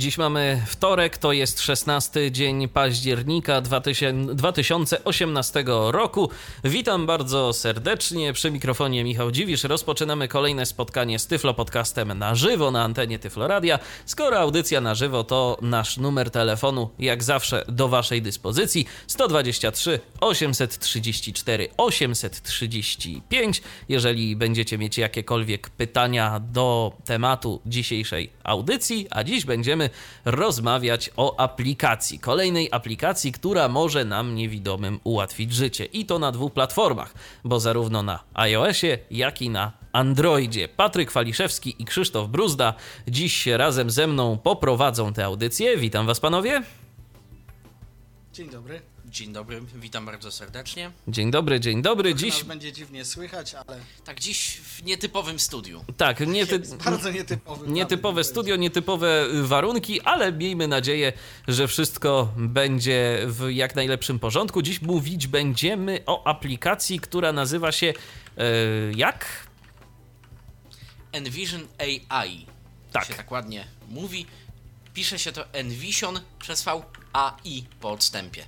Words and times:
Dziś 0.00 0.18
mamy 0.18 0.62
wtorek, 0.66 1.18
to 1.18 1.32
jest 1.32 1.60
16 1.60 2.32
dzień 2.32 2.68
października 2.68 3.60
2018 3.60 5.64
roku. 5.90 6.30
Witam 6.64 7.06
bardzo 7.06 7.52
serdecznie. 7.52 8.32
Przy 8.32 8.50
mikrofonie 8.50 9.04
Michał 9.04 9.30
Dziwisz. 9.30 9.64
Rozpoczynamy 9.64 10.28
kolejne 10.28 10.66
spotkanie 10.66 11.18
z 11.18 11.26
Tyflo 11.26 11.54
Podcastem 11.54 12.18
na 12.18 12.34
żywo 12.34 12.70
na 12.70 12.84
antenie 12.84 13.18
Tyflo 13.18 13.48
Radia. 13.48 13.78
Skoro 14.06 14.38
audycja 14.38 14.80
na 14.80 14.94
żywo, 14.94 15.24
to 15.24 15.58
nasz 15.62 15.96
numer 15.96 16.30
telefonu 16.30 16.90
jak 16.98 17.22
zawsze 17.22 17.64
do 17.68 17.88
Waszej 17.88 18.22
dyspozycji 18.22 18.86
123 19.06 20.00
834 20.20 21.68
835. 21.76 23.62
Jeżeli 23.88 24.36
będziecie 24.36 24.78
mieć 24.78 24.98
jakiekolwiek 24.98 25.70
pytania 25.70 26.40
do 26.52 26.92
tematu 27.04 27.60
dzisiejszej 27.66 28.30
audycji, 28.44 29.06
a 29.10 29.24
dziś 29.24 29.44
będziemy 29.44 29.89
rozmawiać 30.24 31.10
o 31.16 31.40
aplikacji. 31.40 32.18
Kolejnej 32.18 32.68
aplikacji, 32.72 33.32
która 33.32 33.68
może 33.68 34.04
nam 34.04 34.34
niewidomym 34.34 35.00
ułatwić 35.04 35.52
życie. 35.52 35.84
I 35.84 36.06
to 36.06 36.18
na 36.18 36.32
dwóch 36.32 36.52
platformach, 36.52 37.14
bo 37.44 37.60
zarówno 37.60 38.02
na 38.02 38.20
iOSie, 38.34 38.98
jak 39.10 39.42
i 39.42 39.50
na 39.50 39.72
Androidzie. 39.92 40.68
Patryk 40.68 41.12
Waliszewski 41.12 41.76
i 41.78 41.84
Krzysztof 41.84 42.28
Bruzda 42.28 42.74
dziś 43.08 43.46
razem 43.46 43.90
ze 43.90 44.06
mną 44.06 44.38
poprowadzą 44.38 45.12
tę 45.12 45.24
audycję. 45.24 45.76
Witam 45.76 46.06
Was, 46.06 46.20
panowie. 46.20 46.62
Dzień 48.32 48.50
dobry. 48.50 48.80
Dzień 49.10 49.32
dobry, 49.32 49.60
witam 49.74 50.06
bardzo 50.06 50.30
serdecznie. 50.32 50.90
Dzień 51.08 51.30
dobry, 51.30 51.60
dzień 51.60 51.82
dobry. 51.82 52.14
Dziś 52.14 52.34
Dziś. 52.34 52.44
będzie 52.44 52.72
dziwnie 52.72 53.04
słychać, 53.04 53.54
ale 53.54 53.80
Tak, 54.04 54.20
dziś 54.20 54.56
w 54.56 54.82
nietypowym 54.84 55.38
studiu. 55.38 55.84
Tak, 55.96 56.20
nie 56.20 56.46
ty... 56.46 56.56
jest 56.56 56.76
bardzo 56.76 57.10
nietypowy. 57.10 57.68
Nietypowe 57.68 58.24
studio, 58.24 58.56
nietypowe 58.56 59.26
warunki, 59.42 60.00
ale 60.00 60.32
miejmy 60.32 60.68
nadzieję, 60.68 61.12
że 61.48 61.68
wszystko 61.68 62.32
będzie 62.36 63.20
w 63.26 63.48
jak 63.50 63.74
najlepszym 63.76 64.18
porządku. 64.18 64.62
Dziś 64.62 64.82
mówić 64.82 65.26
będziemy 65.26 66.00
o 66.06 66.26
aplikacji, 66.26 67.00
która 67.00 67.32
nazywa 67.32 67.72
się 67.72 67.86
e, 68.36 68.44
jak? 68.96 69.46
Envision 71.12 71.66
AI. 71.78 72.46
Tak. 72.92 73.04
Się 73.04 73.14
tak 73.14 73.30
ładnie 73.30 73.66
mówi. 73.88 74.26
Pisze 74.94 75.18
się 75.18 75.32
to 75.32 75.52
Envision 75.52 76.20
przez 76.38 76.62
V 76.64 76.82
AI 77.12 77.64
po 77.80 77.90
odstępie. 77.90 78.44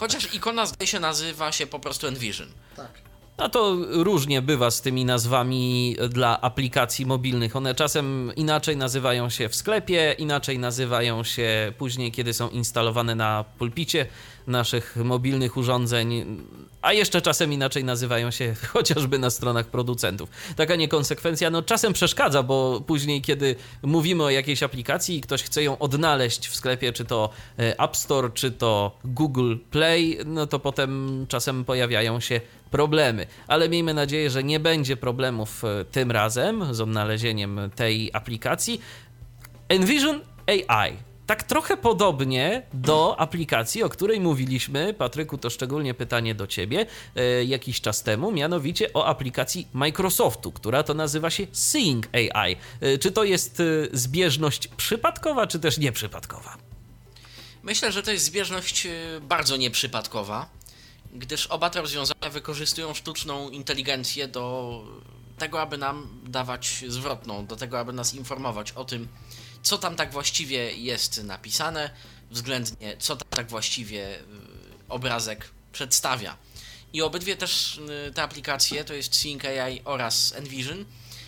Chociaż 0.00 0.34
ikona 0.34 0.66
zdaje 0.66 0.86
się 0.86 1.00
nazywa 1.00 1.52
się 1.52 1.66
po 1.66 1.78
prostu 1.78 2.06
Envision. 2.06 2.48
Tak. 2.76 2.90
No 3.38 3.48
to 3.48 3.76
różnie 3.90 4.42
bywa 4.42 4.70
z 4.70 4.80
tymi 4.80 5.04
nazwami 5.04 5.96
dla 6.08 6.40
aplikacji 6.40 7.06
mobilnych. 7.06 7.56
One 7.56 7.74
czasem 7.74 8.32
inaczej 8.36 8.76
nazywają 8.76 9.30
się 9.30 9.48
w 9.48 9.56
sklepie, 9.56 10.14
inaczej 10.18 10.58
nazywają 10.58 11.24
się 11.24 11.72
później, 11.78 12.12
kiedy 12.12 12.34
są 12.34 12.48
instalowane 12.48 13.14
na 13.14 13.44
pulpicie 13.58 14.06
naszych 14.50 14.96
mobilnych 14.96 15.56
urządzeń, 15.56 16.24
a 16.82 16.92
jeszcze 16.92 17.22
czasem 17.22 17.52
inaczej 17.52 17.84
nazywają 17.84 18.30
się 18.30 18.54
chociażby 18.72 19.18
na 19.18 19.30
stronach 19.30 19.66
producentów. 19.66 20.28
Taka 20.56 20.76
niekonsekwencja 20.76 21.50
no 21.50 21.62
czasem 21.62 21.92
przeszkadza, 21.92 22.42
bo 22.42 22.82
później, 22.86 23.22
kiedy 23.22 23.56
mówimy 23.82 24.24
o 24.24 24.30
jakiejś 24.30 24.62
aplikacji 24.62 25.16
i 25.16 25.20
ktoś 25.20 25.42
chce 25.42 25.62
ją 25.62 25.78
odnaleźć 25.78 26.48
w 26.48 26.56
sklepie, 26.56 26.92
czy 26.92 27.04
to 27.04 27.30
e, 27.58 27.80
App 27.80 27.96
Store, 27.96 28.30
czy 28.34 28.50
to 28.50 28.98
Google 29.04 29.56
Play, 29.70 30.18
no 30.26 30.46
to 30.46 30.58
potem 30.58 31.24
czasem 31.28 31.64
pojawiają 31.64 32.20
się 32.20 32.40
problemy. 32.70 33.26
Ale 33.46 33.68
miejmy 33.68 33.94
nadzieję, 33.94 34.30
że 34.30 34.44
nie 34.44 34.60
będzie 34.60 34.96
problemów 34.96 35.64
e, 35.64 35.84
tym 35.84 36.10
razem 36.10 36.74
z 36.74 36.80
odnalezieniem 36.80 37.60
tej 37.76 38.10
aplikacji. 38.12 38.80
Envision 39.68 40.20
AI. 40.46 41.09
Tak 41.30 41.42
trochę 41.42 41.76
podobnie 41.76 42.62
do 42.74 43.20
aplikacji, 43.20 43.82
o 43.82 43.88
której 43.88 44.20
mówiliśmy, 44.20 44.94
Patryku, 44.94 45.38
to 45.38 45.50
szczególnie 45.50 45.94
pytanie 45.94 46.34
do 46.34 46.46
ciebie, 46.46 46.86
e, 47.16 47.44
jakiś 47.44 47.80
czas 47.80 48.02
temu, 48.02 48.32
mianowicie 48.32 48.92
o 48.92 49.06
aplikacji 49.06 49.68
Microsoftu, 49.72 50.52
która 50.52 50.82
to 50.82 50.94
nazywa 50.94 51.30
się 51.30 51.46
Seeing 51.52 52.08
AI. 52.12 52.56
E, 52.80 52.98
czy 52.98 53.12
to 53.12 53.24
jest 53.24 53.60
e, 53.60 53.64
zbieżność 53.92 54.68
przypadkowa, 54.68 55.46
czy 55.46 55.58
też 55.58 55.78
nieprzypadkowa? 55.78 56.56
Myślę, 57.62 57.92
że 57.92 58.02
to 58.02 58.12
jest 58.12 58.24
zbieżność 58.24 58.86
y, 58.86 59.20
bardzo 59.20 59.56
nieprzypadkowa, 59.56 60.48
gdyż 61.14 61.46
oba 61.46 61.70
te 61.70 61.80
rozwiązania 61.80 62.30
wykorzystują 62.30 62.94
sztuczną 62.94 63.50
inteligencję 63.50 64.28
do 64.28 64.84
tego, 65.38 65.60
aby 65.60 65.78
nam 65.78 66.20
dawać 66.26 66.84
zwrotną, 66.88 67.46
do 67.46 67.56
tego, 67.56 67.78
aby 67.78 67.92
nas 67.92 68.14
informować 68.14 68.72
o 68.72 68.84
tym, 68.84 69.08
co 69.62 69.78
tam 69.78 69.96
tak 69.96 70.12
właściwie 70.12 70.72
jest 70.72 71.22
napisane, 71.24 71.90
względnie 72.30 72.96
co 72.98 73.16
tam 73.16 73.28
tak 73.30 73.48
właściwie 73.48 74.18
y, 74.18 74.22
obrazek 74.88 75.50
przedstawia. 75.72 76.36
I 76.92 77.02
obydwie 77.02 77.36
też 77.36 77.80
y, 78.08 78.12
te 78.14 78.22
aplikacje, 78.22 78.84
to 78.84 78.94
jest 78.94 79.14
Sync 79.14 79.44
AI 79.44 79.80
oraz 79.84 80.32
Envision, 80.32 80.84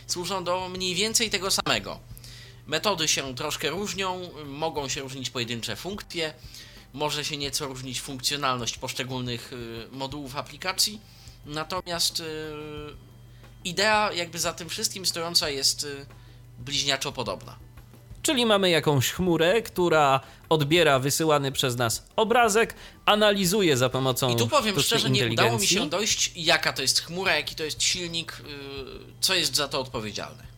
służą 0.06 0.44
do 0.44 0.68
mniej 0.68 0.94
więcej 0.94 1.30
tego 1.30 1.50
samego. 1.50 2.00
Metody 2.66 3.08
się 3.08 3.34
troszkę 3.34 3.70
różnią, 3.70 4.30
mogą 4.44 4.88
się 4.88 5.00
różnić 5.00 5.30
pojedyncze 5.30 5.76
funkcje, 5.76 6.34
może 6.92 7.24
się 7.24 7.36
nieco 7.36 7.66
różnić 7.66 8.00
funkcjonalność 8.00 8.78
poszczególnych 8.78 9.52
y, 9.52 9.88
modułów 9.92 10.36
aplikacji, 10.36 11.00
natomiast 11.46 12.22
idea 13.64 14.12
jakby 14.12 14.38
za 14.38 14.52
tym 14.52 14.68
wszystkim 14.68 15.06
stojąca 15.06 15.50
jest 15.50 15.86
bliźniaczo 16.58 17.12
podobna. 17.12 17.56
Czyli 18.22 18.46
mamy 18.46 18.70
jakąś 18.70 19.10
chmurę, 19.10 19.62
która 19.62 20.20
odbiera 20.48 20.98
wysyłany 20.98 21.52
przez 21.52 21.76
nas 21.76 22.06
obrazek, 22.16 22.74
analizuje 23.06 23.76
za 23.76 23.88
pomocą 23.88 24.30
I 24.30 24.36
tu 24.36 24.48
powiem 24.48 24.80
szczerze, 24.80 25.10
nie 25.10 25.26
udało 25.26 25.58
mi 25.58 25.66
się 25.66 25.88
dojść, 25.88 26.32
jaka 26.36 26.72
to 26.72 26.82
jest 26.82 27.00
chmura, 27.00 27.36
jaki 27.36 27.54
to 27.54 27.64
jest 27.64 27.82
silnik, 27.82 28.32
y, 28.32 28.44
co 29.20 29.34
jest 29.34 29.56
za 29.56 29.68
to 29.68 29.80
odpowiedzialne. 29.80 30.51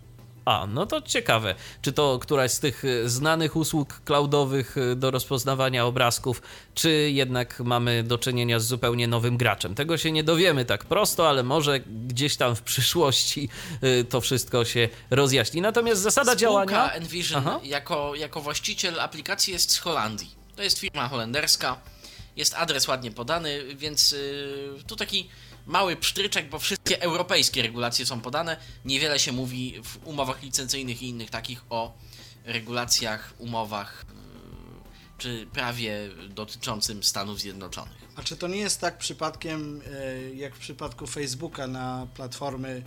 A, 0.45 0.67
no 0.67 0.87
to 0.87 1.03
ciekawe. 1.03 1.55
Czy 1.83 1.93
to 1.93 2.19
któraś 2.19 2.51
z 2.51 2.61
tych 2.61 2.85
y, 2.85 3.09
znanych 3.09 3.57
usług 3.57 4.01
cloudowych 4.05 4.77
y, 4.77 4.97
do 4.97 5.11
rozpoznawania 5.11 5.87
obrazków, 5.87 6.43
czy 6.75 7.11
jednak 7.11 7.61
mamy 7.61 8.03
do 8.03 8.19
czynienia 8.19 8.61
z 8.61 8.67
zupełnie 8.67 9.09
nowym 9.09 9.37
graczem? 9.37 9.75
Tego 9.75 9.99
się 9.99 10.13
nie 10.13 10.25
dowiemy 10.25 10.65
tak 10.65 10.85
prosto, 10.85 11.29
ale 11.29 11.43
może 11.43 11.81
gdzieś 11.81 12.37
tam 12.37 12.57
w 12.57 12.63
przyszłości 12.63 13.49
y, 13.85 14.05
to 14.05 14.21
wszystko 14.21 14.65
się 14.65 14.89
rozjaśni. 15.11 15.61
Natomiast 15.61 16.03
zasada 16.03 16.33
Spółka 16.33 16.41
działania. 16.41 16.93
Envision 16.93 17.39
Aha. 17.47 17.61
jako, 17.63 18.15
jako 18.15 18.41
właściciel 18.41 19.01
aplikacji 19.01 19.53
jest 19.53 19.73
z 19.73 19.79
Holandii. 19.79 20.31
To 20.57 20.63
jest 20.63 20.79
firma 20.79 21.09
holenderska, 21.09 21.81
jest 22.37 22.55
adres 22.55 22.89
ładnie 22.89 23.11
podany, 23.11 23.75
więc 23.75 24.15
tu 24.87 24.97
taki 24.97 25.29
mały 25.67 25.97
psztryczek, 25.97 26.49
bo 26.49 26.59
wszystkie 26.59 27.03
europejskie 27.03 27.63
regulacje 27.63 28.07
są 28.07 28.21
podane. 28.21 28.57
Niewiele 28.85 29.19
się 29.19 29.33
mówi 29.33 29.75
w 29.85 30.07
umowach 30.07 30.43
licencyjnych 30.43 31.03
i 31.03 31.09
innych 31.09 31.31
takich 31.31 31.65
o 31.71 31.99
regulacjach, 32.45 33.35
umowach 33.39 34.05
y, 34.11 34.15
czy 35.19 35.47
prawie 35.53 36.09
dotyczącym 36.29 37.03
Stanów 37.03 37.41
Zjednoczonych. 37.41 38.05
A 38.17 38.23
czy 38.23 38.37
to 38.37 38.49
nie 38.49 38.59
jest 38.59 38.81
tak 38.81 38.99
przypadkiem, 38.99 39.81
e, 39.93 40.35
jak 40.35 40.55
w 40.55 40.59
przypadku 40.59 41.07
Facebooka 41.07 41.67
na 41.67 42.07
platformy 42.15 42.83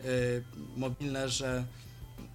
e, 0.00 0.04
mobilne, 0.76 1.28
że 1.28 1.64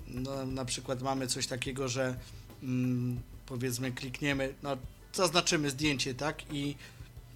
no, 0.07 0.45
na 0.45 0.65
przykład 0.65 1.01
mamy 1.01 1.27
coś 1.27 1.47
takiego, 1.47 1.87
że 1.87 2.15
mm, 2.63 3.21
powiedzmy 3.45 3.91
klikniemy, 3.91 4.53
no 4.63 4.77
zaznaczymy 5.13 5.69
zdjęcie, 5.69 6.15
tak? 6.15 6.53
I 6.53 6.75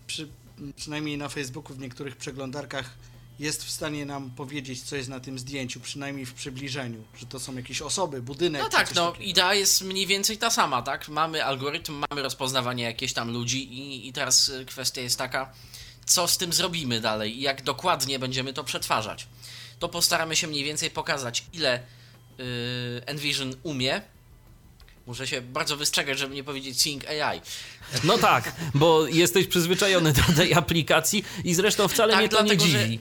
przy, 0.08 0.30
przynajmniej 0.76 1.18
na 1.18 1.30
Facebooku 1.30 1.76
w 1.76 1.80
niektórych 1.80 2.16
przeglądarkach 2.16 2.98
jest 3.40 3.66
w 3.66 3.70
stanie 3.70 4.06
nam 4.06 4.32
powiedzieć, 4.32 4.84
co 4.84 4.96
jest 4.96 5.10
na 5.10 5.20
tym 5.20 5.40
zdjęciu, 5.40 5.80
przynajmniej 5.80 6.26
w 6.26 6.34
przybliżeniu, 6.34 7.04
że 7.20 7.26
to 7.26 7.40
są 7.40 7.56
jakieś 7.56 7.82
osoby, 7.82 8.22
budynek. 8.22 8.62
No 8.62 8.70
tak, 8.70 8.96
no 8.96 9.12
takiego. 9.12 9.30
idea 9.30 9.54
jest 9.54 9.82
mniej 9.82 10.08
więcej 10.08 10.38
ta 10.38 10.50
sama, 10.50 10.82
tak? 10.82 11.10
Mamy 11.10 11.46
algorytm, 11.46 12.04
mamy 12.10 12.22
rozpoznawanie 12.22 12.84
jakieś 12.84 13.14
tam 13.14 13.32
ludzi 13.32 13.74
i, 13.74 14.08
i 14.08 14.14
teraz 14.14 14.50
y, 14.50 14.66
kwestia 14.66 15.02
jest 15.02 15.18
taka, 15.18 15.54
co 16.06 16.28
z 16.28 16.38
tym 16.38 16.54
zrobimy 16.54 17.02
dalej 17.02 17.38
i 17.38 17.42
jak 17.42 17.64
dokładnie 17.64 18.20
będziemy 18.20 18.54
to 18.54 18.64
przetwarzać. 18.64 19.28
To 19.80 19.90
postaramy 19.90 20.36
się 20.36 20.48
mniej 20.48 20.64
więcej 20.64 20.92
pokazać, 20.92 21.46
ile 21.54 21.84
yy, 22.38 22.46
Envision 23.06 23.56
umie. 23.64 24.02
Muszę 25.08 25.28
się 25.28 25.42
bardzo 25.42 25.78
wystrzegać, 25.78 26.20
żeby 26.20 26.36
nie 26.36 26.44
powiedzieć 26.44 26.82
Sync 26.82 27.06
AI. 27.06 27.42
No 28.04 28.18
tak, 28.18 28.52
bo 28.74 29.08
jesteś 29.08 29.48
przyzwyczajony 29.48 30.14
do 30.14 30.22
tej 30.36 30.54
aplikacji 30.54 31.24
i 31.44 31.54
zresztą 31.54 31.88
wcale 31.88 32.14
Tak, 32.14 32.20
mnie 32.22 32.30
to 32.30 32.42
nie 32.42 32.44
dlatego, 32.56 32.66
że- 32.72 32.84
dziwi. 32.90 33.00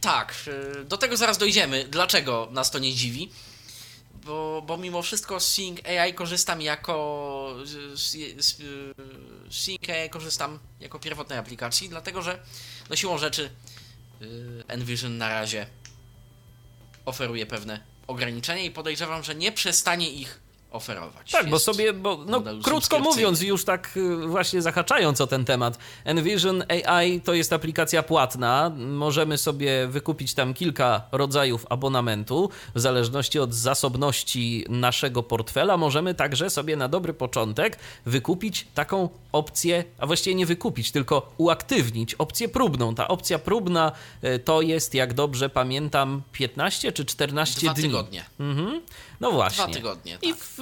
Tak, 0.00 0.34
y, 0.80 0.84
do 0.84 0.96
tego 0.96 1.16
zaraz 1.16 1.38
dojdziemy. 1.38 1.84
Dlaczego 1.90 2.48
nas 2.50 2.70
to 2.70 2.78
nie 2.78 2.94
dziwi? 2.94 3.30
bo, 4.24 4.62
bo 4.66 4.76
mimo 4.76 5.02
wszystko 5.02 5.40
z 5.40 5.46
Sync 5.48 5.80
AI 5.86 6.14
korzystam 6.14 6.62
jako 6.62 7.54
z, 7.64 8.00
z, 8.00 8.16
z 8.46 8.56
Sync 9.50 9.88
AI 9.88 10.10
korzystam 10.10 10.58
jako 10.80 10.98
pierwotnej 10.98 11.38
aplikacji, 11.38 11.88
dlatego 11.88 12.22
że 12.22 12.38
no 12.90 12.96
siłą 12.96 13.18
rzeczy 13.18 13.50
y, 14.22 14.26
Envision 14.68 15.18
na 15.18 15.28
razie 15.28 15.66
oferuje 17.04 17.46
pewne 17.46 17.80
ograniczenia 18.06 18.62
i 18.62 18.70
podejrzewam, 18.70 19.22
że 19.24 19.34
nie 19.34 19.52
przestanie 19.52 20.10
ich 20.10 20.40
oferować. 20.76 21.30
Tak, 21.30 21.50
bo 21.50 21.58
sobie, 21.58 21.92
bo 21.92 22.18
no, 22.26 22.42
krótko 22.64 22.98
mówiąc, 22.98 23.42
już 23.42 23.64
tak 23.64 23.96
y, 23.96 24.26
właśnie 24.26 24.62
zahaczając 24.62 25.20
o 25.20 25.26
ten 25.26 25.44
temat, 25.44 25.78
Envision 26.04 26.64
AI 26.68 27.20
to 27.20 27.34
jest 27.34 27.52
aplikacja 27.52 28.02
płatna. 28.02 28.72
Możemy 28.76 29.38
sobie 29.38 29.86
wykupić 29.88 30.34
tam 30.34 30.54
kilka 30.54 31.02
rodzajów 31.12 31.66
abonamentu. 31.70 32.50
W 32.74 32.80
zależności 32.80 33.38
od 33.38 33.54
zasobności 33.54 34.64
naszego 34.68 35.22
portfela, 35.22 35.76
możemy 35.76 36.14
także 36.14 36.50
sobie 36.50 36.76
na 36.76 36.88
dobry 36.88 37.14
początek 37.14 37.78
wykupić 38.06 38.66
taką 38.74 39.08
opcję, 39.32 39.84
a 39.98 40.06
właściwie 40.06 40.36
nie 40.36 40.46
wykupić, 40.46 40.92
tylko 40.92 41.32
uaktywnić 41.36 42.14
opcję 42.14 42.48
próbną. 42.48 42.94
Ta 42.94 43.08
opcja 43.08 43.38
próbna 43.38 43.92
y, 44.24 44.38
to 44.38 44.62
jest, 44.62 44.94
jak 44.94 45.14
dobrze 45.14 45.48
pamiętam, 45.48 46.22
15 46.32 46.92
czy 46.92 47.04
14 47.04 47.60
Dwa 47.60 47.74
dni. 47.74 47.82
tygodnie. 47.82 48.24
Mhm. 48.40 48.80
No 49.20 49.32
właśnie. 49.32 49.64
Dwa 49.64 49.74
tygodnie, 49.74 50.18
I 50.22 50.30
tak. 50.30 50.38
w 50.38 50.58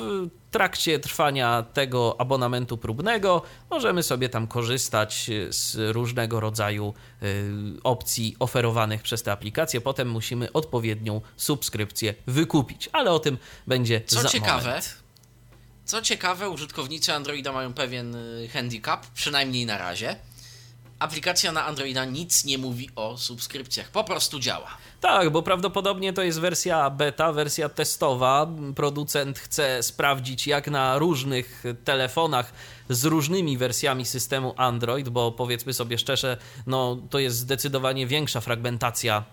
trakcie 0.50 0.98
trwania 0.98 1.62
tego 1.62 2.16
abonamentu 2.20 2.78
próbnego 2.78 3.42
możemy 3.70 4.02
sobie 4.02 4.28
tam 4.28 4.46
korzystać 4.46 5.30
z 5.50 5.76
różnego 5.94 6.40
rodzaju 6.40 6.94
y, 7.22 7.52
opcji 7.84 8.36
oferowanych 8.38 9.02
przez 9.02 9.22
te 9.22 9.32
aplikacje. 9.32 9.80
Potem 9.80 10.10
musimy 10.10 10.52
odpowiednią 10.52 11.20
subskrypcję 11.36 12.14
wykupić, 12.26 12.88
ale 12.92 13.10
o 13.10 13.18
tym 13.18 13.38
będzie 13.66 14.00
Co 14.06 14.20
za 14.22 14.28
ciekawe, 14.28 14.66
moment. 14.66 14.96
co 15.84 16.02
ciekawe, 16.02 16.50
użytkownicy 16.50 17.14
Androida 17.14 17.52
mają 17.52 17.74
pewien 17.74 18.14
y, 18.14 18.48
handicap, 18.52 19.06
przynajmniej 19.06 19.66
na 19.66 19.78
razie. 19.78 20.16
Aplikacja 20.98 21.52
na 21.52 21.66
Androida 21.66 22.04
nic 22.04 22.44
nie 22.44 22.58
mówi 22.58 22.90
o 22.96 23.18
subskrypcjach, 23.18 23.90
po 23.90 24.04
prostu 24.04 24.40
działa. 24.40 24.76
Tak, 25.04 25.30
bo 25.30 25.42
prawdopodobnie 25.42 26.12
to 26.12 26.22
jest 26.22 26.40
wersja 26.40 26.90
beta, 26.90 27.32
wersja 27.32 27.68
testowa. 27.68 28.46
Producent 28.76 29.38
chce 29.38 29.82
sprawdzić, 29.82 30.46
jak 30.46 30.68
na 30.68 30.98
różnych 30.98 31.64
telefonach 31.84 32.52
z 32.88 33.04
różnymi 33.04 33.58
wersjami 33.58 34.04
systemu 34.04 34.54
Android, 34.56 35.08
bo 35.08 35.32
powiedzmy 35.32 35.72
sobie 35.72 35.98
szczerze, 35.98 36.36
no 36.66 36.96
to 37.10 37.18
jest 37.18 37.36
zdecydowanie 37.36 38.06
większa 38.06 38.40
fragmentacja 38.40 39.24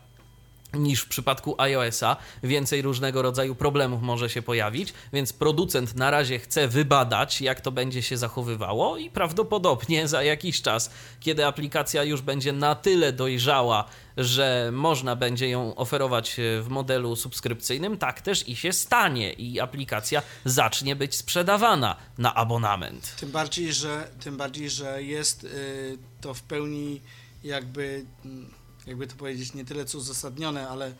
niż 0.74 1.02
w 1.02 1.08
przypadku 1.08 1.56
iOS-a. 1.58 2.18
Więcej 2.44 2.82
różnego 2.82 3.22
rodzaju 3.22 3.56
problemów 3.56 4.02
może 4.02 4.30
się 4.30 4.42
pojawić, 4.42 4.94
więc 5.14 5.34
producent 5.34 5.96
na 5.96 6.12
razie 6.12 6.40
chce 6.40 6.68
wybadać, 6.68 7.42
jak 7.42 7.62
to 7.62 7.72
będzie 7.72 8.02
się 8.02 8.18
zachowywało 8.18 8.98
i 8.98 9.10
prawdopodobnie 9.10 10.08
za 10.08 10.24
jakiś 10.24 10.62
czas, 10.62 10.92
kiedy 11.20 11.46
aplikacja 11.46 12.04
już 12.04 12.22
będzie 12.22 12.54
na 12.54 12.76
tyle 12.76 13.14
dojrzała, 13.14 13.86
że 14.18 14.70
można 14.74 15.16
będzie 15.16 15.50
ją 15.50 15.76
oferować 15.76 16.36
w 16.62 16.66
modelu 16.70 17.16
subskrypcyjnym, 17.16 17.98
tak 17.98 18.22
też 18.22 18.50
i 18.50 18.56
się 18.56 18.74
stanie 18.74 19.34
i 19.34 19.60
aplikacja 19.60 20.22
zacznie 20.46 20.96
być 20.96 21.16
sprzedawana 21.16 21.96
na 22.18 22.36
abonament. 22.36 23.16
Tym 23.20 23.32
bardziej, 23.32 23.74
że, 23.74 24.08
tym 24.24 24.38
bardziej, 24.38 24.70
że 24.70 25.04
jest 25.04 25.44
y, 25.44 25.98
to 26.22 26.34
w 26.34 26.42
pełni 26.42 27.02
jakby, 27.44 28.06
mm, 28.26 28.52
jakby 28.88 29.08
to 29.08 29.16
powiedzieć, 29.16 29.54
nie 29.54 29.66
tyle 29.66 29.86
co 29.86 29.98
uzasadnione, 29.98 30.70
ale 30.70 30.94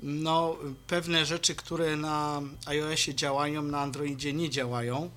no, 0.00 0.56
pewne 0.86 1.26
rzeczy, 1.26 1.54
które 1.54 1.96
na 1.96 2.42
iOSie 2.66 3.14
działają, 3.14 3.62
na 3.62 3.80
Androidzie 3.80 4.32
nie 4.32 4.50
działają, 4.50 5.10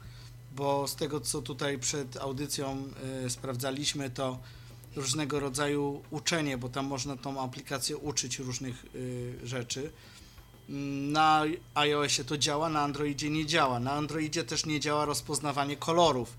bo 0.56 0.88
z 0.88 0.96
tego 0.96 1.22
co 1.22 1.42
tutaj 1.42 1.80
przed 1.80 2.18
audycją 2.18 2.84
y, 3.26 3.30
sprawdzaliśmy, 3.30 4.10
to 4.10 4.40
różnego 4.96 5.40
rodzaju 5.40 6.02
uczenie, 6.12 6.58
bo 6.58 6.70
tam 6.70 6.86
można 6.86 7.18
tą 7.18 7.42
aplikację 7.42 7.98
uczyć 7.98 8.40
różnych 8.40 8.86
y, 8.96 9.40
rzeczy. 9.44 9.92
Na 11.12 11.44
iOSie 11.76 12.24
to 12.24 12.38
działa, 12.38 12.70
na 12.70 12.82
Androidzie 12.82 13.30
nie 13.30 13.46
działa. 13.46 13.80
Na 13.80 13.92
Androidzie 13.92 14.44
też 14.44 14.66
nie 14.66 14.80
działa 14.80 15.06
rozpoznawanie 15.06 15.78
kolorów. 15.78 16.38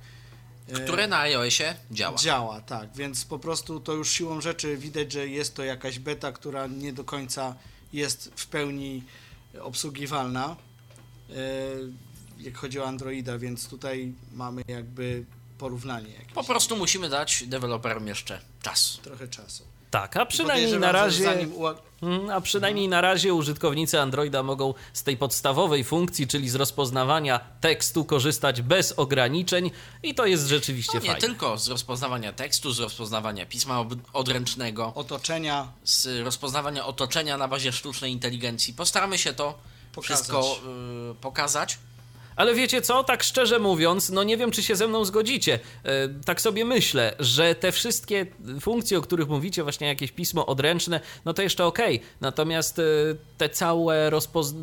Które 0.75 1.07
na 1.09 1.19
iOSie 1.19 1.75
działa. 1.91 2.19
Działa, 2.19 2.61
tak, 2.61 2.89
więc 2.95 3.25
po 3.25 3.39
prostu 3.39 3.81
to 3.81 3.93
już 3.93 4.11
siłą 4.11 4.41
rzeczy 4.41 4.77
widać, 4.77 5.13
że 5.13 5.29
jest 5.29 5.55
to 5.55 5.65
jakaś 5.65 5.99
beta, 5.99 6.33
która 6.33 6.67
nie 6.67 6.93
do 6.93 7.05
końca 7.05 7.55
jest 7.93 8.33
w 8.37 8.47
pełni 8.47 9.05
obsługiwalna, 9.61 10.57
e, 11.31 11.35
jak 12.39 12.57
chodzi 12.57 12.81
o 12.81 12.87
Androida, 12.87 13.39
więc 13.39 13.69
tutaj 13.69 14.13
mamy 14.33 14.63
jakby 14.69 15.25
porównanie 15.59 16.13
jakieś, 16.13 16.33
Po 16.33 16.45
prostu 16.45 16.77
musimy 16.77 17.09
dać 17.09 17.45
deweloperom 17.47 18.07
jeszcze 18.07 18.41
czas. 18.63 18.99
trochę 19.03 19.29
czasu. 19.29 19.65
Tak, 19.91 20.17
a 20.17 20.27
przynajmniej 20.27 20.79
na 20.79 20.93
razie. 20.93 21.25
Zanim 21.25 21.53
ua- 21.57 21.75
Mm, 22.03 22.31
A 22.31 22.41
przynajmniej 22.41 22.89
na 22.89 23.01
razie 23.01 23.35
użytkownicy 23.35 24.01
Androida 24.01 24.43
mogą 24.43 24.75
z 24.93 25.03
tej 25.03 25.17
podstawowej 25.17 25.85
funkcji, 25.85 26.27
czyli 26.27 26.49
z 26.49 26.55
rozpoznawania 26.55 27.41
tekstu, 27.61 28.05
korzystać 28.05 28.63
bez 28.63 28.93
ograniczeń 28.93 29.71
i 30.03 30.15
to 30.15 30.27
jest 30.27 30.47
rzeczywiście 30.47 30.93
No 30.95 31.01
nie 31.01 31.07
fajne. 31.07 31.21
tylko 31.21 31.59
z 31.59 31.69
rozpoznawania 31.69 32.33
tekstu, 32.33 32.73
z 32.73 32.81
rozpoznawania 32.81 33.47
pisma 33.47 33.85
odręcznego, 34.13 34.93
otoczenia 34.95 35.69
z 35.85 36.25
rozpoznawania 36.25 36.87
otoczenia 36.87 37.37
na 37.37 37.49
bazie 37.49 37.73
sztucznej 37.73 38.13
inteligencji. 38.13 38.75
Postaramy 38.75 39.19
się 39.19 39.33
to 39.33 39.59
Pokazać. 39.93 40.17
wszystko 40.17 40.57
y, 41.11 41.15
pokazać. 41.15 41.79
Ale 42.41 42.55
wiecie 42.55 42.83
co, 42.83 43.05
tak 43.05 43.23
szczerze 43.23 43.59
mówiąc, 43.59 44.11
no 44.11 44.23
nie 44.23 44.37
wiem, 44.37 44.51
czy 44.51 44.63
się 44.63 44.77
ze 44.77 44.89
mną 44.89 45.05
zgodzicie. 45.05 45.59
E, 45.85 46.09
Tak 46.25 46.41
sobie 46.41 46.65
myślę, 46.65 47.15
że 47.19 47.55
te 47.55 47.73
wszystkie 47.73 48.27
funkcje, 48.61 48.99
o 48.99 49.03
których 49.03 49.29
mówicie, 49.29 49.63
właśnie 49.63 49.87
jakieś 49.87 50.13
pismo 50.13 50.47
odręczne, 50.47 51.01
no 51.25 51.33
to 51.33 51.43
jeszcze 51.43 51.65
okej. 51.67 52.01
Natomiast 52.21 52.79
e, 52.79 52.83
te 53.39 53.49
całe 53.49 54.11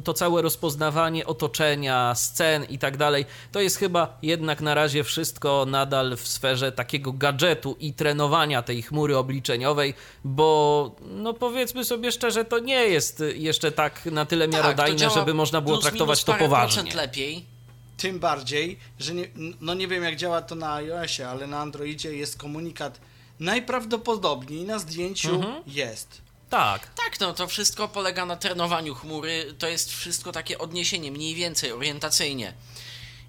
to 0.03 0.13
całe 0.13 0.41
rozpoznawanie 0.41 1.25
otoczenia, 1.25 2.15
scen 2.15 2.65
i 2.69 2.79
tak 2.79 2.97
dalej, 2.97 3.25
to 3.51 3.61
jest 3.61 3.77
chyba 3.77 4.17
jednak 4.21 4.61
na 4.61 4.73
razie 4.73 5.03
wszystko 5.03 5.65
nadal 5.67 6.15
w 6.17 6.27
sferze 6.27 6.71
takiego 6.71 7.11
gadżetu 7.11 7.75
i 7.79 7.93
trenowania 7.93 8.61
tej 8.61 8.81
chmury 8.81 9.17
obliczeniowej, 9.17 9.93
bo 10.23 10.91
no 11.01 11.33
powiedzmy 11.33 11.85
sobie 11.85 12.11
szczerze, 12.11 12.45
to 12.45 12.59
nie 12.59 12.87
jest 12.87 13.23
jeszcze 13.35 13.71
tak 13.71 14.05
na 14.05 14.25
tyle 14.25 14.47
Tak, 14.47 14.53
miarodajne, 14.53 14.97
działa 14.97 15.13
żeby 15.13 15.33
można 15.33 15.61
było 15.61 15.77
traktować 15.77 16.23
to 16.23 16.33
poważnie. 16.33 16.93
lepiej. 16.95 17.57
Tym 17.97 18.19
bardziej, 18.19 18.79
że 18.99 19.13
nie, 19.13 19.27
no 19.61 19.73
nie 19.73 19.87
wiem 19.87 20.03
jak 20.03 20.15
działa 20.15 20.41
to 20.41 20.55
na 20.55 20.73
iOSie, 20.73 21.29
ale 21.29 21.47
na 21.47 21.59
Androidzie 21.59 22.13
jest 22.15 22.37
komunikat 22.37 22.99
najprawdopodobniej 23.39 24.65
na 24.65 24.79
zdjęciu 24.79 25.35
Mhm. 25.35 25.63
jest. 25.67 26.21
Tak. 26.49 26.87
Tak, 26.95 27.19
no 27.19 27.33
to 27.33 27.47
wszystko 27.47 27.87
polega 27.87 28.25
na 28.25 28.35
trenowaniu 28.35 28.95
chmury. 28.95 29.55
To 29.59 29.67
jest 29.67 29.91
wszystko 29.93 30.31
takie 30.31 30.57
odniesienie, 30.57 31.11
mniej 31.11 31.35
więcej 31.35 31.71
orientacyjnie. 31.71 32.53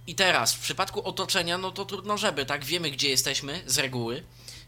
I 0.06 0.14
teraz, 0.14 0.54
w 0.54 0.58
przypadku 0.58 1.02
otoczenia, 1.08 1.58
no 1.58 1.70
to 1.72 1.84
trudno 1.84 2.18
żeby, 2.18 2.46
tak? 2.46 2.64
Wiemy, 2.64 2.90
gdzie 2.90 3.08
jesteśmy 3.08 3.62
z 3.66 3.78
reguły. 3.78 4.22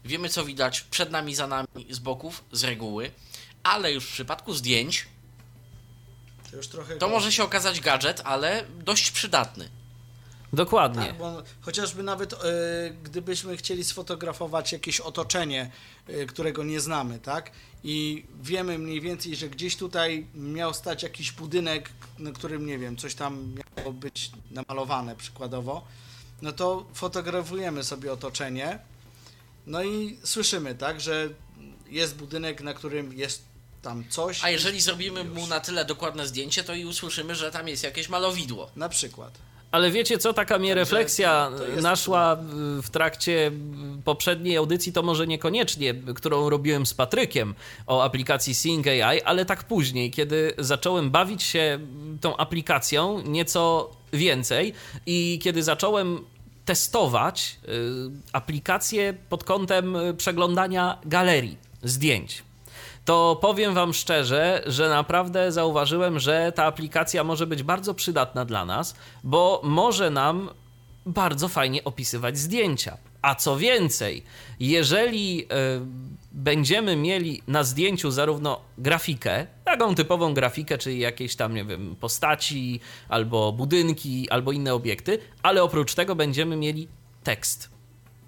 Wiemy, 0.05 0.29
co 0.29 0.45
widać 0.45 0.81
przed 0.81 1.11
nami, 1.11 1.35
za 1.35 1.47
nami, 1.47 1.67
z 1.89 1.99
boków 1.99 2.43
z 2.51 2.63
reguły. 2.63 3.11
Ale 3.63 3.91
już 3.91 4.05
w 4.05 4.11
przypadku 4.13 4.53
zdjęć, 4.53 5.07
To 6.51 6.57
już 6.57 6.67
trochę 6.67 6.95
to 6.95 7.07
może 7.09 7.31
się 7.31 7.43
okazać 7.43 7.79
gadżet, 7.81 8.21
ale 8.25 8.65
dość 8.83 9.11
przydatny. 9.11 9.69
Dokładnie. 10.53 11.05
Tak, 11.05 11.17
bo 11.17 11.43
chociażby 11.61 12.03
nawet 12.03 12.33
e, 12.33 12.37
gdybyśmy 13.03 13.57
chcieli 13.57 13.83
sfotografować 13.83 14.71
jakieś 14.71 14.99
otoczenie, 14.99 15.71
e, 16.07 16.25
którego 16.25 16.63
nie 16.63 16.79
znamy, 16.79 17.19
tak? 17.19 17.51
I 17.83 18.25
wiemy 18.43 18.77
mniej 18.77 19.01
więcej, 19.01 19.35
że 19.35 19.49
gdzieś 19.49 19.75
tutaj 19.75 20.25
miał 20.35 20.73
stać 20.73 21.03
jakiś 21.03 21.31
budynek, 21.31 21.89
na 22.19 22.31
którym 22.31 22.65
nie 22.65 22.77
wiem, 22.77 22.97
coś 22.97 23.15
tam 23.15 23.55
miało 23.77 23.93
być 23.93 24.31
namalowane 24.51 25.15
przykładowo, 25.15 25.83
no 26.41 26.51
to 26.51 26.85
fotografujemy 26.93 27.83
sobie 27.83 28.13
otoczenie, 28.13 28.79
no 29.67 29.83
i 29.83 30.17
słyszymy, 30.23 30.75
tak, 30.75 31.01
że 31.01 31.29
jest 31.89 32.15
budynek, 32.15 32.61
na 32.61 32.73
którym 32.73 33.13
jest 33.13 33.43
tam 33.81 34.03
coś. 34.09 34.43
A 34.43 34.49
jeżeli 34.49 34.81
zrobimy 34.81 35.19
już. 35.23 35.33
mu 35.33 35.47
na 35.47 35.59
tyle 35.59 35.85
dokładne 35.85 36.27
zdjęcie, 36.27 36.63
to 36.63 36.75
i 36.75 36.85
usłyszymy, 36.85 37.35
że 37.35 37.51
tam 37.51 37.67
jest 37.67 37.83
jakieś 37.83 38.09
malowidło. 38.09 38.71
Na 38.75 38.89
przykład. 38.89 39.50
Ale 39.71 39.91
wiecie 39.91 40.17
co, 40.17 40.33
taka 40.33 40.59
mnie 40.59 40.75
refleksja 40.75 41.51
to 41.75 41.81
naszła 41.81 42.37
w 42.83 42.89
trakcie 42.89 43.51
poprzedniej 44.03 44.57
audycji, 44.57 44.93
to 44.93 45.03
może 45.03 45.27
niekoniecznie, 45.27 45.93
którą 45.93 46.49
robiłem 46.49 46.85
z 46.85 46.93
Patrykiem 46.93 47.55
o 47.87 48.03
aplikacji 48.03 48.55
Sync 48.55 48.87
AI, 48.87 49.21
ale 49.21 49.45
tak 49.45 49.63
później, 49.63 50.11
kiedy 50.11 50.53
zacząłem 50.57 51.11
bawić 51.11 51.43
się 51.43 51.79
tą 52.21 52.37
aplikacją 52.37 53.21
nieco 53.21 53.91
więcej 54.13 54.73
i 55.05 55.39
kiedy 55.43 55.63
zacząłem 55.63 56.19
testować 56.65 57.57
y, 57.67 57.71
aplikację 58.33 59.13
pod 59.29 59.43
kątem 59.43 59.95
y, 59.95 60.13
przeglądania 60.13 60.97
galerii 61.05 61.57
zdjęć. 61.83 62.43
To 63.05 63.37
powiem 63.41 63.73
Wam 63.73 63.93
szczerze, 63.93 64.63
że 64.65 64.89
naprawdę 64.89 65.51
zauważyłem, 65.51 66.19
że 66.19 66.51
ta 66.55 66.65
aplikacja 66.65 67.23
może 67.23 67.47
być 67.47 67.63
bardzo 67.63 67.93
przydatna 67.93 68.45
dla 68.45 68.65
nas, 68.65 68.95
bo 69.23 69.61
może 69.63 70.09
nam 70.09 70.49
bardzo 71.05 71.47
fajnie 71.47 71.83
opisywać 71.83 72.37
zdjęcia. 72.37 72.97
A 73.21 73.35
co 73.35 73.57
więcej, 73.57 74.23
jeżeli 74.59 75.43
y, 75.43 75.45
będziemy 76.31 76.95
mieli 76.95 77.41
na 77.47 77.63
zdjęciu 77.63 78.11
zarówno 78.11 78.61
grafikę, 78.77 79.47
taką 79.65 79.95
typową 79.95 80.33
grafikę, 80.33 80.77
czyli 80.77 80.99
jakieś 80.99 81.35
tam, 81.35 81.55
nie 81.55 81.65
wiem, 81.65 81.95
postaci, 81.99 82.79
albo 83.09 83.51
budynki, 83.51 84.29
albo 84.29 84.51
inne 84.51 84.73
obiekty, 84.73 85.19
ale 85.43 85.63
oprócz 85.63 85.93
tego 85.93 86.15
będziemy 86.15 86.55
mieli 86.55 86.87
tekst. 87.23 87.70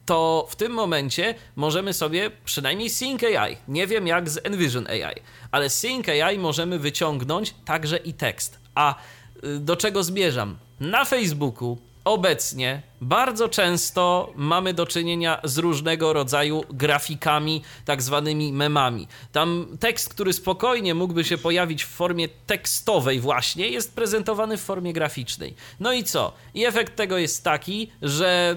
To 0.05 0.47
w 0.49 0.55
tym 0.55 0.71
momencie 0.71 1.35
możemy 1.55 1.93
sobie, 1.93 2.31
przynajmniej 2.45 2.89
Sync 2.89 3.23
AI, 3.23 3.57
nie 3.67 3.87
wiem 3.87 4.07
jak 4.07 4.29
z 4.29 4.45
Envision 4.45 4.87
AI, 4.87 5.15
ale 5.51 5.69
Sync 5.69 6.09
AI 6.09 6.37
możemy 6.37 6.79
wyciągnąć 6.79 7.53
także 7.65 7.97
i 7.97 8.13
tekst. 8.13 8.59
A 8.75 8.95
y, 9.43 9.59
do 9.59 9.75
czego 9.75 10.03
zmierzam? 10.03 10.57
Na 10.79 11.05
Facebooku 11.05 11.77
obecnie 12.05 12.81
bardzo 13.01 13.49
często 13.49 14.33
mamy 14.35 14.73
do 14.73 14.85
czynienia 14.85 15.39
z 15.43 15.57
różnego 15.57 16.13
rodzaju 16.13 16.63
grafikami, 16.69 17.61
tak 17.85 18.01
zwanymi 18.01 18.53
memami. 18.53 19.07
Tam 19.31 19.67
tekst, 19.79 20.09
który 20.09 20.33
spokojnie 20.33 20.95
mógłby 20.95 21.23
się 21.23 21.37
pojawić 21.37 21.83
w 21.83 21.87
formie 21.87 22.27
tekstowej, 22.47 23.19
właśnie, 23.19 23.67
jest 23.67 23.95
prezentowany 23.95 24.57
w 24.57 24.61
formie 24.61 24.93
graficznej. 24.93 25.55
No 25.79 25.93
i 25.93 26.03
co? 26.03 26.33
I 26.53 26.65
efekt 26.65 26.95
tego 26.95 27.17
jest 27.17 27.43
taki, 27.43 27.91
że 28.01 28.55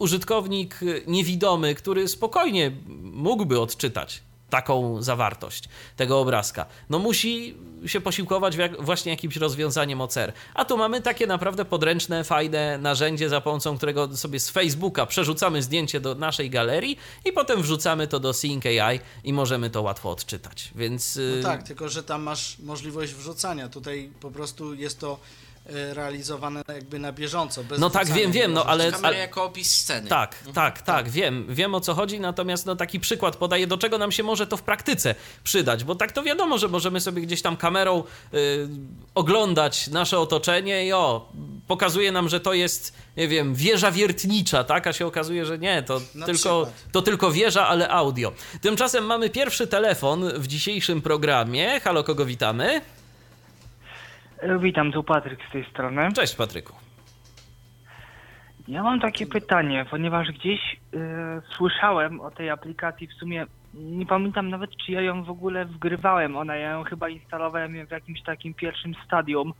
użytkownik 0.00 0.80
niewidomy, 1.06 1.74
który 1.74 2.08
spokojnie 2.08 2.72
mógłby 3.02 3.60
odczytać 3.60 4.22
taką 4.50 5.02
zawartość 5.02 5.64
tego 5.96 6.20
obrazka. 6.20 6.66
No 6.90 6.98
musi 6.98 7.54
się 7.86 8.00
posiłkować 8.00 8.56
jak, 8.56 8.82
właśnie 8.82 9.12
jakimś 9.12 9.36
rozwiązaniem 9.36 10.00
OCR. 10.00 10.32
A 10.54 10.64
tu 10.64 10.76
mamy 10.76 11.00
takie 11.00 11.26
naprawdę 11.26 11.64
podręczne, 11.64 12.24
fajne 12.24 12.78
narzędzie, 12.78 13.28
za 13.28 13.40
pomocą 13.40 13.76
którego 13.76 14.16
sobie 14.16 14.40
z 14.40 14.50
Facebooka 14.50 15.06
przerzucamy 15.06 15.62
zdjęcie 15.62 16.00
do 16.00 16.14
naszej 16.14 16.50
galerii 16.50 16.98
i 17.24 17.32
potem 17.32 17.62
wrzucamy 17.62 18.06
to 18.06 18.20
do 18.20 18.32
Sync 18.32 18.66
AI 18.66 19.00
i 19.24 19.32
możemy 19.32 19.70
to 19.70 19.82
łatwo 19.82 20.10
odczytać. 20.10 20.70
Więc... 20.74 21.16
No 21.16 21.38
y, 21.38 21.42
tak, 21.42 21.62
tylko 21.62 21.88
że 21.88 22.02
tam 22.02 22.22
masz 22.22 22.58
możliwość 22.58 23.12
wrzucania. 23.12 23.68
Tutaj 23.68 24.10
po 24.20 24.30
prostu 24.30 24.74
jest 24.74 25.00
to 25.00 25.18
realizowane 25.66 26.62
jakby 26.68 26.98
na 26.98 27.12
bieżąco. 27.12 27.64
Bez 27.64 27.80
no 27.80 27.90
tak, 27.90 28.08
wiem, 28.08 28.32
wiem, 28.32 28.52
no 28.52 28.64
ale... 28.64 28.92
ale 29.02 29.16
jako 29.16 29.44
opis 29.44 29.72
sceny. 29.72 30.08
Tak, 30.08 30.34
mhm. 30.34 30.54
tak, 30.54 30.74
tak, 30.74 30.86
tak, 30.86 31.08
wiem, 31.08 31.46
wiem 31.48 31.74
o 31.74 31.80
co 31.80 31.94
chodzi, 31.94 32.20
natomiast 32.20 32.66
no 32.66 32.76
taki 32.76 33.00
przykład 33.00 33.36
podaję, 33.36 33.66
do 33.66 33.78
czego 33.78 33.98
nam 33.98 34.12
się 34.12 34.22
może 34.22 34.46
to 34.46 34.56
w 34.56 34.62
praktyce 34.62 35.14
przydać, 35.44 35.84
bo 35.84 35.94
tak 35.94 36.12
to 36.12 36.22
wiadomo, 36.22 36.58
że 36.58 36.68
możemy 36.68 37.00
sobie 37.00 37.22
gdzieś 37.22 37.42
tam 37.42 37.56
kamerą 37.56 38.04
y, 38.34 38.68
oglądać 39.14 39.88
nasze 39.88 40.18
otoczenie 40.18 40.86
i 40.86 40.92
o, 40.92 41.32
pokazuje 41.68 42.12
nam, 42.12 42.28
że 42.28 42.40
to 42.40 42.54
jest, 42.54 42.94
nie 43.16 43.28
wiem, 43.28 43.54
wieża 43.54 43.90
wiertnicza, 43.90 44.64
tak, 44.64 44.86
a 44.86 44.92
się 44.92 45.06
okazuje, 45.06 45.46
że 45.46 45.58
nie, 45.58 45.82
to, 45.82 46.00
tylko, 46.26 46.68
to 46.92 47.02
tylko 47.02 47.30
wieża, 47.30 47.66
ale 47.66 47.88
audio. 47.88 48.32
Tymczasem 48.60 49.04
mamy 49.04 49.30
pierwszy 49.30 49.66
telefon 49.66 50.32
w 50.36 50.46
dzisiejszym 50.46 51.02
programie. 51.02 51.80
Halo, 51.80 52.04
kogo 52.04 52.24
witamy? 52.24 52.80
Witam, 54.42 54.92
tu 54.92 55.02
Patryk 55.04 55.40
z 55.48 55.52
tej 55.52 55.64
strony. 55.64 56.12
Cześć 56.12 56.36
Patryku. 56.36 56.72
Ja 58.68 58.82
mam 58.82 59.00
takie 59.00 59.26
pytanie, 59.26 59.86
ponieważ 59.90 60.28
gdzieś 60.28 60.60
y, 60.72 60.98
słyszałem 61.56 62.20
o 62.20 62.30
tej 62.30 62.50
aplikacji, 62.50 63.06
w 63.06 63.12
sumie 63.12 63.46
nie 63.74 64.06
pamiętam 64.06 64.50
nawet, 64.50 64.70
czy 64.76 64.92
ja 64.92 65.00
ją 65.00 65.22
w 65.24 65.30
ogóle 65.30 65.64
wgrywałem. 65.64 66.36
Ona, 66.36 66.56
ja 66.56 66.70
ją 66.70 66.84
chyba 66.84 67.08
instalowałem 67.08 67.86
w 67.86 67.90
jakimś 67.90 68.22
takim 68.22 68.54
pierwszym 68.54 68.94
stadium, 69.06 69.52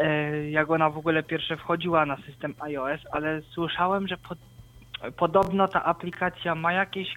y, 0.00 0.50
jak 0.50 0.70
ona 0.70 0.90
w 0.90 0.98
ogóle 0.98 1.22
pierwsze 1.22 1.56
wchodziła 1.56 2.06
na 2.06 2.16
system 2.16 2.54
iOS, 2.60 3.00
ale 3.12 3.42
słyszałem, 3.42 4.08
że 4.08 4.16
pod, 4.16 4.38
podobno 5.16 5.68
ta 5.68 5.84
aplikacja 5.84 6.54
ma 6.54 6.72
jakieś 6.72 7.08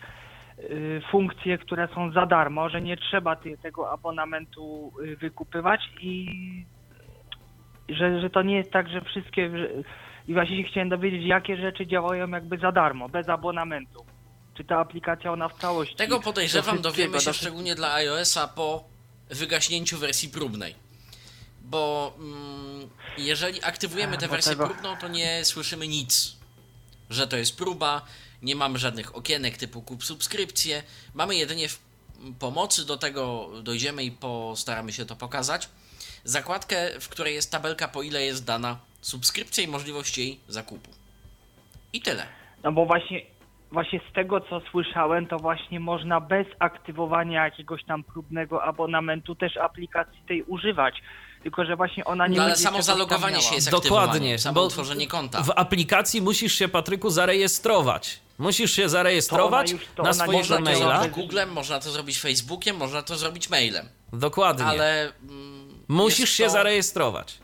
Y, 0.59 1.01
funkcje, 1.11 1.57
które 1.57 1.87
są 1.87 2.11
za 2.11 2.25
darmo, 2.25 2.69
że 2.69 2.81
nie 2.81 2.97
trzeba 2.97 3.35
tego 3.35 3.91
abonamentu 3.91 4.91
wykupywać 5.21 5.81
i 6.01 6.27
że, 7.93 8.21
że 8.21 8.29
to 8.29 8.41
nie 8.41 8.55
jest 8.55 8.71
tak, 8.71 8.89
że 8.89 9.01
wszystkie. 9.01 9.49
Że, 9.49 9.69
I 10.27 10.33
właśnie 10.33 10.63
się 10.63 10.69
chciałem 10.69 10.89
dowiedzieć, 10.89 11.25
jakie 11.25 11.57
rzeczy 11.57 11.87
działają 11.87 12.29
jakby 12.29 12.57
za 12.57 12.71
darmo, 12.71 13.09
bez 13.09 13.29
abonamentu. 13.29 14.05
Czy 14.57 14.63
ta 14.63 14.79
aplikacja 14.79 15.31
ona 15.31 15.49
w 15.49 15.53
całości. 15.53 15.95
Tego 15.95 16.19
podejrzewam, 16.19 16.81
dowiemy 16.81 17.19
się 17.19 17.33
szczególnie 17.33 17.75
dla 17.75 17.93
iOS-a 17.93 18.47
po 18.47 18.83
wygaśnięciu 19.29 19.97
wersji 19.97 20.29
próbnej. 20.29 20.75
Bo 21.61 22.13
mm, 22.19 22.89
jeżeli 23.17 23.63
aktywujemy 23.63 24.17
tę 24.17 24.27
wersję 24.27 24.51
tego... 24.51 24.67
próbną, 24.67 24.97
to 24.97 25.07
nie 25.07 25.45
słyszymy 25.45 25.87
nic, 25.87 26.37
że 27.09 27.27
to 27.27 27.37
jest 27.37 27.57
próba, 27.57 28.01
nie 28.41 28.55
mamy 28.55 28.77
żadnych 28.79 29.15
okienek 29.15 29.57
typu 29.57 29.81
kup 29.81 30.03
subskrypcję. 30.03 30.83
Mamy 31.13 31.35
jedynie 31.35 31.67
pomocy, 32.39 32.85
do 32.85 32.97
tego 32.97 33.49
dojdziemy 33.63 34.03
i 34.03 34.11
postaramy 34.11 34.93
się 34.93 35.05
to 35.05 35.15
pokazać. 35.15 35.69
Zakładkę, 36.23 36.99
w 36.99 37.09
której 37.09 37.35
jest 37.35 37.51
tabelka, 37.51 37.87
po 37.87 38.03
ile 38.03 38.21
jest 38.21 38.45
dana 38.45 38.77
subskrypcja 39.01 39.63
i 39.63 39.67
możliwość 39.67 40.17
jej 40.17 40.39
zakupu. 40.47 40.91
I 41.93 42.01
tyle. 42.01 42.25
No 42.63 42.71
bo 42.71 42.85
właśnie, 42.85 43.21
właśnie 43.71 44.01
z 44.11 44.13
tego 44.13 44.41
co 44.41 44.61
słyszałem, 44.71 45.27
to 45.27 45.37
właśnie 45.37 45.79
można 45.79 46.21
bez 46.21 46.47
aktywowania 46.59 47.45
jakiegoś 47.45 47.83
tam 47.83 48.03
próbnego 48.03 48.63
abonamentu 48.63 49.35
też 49.35 49.57
aplikacji 49.57 50.21
tej 50.27 50.43
używać 50.43 51.01
tylko 51.43 51.65
że 51.65 51.75
właśnie 51.75 52.05
ona 52.05 52.27
nie 52.27 52.37
No 52.37 52.43
ale 52.43 52.55
samo 52.55 52.81
zalogowanie 52.81 53.41
się 53.41 53.55
jest 53.55 53.71
Dokładnie, 53.71 54.39
samo 54.39 54.53
bo 54.53 54.65
utworzenie 54.65 55.07
konta. 55.07 55.43
W 55.43 55.51
aplikacji 55.55 56.21
musisz 56.21 56.53
się, 56.53 56.67
Patryku, 56.67 57.09
zarejestrować. 57.09 58.19
Musisz 58.39 58.71
się 58.71 58.89
zarejestrować 58.89 59.71
już, 59.71 59.81
na 60.03 60.13
swojego 60.13 60.59
maila. 60.59 60.85
Można 60.85 61.03
to 61.03 61.09
Googlem, 61.09 61.51
można 61.51 61.79
to 61.79 61.91
zrobić 61.91 62.19
Facebookiem, 62.19 62.77
można 62.77 63.01
to 63.01 63.15
zrobić 63.15 63.49
mailem. 63.49 63.89
Dokładnie. 64.13 64.65
Ale 64.65 65.11
mm, 65.23 65.62
musisz 65.87 66.29
się 66.29 66.43
to... 66.43 66.49
zarejestrować. 66.49 67.39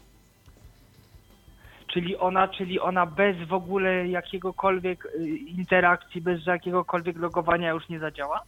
Czyli 1.93 2.17
ona, 2.17 2.48
czyli 2.48 2.79
ona 2.79 3.05
bez 3.05 3.48
w 3.48 3.53
ogóle 3.53 4.08
jakiegokolwiek 4.08 5.05
y, 5.05 5.27
interakcji, 5.38 6.22
bez 6.22 6.46
jakiegokolwiek 6.46 7.17
logowania 7.17 7.72
już 7.72 7.89
nie 7.89 8.00
zadziała? 8.00 8.43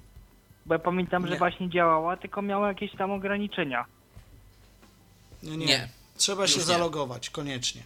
Bo 0.66 0.74
ja 0.74 0.80
pamiętam, 0.80 1.24
nie. 1.24 1.30
że 1.30 1.38
właśnie 1.38 1.70
działała, 1.70 2.18
tylko 2.18 2.42
miała 2.42 2.68
jakieś 2.68 2.96
tam 2.96 3.12
ograniczenia. 3.12 3.86
Nie, 5.44 5.58
nie. 5.58 5.66
nie. 5.66 5.90
Trzeba 6.18 6.48
się 6.48 6.60
nie. 6.60 6.66
zalogować, 6.66 7.30
koniecznie. 7.30 7.82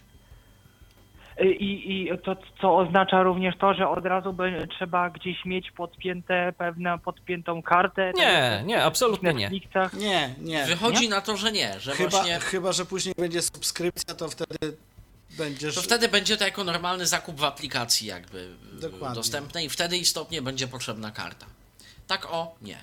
Y, 1.40 1.54
I, 1.54 2.02
I 2.02 2.18
to, 2.24 2.36
co 2.60 2.76
oznacza 2.76 3.22
również 3.22 3.54
to, 3.58 3.74
że 3.74 3.88
od 3.88 4.06
razu 4.06 4.32
by, 4.32 4.68
trzeba 4.70 5.10
gdzieś 5.10 5.44
mieć 5.44 5.70
podpięte 5.70 6.52
pewną 6.58 6.98
podpiętą 6.98 7.62
kartę. 7.62 8.12
Nie, 8.16 8.62
nie, 8.66 8.84
absolutnie 8.84 9.34
nie. 9.34 9.50
Nie, 9.92 10.34
nie. 10.38 10.64
Wychodzi 10.64 11.02
nie? 11.02 11.08
na 11.08 11.20
to, 11.20 11.36
że 11.36 11.52
nie. 11.52 11.80
Że 11.80 11.92
chyba, 11.92 12.10
właśnie... 12.10 12.38
chyba, 12.40 12.72
że 12.72 12.86
później 12.86 13.14
będzie 13.18 13.42
subskrypcja, 13.42 14.14
to 14.14 14.28
wtedy 14.28 14.76
będziesz... 15.38 15.74
To 15.74 15.82
wtedy 15.82 16.08
będzie 16.08 16.36
to 16.36 16.44
jako 16.44 16.64
normalny 16.64 17.06
zakup 17.06 17.36
w 17.36 17.44
aplikacji 17.44 18.08
jakby 18.08 18.48
Dokładnie. 18.72 19.14
dostępny 19.14 19.64
i 19.64 19.68
wtedy 19.68 19.96
istotnie 19.96 20.42
będzie 20.42 20.68
potrzebna 20.68 21.10
karta. 21.10 21.46
Tak 22.06 22.26
o, 22.30 22.54
nie. 22.62 22.76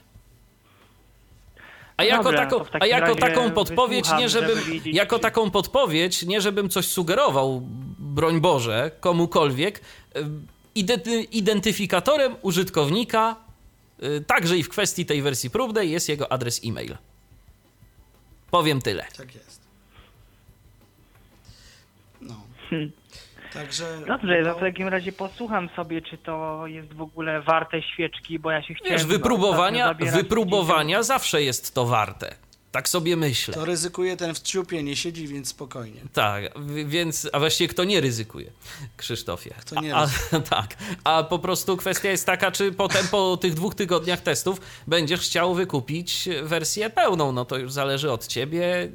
A 1.98 2.04
jako, 2.04 2.24
Dobra, 2.24 2.40
taką, 2.46 2.66
a 2.80 2.86
jako 2.86 3.16
taką 3.16 3.52
podpowiedź, 3.52 4.06
nie 4.18 4.30
żebym, 4.30 4.60
jako 4.86 5.20
taką 5.20 5.52
podpowiedź, 5.52 6.24
nie 6.24 6.42
żebym 6.42 6.70
coś 6.70 6.88
sugerował, 6.88 7.62
broń 8.14 8.42
Boże, 8.42 8.92
komukolwiek, 9.00 9.82
identyfikatorem 11.32 12.36
użytkownika, 12.42 13.36
y, 14.04 14.22
także 14.28 14.58
i 14.58 14.64
w 14.64 14.70
kwestii 14.70 15.06
tej 15.06 15.22
wersji 15.22 15.50
próbnej, 15.50 15.92
jest 15.92 16.10
jego 16.10 16.32
adres 16.32 16.62
e-mail. 16.66 16.98
Powiem 18.52 18.82
tyle. 18.82 19.06
Tak 19.18 19.36
jest. 19.36 19.62
No. 22.22 22.36
Hmm. 22.70 22.92
Także, 23.54 24.02
Dobrze, 24.08 24.42
no... 24.42 24.56
w 24.56 24.60
takim 24.60 24.88
razie 24.88 25.12
posłucham 25.12 25.70
sobie, 25.76 26.02
czy 26.02 26.18
to 26.18 26.68
jest 26.68 26.94
w 26.94 27.02
ogóle 27.02 27.42
warte 27.42 27.82
świeczki, 27.82 28.40
bo 28.40 28.52
ja 28.52 28.64
się 28.64 28.74
chciałem... 28.74 28.94
Wiesz, 28.94 29.06
wypróbowania, 29.06 29.94
wypróbowania 29.94 31.04
zawsze 31.04 31.44
jest 31.44 31.74
to 31.76 31.86
warte. 31.86 32.36
Tak 32.74 32.90
sobie 32.90 33.16
myślę. 33.16 33.54
To 33.54 33.66
ryzykuje 33.66 34.18
ten 34.18 34.36
w 34.36 34.42
ciupie, 34.42 34.84
nie 34.84 34.96
siedzi, 34.96 35.28
więc 35.28 35.48
spokojnie. 35.48 36.02
Tak, 36.14 36.44
więc, 36.86 37.30
a 37.34 37.40
właściwie 37.40 37.68
kto 37.68 37.84
nie 37.84 38.02
ryzykuje, 38.02 38.52
Krzysztofie? 38.98 39.54
Kto 39.60 39.82
nie 39.82 39.96
a, 39.96 40.08
a, 40.32 40.40
Tak, 40.50 40.76
a 41.04 41.24
po 41.24 41.40
prostu 41.40 41.78
kwestia 41.78 42.10
jest 42.10 42.26
taka, 42.26 42.52
czy 42.52 42.72
potem 42.72 43.08
po 43.08 43.38
tych 43.38 43.54
dwóch 43.54 43.76
tygodniach 43.76 44.22
testów 44.22 44.62
będziesz 44.88 45.20
chciał 45.20 45.54
wykupić 45.54 46.30
wersję 46.44 46.90
pełną, 46.90 47.32
no 47.32 47.46
to 47.46 47.58
już 47.58 47.72
zależy 47.72 48.12
od 48.12 48.28
ciebie, 48.28 48.90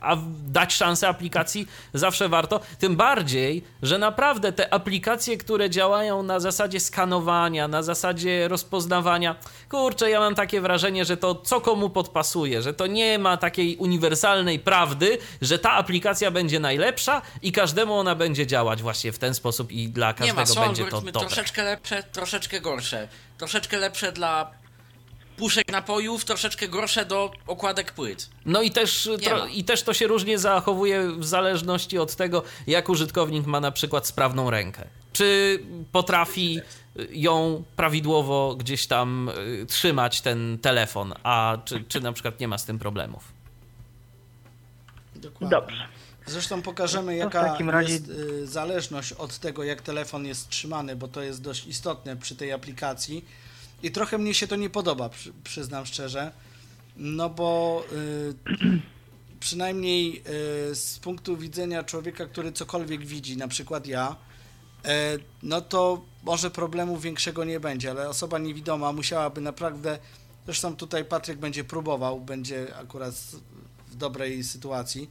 a 0.00 0.16
dać 0.46 0.74
szansę 0.74 1.08
aplikacji 1.08 1.66
zawsze 1.94 2.28
warto. 2.28 2.60
Tym 2.78 2.96
bardziej, 2.96 3.64
że 3.82 3.98
naprawdę 3.98 4.52
te 4.52 4.74
aplikacje, 4.74 5.36
które 5.36 5.70
działają 5.70 6.22
na 6.22 6.40
zasadzie 6.40 6.80
skanowania, 6.80 7.68
na 7.68 7.82
zasadzie 7.82 8.48
rozpoznawania, 8.48 9.36
kurczę, 9.70 10.10
ja 10.10 10.20
mam 10.20 10.34
takie 10.34 10.60
wrażenie, 10.60 11.04
że 11.04 11.16
to 11.16 11.34
co 11.34 11.60
komu 11.60 11.90
podpasuje, 11.90 12.62
że 12.62 12.74
to 12.74 12.86
nie 12.94 13.18
ma 13.18 13.36
takiej 13.36 13.76
uniwersalnej 13.76 14.58
prawdy, 14.58 15.18
że 15.42 15.58
ta 15.58 15.70
aplikacja 15.72 16.30
będzie 16.30 16.60
najlepsza 16.60 17.22
i 17.42 17.52
każdemu 17.52 17.94
ona 17.94 18.14
będzie 18.14 18.46
działać 18.46 18.82
właśnie 18.82 19.12
w 19.12 19.18
ten 19.18 19.34
sposób 19.34 19.72
i 19.72 19.88
dla 19.88 20.08
Nie 20.08 20.14
każdego 20.14 20.40
ma, 20.40 20.46
są 20.46 20.60
będzie 20.60 20.84
to 20.84 21.00
dobre. 21.00 21.12
troszeczkę 21.12 21.62
lepsze, 21.64 22.02
troszeczkę 22.02 22.60
gorsze. 22.60 23.08
Troszeczkę 23.38 23.76
lepsze 23.78 24.12
dla 24.12 24.50
puszek 25.36 25.72
napojów, 25.72 26.24
troszeczkę 26.24 26.68
gorsze 26.68 27.04
do 27.04 27.30
okładek 27.46 27.92
płyt. 27.92 28.28
No 28.46 28.62
i 28.62 28.70
też, 28.70 29.06
Nie 29.06 29.18
tro, 29.18 29.38
ma. 29.38 29.46
i 29.48 29.64
też 29.64 29.82
to 29.82 29.94
się 29.94 30.06
różnie 30.06 30.38
zachowuje 30.38 31.08
w 31.18 31.24
zależności 31.24 31.98
od 31.98 32.16
tego, 32.16 32.42
jak 32.66 32.88
użytkownik 32.88 33.46
ma 33.46 33.60
na 33.60 33.70
przykład 33.72 34.06
sprawną 34.06 34.50
rękę. 34.50 34.84
Czy 35.12 35.58
potrafi 35.92 36.60
ją 37.10 37.64
prawidłowo 37.76 38.54
gdzieś 38.58 38.86
tam 38.86 39.30
y, 39.62 39.66
trzymać 39.66 40.20
ten 40.20 40.58
telefon, 40.58 41.14
a 41.22 41.58
czy, 41.64 41.84
czy 41.88 42.00
na 42.00 42.12
przykład 42.12 42.40
nie 42.40 42.48
ma 42.48 42.58
z 42.58 42.64
tym 42.64 42.78
problemów. 42.78 43.32
Dokładnie. 45.16 45.48
Dobrze. 45.50 45.88
Zresztą 46.26 46.62
pokażemy, 46.62 47.16
jaka 47.16 47.58
razie- 47.58 47.92
jest 47.92 48.08
y, 48.08 48.46
zależność 48.46 49.12
od 49.12 49.38
tego, 49.38 49.64
jak 49.64 49.82
telefon 49.82 50.26
jest 50.26 50.48
trzymany, 50.48 50.96
bo 50.96 51.08
to 51.08 51.22
jest 51.22 51.42
dość 51.42 51.66
istotne 51.66 52.16
przy 52.16 52.36
tej 52.36 52.52
aplikacji. 52.52 53.24
I 53.82 53.90
trochę 53.90 54.18
mnie 54.18 54.34
się 54.34 54.46
to 54.46 54.56
nie 54.56 54.70
podoba, 54.70 55.08
przy, 55.08 55.32
przyznam 55.44 55.86
szczerze. 55.86 56.32
No 56.96 57.30
bo 57.30 57.82
y, 57.92 58.34
przynajmniej 59.40 60.22
y, 60.70 60.74
z 60.74 60.98
punktu 60.98 61.36
widzenia 61.36 61.82
człowieka, 61.82 62.26
który 62.26 62.52
cokolwiek 62.52 63.06
widzi, 63.06 63.36
na 63.36 63.48
przykład 63.48 63.86
ja, 63.86 64.16
no 65.42 65.60
to 65.60 66.04
może 66.22 66.50
problemu 66.50 66.98
większego 66.98 67.44
nie 67.44 67.60
będzie, 67.60 67.90
ale 67.90 68.08
osoba 68.08 68.38
niewidoma 68.38 68.92
musiałaby 68.92 69.40
naprawdę. 69.40 69.98
Zresztą 70.44 70.76
tutaj 70.76 71.04
Patryk 71.04 71.38
będzie 71.38 71.64
próbował, 71.64 72.20
będzie 72.20 72.76
akurat 72.76 73.14
w 73.88 73.96
dobrej 73.96 74.44
sytuacji. 74.44 75.10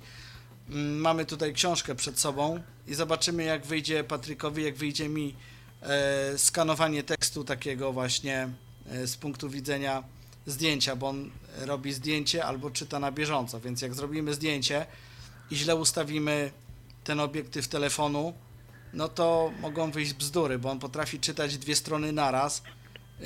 Mm, 0.70 0.98
Mamy 0.98 1.26
tutaj 1.26 1.54
książkę 1.54 1.96
przed 1.96 2.20
sobą 2.20 2.60
i 2.88 2.96
zobaczymy, 2.96 3.44
jak 3.44 3.66
wyjdzie 3.66 4.04
Patrykowi, 4.04 4.64
jak 4.64 4.76
wyjdzie 4.76 5.10
mi 5.10 5.36
e, 5.82 6.38
skanowanie 6.38 7.04
tekstu 7.04 7.44
takiego 7.44 7.94
właśnie 7.94 8.50
e, 8.90 9.08
z 9.08 9.18
punktu 9.18 9.50
widzenia 9.50 10.04
zdjęcia, 10.46 10.96
bo 10.96 11.10
on 11.10 11.32
robi 11.58 11.94
zdjęcie 11.94 12.46
albo 12.46 12.72
czyta 12.72 13.00
na 13.00 13.12
bieżąco, 13.12 13.60
więc 13.60 13.82
jak 13.82 13.94
zrobimy 13.94 14.34
zdjęcie 14.34 14.86
i 15.52 15.56
źle 15.56 15.76
ustawimy 15.76 16.52
ten 17.04 17.20
obiektyw 17.20 17.68
telefonu, 17.68 18.34
no 18.94 19.08
to 19.08 19.52
mogą 19.62 19.92
wyjść 19.92 20.14
bzdury, 20.14 20.60
bo 20.60 20.72
on 20.72 20.80
potrafi 20.80 21.20
czytać 21.20 21.58
dwie 21.58 21.76
strony 21.76 22.12
naraz, 22.12 22.64
e, 23.22 23.26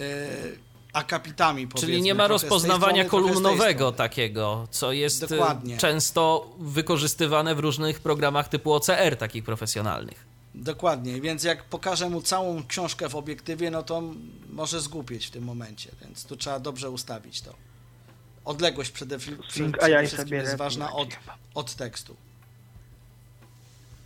akapitami 0.93 1.67
powiedzmy. 1.67 1.88
Czyli 1.88 2.01
nie 2.01 2.15
ma 2.15 2.27
rozpoznawania 2.27 3.05
strony, 3.05 3.09
kolumnowego 3.09 3.91
takiego, 3.91 4.67
co 4.71 4.91
jest 4.91 5.24
y, 5.24 5.27
Dokładnie. 5.27 5.77
często 5.77 6.50
wykorzystywane 6.59 7.55
w 7.55 7.59
różnych 7.59 8.00
programach 8.00 8.47
typu 8.47 8.74
OCR, 8.74 9.17
takich 9.17 9.43
profesjonalnych. 9.43 10.25
Dokładnie, 10.55 11.21
więc 11.21 11.43
jak 11.43 11.63
pokażę 11.63 12.09
mu 12.09 12.21
całą 12.21 12.67
książkę 12.67 13.09
w 13.09 13.15
obiektywie, 13.15 13.71
no 13.71 13.83
to 13.83 14.03
może 14.50 14.81
zgłupieć 14.81 15.27
w 15.27 15.31
tym 15.31 15.43
momencie, 15.43 15.91
więc 16.01 16.25
tu 16.25 16.38
trzeba 16.38 16.59
dobrze 16.59 16.89
ustawić 16.89 17.41
to. 17.41 17.53
Odległość 18.45 18.91
przede, 18.91 19.17
przede, 19.17 19.38
przede 19.43 20.07
wszystkim 20.07 20.33
jest 20.33 20.55
ważna 20.55 20.93
od, 20.93 21.09
od 21.53 21.75
tekstu. 21.75 22.15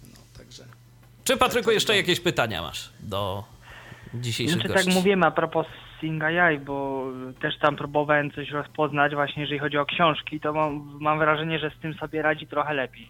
No, 0.04 0.20
także 0.38 0.66
Czy 1.24 1.38
Patryku 1.38 1.72
jeszcze 1.72 1.96
jakieś 1.96 2.20
pytania 2.20 2.62
masz 2.62 2.90
do 3.00 3.44
dzisiejszych 4.14 4.56
Znaczy 4.56 4.68
gości? 4.74 4.86
tak 4.86 4.96
mówimy 4.96 5.26
a 5.26 5.32
propos 5.32 5.68
Sing 6.02 6.24
AI, 6.24 6.60
bo 6.60 7.06
też 7.42 7.58
tam 7.60 7.76
próbowałem 7.76 8.32
coś 8.32 8.50
rozpoznać 8.52 9.14
właśnie 9.14 9.42
jeżeli 9.42 9.60
chodzi 9.60 9.78
o 9.78 9.86
książki, 9.86 10.40
to 10.40 10.54
mam, 10.54 10.98
mam 11.00 11.20
wrażenie, 11.20 11.60
że 11.60 11.72
z 11.78 11.82
tym 11.82 11.94
sobie 11.94 12.22
radzi 12.22 12.48
trochę 12.48 12.74
lepiej. 12.74 13.10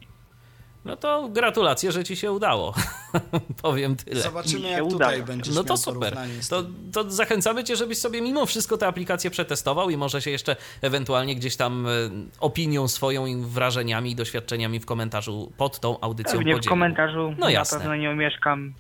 No 0.86 0.96
to 0.96 1.30
gratulacje, 1.30 1.92
że 1.92 2.04
ci 2.04 2.16
się 2.16 2.32
udało. 2.32 2.74
Powiem 3.62 3.96
tyle. 3.96 4.22
zobaczymy, 4.22 4.70
jak 4.70 4.90
tutaj 4.90 5.24
będziesz 5.24 5.56
No 5.56 5.64
to 5.64 5.70
miał 5.70 5.78
super. 5.78 6.18
To, 6.50 6.64
to 6.94 7.10
zachęcamy 7.12 7.64
cię, 7.64 7.76
żebyś 7.76 7.98
sobie 7.98 8.22
mimo 8.22 8.46
wszystko 8.46 8.78
tę 8.78 8.88
aplikację 8.88 9.30
przetestował 9.32 9.90
i 9.90 9.98
może 9.98 10.22
się 10.22 10.32
jeszcze 10.32 10.56
ewentualnie 10.82 11.36
gdzieś 11.36 11.56
tam 11.56 11.88
e, 11.88 11.90
opinią 12.40 12.88
swoją 12.88 13.26
i 13.26 13.36
wrażeniami 13.36 14.12
i 14.12 14.16
doświadczeniami 14.16 14.80
w 14.80 14.86
komentarzu 14.86 15.52
pod 15.58 15.80
tą 15.80 16.00
audycją 16.00 16.38
Pewnie 16.38 16.54
w 16.54 16.56
podzielił. 16.58 16.70
komentarzu 16.70 17.32
No 17.38 17.46
na 17.46 17.52
jasne. 17.52 17.78
pewno 17.78 17.96
nie 17.96 18.10
omieszkam 18.10 18.74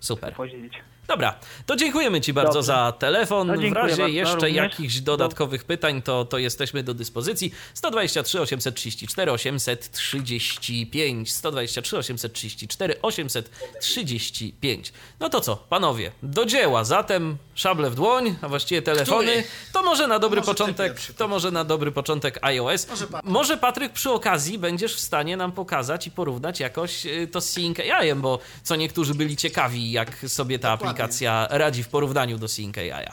Super. 0.00 0.34
podzielić. 0.34 0.72
Dobra, 1.08 1.38
to 1.66 1.76
dziękujemy 1.76 2.20
Ci 2.20 2.32
bardzo 2.32 2.52
Dobrze. 2.52 2.66
za 2.66 2.92
telefon. 2.92 3.46
No, 3.46 3.54
w 3.70 3.72
razie 3.72 4.08
jeszcze 4.08 4.34
również. 4.34 4.54
jakichś 4.54 5.00
dodatkowych 5.00 5.64
pytań, 5.64 6.02
to, 6.02 6.24
to 6.24 6.38
jesteśmy 6.38 6.82
do 6.82 6.94
dyspozycji. 6.94 7.52
123 7.74 8.40
834 8.40 9.32
835 9.32 11.32
123 11.32 11.98
834 11.98 13.02
835 13.02 14.92
No 15.20 15.28
to 15.28 15.40
co, 15.40 15.56
panowie, 15.56 16.12
do 16.22 16.46
dzieła. 16.46 16.84
Zatem 16.84 17.36
szable 17.58 17.90
w 17.90 17.94
dłoń, 17.94 18.36
a 18.42 18.48
właściwie 18.48 18.82
telefony. 18.82 19.32
Który? 19.32 19.44
To 19.72 19.82
może 19.82 20.06
na 20.06 20.18
dobry 20.18 20.40
Może 20.40 20.46
początek, 20.52 21.00
to 21.16 21.28
może 21.28 21.50
na 21.50 21.64
dobry 21.64 21.92
początek 21.92 22.38
iOS. 22.42 22.88
Może 22.88 23.06
Patryk. 23.06 23.32
Może 23.32 23.56
Patryk 23.56 23.92
przy 23.92 24.10
okazji 24.10 24.58
będziesz 24.58 24.94
w 24.94 25.00
stanie 25.00 25.36
nam 25.36 25.52
pokazać 25.52 26.06
i 26.06 26.10
porównać 26.10 26.60
jakoś 26.60 27.06
y, 27.06 27.28
to 27.32 27.40
z 27.40 27.50
Sync 27.50 27.78
AI, 27.80 28.14
bo 28.14 28.38
co 28.62 28.76
niektórzy 28.76 29.14
byli 29.14 29.36
ciekawi, 29.36 29.90
jak 29.90 30.16
sobie 30.28 30.58
ta 30.58 30.70
Dokładnie. 30.70 30.90
aplikacja 30.90 31.48
radzi 31.50 31.82
w 31.82 31.88
porównaniu 31.88 32.38
do 32.38 32.48
Sync 32.48 32.78
AI. 32.78 33.06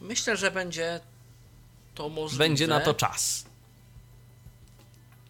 Myślę, 0.00 0.36
że 0.36 0.50
będzie 0.50 1.00
to 1.94 2.08
możliwe. 2.08 2.44
Będzie 2.44 2.66
na 2.66 2.80
to 2.80 2.94
czas. 2.94 3.44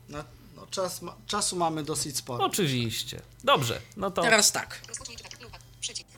No, 0.09 0.25
no 0.57 0.67
czas, 0.67 1.01
czasu 1.27 1.57
mamy 1.57 1.83
dosyć 1.83 2.17
sporo. 2.17 2.45
Oczywiście. 2.45 3.21
Dobrze, 3.45 3.81
no 3.97 4.11
to 4.11 4.23
Teraz 4.23 4.53
tak. 4.53 4.81
Rozpocznij 4.89 5.17
czytać. 5.17 5.41
Lupa. 5.41 5.59
Przycisk. 5.81 6.09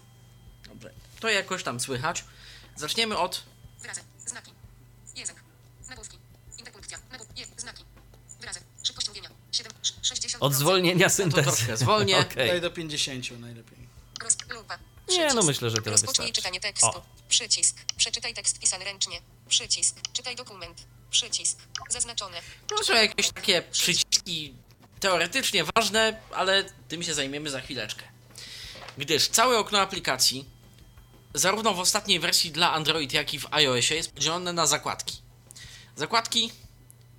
Dobrze. 0.69 0.91
To 1.23 1.29
jakoś 1.29 1.63
tam 1.63 1.81
słychać. 1.81 2.25
Zaczniemy 2.77 3.19
od 3.19 3.43
Wyrazy. 3.81 4.01
Znaki. 4.27 4.53
Język. 5.17 5.37
Nagłówki. 5.89 6.19
Interpunkcja. 6.59 6.99
Znaki. 7.57 7.85
Wyrazy. 8.41 8.61
Szybkość 8.83 9.09
mówienia. 9.09 9.31
7. 9.53 9.73
60. 10.03 10.43
od 10.43 10.55
zwolnienia 10.55 11.07
to 11.07 11.15
syntezy. 11.15 11.43
troszkę 11.43 11.77
zwolnię. 11.77 12.19
Okej. 12.27 12.49
Daj 12.49 12.61
do 12.61 12.71
50 12.71 13.41
najlepiej. 13.41 13.79
Roz... 14.23 14.37
Lupa. 14.51 14.79
Nie, 15.09 15.35
no 15.35 15.43
myślę, 15.43 15.71
że 15.71 15.77
tyle 15.77 15.91
Rozpocznij 15.91 16.27
wystarczy. 16.27 16.33
czytanie 16.33 16.61
tekstu. 16.61 16.87
O. 16.87 17.03
Przycisk. 17.29 17.77
Przeczytaj 17.97 18.35
tekst 18.35 18.59
pisany 18.59 18.85
ręcznie. 18.85 19.21
Przycisk. 19.49 19.97
Czytaj 20.13 20.37
dokument. 20.37 20.85
Przycisk. 21.11 21.59
Zaznaczone. 21.89 22.41
To 22.67 22.77
są 22.79 22.85
Czytaj 22.85 23.07
jakieś 23.09 23.33
takie 23.33 23.63
przyciski 23.63 24.55
teoretycznie 25.01 25.65
ważne, 25.75 26.21
ale 26.35 26.65
tym 26.89 27.03
się 27.03 27.15
zajmiemy 27.15 27.51
za 27.51 27.61
chwileczkę. 27.61 28.03
Gdyż 28.99 29.29
całe 29.29 29.59
okno 29.59 29.81
aplikacji, 29.81 30.62
zarówno 31.35 31.75
w 31.75 31.81
ostatniej 31.81 32.21
wersji 32.21 32.51
dla 32.51 32.73
Android, 32.73 33.13
jak 33.13 33.35
i 33.35 33.39
w 33.39 33.47
iOSie, 33.51 33.95
jest 33.95 34.13
podzielone 34.13 34.53
na 34.53 34.67
zakładki. 34.67 35.23
Zakładki 35.97 36.53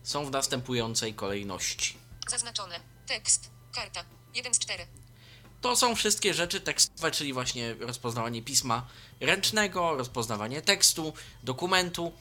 są 0.04 0.26
w 0.26 0.32
następującej 0.32 1.14
kolejności. 1.14 1.98
Zaznaczone. 2.28 2.80
Tekst. 3.08 3.50
Karta. 3.76 4.04
1 4.36 4.54
z 4.54 4.60
4. 4.60 4.86
To 5.62 5.76
są 5.76 5.96
wszystkie 5.96 6.34
rzeczy 6.34 6.62
tekstowe, 6.62 7.12
czyli 7.12 7.34
właśnie 7.34 7.74
rozpoznawanie 7.74 8.42
pisma 8.42 8.88
ręcznego, 9.20 9.96
rozpoznawanie 9.98 10.62
tekstu, 10.62 11.14
dokumentu. 11.44 12.12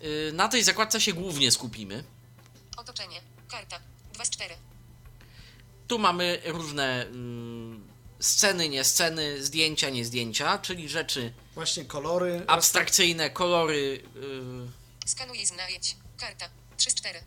Yy, 0.00 0.32
Na 0.32 0.48
tej 0.48 0.62
zakładce 0.64 1.00
się 1.00 1.12
głównie 1.12 1.50
skupimy. 1.50 2.04
Otoczenie. 2.76 3.20
Karta. 3.48 3.80
2 4.12 4.24
z 4.24 4.30
4. 4.30 4.54
Tu 5.88 5.98
mamy 5.98 6.42
różne 6.44 7.06
mm, 7.06 7.89
sceny, 8.20 8.68
nie 8.68 8.84
sceny, 8.84 9.44
zdjęcia, 9.44 9.90
nie 9.90 10.04
zdjęcia, 10.04 10.58
czyli 10.58 10.88
rzeczy 10.88 11.32
Właśnie 11.54 11.84
kolory. 11.84 12.44
abstrakcyjne, 12.46 13.30
kolory. 13.30 14.02
Yy. 14.14 14.68
Skanuj 15.06 15.40
i 15.40 15.46
znajdź. 15.46 15.96
Karta. 16.18 16.48
3 16.76 16.90
z 16.90 16.94
4. 16.94 17.20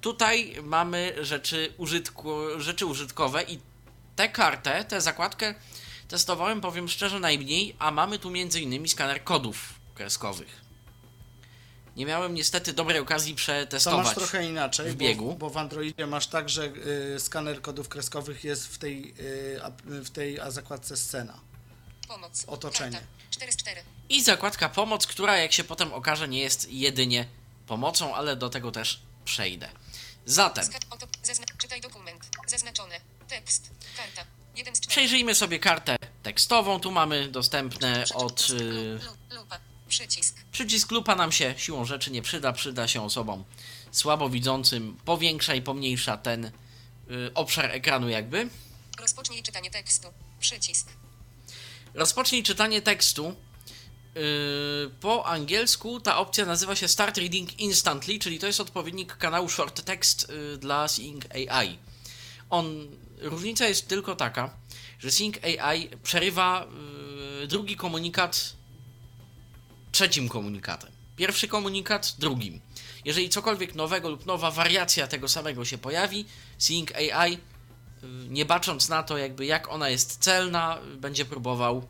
Tutaj 0.00 0.56
mamy 0.62 1.14
rzeczy, 1.20 1.74
użytku, 1.78 2.34
rzeczy 2.58 2.86
użytkowe 2.86 3.42
i 3.42 3.58
tę 4.16 4.28
kartę, 4.28 4.84
tę 4.84 5.00
zakładkę 5.00 5.54
testowałem, 6.08 6.60
powiem 6.60 6.88
szczerze, 6.88 7.20
najmniej, 7.20 7.76
a 7.78 7.90
mamy 7.90 8.18
tu 8.18 8.28
m.in. 8.28 8.88
skaner 8.88 9.24
kodów 9.24 9.74
kreskowych. 9.94 10.61
Nie 11.96 12.06
miałem 12.06 12.34
niestety 12.34 12.72
dobrej 12.72 12.98
okazji 12.98 13.32
To 13.32 13.36
przetestować. 13.36 14.06
masz 14.06 14.14
trochę 14.14 14.46
inaczej, 14.46 14.90
w 14.90 14.94
biegu. 14.94 15.26
Bo, 15.26 15.34
bo 15.34 15.50
w 15.50 15.56
Androidzie 15.56 16.06
masz 16.06 16.26
tak, 16.26 16.48
że 16.48 16.64
y, 17.16 17.20
skaner 17.20 17.62
kodów 17.62 17.88
kreskowych 17.88 18.44
jest 18.44 18.66
w 18.66 18.78
tej, 18.78 19.14
y, 19.90 20.04
w 20.04 20.10
tej 20.10 20.40
a 20.40 20.50
zakładce 20.50 20.96
scena. 20.96 21.40
Pomoc. 22.08 22.44
Otoczenie. 22.46 22.96
Karta. 22.96 23.06
4 23.30 23.52
z 23.52 23.56
4. 23.56 23.82
I 24.08 24.22
zakładka 24.22 24.68
pomoc, 24.68 25.06
która 25.06 25.36
jak 25.36 25.52
się 25.52 25.64
potem 25.64 25.92
okaże 25.92 26.28
nie 26.28 26.40
jest 26.40 26.70
jedynie 26.72 27.26
pomocą, 27.66 28.14
ale 28.14 28.36
do 28.36 28.50
tego 28.50 28.72
też 28.72 29.02
przejdę. 29.24 29.68
Zatem 30.26 30.64
czytaj 31.58 31.80
dokument. 31.80 32.26
Zaznaczone. 32.46 33.00
Tekst. 33.28 33.70
Karta. 33.96 34.30
Jeden 34.56 34.76
z 34.76 34.80
czterech. 34.80 34.90
przejrzyjmy 34.90 35.34
sobie 35.34 35.58
kartę 35.58 35.96
tekstową. 36.22 36.80
Tu 36.80 36.90
mamy 36.90 37.28
dostępne 37.28 38.04
od. 38.14 38.50
Y. 38.50 39.00
Przycisk. 39.92 40.36
przycisk 40.52 40.90
lupa 40.90 41.14
nam 41.14 41.32
się 41.32 41.54
siłą 41.56 41.84
rzeczy 41.84 42.10
nie 42.10 42.22
przyda. 42.22 42.52
Przyda 42.52 42.88
się 42.88 43.02
osobom 43.04 43.44
słabowidzącym. 43.90 44.96
Powiększa 45.04 45.54
i 45.54 45.62
pomniejsza 45.62 46.16
ten 46.16 46.44
y, 46.44 46.50
obszar 47.34 47.70
ekranu, 47.70 48.08
jakby. 48.08 48.48
Rozpocznij 48.98 49.42
czytanie 49.42 49.70
tekstu. 49.70 50.08
Przycisk. 50.40 50.88
Rozpocznij 51.94 52.42
czytanie 52.42 52.82
tekstu. 52.82 53.36
Yy, 54.14 54.90
po 55.00 55.26
angielsku 55.26 56.00
ta 56.00 56.18
opcja 56.18 56.46
nazywa 56.46 56.76
się 56.76 56.88
Start 56.88 57.18
Reading 57.18 57.60
Instantly, 57.60 58.18
czyli 58.18 58.38
to 58.38 58.46
jest 58.46 58.60
odpowiednik 58.60 59.16
kanału 59.16 59.48
Short 59.48 59.84
Text 59.84 60.28
yy, 60.28 60.58
dla 60.58 60.88
Seeing 60.88 61.24
AI. 61.34 61.78
On, 62.50 62.88
różnica 63.18 63.66
jest 63.66 63.88
tylko 63.88 64.16
taka, 64.16 64.50
że 64.98 65.10
Seeing 65.10 65.44
AI 65.44 65.88
przerywa 66.02 66.66
yy, 67.40 67.46
drugi 67.46 67.76
komunikat 67.76 68.61
trzecim 69.92 70.28
komunikatem. 70.28 70.90
Pierwszy 71.16 71.48
komunikat 71.48 72.14
drugim. 72.18 72.60
Jeżeli 73.04 73.28
cokolwiek 73.28 73.74
nowego 73.74 74.10
lub 74.10 74.26
nowa 74.26 74.50
wariacja 74.50 75.06
tego 75.06 75.28
samego 75.28 75.64
się 75.64 75.78
pojawi, 75.78 76.24
Seeing 76.58 76.92
AI, 76.96 77.30
yy, 77.32 77.38
nie 78.28 78.44
bacząc 78.44 78.88
na 78.88 79.02
to, 79.02 79.18
jakby 79.18 79.46
jak 79.46 79.68
ona 79.68 79.88
jest 79.88 80.18
celna, 80.18 80.78
będzie 80.96 81.24
próbował 81.24 81.88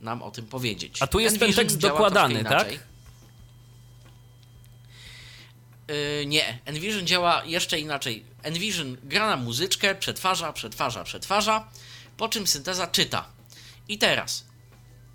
nam 0.00 0.22
o 0.22 0.30
tym 0.30 0.46
powiedzieć. 0.46 1.02
A 1.02 1.06
tu 1.06 1.20
jest 1.20 1.38
ten 1.38 1.48
Envision 1.48 1.64
tekst 1.64 1.78
działa 1.78 1.92
dokładany, 1.92 2.44
tak? 2.44 2.72
Yy, 5.88 6.26
nie, 6.26 6.58
Envision 6.64 7.06
działa 7.06 7.44
jeszcze 7.44 7.80
inaczej. 7.80 8.24
Envision 8.42 8.96
gra 9.02 9.26
na 9.26 9.36
muzyczkę, 9.36 9.94
przetwarza, 9.94 10.52
przetwarza, 10.52 11.04
przetwarza, 11.04 11.68
po 12.16 12.28
czym 12.28 12.46
synteza 12.46 12.86
czyta. 12.86 13.26
I 13.88 13.98
teraz, 13.98 14.44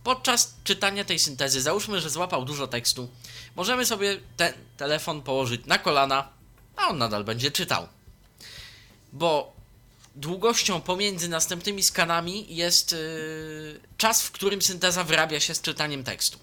podczas 0.10 0.56
czytania 0.64 1.06
tej 1.06 1.20
syntezy, 1.20 1.62
załóżmy, 1.62 2.02
że 2.02 2.10
złapał 2.10 2.46
dużo 2.46 2.68
tekstu, 2.68 3.10
możemy 3.56 3.86
sobie 3.86 4.18
ten 4.38 4.54
telefon 4.78 5.22
położyć 5.22 5.66
na 5.66 5.78
kolana, 5.78 6.30
a 6.76 6.88
on 6.88 6.98
nadal 6.98 7.24
będzie 7.24 7.52
czytał. 7.52 7.88
Bo 9.14 9.54
długością 10.16 10.82
pomiędzy 10.82 11.30
następnymi 11.30 11.84
skanami 11.84 12.56
jest 12.56 12.92
yy, 12.92 13.80
czas, 13.98 14.24
w 14.24 14.32
którym 14.32 14.62
synteza 14.62 15.04
wyrabia 15.04 15.40
się 15.40 15.56
z 15.56 15.62
czytaniem 15.62 16.04
tekstu. 16.04 16.40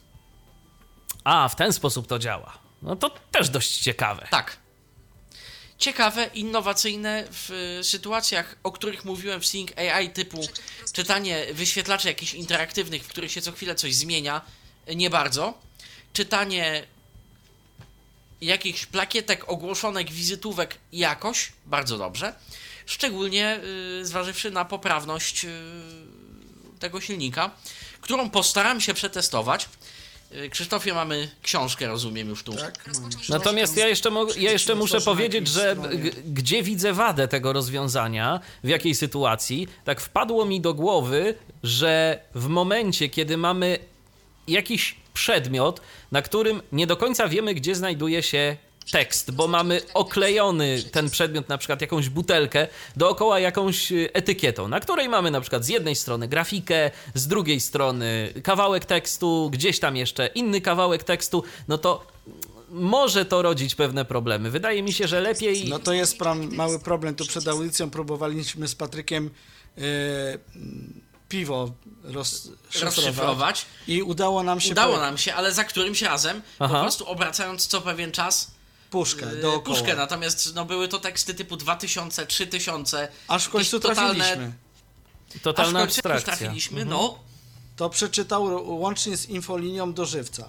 A, 1.25 1.49
w 1.49 1.57
ten 1.57 1.73
sposób 1.73 2.07
to 2.07 2.19
działa. 2.19 2.59
No 2.83 2.97
to 2.97 3.11
też 3.31 3.49
dość 3.49 3.79
ciekawe. 3.79 4.29
Tak. 4.31 4.57
Ciekawe, 5.79 6.31
innowacyjne 6.35 7.25
w 7.31 7.79
sytuacjach, 7.83 8.57
o 8.63 8.73
których 8.73 9.05
mówiłem 9.05 9.41
w 9.41 9.47
Seeing 9.47 9.79
AI, 9.79 10.11
typu 10.11 10.49
czytanie 10.93 11.47
wyświetlaczy 11.53 12.09
jakichś 12.09 12.35
interaktywnych, 12.35 13.05
w 13.05 13.09
których 13.09 13.33
się 13.33 13.43
co 13.43 13.53
chwilę 13.53 13.75
coś 13.75 13.95
zmienia, 13.95 14.41
nie 14.95 15.11
bardzo. 15.11 15.55
Czytanie 16.13 16.87
jakichś 18.41 18.87
plakietek, 18.87 19.49
ogłoszonek, 19.49 20.11
wizytówek 20.11 20.79
jakoś, 20.93 21.53
bardzo 21.67 21.99
dobrze. 21.99 22.35
Szczególnie 22.87 23.61
y, 24.01 24.07
zważywszy 24.07 24.51
na 24.51 24.65
poprawność 24.65 25.45
y, 25.45 25.49
tego 26.79 27.01
silnika, 27.01 27.51
którą 28.01 28.31
postaram 28.31 28.81
się 28.81 28.95
przetestować. 28.95 29.69
Y, 30.33 30.51
Krzysztofie, 30.51 30.95
mamy 30.95 31.29
książkę, 31.43 31.87
rozumiem 31.87 32.29
już 32.29 32.43
tu. 32.43 32.53
Tak? 32.53 32.85
Natomiast 33.29 33.77
ja 33.77 33.89
jeszcze, 33.89 34.11
mo- 34.11 34.27
ja 34.39 34.51
jeszcze 34.53 34.75
muszę 34.75 35.01
powiedzieć, 35.01 35.49
że 35.49 35.77
gdzie 36.27 36.63
widzę 36.63 36.93
wadę 36.93 37.29
tego 37.29 37.53
rozwiązania, 37.53 38.41
w 38.65 38.69
jakiej 38.69 38.95
sytuacji, 38.95 39.69
tak 39.85 40.01
wpadło 40.01 40.45
mi 40.45 40.61
do 40.61 40.75
głowy, 40.75 41.35
że 41.63 42.21
w 42.35 42.47
momencie, 42.49 43.09
kiedy 43.09 43.37
mamy 43.37 43.79
jakiś 44.49 44.97
przedmiot, 45.15 45.81
na 46.13 46.23
którym 46.23 46.63
nie 46.73 46.87
do 46.87 46.97
końca 46.97 47.29
wiemy, 47.29 47.55
gdzie 47.55 47.75
znajduje 47.75 48.23
się 48.23 48.57
tekst, 48.91 49.31
bo 49.31 49.47
mamy 49.49 49.81
oklejony 49.95 50.83
ten 50.93 51.11
przedmiot, 51.11 51.49
na 51.49 51.59
przykład 51.59 51.81
jakąś 51.81 52.09
butelkę, 52.09 52.69
dookoła 52.97 53.41
jakąś 53.41 53.93
y, 53.93 54.09
etykietą, 54.13 54.69
na 54.69 54.81
której 54.81 55.09
mamy 55.09 55.31
na 55.31 55.41
przykład 55.41 55.65
z 55.65 55.69
jednej 55.69 55.97
strony 55.97 56.29
grafikę, 56.29 56.91
z 57.15 57.27
drugiej 57.27 57.61
strony 57.61 58.33
kawałek 58.43 58.85
tekstu, 58.85 59.51
gdzieś 59.53 59.81
tam 59.81 59.97
jeszcze 59.97 60.27
inny 60.27 60.61
kawałek 60.61 61.05
tekstu, 61.05 61.45
no 61.69 61.79
to 61.79 62.07
może 62.71 63.25
to 63.25 63.43
rodzić 63.43 63.75
pewne 63.75 64.05
problemy. 64.05 64.51
Wydaje 64.51 64.83
mi 64.83 64.93
się, 64.93 65.09
że 65.09 65.21
lepiej. 65.21 65.69
No 65.69 65.79
to 65.79 65.93
jest 65.93 66.19
pram, 66.19 66.55
mały 66.55 66.79
problem. 66.79 67.15
Tu 67.15 67.27
przed 67.27 67.49
audycją 67.49 67.91
próbowaliśmy 67.91 68.69
z 68.69 68.75
Patrykiem 68.75 69.31
e, 69.79 69.81
piwo 71.29 71.71
rozszyfrować. 72.05 72.83
Rozszyfrować. 72.83 73.67
I 73.89 74.03
udało 74.03 74.43
nam 74.43 74.61
się 74.61 74.71
Udało 74.73 74.95
po- 74.95 75.01
nam 75.01 75.19
się, 75.19 75.35
ale 75.35 75.53
za 75.53 75.65
którymś 75.65 76.03
razem, 76.03 76.43
Aha. 76.59 76.75
po 76.75 76.81
prostu 76.81 77.07
obracając 77.09 77.67
co 77.67 77.81
pewien 77.81 78.13
czas 78.13 78.51
puszkę 78.91 79.27
yy, 79.27 79.41
dookoła. 79.43 79.77
puszkę, 79.77 79.97
natomiast 79.97 80.55
no, 80.55 80.65
były 80.65 80.89
to 80.89 80.99
teksty 80.99 81.35
typu 81.35 81.57
2000, 81.57 82.27
3000, 82.27 83.09
Aż 83.29 83.45
w 83.45 83.51
końcu 83.51 83.81
totalne- 83.81 83.95
trafiliśmy. 84.15 84.53
aż 85.35 85.37
w 85.37 85.43
Totalna 85.43 85.81
końcu 85.81 86.03
trafiliśmy, 86.03 86.81
Mhm. 86.83 87.01
no. 87.01 87.19
To 87.77 87.91
przeczytał 87.91 88.45
łącznie 88.81 89.17
z 89.17 89.27
infolinią 89.29 89.93
do 89.93 90.05
żywca. 90.05 90.49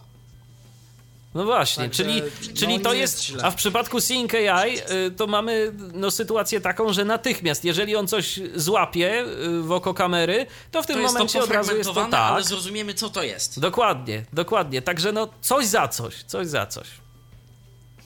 No 1.35 1.45
właśnie, 1.45 1.83
Także, 1.83 2.03
czyli, 2.03 2.21
no, 2.21 2.55
czyli 2.59 2.79
to 2.79 2.93
jest. 2.93 3.23
źle. 3.23 3.43
A 3.43 3.51
w 3.51 3.55
przypadku 3.55 4.01
Seeing 4.01 4.33
AI 4.35 4.79
y, 4.79 5.11
to 5.11 5.27
mamy 5.27 5.71
no, 5.93 6.11
sytuację 6.11 6.61
taką, 6.61 6.93
że 6.93 7.05
natychmiast, 7.05 7.65
jeżeli 7.65 7.95
on 7.95 8.07
coś 8.07 8.39
złapie 8.55 9.21
y, 9.21 9.61
w 9.61 9.71
oko 9.71 9.93
kamery, 9.93 10.45
to 10.71 10.83
w 10.83 10.85
tym 10.85 10.95
To 10.95 11.01
momencie 11.07 11.39
to 11.39 11.43
od 11.45 11.51
razu 11.51 11.77
jest 11.77 11.89
to 11.93 12.05
tak. 12.05 12.13
ale 12.13 12.43
zrozumiemy 12.43 12.93
co 12.93 13.09
to 13.09 13.23
jest. 13.23 13.59
Dokładnie, 13.59 14.25
dokładnie. 14.33 14.81
Także 14.81 15.11
no 15.11 15.27
coś 15.41 15.65
za 15.65 15.87
coś, 15.87 16.23
coś 16.23 16.47
za 16.47 16.65
coś. 16.65 16.87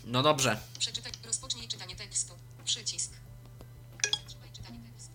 No 0.06 0.24
dobrze. 0.24 0.58
Przeczytaj. 0.80 1.12
Rozpocznij 1.26 1.68
czytanie 1.68 1.96
tekstu. 1.96 2.34
Przycisk. 2.66 3.12
Zatrzymaj 4.04 4.50
czytanie 4.54 4.80
tekstu. 4.94 5.12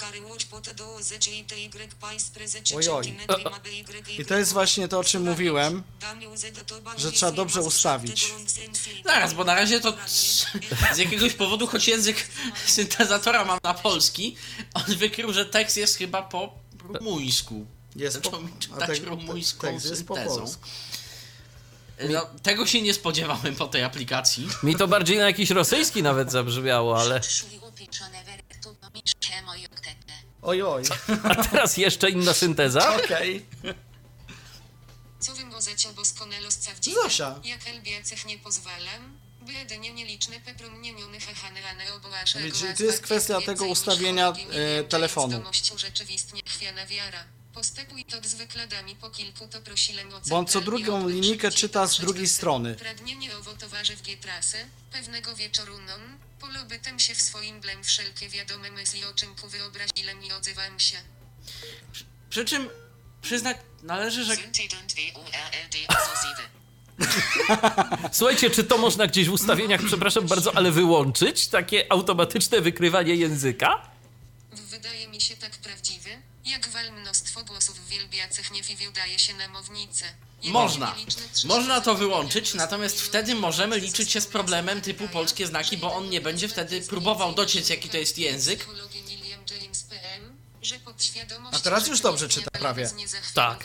care 0.00 0.22
łódź 0.24 0.44
po 0.44 0.60
te 0.60 0.74
20 0.74 1.30
i 1.30 1.44
ty 1.44 1.56
paisprezece 2.00 2.76
Ojoj. 2.76 3.16
ma 3.50 3.60
by 3.60 3.68
y 3.68 4.12
I 4.22 4.24
to 4.24 4.38
jest 4.38 4.52
właśnie 4.52 4.88
to, 4.88 4.98
o 4.98 5.04
czym 5.04 5.28
mówiłem, 5.28 5.82
że 6.96 7.12
trzeba 7.12 7.32
dobrze 7.32 7.60
ustawić. 7.60 8.32
Zaraz, 9.04 9.34
bo 9.34 9.44
na 9.44 9.54
razie 9.54 9.80
to 9.80 9.96
z 10.94 10.98
jakiegoś 10.98 11.34
powodu, 11.34 11.66
choć 11.66 11.88
język 11.88 12.28
syntezatora 12.66 13.44
mam 13.44 13.58
na 13.62 13.74
polski, 13.74 14.36
on 14.74 14.96
wykrył, 14.96 15.32
że 15.32 15.46
tekst 15.46 15.76
jest 15.76 15.96
chyba 15.96 16.22
po 16.22 16.54
rumuńsku. 16.78 17.66
Jest 17.96 18.16
Zaczął 18.16 18.32
po- 18.32 18.40
mi 18.40 18.52
czytać 18.58 19.00
rumuńską 19.00 19.68
tekst 19.68 19.86
jest 19.90 20.06
po 20.06 20.14
syntezą. 20.14 20.36
polsku. 20.36 20.68
No, 22.08 22.26
tego 22.42 22.66
się 22.66 22.82
nie 22.82 22.94
spodziewałem 22.94 23.56
po 23.56 23.66
tej 23.66 23.82
aplikacji. 23.82 24.48
Mi 24.62 24.76
to 24.76 24.88
bardziej 24.88 25.18
na 25.18 25.24
jakiś 25.24 25.50
rosyjski 25.50 26.02
nawet 26.02 26.32
zabrzmiało, 26.32 27.00
ale. 27.00 27.20
Oj, 30.42 30.62
oj. 30.62 30.82
A 31.24 31.34
teraz 31.44 31.76
jeszcze 31.76 32.10
inna 32.10 32.34
synteza? 32.34 32.96
Okej. 32.96 33.46
Co? 35.20 35.32
Zosia. 37.02 37.40
Jak 37.44 37.66
elbiacech 37.66 38.26
nie 38.26 38.38
pozwalam? 38.38 39.18
By 39.42 39.52
jedynie 39.52 39.92
nieliczne 39.92 40.40
peprumnieniony 40.40 41.20
hechane 41.20 41.60
obołasze. 41.96 42.38
Czyli 42.38 42.74
to 42.76 42.84
jest 42.84 43.02
kwestia 43.02 43.40
tego 43.40 43.66
ustawienia, 43.66 44.32
e, 44.78 44.84
telefonu. 44.84 45.42
rzeczywistnie 45.76 46.42
chwiana 46.46 46.86
wiara. 46.86 47.24
Postępuj 47.60 48.04
to 48.04 48.28
z 48.28 48.34
wykładami 48.34 48.96
po 48.96 49.10
kilku 49.10 49.48
to 49.48 49.60
prosilem 49.60 50.14
o 50.14 50.20
Bo 50.28 50.38
on 50.38 50.46
co 50.46 50.60
drugą 50.60 51.08
linijkę 51.08 51.50
czyta 51.50 51.86
z 51.86 52.00
drugiej 52.00 52.28
strony. 52.28 52.74
Pragnienie 52.74 53.36
owo 53.36 53.54
towarzy 53.54 53.96
w 53.96 54.02
G-trasy, 54.02 54.56
pewnego 54.92 55.36
wieczoru 55.36 55.78
non, 55.78 56.00
polobytem 56.40 56.98
się 56.98 57.14
w 57.14 57.22
swoim 57.22 57.60
blem 57.60 57.84
wszelkie 57.84 58.28
wiadome 58.28 58.70
myśli 58.70 59.04
o 59.04 59.14
czymku 59.14 59.48
wyobrazilem 59.48 60.24
i 60.24 60.32
odzywam 60.32 60.80
się. 60.80 60.96
Przy 62.30 62.44
czym 62.44 62.68
przyznać 63.22 63.56
należy, 63.82 64.24
że 64.24 64.36
Słuchajcie, 68.12 68.50
czy 68.50 68.64
to 68.64 68.78
można 68.78 69.06
gdzieś 69.06 69.28
w 69.28 69.32
ustawieniach, 69.32 69.80
przepraszam 69.86 70.26
bardzo, 70.26 70.56
ale 70.56 70.70
wyłączyć? 70.70 71.48
Takie 71.48 71.92
automatyczne 71.92 72.60
wykrywanie 72.60 73.14
języka? 73.14 73.90
Wydaje 74.52 75.08
mi 75.08 75.20
się 75.20 75.36
tak 75.36 75.50
prawdziwy, 75.50 76.10
jak 76.44 76.68
wal 76.68 76.92
mnóstwo 76.92 77.44
głosów 77.44 77.80
w 77.80 77.88
wielbiacych 77.88 78.50
nie 78.50 78.62
wydaje 78.62 79.18
się 79.18 79.34
na 79.34 79.48
mownicę. 79.48 80.04
Można. 80.44 80.94
Można 81.44 81.80
to 81.80 81.94
wyłączyć, 81.94 82.54
natomiast 82.54 83.00
wtedy 83.00 83.34
możemy 83.34 83.78
liczyć 83.78 84.12
się 84.12 84.20
z 84.20 84.26
problemem 84.26 84.80
typu 84.80 85.08
polskie 85.08 85.44
na 85.44 85.50
znaki, 85.50 85.76
bo 85.76 85.94
on 85.94 86.10
nie 86.10 86.20
będzie 86.20 86.48
wtedy 86.48 86.80
próbował 86.82 87.34
dociec, 87.34 87.68
jaki 87.68 87.88
to 87.88 87.96
jest 87.96 88.18
język. 88.18 88.66
A 91.52 91.58
teraz 91.58 91.86
już 91.86 92.00
dobrze 92.00 92.28
czyta 92.28 92.50
prawie. 92.50 92.90
Tak. 93.34 93.64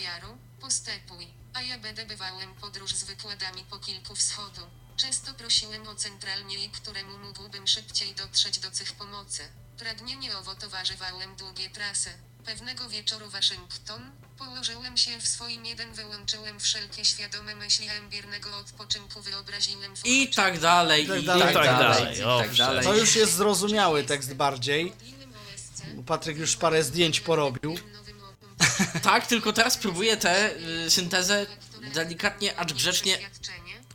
Postępuj, 0.61 1.27
a 1.53 1.61
ja 1.61 1.79
będę 1.79 2.05
bywałem 2.05 2.53
podróż 2.53 2.91
z 2.91 3.03
wykładami 3.03 3.63
po 3.69 3.77
kilku 3.77 4.15
wschodu. 4.15 4.61
Często 4.97 5.33
prosiłem 5.33 5.87
o 5.87 5.95
centralniej, 5.95 6.69
któremu 6.69 7.17
mógłbym 7.17 7.67
szybciej 7.67 8.15
dotrzeć 8.15 8.59
do 8.59 8.71
cech 8.71 8.91
pomocy. 8.91 9.43
Pragnienie 9.77 10.37
owo 10.37 10.55
towarzywałem 10.55 11.35
długie 11.35 11.69
trasy. 11.69 12.09
Pewnego 12.45 12.89
wieczoru 12.89 13.29
Waszyngton, 13.29 14.11
położyłem 14.37 14.97
się 14.97 15.19
w 15.19 15.27
swoim 15.27 15.65
jeden, 15.65 15.93
wyłączyłem 15.93 16.59
wszelkie 16.59 17.05
świadome 17.05 17.55
myśli 17.55 17.89
ambiernego 17.89 18.57
odpoczynku, 18.57 19.21
wyobraziłem 19.21 19.95
w 19.95 20.05
I 20.05 20.27
tak 20.29 20.59
dalej, 20.59 21.05
i 21.05 21.07
tak 21.07 21.21
dalej. 21.21 21.53
dalej, 21.53 21.53
I 21.53 21.55
tak 21.55 21.65
dalej, 21.65 22.45
i 22.45 22.47
tak 22.47 22.55
dalej. 22.55 22.83
To 22.83 22.93
już 22.97 23.15
jest 23.15 23.33
zrozumiały 23.33 24.03
tekst 24.03 24.33
bardziej. 24.33 24.93
bo 25.95 26.03
Patryk 26.03 26.37
już 26.37 26.55
parę 26.55 26.83
zdjęć 26.83 27.21
porobił. 27.21 27.77
Tak, 29.03 29.27
tylko 29.27 29.53
teraz 29.53 29.77
próbuję 29.77 30.17
tę 30.17 30.55
y, 30.85 30.91
syntezę 30.91 31.45
delikatnie, 31.93 32.57
acz 32.59 32.73
grzecznie 32.73 33.17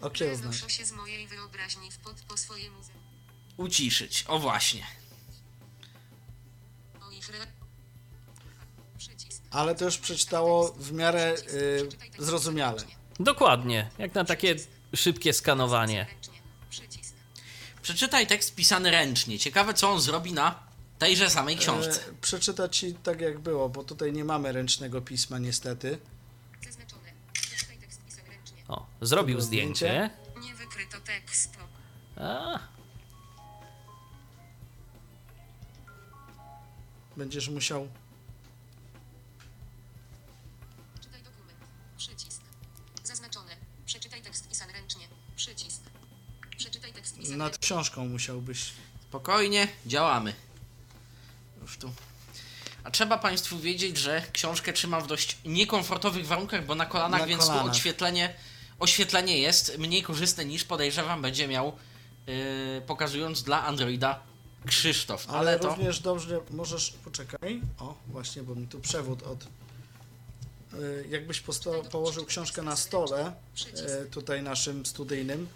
Okiełznać. 0.00 0.56
Przenoszę 0.56 0.76
się 0.76 0.84
z 0.84 0.92
mojej 0.92 1.26
wyobraźni 1.28 1.90
w 1.92 1.98
pod 1.98 2.14
po 2.28 2.36
swojemu 2.36 2.82
ze- 2.82 2.90
uciszyć. 3.56 4.24
O 4.28 4.38
właśnie. 4.38 4.86
Ale 9.50 9.74
to 9.74 9.84
już 9.84 9.98
przeczytało 9.98 10.72
w 10.72 10.92
miarę 10.92 11.34
y, 11.52 11.88
zrozumiale. 12.18 12.82
Dokładnie, 13.20 13.90
jak 13.98 14.14
na 14.14 14.24
takie 14.24 14.56
szybkie 14.94 15.32
skanowanie. 15.32 16.06
Przeczytaj 17.82 18.26
tekst 18.26 18.54
pisany 18.54 18.90
ręcznie. 18.90 19.38
Ciekawe, 19.38 19.74
co 19.74 19.90
on 19.90 20.00
zrobi 20.00 20.32
na 20.32 20.62
tejże 20.98 21.30
samej 21.30 21.56
książce. 21.56 22.00
E, 22.08 22.12
przeczytać 22.20 22.76
ci 22.76 22.94
tak 22.94 23.20
jak 23.20 23.38
było, 23.38 23.68
bo 23.68 23.84
tutaj 23.84 24.12
nie 24.12 24.24
mamy 24.24 24.52
ręcznego 24.52 25.00
pisma 25.00 25.38
niestety. 25.38 25.98
Zaznaczone. 26.64 27.12
Przeczytaj 27.32 27.76
tekst 27.76 28.04
pisał 28.04 28.24
ręcznie. 28.30 28.62
O, 28.68 28.74
zrobił 28.76 29.06
Zrobił 29.06 29.40
zdjęcie. 29.40 30.10
Nie 30.42 30.54
wykryto 30.54 31.00
tekstu. 31.00 31.58
A, 32.16 32.58
Będziesz 37.16 37.48
musiał. 37.48 37.88
Nad 47.36 47.58
książką 47.58 48.08
musiałbyś. 48.08 48.72
Spokojnie, 49.08 49.68
działamy. 49.86 50.34
Już 51.62 51.76
tu. 51.78 51.92
A 52.84 52.90
trzeba 52.90 53.18
Państwu 53.18 53.58
wiedzieć, 53.58 53.96
że 53.98 54.22
książkę 54.32 54.72
trzymam 54.72 55.02
w 55.02 55.06
dość 55.06 55.38
niekomfortowych 55.44 56.26
warunkach, 56.26 56.66
bo 56.66 56.74
na 56.74 56.86
kolanach, 56.86 57.20
Na 57.20 57.26
więc 57.26 57.42
tu 57.42 57.48
kolanach. 57.48 57.72
oświetlenie, 57.72 58.34
oświetlenie 58.78 59.38
jest 59.38 59.78
mniej 59.78 60.02
korzystne 60.02 60.44
niż 60.44 60.64
podejrzewam 60.64 61.22
będzie 61.22 61.48
miał, 61.48 61.72
yy, 62.26 62.34
pokazując 62.86 63.42
dla 63.42 63.64
Androida 63.66 64.20
Krzysztof. 64.66 65.26
Ale, 65.28 65.38
Ale, 65.38 65.58
to 65.58 65.68
również 65.68 66.00
dobrze 66.00 66.40
możesz. 66.50 66.94
Poczekaj. 67.04 67.60
O, 67.78 67.94
właśnie, 68.06 68.42
bo 68.42 68.54
mi 68.54 68.66
tu 68.68 68.80
przewód 68.80 69.22
od. 69.22 69.44
y, 70.74 71.06
Jakbyś 71.10 71.40
posto- 71.40 71.82
położył 71.90 72.24
książkę 72.26 72.62
na 72.62 72.76
stole, 72.76 73.32
y, 74.06 74.10
tutaj 74.10 74.42
naszym 74.42 74.86
studyjnym, 74.86 75.48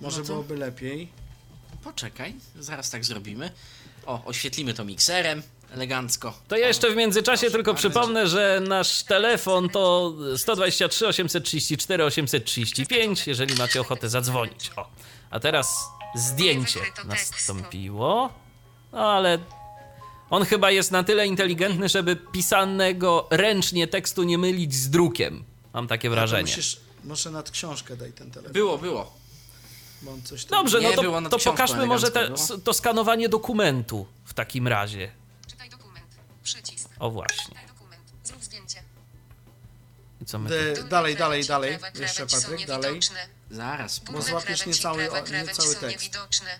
może 0.00 0.18
No 0.20 0.24
to- 0.26 0.32
byłoby 0.32 0.56
lepiej. 0.56 1.08
Poczekaj, 1.84 2.34
zaraz 2.58 2.90
tak 2.90 3.04
zrobimy. 3.04 3.50
O, 4.06 4.24
oświetlimy 4.24 4.74
to 4.74 4.84
mikserem, 4.84 5.42
elegancko. 5.70 6.34
to 6.48 6.56
ja 6.56 6.66
jeszcze 6.68 6.90
w 6.90 6.96
międzyczasie 6.96 7.50
tylko 7.50 7.72
bardzo. 7.72 7.88
przypomnę, 7.88 8.28
że 8.28 8.62
nasz 8.68 9.02
telefon 9.02 9.68
to 9.68 10.12
123 10.36 11.06
834 11.06 12.04
835, 12.04 13.26
jeżeli 13.26 13.54
macie 13.54 13.80
ochotę 13.80 14.08
zadzwonić. 14.08 14.70
O, 14.76 14.88
a 15.30 15.40
teraz 15.40 15.74
zdjęcie 16.14 16.80
nastąpiło. 17.04 18.32
No 18.92 18.98
ale 19.12 19.38
on 20.30 20.44
chyba 20.44 20.70
jest 20.70 20.90
na 20.90 21.04
tyle 21.04 21.26
inteligentny, 21.26 21.88
żeby 21.88 22.16
pisanego 22.16 23.26
ręcznie 23.30 23.88
tekstu 23.88 24.22
nie 24.22 24.38
mylić 24.38 24.74
z 24.74 24.90
drukiem. 24.90 25.44
Mam 25.74 25.88
takie 25.88 26.10
wrażenie. 26.10 26.42
Musisz, 26.42 26.80
może 27.04 27.30
nad 27.30 27.50
książkę 27.50 27.96
daj 27.96 28.12
ten 28.12 28.30
telefon, 28.30 28.52
Było, 28.52 28.78
było. 28.78 29.04
bo 29.04 29.06
on 29.06 29.10
coś 29.10 29.12
tam... 29.12 29.20
Dobrze, 30.50 30.80
Nie 30.80 30.96
no 30.96 31.22
to, 31.22 31.38
to 31.38 31.38
pokażmy 31.38 31.86
może 31.86 32.10
te, 32.10 32.20
elegancko 32.20 32.58
to 32.58 32.74
skanowanie 32.74 33.28
dokumentu 33.28 34.06
w 34.24 34.34
takim 34.34 34.68
razie. 34.68 35.12
Czytaj 35.50 35.70
dokument. 35.70 36.06
Przycisk. 36.42 36.88
O 36.98 37.10
właśnie. 37.10 37.44
Czytaj 37.44 37.66
dokument. 37.66 38.02
Zrób 38.24 38.44
zdjęcie. 38.44 38.82
I 40.20 40.24
co 40.24 40.38
my 40.38 40.50
Dolna 40.50 40.88
dalej, 40.88 41.16
dalej, 41.16 41.44
dalej. 41.44 41.78
Jeszcze 42.00 42.26
Patryk, 42.26 42.66
dalej. 42.66 43.00
Zaraz. 43.50 43.98
Górna 43.98 44.20
złapiesz 44.22 44.66
niecały- 44.66 45.08
prawa 45.08 45.20
niecały 45.20 45.74
są 45.74 45.80
tekst. 45.80 45.82
niewidoczne. 45.82 46.58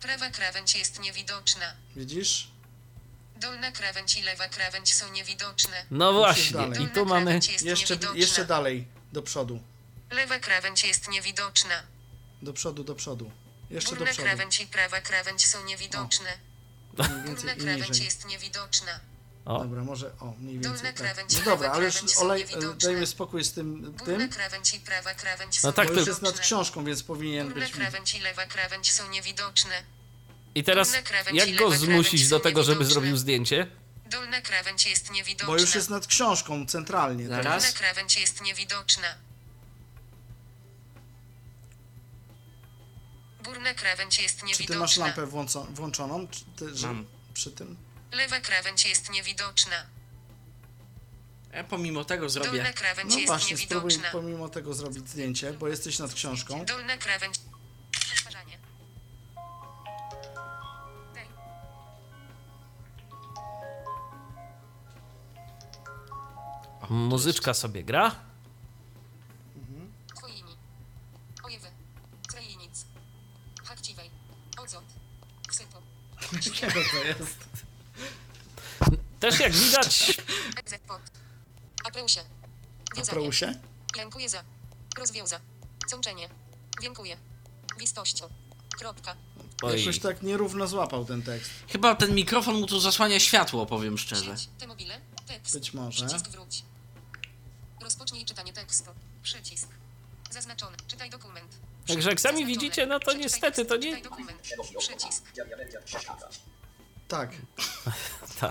Prawa 0.00 0.30
krawędź 0.30 0.74
jest 0.74 1.00
niewidoczna. 1.00 1.72
Widzisz? 1.96 2.50
Dolna 3.36 3.72
krawędź 3.72 4.16
i 4.16 4.22
lewa 4.22 4.48
krawędź 4.48 4.94
są 4.94 5.12
niewidoczne. 5.12 5.84
No 5.90 6.12
właśnie. 6.12 6.60
I 6.84 6.88
tu 6.88 7.06
mamy. 7.06 7.40
Jeszcze, 7.62 7.98
jeszcze 8.14 8.44
dalej, 8.44 8.86
do 9.12 9.22
przodu. 9.22 9.60
Lewa 10.10 10.38
krawędź 10.38 10.84
jest 10.84 11.08
niewidoczna. 11.08 11.82
Do 12.42 12.52
przodu, 12.52 12.84
do 12.84 12.94
przodu. 12.94 13.30
Jeszcze 13.70 13.90
do 13.90 13.96
Górna 13.96 14.12
przodu. 14.12 14.28
krawędź 14.28 14.60
i 14.60 14.66
prawa 14.66 15.00
krawędź 15.00 15.46
są 15.46 15.64
niewidoczne. 15.64 16.38
Mniej 16.98 17.34
Górna 17.34 17.52
i 17.52 17.56
krawędź 17.56 17.88
niżej. 17.88 18.04
jest 18.04 18.26
niewidoczna. 18.26 19.00
O, 19.44 19.58
Dobra, 19.64 19.84
może 19.84 20.06
o, 20.20 20.34
mniej 20.40 20.58
Dolna 20.58 20.76
więcej 20.82 20.94
tak. 20.94 20.96
krawędź 21.14 21.32
No 21.38 21.40
dobra, 21.44 21.70
ale 21.70 21.84
już 21.84 21.94
krawędź 21.94 22.14
są 22.14 22.20
olej, 22.20 22.40
niewidoczne. 22.40 22.88
dajmy 22.90 23.06
spokój 23.06 23.44
z 23.44 23.52
tym, 23.52 23.82
Górna 23.92 24.18
tym 24.18 24.28
krawędź 24.28 24.74
i 24.74 24.80
prawa 24.80 25.14
krawędź 25.14 25.60
są 25.60 25.68
No 25.68 25.72
tak, 25.72 25.88
bo 25.88 25.94
to- 25.94 25.98
już 26.00 26.08
jest 26.08 26.22
nad 26.22 26.30
niewidoczne. 26.30 26.44
książką, 26.46 26.84
więc 26.84 27.02
powinien 27.02 27.48
Górna 27.48 27.64
być... 27.64 27.74
krawędź 27.74 28.14
i 28.14 28.20
lewa 28.20 28.46
krawędź 28.46 28.92
są 28.92 29.08
niewidoczne. 29.10 29.82
I 30.54 30.64
teraz 30.64 30.92
jak 31.32 31.54
go 31.56 31.70
zmusić 31.70 32.28
do 32.28 32.36
są 32.36 32.42
tego, 32.42 32.62
żeby 32.62 32.74
niewidoczne. 32.74 32.92
zrobił 32.94 33.16
zdjęcie? 33.16 33.66
Dolna 34.06 34.40
krawędź 34.40 34.86
jest 34.86 35.10
niewidoczna. 35.10 35.46
Bo 35.46 35.58
już 35.58 35.74
jest 35.74 35.90
nad 35.90 36.06
książką 36.06 36.66
centralnie. 36.66 37.28
tak? 37.28 37.42
Zaraz. 37.44 37.64
Górna 37.64 37.78
krawędź 37.78 38.16
jest 38.20 38.40
niewidoczna. 38.42 39.14
Górna 43.48 43.74
krawędź 43.74 44.18
jest 44.22 44.34
Czy 44.36 44.40
ty 44.40 44.46
masz 44.46 44.58
niewidoczna. 44.60 45.06
lampę 45.06 45.26
włąco- 45.26 45.66
włączoną? 45.74 46.28
Czy 46.28 46.40
ty, 46.56 46.76
że, 46.76 46.86
Mam. 46.86 47.06
przy 47.34 47.50
tym? 47.50 47.76
Lewa 48.12 48.40
krawędź 48.40 48.86
jest 48.86 49.10
niewidoczna. 49.10 49.76
Ja 51.52 51.64
pomimo 51.64 52.04
tego 52.04 52.28
zrobię. 52.30 52.50
Dolna 52.50 52.72
krawędź 52.72 53.10
No 53.12 53.16
jest 53.18 53.26
właśnie, 53.26 53.56
spróbuj 53.58 53.88
niewidoczna. 53.90 54.12
pomimo 54.20 54.48
tego 54.48 54.74
zrobić 54.74 55.08
zdjęcie, 55.10 55.52
bo 55.52 55.68
jesteś 55.68 55.98
nad 55.98 56.14
książką. 56.14 56.64
Dolna 56.64 56.96
krawędź. 56.96 57.40
Daj. 61.14 61.26
Muzyczka 66.90 67.54
sobie 67.54 67.84
gra. 67.84 68.27
Jakiego 76.62 76.80
to 76.90 77.04
jest? 77.04 77.38
Też 79.20 79.40
jak 79.40 79.52
widać. 79.52 80.16
Apreusie. 81.84 82.20
Prousie? 83.10 83.54
Dziękuję 83.96 84.28
za. 84.28 84.44
Rozwiąza. 84.98 85.40
Sączenie. 85.88 86.28
Dziękuję. 86.82 87.16
Wistością. 87.78 88.28
Kropka. 88.78 89.16
oj, 89.62 89.80
Jakoś 89.80 89.98
tak 89.98 90.22
nierówno 90.22 90.66
złapał 90.66 91.04
ten 91.04 91.22
tekst. 91.22 91.50
Chyba 91.68 91.94
ten 91.94 92.14
mikrofon 92.14 92.54
mu 92.60 92.66
tu 92.66 92.80
zasłania 92.80 93.20
światło, 93.20 93.66
powiem 93.66 93.98
szczerze. 93.98 94.36
Sieć. 94.36 94.48
Te 94.58 94.66
mobile. 94.66 95.00
Tekst. 95.26 95.54
Być 95.54 95.74
może. 95.74 96.06
Przycisk 96.06 96.28
wróć. 96.28 96.62
Rozpocznij 97.82 98.24
czytanie 98.24 98.52
tekstu. 98.52 98.90
Przycisk. 99.22 99.68
Zaznaczony. 100.30 100.76
Czytaj 100.88 101.10
dokument. 101.10 101.56
Także 101.88 102.10
jak 102.10 102.20
sami 102.20 102.46
widzicie, 102.46 102.86
no 102.86 103.00
to 103.00 103.12
niestety 103.12 103.64
to 103.64 103.76
nie-. 103.76 104.02
Tak. 107.08 107.30
tak. 108.40 108.50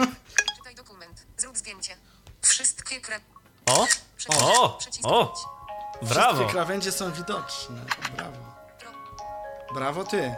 Czytaj 0.58 0.76
dokument. 0.76 1.26
Zrób 1.38 1.58
zdjęcie. 1.58 1.98
Wszystkie 2.42 3.02
kra... 3.02 3.20
O. 3.66 3.88
O! 4.30 4.80
O! 5.04 5.34
brawo. 6.02 6.34
Wszystkie 6.34 6.52
krawędzie 6.52 6.92
są 6.92 7.12
widoczne. 7.12 7.86
Brawo. 8.16 8.56
Brawo 9.74 10.04
ty. 10.04 10.36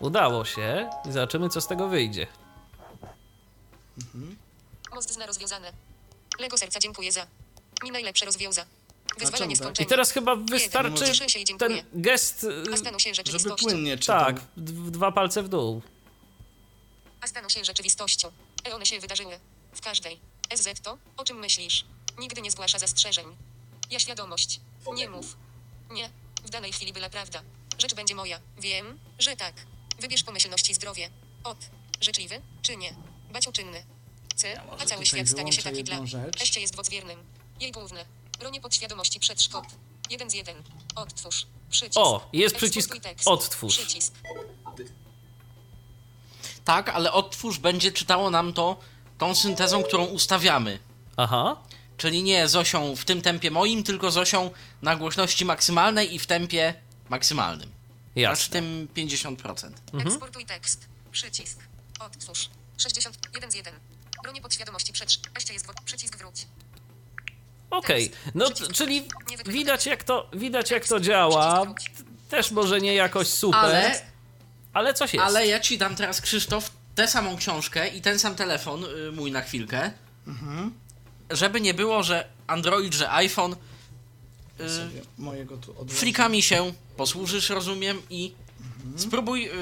Udało 0.00 0.44
się 0.44 0.90
i 1.08 1.12
zobaczymy, 1.12 1.48
co 1.48 1.60
z 1.60 1.66
tego 1.66 1.88
wyjdzie. 1.88 2.26
Most 4.94 5.12
zna 5.12 5.26
rozwiązane. 5.26 5.72
Lego 6.38 6.58
serca 6.58 6.78
dziękuję 6.78 7.12
za. 7.12 7.26
Mi 7.82 7.90
najlepsze 7.90 8.26
rozwiąza. 8.26 8.64
Wyzwalanie 9.18 9.56
czemu 9.56 9.70
tak? 9.70 9.80
I 9.80 9.86
teraz 9.86 10.10
chyba 10.10 10.36
wystarczy 10.36 11.04
ten 11.58 11.82
gest, 11.94 12.44
y, 12.44 12.64
A 12.72 12.76
staną 12.76 12.98
się 12.98 13.14
Żeby 13.14 13.30
rzeczywistością. 13.30 13.66
płynnie 13.66 13.98
czytał. 13.98 14.24
tak, 14.24 14.40
dwa 14.56 15.12
palce 15.12 15.42
w 15.42 15.48
dół. 15.48 15.82
A 17.20 17.26
staną 17.26 17.48
się 17.48 17.64
rzeczywistością. 17.64 18.32
E 18.68 18.74
one 18.74 18.86
się 18.86 19.00
wydarzyły. 19.00 19.38
W 19.72 19.80
każdej. 19.80 20.20
SZ 20.56 20.80
to, 20.82 20.98
o 21.16 21.24
czym 21.24 21.38
myślisz. 21.38 21.84
Nigdy 22.18 22.40
nie 22.42 22.50
zgłasza 22.50 22.78
zastrzeżeń. 22.78 23.26
Ja 23.90 23.98
świadomość. 23.98 24.60
Nie 24.94 25.08
mów. 25.08 25.36
Nie. 25.90 26.10
W 26.44 26.50
danej 26.50 26.72
chwili 26.72 26.92
była 26.92 27.10
prawda. 27.10 27.42
Rzecz 27.78 27.94
będzie 27.94 28.14
moja. 28.14 28.40
Wiem, 28.58 28.98
że 29.18 29.36
tak. 29.36 29.54
Wybierz 30.00 30.22
pomyślność 30.22 30.70
i 30.70 30.74
zdrowie. 30.74 31.10
Od. 31.44 31.58
Życzliwy, 32.00 32.40
czy 32.62 32.76
nie? 32.76 32.94
Bać 33.32 33.46
uczynny. 33.48 33.84
C. 34.36 34.60
A 34.80 34.86
cały 34.86 35.06
świat 35.06 35.28
stanie 35.28 35.52
się 35.52 35.62
taki 35.62 35.84
dla. 35.84 36.06
rzecz. 36.06 36.42
Eście 36.42 36.60
jest 36.60 36.76
wodwiernym. 36.76 37.18
Jej 37.60 37.72
główne. 37.72 38.04
Bronie 38.38 38.60
podświadomości 38.60 39.20
przedszkop. 39.20 39.66
Jeden 40.10 40.30
z 40.30 40.34
jeden. 40.34 40.56
Odtwórz. 40.94 41.46
Przycisk. 41.70 41.96
O, 41.98 42.28
jest 42.32 42.56
przycisk 42.56 42.94
odtwórz. 43.24 43.76
Przycisk. 43.78 44.14
Tak, 46.64 46.88
ale 46.88 47.12
odtwórz 47.12 47.58
będzie 47.58 47.92
czytało 47.92 48.30
nam 48.30 48.52
to 48.52 48.76
tą 49.18 49.34
syntezą, 49.34 49.82
którą 49.82 50.04
ustawiamy. 50.04 50.78
Aha. 51.16 51.56
Czyli 51.96 52.22
nie 52.22 52.48
Zosią 52.48 52.96
w 52.96 53.04
tym 53.04 53.22
tempie 53.22 53.50
moim, 53.50 53.82
tylko 53.84 54.10
Zosią 54.10 54.50
na 54.82 54.96
głośności 54.96 55.44
maksymalnej 55.44 56.14
i 56.14 56.18
w 56.18 56.26
tempie 56.26 56.74
maksymalnym. 57.08 57.68
Aż 57.68 58.14
w 58.14 58.16
Jasne. 58.16 58.52
tym 58.52 58.88
50%. 58.96 59.72
Eksportuj 60.00 60.46
tekst. 60.46 60.86
Przycisk. 61.12 61.58
Odtwórz. 62.00 62.50
61 62.76 63.50
z 63.50 63.54
1. 63.54 63.74
Bronie 64.22 64.40
podświadomości 64.40 64.92
przedszkop. 64.92 65.38
Eście 65.38 65.52
jest 65.52 65.66
wod... 65.66 65.80
Przycisk 65.80 66.18
wróć. 66.18 66.46
Okej, 67.70 68.10
no 68.34 68.50
t- 68.50 68.72
czyli 68.72 69.02
widać 69.46 69.86
jak 69.86 70.04
to, 70.04 70.30
widać 70.32 70.70
jak 70.70 70.88
to 70.88 71.00
działa. 71.00 71.66
Też 72.30 72.50
może 72.50 72.80
nie 72.80 72.94
jakoś 72.94 73.28
super, 73.28 73.60
ale, 73.60 74.00
Ale, 74.72 74.94
coś 74.94 75.14
jest. 75.14 75.26
ale 75.26 75.46
ja 75.46 75.60
ci 75.60 75.78
dam 75.78 75.96
teraz, 75.96 76.20
Krzysztof, 76.20 76.70
tę 76.94 77.08
samą 77.08 77.36
książkę 77.36 77.88
i 77.88 78.02
ten 78.02 78.18
sam 78.18 78.34
telefon 78.34 78.84
y, 78.84 79.12
mój 79.12 79.32
na 79.32 79.42
chwilkę. 79.42 79.90
Żeby 81.30 81.60
nie 81.60 81.74
było, 81.74 82.02
że 82.02 82.24
Android, 82.46 82.94
że 82.94 83.12
iPhone 83.12 83.56
y, 84.60 84.70
Sobie 84.70 85.00
mojego 85.18 85.56
tu 85.56 85.74
frikami 85.88 86.42
się 86.42 86.72
posłużysz, 86.96 87.50
rozumiem, 87.50 88.02
i 88.10 88.32
spróbuj 88.96 89.48
y, 89.48 89.52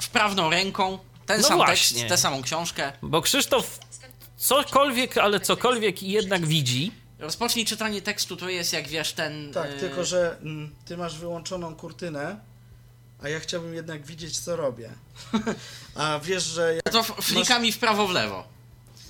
wprawną 0.00 0.50
ręką 0.50 0.98
ten 1.26 1.40
No 1.40 1.48
sam 1.48 1.56
właśnie. 1.56 1.96
tekst, 1.98 2.08
tę 2.08 2.16
samą 2.18 2.42
książkę. 2.42 2.92
Bo 3.02 3.22
Krzysztof 3.22 3.78
cokolwiek, 4.36 5.18
ale 5.18 5.40
cokolwiek 5.40 6.02
jednak 6.02 6.46
widzi. 6.46 6.92
Rozpocznij 7.20 7.64
czytanie 7.64 8.02
tekstu, 8.02 8.36
to 8.36 8.48
jest 8.48 8.72
jak 8.72 8.88
wiesz 8.88 9.12
ten... 9.12 9.52
Tak, 9.52 9.70
y, 9.70 9.78
tylko 9.78 10.04
że 10.04 10.36
mm, 10.42 10.74
ty 10.84 10.96
masz 10.96 11.18
wyłączoną 11.18 11.74
kurtynę, 11.74 12.40
a 13.22 13.28
ja 13.28 13.40
chciałbym 13.40 13.74
jednak 13.74 14.06
widzieć, 14.06 14.38
co 14.38 14.56
robię. 14.56 14.90
a 15.94 16.20
wiesz, 16.22 16.44
że 16.44 16.74
jak... 16.74 16.90
To 16.90 17.02
flikami 17.02 17.72
w 17.72 17.78
prawo, 17.78 18.06
w 18.06 18.10
lewo. 18.10 18.44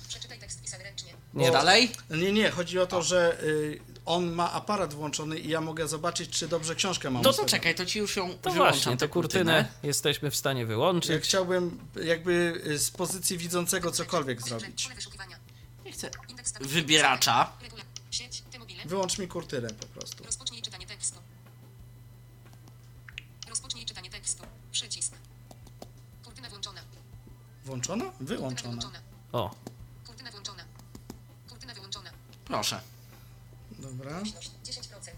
Przeczytaj 0.07 0.39
tekst 0.39 0.61
pisany 0.61 0.83
ręcznie. 0.83 1.13
Nie 1.33 1.47
Bo- 1.47 1.53
dalej? 1.53 1.91
Nie, 2.09 2.31
nie, 2.31 2.49
chodzi 2.49 2.79
o 2.79 2.87
to, 2.87 3.01
że 3.01 3.43
y, 3.43 3.79
on 4.05 4.31
ma 4.31 4.51
aparat 4.51 4.93
włączony 4.93 5.39
i 5.39 5.49
ja 5.49 5.61
mogę 5.61 5.87
zobaczyć, 5.87 6.29
czy 6.29 6.47
dobrze 6.47 6.75
książkę 6.75 7.09
mam 7.09 7.23
To 7.23 7.33
to 7.33 7.45
czekaj, 7.45 7.75
to 7.75 7.85
ci 7.85 7.99
już 7.99 8.15
ją 8.15 8.29
To 8.29 8.51
wyłączam, 8.51 8.57
właśnie, 8.57 8.91
tę 8.91 8.97
tę 8.97 9.07
kurtynę 9.07 9.67
jesteśmy 9.83 10.31
w 10.31 10.35
stanie 10.35 10.61
Ja 10.61 10.67
wyłączyć. 10.67 11.23
chciałbym 11.23 11.79
jakby 12.03 12.61
y, 12.65 12.79
z 12.79 12.91
pozycji 12.91 13.37
widzącego 13.37 13.91
cokolwiek 13.91 14.41
zrobić. 14.41 14.89
Nie 15.85 15.91
chcę 15.91 16.11
wybieracza. 16.61 17.51
Wyłącz 18.85 19.17
mi 19.17 19.27
kurtynę 19.27 19.69
po 19.69 19.85
prostu. 19.87 20.23
Rozpocznij 20.23 20.61
czytanie 20.61 20.87
tekstu. 20.87 21.19
Rozpocznij 23.49 23.85
czytanie 23.85 24.09
tekstu. 24.09 24.43
Przycisk. 24.71 25.13
Kurtyna 26.23 26.49
włączona. 26.49 26.81
Włączona? 27.65 28.05
Kurtyna 28.05 28.27
Wyłączona. 28.37 28.81
O, 29.31 29.55
Kurtyna 30.05 30.29
wyłączona. 30.31 30.63
Kurtyna 31.49 31.73
wyłączona. 31.73 32.11
Proszę. 32.45 32.81
Dobra. 33.79 34.11
Głośność 34.19 34.51
10%. 34.65 35.11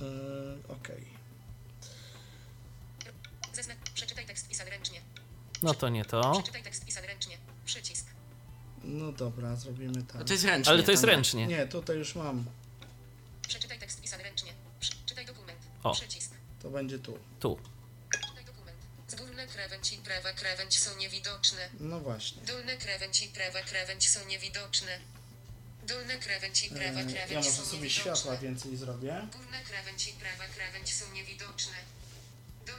Yy, 0.00 0.58
Okej. 0.68 1.06
Zeznak. 3.52 3.78
Przeczytaj 3.94 4.26
tekst 4.26 4.48
pisany 4.48 4.70
ręcznie. 4.70 5.00
no 5.62 5.74
to 5.74 5.88
nie 5.88 6.04
to. 6.04 6.32
Przeczytaj 6.32 6.62
tekst. 6.62 6.69
No 8.84 9.12
dobra, 9.12 9.56
zrobimy 9.56 10.02
tak. 10.02 10.24
To 10.24 10.32
jest 10.32 10.44
ręcznie. 10.44 10.72
Ale 10.72 10.82
to 10.82 10.90
jest 10.90 11.02
nie. 11.02 11.06
ręcznie. 11.10 11.46
Nie, 11.46 11.66
tutaj 11.66 11.96
już 11.96 12.14
mam. 12.14 12.44
Przeczytaj 13.48 13.78
tekst 13.78 14.00
pisany 14.00 14.22
ręcznie. 14.22 14.52
Przeczytaj 14.80 15.26
dokument. 15.26 15.58
O. 15.82 15.92
Przycisk. 15.94 16.30
To 16.62 16.70
będzie 16.70 16.98
tu. 16.98 17.18
Tu. 17.40 17.58
Czytaj 18.28 18.44
dokument. 18.44 18.78
Górne 19.18 19.46
krawędź 19.46 19.92
i 19.92 19.96
prawa 19.98 20.32
krawędź 20.32 20.78
są 20.78 20.96
niewidoczne. 20.96 21.68
No 21.80 22.00
właśnie. 22.00 22.42
Dolne 22.42 22.76
krawędź 22.76 23.22
i 23.22 23.28
prawa 23.28 23.60
krawędź 23.62 24.08
są 24.08 24.26
niewidoczne. 24.26 24.98
Dolne 25.86 26.18
krawędź 26.18 26.64
i 26.64 26.68
prawa 26.70 27.00
Yy, 27.00 27.06
krawędź 27.12 27.30
Ja 27.30 27.36
może 27.38 27.50
są 27.50 27.64
sobie 27.64 27.78
niewidoczne. 27.82 27.90
światła 28.16 28.36
więcej 28.36 28.76
zrobię. 28.76 29.28
Górna 29.32 29.60
krawędź 29.68 30.08
i 30.08 30.12
prawa 30.12 30.44
krawędź 30.54 30.94
są 30.94 31.12
niewidoczne. 31.12 31.74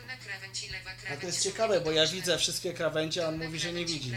A 0.09 1.01
krawędź 1.01 1.21
to 1.21 1.27
jest 1.27 1.43
ciekawe, 1.43 1.81
bo 1.81 1.91
ja 1.91 2.07
widzę 2.07 2.37
wszystkie 2.37 2.73
krawędzie, 2.73 3.25
a 3.25 3.27
on 3.27 3.37
mówi, 3.37 3.59
że 3.59 3.73
nie 3.73 3.85
widzi. 3.85 4.13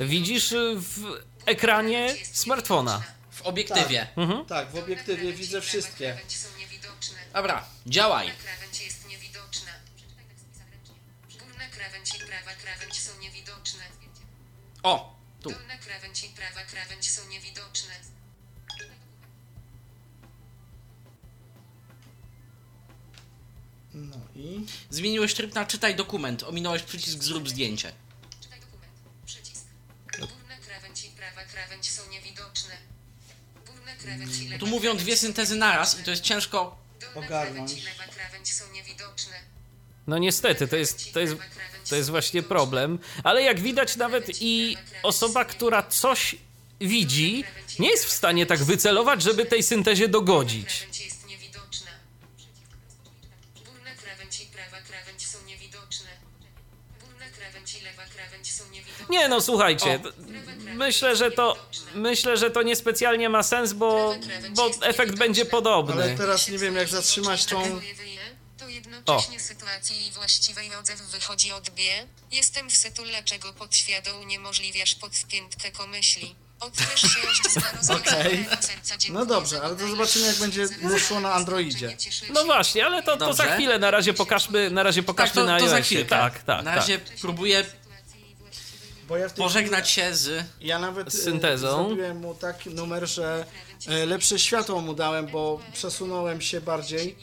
Widzisz 0.00 0.52
y, 0.52 0.74
w 0.76 1.22
ekranie 1.46 2.14
smartfona. 2.32 3.02
W 3.30 3.42
obiektywie. 3.42 4.06
Mhm. 4.16 4.46
Tak, 4.46 4.70
w 4.70 4.76
obiektywie 4.76 5.32
widzę 5.32 5.60
wszystkie. 5.60 6.18
Dobra, 7.32 7.64
działaj. 7.86 8.32
O, 14.82 15.16
tu. 15.42 15.50
Dolna 15.50 15.78
krawędź 15.78 16.24
i 16.24 16.28
prawa 16.28 16.62
krawędź 16.64 17.10
są 17.10 17.28
niewidoczne. 17.28 17.94
No 23.98 24.16
i... 24.36 24.66
Zmieniłeś 24.90 25.34
tryb 25.34 25.54
na 25.54 25.66
czytaj 25.66 25.96
dokument. 25.96 26.42
Ominąłeś 26.42 26.82
przycisk 26.82 27.22
zrób 27.22 27.48
zdjęcie. 27.48 27.92
Czytaj 28.40 28.60
dokument. 28.60 28.92
Przycisk. 29.26 29.64
Górna 30.18 30.56
krawędź 30.66 31.04
i 31.04 31.08
prawa 31.08 31.44
krawędź 31.44 31.90
są 31.90 32.02
niewidoczne. 32.10 32.74
I 34.40 34.44
lewa 34.48 34.58
Tu 34.58 34.66
mówią 34.66 34.96
dwie 34.96 35.16
syntezy 35.16 35.56
naraz 35.56 36.00
i 36.00 36.04
to 36.04 36.10
jest 36.10 36.22
ciężko. 36.22 36.78
Dolna 37.00 37.26
ogarnąć. 37.26 37.72
krawędź 37.72 37.82
i 37.82 37.84
lewa 37.84 38.12
krawędź 38.12 38.52
są 38.54 38.72
niewidoczne. 38.72 39.34
No 40.06 40.18
niestety, 40.18 40.68
to 40.68 40.76
jest, 40.76 41.12
to 41.12 41.20
jest, 41.20 41.34
to 41.88 41.96
jest 41.96 42.10
właśnie 42.10 42.42
problem. 42.42 42.98
Ale 43.24 43.42
jak 43.42 43.60
widać, 43.60 43.96
nawet 43.96 44.30
i 44.40 44.76
osoba, 45.02 45.44
która 45.44 45.82
coś 45.82 46.36
widzi, 46.80 47.44
nie 47.78 47.90
jest 47.90 48.04
w 48.04 48.12
stanie 48.12 48.46
tak 48.46 48.64
wycelować, 48.64 49.22
żeby 49.22 49.46
tej 49.46 49.62
syntezie 49.62 50.08
dogodzić. 50.08 50.86
Jest 51.04 51.17
Nie 59.10 59.28
no, 59.28 59.40
słuchajcie, 59.40 60.00
O. 60.04 60.08
myślę, 60.74 61.16
że 61.16 61.30
to 61.30 61.56
myślę, 61.94 62.36
że 62.36 62.50
to 62.50 62.62
niespecjalnie 62.62 63.28
ma 63.28 63.42
sens, 63.42 63.72
bo, 63.72 64.14
bo 64.50 64.70
efekt 64.82 65.14
będzie 65.18 65.42
Ale 65.42 65.50
podobny. 65.50 66.14
teraz 66.18 66.48
nie 66.48 66.58
wiem, 66.58 66.76
jak 66.76 66.88
zatrzymać 66.88 67.44
tą... 67.44 67.80
To 68.58 68.68
jednocześnie 68.68 69.40
sytuacji 69.40 70.06
i 70.06 70.10
właściwej 70.10 70.74
odzew 70.74 71.00
wychodzi 71.02 71.52
od 71.52 71.70
B. 71.70 71.82
Jestem 72.30 72.70
w 72.70 72.76
sytule, 72.76 73.22
czego 73.22 73.52
podświadom 73.52 74.20
uniemożliwiasz 74.20 74.94
podpiętkę 74.94 75.70
komyśli. 75.70 76.34
Otwórz 76.60 77.00
się 77.00 77.20
Okej. 77.94 78.46
No 79.10 79.26
dobrze, 79.26 79.62
ale 79.62 79.76
to 79.76 79.88
zobaczymy, 79.88 80.26
jak 80.26 80.36
będzie 80.36 80.66
szło 80.98 81.20
na 81.20 81.32
Androidzie. 81.32 81.96
No 82.34 82.44
właśnie, 82.44 82.86
ale 82.86 83.02
to, 83.02 83.16
to 83.16 83.32
za 83.32 83.44
chwilę, 83.54 83.78
na 83.78 83.90
razie 83.90 84.14
pokażmy, 84.14 84.70
na 84.70 84.82
razie 84.82 85.00
Tak, 85.00 85.06
pokażmy 85.06 85.34
to, 85.34 85.46
na 85.46 85.58
to 85.58 85.68
za 85.68 85.76
iOSie. 85.76 86.04
Tak, 86.04 86.42
tak, 86.42 86.46
Na 86.46 86.62
tak. 86.70 86.76
razie 86.76 86.98
próbuję 87.20 87.64
w 87.64 87.72
tej 87.72 87.77
pożegnać 89.36 89.90
się 89.90 90.14
z... 90.14 90.44
Ja 90.60 90.78
nawet 90.78 91.12
Z 91.12 91.14
e, 91.14 91.22
syntezą. 91.22 91.86
zrobiłem 91.86 92.16
mu 92.20 92.34
taki 92.34 92.70
numer, 92.70 93.08
że 93.08 93.46
e, 93.86 94.06
lepsze 94.06 94.38
światło 94.38 94.80
mu 94.80 94.94
dałem, 94.94 95.26
bo 95.26 95.60
przesunąłem 95.72 96.40
się 96.40 96.60
bardziej, 96.60 97.16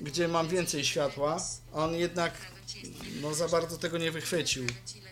gdzie 0.00 0.28
mam 0.28 0.48
więcej 0.48 0.84
światła. 0.84 1.40
On 1.72 1.94
jednak 1.94 2.32
no 3.20 3.34
za 3.34 3.48
bardzo 3.48 3.78
tego 3.78 3.98
nie 3.98 4.10
wychwycił. 4.10 4.66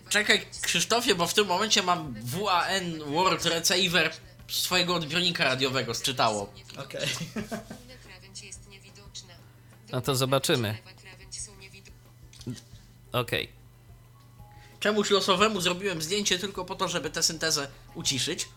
Czekaj, 0.08 0.46
Krzysztofie, 0.62 1.14
bo 1.14 1.26
w 1.26 1.34
tym 1.34 1.46
momencie 1.46 1.82
mam 1.82 2.14
WAN 2.22 2.98
World 3.14 3.44
Receiver 3.44 4.12
z 4.48 4.62
twojego 4.62 4.94
odbiornika 4.94 5.44
radiowego 5.44 5.94
sczytało. 5.94 6.52
Okej. 6.76 7.08
Niewidoczna. 8.70 9.34
No 9.92 10.00
to 10.00 10.16
zobaczymy. 10.16 10.78
Okej. 13.12 13.48
Czemuś 14.84 15.10
losowemu 15.10 15.60
zrobiłem 15.60 16.02
zdjęcie 16.02 16.38
tylko 16.38 16.64
po 16.64 16.74
to, 16.74 16.88
żeby 16.88 17.10
tę 17.10 17.22
syntezę 17.22 17.68
uciszyć. 17.94 18.48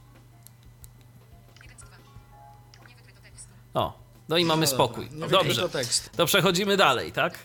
O, 3.73 3.99
no 4.29 4.37
i 4.37 4.45
mamy 4.45 4.65
No 4.65 4.71
dobra, 4.71 4.75
spokój. 4.75 5.09
nie 5.11 5.27
Dobrze. 5.27 5.69
To 6.17 6.25
przechodzimy 6.25 6.77
dalej, 6.77 7.11
tak? 7.11 7.39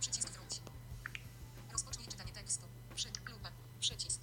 Przycisk 0.00 0.30
wróć. 0.30 0.60
Rozpocznij 1.72 2.08
czytanie 2.08 2.32
tekstu. 2.32 2.64
Przy, 2.94 3.08
lupa. 3.08 3.48
Przycisk. 3.80 4.20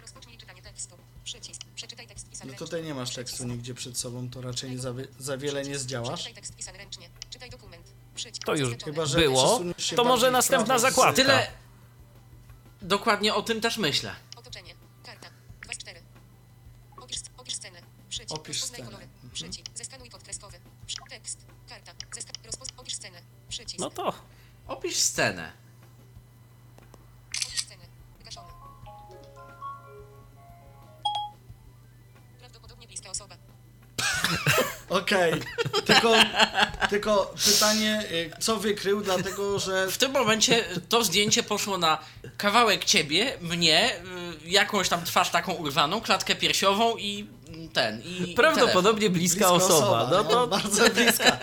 Rozpocznij 0.00 0.38
czytanie 0.38 0.62
tekstu. 0.62 0.96
Przycisk. 1.24 1.62
Przeczytaj 1.74 2.06
tekst 2.06 2.30
pisany 2.30 2.52
No 2.52 2.58
tutaj 2.58 2.84
nie 2.84 2.94
masz 2.94 3.14
tekstu 3.14 3.44
nigdzie 3.44 3.74
przed 3.74 3.98
sobą, 3.98 4.30
to 4.30 4.40
raczej 4.40 4.78
za, 4.78 4.94
za 5.18 5.36
wiele 5.36 5.62
nie 5.62 5.78
zdziałasz. 5.78 6.18
Czytaj 6.18 6.34
tekst 6.34 6.56
pisany 6.56 6.78
ręcznie. 6.78 7.08
Czytaj 7.30 7.50
dokument. 7.50 7.86
Przycisk. 8.14 8.44
To 8.44 8.54
już 8.54 8.76
Chyba, 8.84 9.06
że 9.06 9.18
było. 9.18 9.60
To 9.96 10.04
może 10.04 10.30
następna 10.30 10.78
zakładka. 10.78 11.22
Tyle. 11.22 11.63
Dokładnie 12.84 13.34
o 13.34 13.42
tym 13.42 13.60
też 13.60 13.76
myślę. 13.78 14.14
Otoczenie. 14.36 14.74
Karta. 15.04 15.28
2 15.62 15.74
z 15.74 15.78
4. 15.78 16.02
Opisz, 17.00 17.18
opisz 17.36 17.54
scenę. 17.54 17.80
Przycisk. 18.08 18.32
Opisz 18.34 18.62
scenę. 18.62 18.84
kolory. 18.84 19.08
Przycisk. 19.32 19.66
Zeskanuj 19.74 20.10
kod 20.10 20.22
kreskowy. 20.22 20.60
Przy- 20.86 20.96
Tekst. 21.10 21.38
Karta. 21.68 21.92
Zeska 22.14 22.32
rozpoz 22.44 22.68
opisz 22.76 22.94
scenę. 22.94 23.22
Przycisk. 23.48 23.78
No 23.78 23.90
to 23.90 24.14
Opisz 24.66 24.96
scenę. 24.96 25.52
Opisz 27.46 27.60
scenę. 27.60 27.84
Wygaszone. 28.18 28.48
Prawdopodobnie 32.38 32.86
bliska 32.86 33.10
osoba. 33.10 33.36
Okej, 34.88 35.32
tylko, 35.84 36.14
tylko 36.90 37.34
pytanie, 37.44 38.04
y, 38.12 38.30
co 38.40 38.56
wykrył, 38.56 39.00
dlatego 39.00 39.58
że 39.58 39.90
W 39.90 39.98
tym 39.98 40.12
momencie 40.12 40.64
to 40.88 41.04
zdjęcie 41.04 41.42
poszło 41.42 41.78
na 41.78 41.98
kawałek 42.44 42.84
ciebie, 42.84 43.38
mnie, 43.40 43.96
y, 44.44 44.48
jakąś 44.48 44.88
tam 44.88 45.04
twarz 45.04 45.30
taką 45.30 45.52
urwaną, 45.52 46.00
klatkę 46.00 46.34
piersiową 46.34 46.96
i 46.96 47.26
ten. 47.72 48.02
I, 48.02 48.30
i 48.30 48.34
prawdopodobnie 48.34 49.10
bliska, 49.10 49.50
bliska 49.50 49.66
osoba. 49.66 50.08
No 50.10 50.24
to 50.24 50.46
bardzo 50.46 50.90
bliska. 50.90 51.38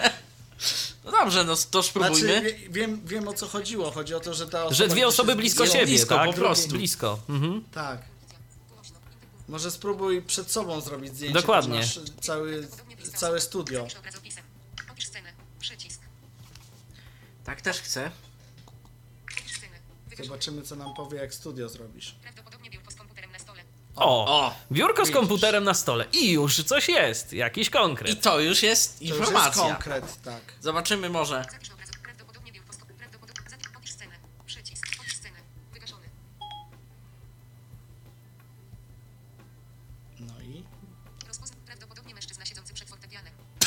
No 1.06 1.12
dobrze, 1.12 1.44
no 1.44 1.56
to 1.72 1.84
spróbujmy. 1.84 2.18
Znaczy, 2.18 2.42
wie, 2.42 2.70
wiem, 2.70 3.02
wiem 3.06 3.28
o 3.28 3.34
co 3.34 3.48
chodziło. 3.48 3.92
Chodzi 3.92 4.16
o 4.16 4.20
to, 4.20 4.34
że 4.34 4.48
ta 4.48 4.60
osoba 4.64 4.76
że 4.76 4.88
dwie 4.88 5.08
osoby 5.08 5.36
blisko 5.36 5.66
siebie, 5.68 5.86
blisko, 5.86 6.16
tak? 6.16 6.30
po 6.30 6.34
prostu. 6.34 6.70
Blisko. 6.70 7.20
Mhm. 7.30 7.64
Tak. 7.74 8.02
Może 9.48 9.72
spróbuj 9.72 10.22
przed 10.22 10.52
sobą 10.52 10.82
zrobić 10.82 11.16
zdjęcie. 11.16 11.40
Dokładnie. 11.40 11.82
cały, 12.22 12.68
całe 13.16 13.42
studio. 13.42 13.88
Tak 17.44 17.62
też 17.62 17.82
chcę. 17.82 18.12
Zobaczymy, 20.24 20.62
co 20.62 20.76
nam 20.76 20.94
powie, 20.94 21.18
jak 21.18 21.34
studio 21.34 21.70
zrobisz. 21.70 22.16
Prawdopodobnie 22.22 22.70
biurko 22.70 22.92
z 22.92 22.96
komputerem 22.96 23.32
na 23.32 23.40
stole. 23.40 23.62
O, 23.96 24.26
O! 24.46 24.56
biurko 24.72 25.06
z 25.06 25.12
komputerem 25.12 25.64
na 25.64 25.74
stole. 25.74 26.06
I 26.14 26.32
już 26.32 26.64
coś 26.64 26.90
jest, 26.90 27.34
jakiś 27.34 27.68
I 27.68 27.72
konkret. 27.72 28.22
to 28.22 28.40
już 28.40 28.64
jest 28.64 29.00
To 29.00 29.04
już 29.06 29.10
jest 29.12 29.22
informacja. 29.22 29.64
konkret, 29.64 30.22
tak. 30.22 30.42
Zobaczymy 30.62 31.10
może. 31.10 31.46
No 40.20 40.34
i? 40.42 40.64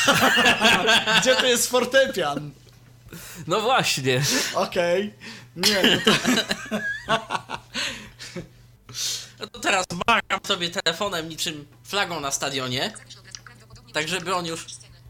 Gdzie 1.20 1.36
to 1.36 1.46
jest 1.46 1.68
fortepian? 1.70 2.50
No 3.46 3.60
właśnie. 3.60 4.22
Okej. 4.54 5.14
Nie, 5.56 5.82
no 5.82 6.00
to 6.04 6.12
No 9.40 9.46
to 9.46 9.60
teraz 9.60 9.86
macham 10.06 10.40
sobie 10.46 10.70
telefonem 10.70 11.28
niczym 11.28 11.66
flagą 11.84 12.20
na 12.20 12.30
stadionie, 12.30 12.92
tak 13.92 14.08
żeby 14.08 14.34
on 14.34 14.46
już 14.46 14.66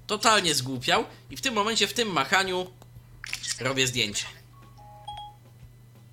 totalnie 0.06 0.54
zgłupiał. 0.54 1.04
I 1.30 1.36
w 1.36 1.40
tym 1.40 1.54
momencie, 1.54 1.86
w 1.86 1.92
tym 1.92 2.08
machaniu 2.08 2.70
robię 3.60 3.86
zdjęcie. 3.86 4.24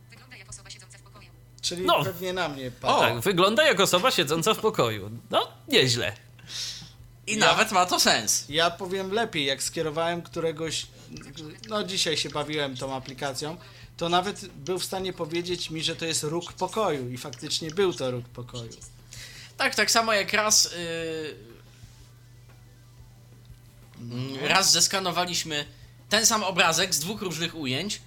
Wygląda 0.10 0.38
jak 0.38 0.50
osoba 0.50 0.70
siedząca 0.70 0.98
w 0.98 1.02
pokoju. 1.02 1.30
czyli 1.62 1.86
No. 1.86 2.04
pewnie 2.04 2.34
na 2.34 2.50
mnie 2.50 2.68
O! 2.68 2.72
padł. 2.82 3.00
Tak, 3.00 3.20
wygląda 3.20 3.64
jak 3.64 3.80
osoba 3.80 4.12
siedząca 4.12 4.54
w 4.54 4.58
pokoju. 4.60 5.12
No, 5.30 5.48
nieźle. 5.68 6.14
I 7.28 7.32
Ja- 7.38 7.46
nawet 7.46 7.72
ma 7.72 7.86
to 7.86 8.00
sens. 8.00 8.46
Ja 8.50 8.70
powiem 8.72 9.12
lepiej, 9.12 9.46
jak 9.46 9.64
skierowałem 9.64 10.22
któregoś, 10.22 10.88
no 11.70 11.84
dzisiaj 11.84 12.18
się 12.18 12.30
bawiłem 12.30 12.78
tą 12.78 12.96
aplikacją, 12.96 13.58
to 14.02 14.10
nawet 14.10 14.48
był 14.48 14.80
w 14.80 14.86
stanie 14.86 15.14
powiedzieć 15.14 15.70
mi, 15.70 15.84
że 15.84 15.96
to 15.96 16.06
jest 16.06 16.24
róg 16.24 16.54
pokoju 16.54 17.10
i 17.10 17.18
faktycznie 17.18 17.72
był 17.72 17.94
to 17.94 18.12
róg 18.12 18.28
pokoju. 18.28 18.72
Tak, 19.58 19.76
tak 19.76 19.92
samo 19.92 20.14
jak 20.14 20.34
raz. 20.34 20.74
Yy, 24.42 24.48
raz 24.48 24.72
zeskanowaliśmy 24.72 25.66
ten 26.10 26.26
sam 26.26 26.44
obrazek 26.44 26.96
z 26.96 27.00
dwóch 27.00 27.22
różnych 27.22 27.56
ujęć. 27.56 28.02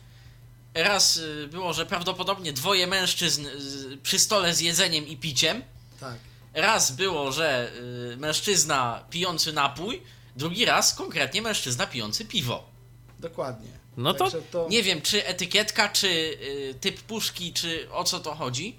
Raz 0.75 1.17
yy, 1.17 1.49
było, 1.49 1.73
że 1.73 1.87
prawdopodobnie 1.87 2.53
dwoje 2.53 2.87
mężczyzn 2.87 3.43
yy, 3.45 3.97
przy 4.03 4.19
stole 4.19 4.55
z 4.55 4.61
jedzeniem 4.61 5.07
i 5.07 5.17
piciem. 5.17 5.63
Tak. 6.01 6.19
Raz 6.55 6.91
było, 6.91 7.33
że 7.33 7.73
yy, 8.11 8.17
mężczyzna 8.17 9.05
pijący 9.11 9.53
napój. 9.53 10.03
Drugi 10.37 10.65
raz 10.65 10.95
konkretnie 10.95 11.43
mężczyzna 11.43 11.87
pijący 11.87 12.25
piwo. 12.25 12.71
Dokładnie. 13.19 13.84
No 13.97 14.15
to- 14.15 14.31
to 14.31 14.67
Nie 14.71 14.83
wiem, 14.83 15.03
czy 15.03 15.27
etykietka, 15.27 15.89
czy 15.89 16.09
y, 16.09 16.75
typ 16.81 17.01
puszki, 17.01 17.53
czy 17.53 17.89
o 17.93 18.05
co 18.05 18.21
to 18.21 18.35
chodzi. 18.35 18.77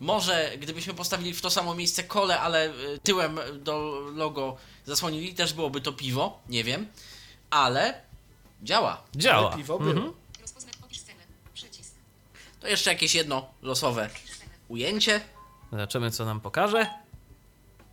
Może 0.00 0.52
gdybyśmy 0.58 0.94
postawili 0.94 1.34
w 1.34 1.40
to 1.42 1.50
samo 1.50 1.74
miejsce 1.74 2.04
kole, 2.04 2.40
ale 2.40 2.68
y, 2.68 2.98
tyłem 3.02 3.38
do 3.54 4.00
logo 4.14 4.56
zasłonili, 4.86 5.34
też 5.34 5.52
byłoby 5.52 5.80
to 5.80 5.92
piwo. 5.92 6.40
Nie 6.48 6.64
wiem. 6.64 6.86
Ale 7.50 8.00
działa. 8.62 9.02
Działa. 9.16 9.46
ale 9.48 9.56
piwo. 9.56 9.76
Mhm. 9.76 10.12
To 12.60 12.68
jeszcze 12.68 12.90
jakieś 12.92 13.14
jedno 13.14 13.48
losowe 13.62 14.10
ujęcie. 14.68 15.20
Zobaczymy, 15.70 16.10
co 16.10 16.24
nam 16.24 16.40
pokaże. 16.40 16.86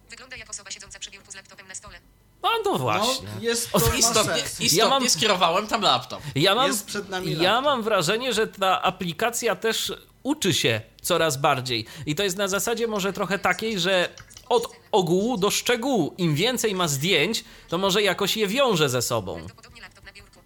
Wygląda 0.10 0.36
jak 0.38 0.50
osoba 0.50 0.72
siedząca 0.72 1.00
przy 1.00 1.12
biurku 1.12 1.32
z 1.32 1.36
laptopem 1.36 1.68
na 1.68 1.76
stole. 1.76 2.00
No 2.44 2.50
No, 2.66 2.78
właśnie. 2.80 3.28
jest 3.42 3.72
to 3.72 3.78
O, 3.78 3.90
ma 3.90 3.96
Istotnie, 3.96 4.44
Ja 4.72 4.88
mam- 4.90 5.10
skierowałem 5.10 5.68
tam 5.68 5.82
laptop. 5.82 6.22
Ja 6.36 6.56
mam, 6.56 6.68
Jest 6.68 6.86
przed 6.86 7.10
nami 7.10 7.32
ja 7.38 7.52
laptop. 7.52 7.64
mam 7.66 7.84
wrażenie, 7.84 8.34
że 8.34 8.48
ta 8.48 8.82
aplikacja 8.82 9.56
też 9.56 9.94
uczy 10.24 10.54
się 10.54 10.82
coraz 11.02 11.38
bardziej. 11.38 11.86
I 12.06 12.16
to 12.16 12.24
jest 12.24 12.38
na 12.38 12.48
zasadzie 12.48 12.88
może 12.88 13.14
trochę 13.14 13.40
takiej, 13.40 13.80
że 13.80 14.10
od 14.50 14.72
ogółu 14.92 15.38
do 15.38 15.52
szczegółu. 15.52 16.14
Im 16.18 16.36
więcej 16.36 16.76
ma 16.76 16.88
zdjęć, 16.88 17.44
to 17.70 17.78
może 17.78 18.02
jakoś 18.02 18.38
je 18.38 18.48
wiąże 18.48 18.90
ze 18.90 19.02
sobą. 19.02 19.36
Prawdopodobnie 19.36 19.82
laptop 19.82 20.06
na 20.06 20.12
biurku. 20.14 20.40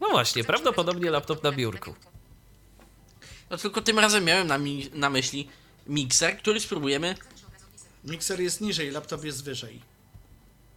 No 0.00 0.08
właśnie, 0.10 0.44
prawdopodobnie 0.44 1.10
laptop 1.10 1.42
na 1.42 1.52
biurku. 1.52 1.94
No 3.50 3.56
tylko 3.56 3.82
tym 3.82 3.98
razem 3.98 4.24
miałem 4.24 4.46
na, 4.46 4.58
mi, 4.58 4.90
na 4.92 5.10
myśli 5.10 5.48
mikser, 5.86 6.38
który 6.38 6.60
spróbujemy. 6.60 7.14
Mikser 8.04 8.40
jest 8.40 8.60
niżej, 8.60 8.90
laptop 8.90 9.24
jest 9.24 9.44
wyżej. 9.44 9.80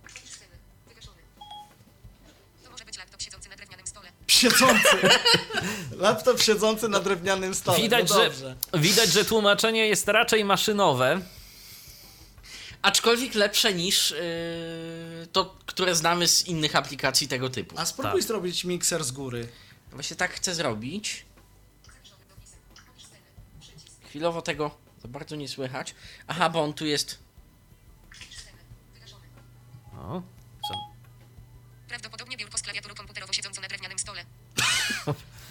Opisz 0.06 0.30
scenę. 0.30 0.52
Wygaszony. 0.88 1.18
To 2.64 2.72
może 2.72 2.86
być 2.86 2.98
laptop 2.98 3.22
siedzący 3.22 3.50
na 3.50 3.56
drewnianym 3.56 3.88
stole. 3.88 4.10
Siedzący. 4.40 4.98
laptop 6.08 6.42
siedzący 6.42 6.90
na 6.90 7.00
drewnianym 7.00 7.56
stole. 7.56 7.78
Widać, 7.78 8.10
no 8.10 8.16
że, 8.16 8.56
widać, 8.74 9.10
że 9.10 9.26
tłumaczenie 9.26 9.88
jest 9.88 10.08
raczej 10.08 10.46
maszynowe. 10.46 11.22
Aczkolwiek 12.82 13.36
lepsze 13.36 13.74
niż 13.74 14.12
yy, 14.12 15.28
to, 15.32 15.56
które 15.66 15.96
znamy 15.96 16.28
z 16.28 16.48
innych 16.48 16.76
aplikacji 16.76 17.28
tego 17.28 17.50
typu. 17.50 17.76
A 17.78 17.86
spróbuj 17.86 18.22
Tak. 18.22 18.28
zrobić 18.28 18.66
mikser 18.66 19.04
z 19.04 19.12
góry. 19.12 19.48
Właśnie 19.92 20.16
tak 20.16 20.34
chcę 20.34 20.56
zrobić. 20.56 21.26
Chwilowo 24.10 24.42
tego 24.42 24.72
za 25.02 25.08
bardzo 25.08 25.36
nie 25.36 25.48
słychać. 25.48 25.96
Aha, 26.28 26.50
bo 26.50 26.64
on 26.64 26.74
tu 26.74 26.86
jest. 26.86 27.20
O, 29.98 30.22
co? 30.68 30.74
Prawdopodobnie 31.88 32.38
biurko 32.38 32.58
z 32.58 32.62
klawiaturą 32.62 32.96
komputerowo 32.96 33.34
siedzącą 33.34 33.62
na 33.62 33.68
drewnianym 33.68 34.00
stole. 34.00 34.26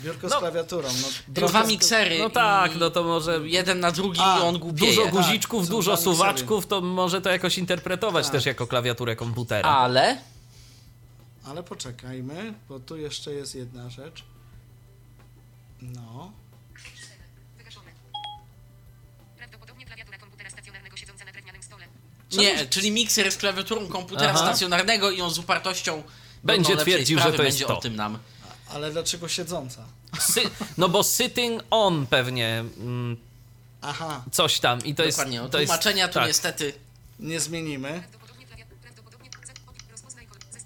Biurko 0.00 0.28
No. 0.28 0.36
z 0.36 0.38
klawiaturą. 0.38 0.88
No, 1.02 1.08
Dwa 1.48 1.64
miksery. 1.64 2.18
No 2.18 2.30
tak, 2.30 2.76
no 2.76 2.90
to 2.90 3.04
może 3.04 3.40
Jeden 3.48 3.80
na 3.80 3.90
drugi 3.92 4.20
A, 4.22 4.38
i 4.38 4.42
on 4.42 4.58
głupieje. 4.58 4.90
dużo 4.94 5.02
Tak, 5.02 5.12
guziczków, 5.12 5.64
są 5.64 5.70
dużo 5.70 5.96
suwaczków, 5.96 6.66
to 6.66 6.80
może 6.80 7.20
to 7.20 7.30
jakoś 7.30 7.58
interpretować 7.58 8.24
Tak. 8.26 8.32
też 8.32 8.46
jako 8.46 8.66
klawiaturę 8.66 9.16
komputera. 9.16 9.68
Ale 9.70 10.18
Ale 11.44 11.62
poczekajmy, 11.62 12.54
bo 12.68 12.80
tu 12.80 12.96
jeszcze 12.96 13.32
jest 13.32 13.54
jedna 13.54 13.90
rzecz. 13.90 14.24
No. 15.82 16.32
Opisz 16.72 16.82
scenę. 17.04 17.24
Wygaszony. 17.58 17.90
Prawdopodobnie 19.38 19.86
klawiatura 19.86 20.18
komputera 20.18 20.50
stacjonarnego 20.50 20.96
siedząca 20.96 21.24
na 21.24 21.32
drewnianym 21.32 21.62
stole. 21.62 21.84
nie, 22.32 22.66
czyli 22.66 22.90
mikser 22.90 23.24
jest 23.24 23.38
klawiaturą 23.38 23.86
komputera 23.88 24.30
Aha. 24.30 24.38
stacjonarnego 24.38 25.10
i 25.10 25.20
on 25.20 25.30
z 25.30 25.38
upartością 25.38 26.02
Będzie 26.44 26.76
twierdził, 26.76 27.18
że 27.18 27.24
to 27.24 27.30
jest 27.30 27.38
będzie 27.42 27.64
to. 27.66 27.78
o 27.78 27.80
tym 27.80 27.96
nam. 27.96 28.18
Ale 28.68 28.90
dlaczego 28.90 29.28
siedząca? 29.28 29.84
Sy 30.20 30.40
no 30.78 30.88
bo 30.88 31.02
sitting 31.02 31.62
on 31.70 32.06
pewnie 32.06 32.64
mm, 32.78 33.16
Aha, 33.82 34.24
coś 34.32 34.60
tam 34.60 34.84
i 34.84 34.94
to 34.94 35.06
Dokładnie, 35.06 35.36
jest... 35.36 35.46
o 35.46 35.48
To 35.48 35.60
jest 35.60 35.70
tłumaczenia 35.72 36.08
tu 36.08 36.14
tak. 36.14 36.26
niestety. 36.26 36.72
nie 37.18 37.40
zmienimy. 37.40 38.02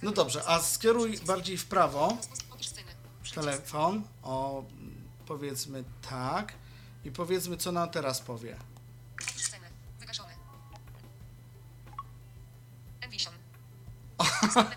No 0.03 0.13
dobrze, 0.13 0.43
a 0.47 0.63
skieruj 0.63 1.19
bardziej 1.19 1.59
w 1.59 1.67
prawo 1.67 2.17
telefon. 3.35 4.03
O, 4.23 4.65
powiedzmy 5.27 5.85
tak. 6.11 6.53
I 7.05 7.11
powiedzmy, 7.11 7.57
co 7.57 7.73
nam 7.73 7.91
teraz 7.91 8.21
powie. 8.21 8.57
Wygaszony. 10.01 10.33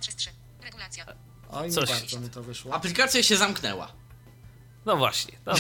Regulacja. 0.62 1.06
Oj, 1.52 1.68
nie 1.68 1.74
Coś- 1.74 1.89
bardzo 1.89 2.20
mi 2.20 2.30
to 2.30 2.43
wyszło. 2.43 2.74
Aplikacja 2.74 3.24
się 3.24 3.38
zamknęła. 3.38 3.91
No 4.86 4.98
właśnie. 4.98 5.38
No, 5.46 5.54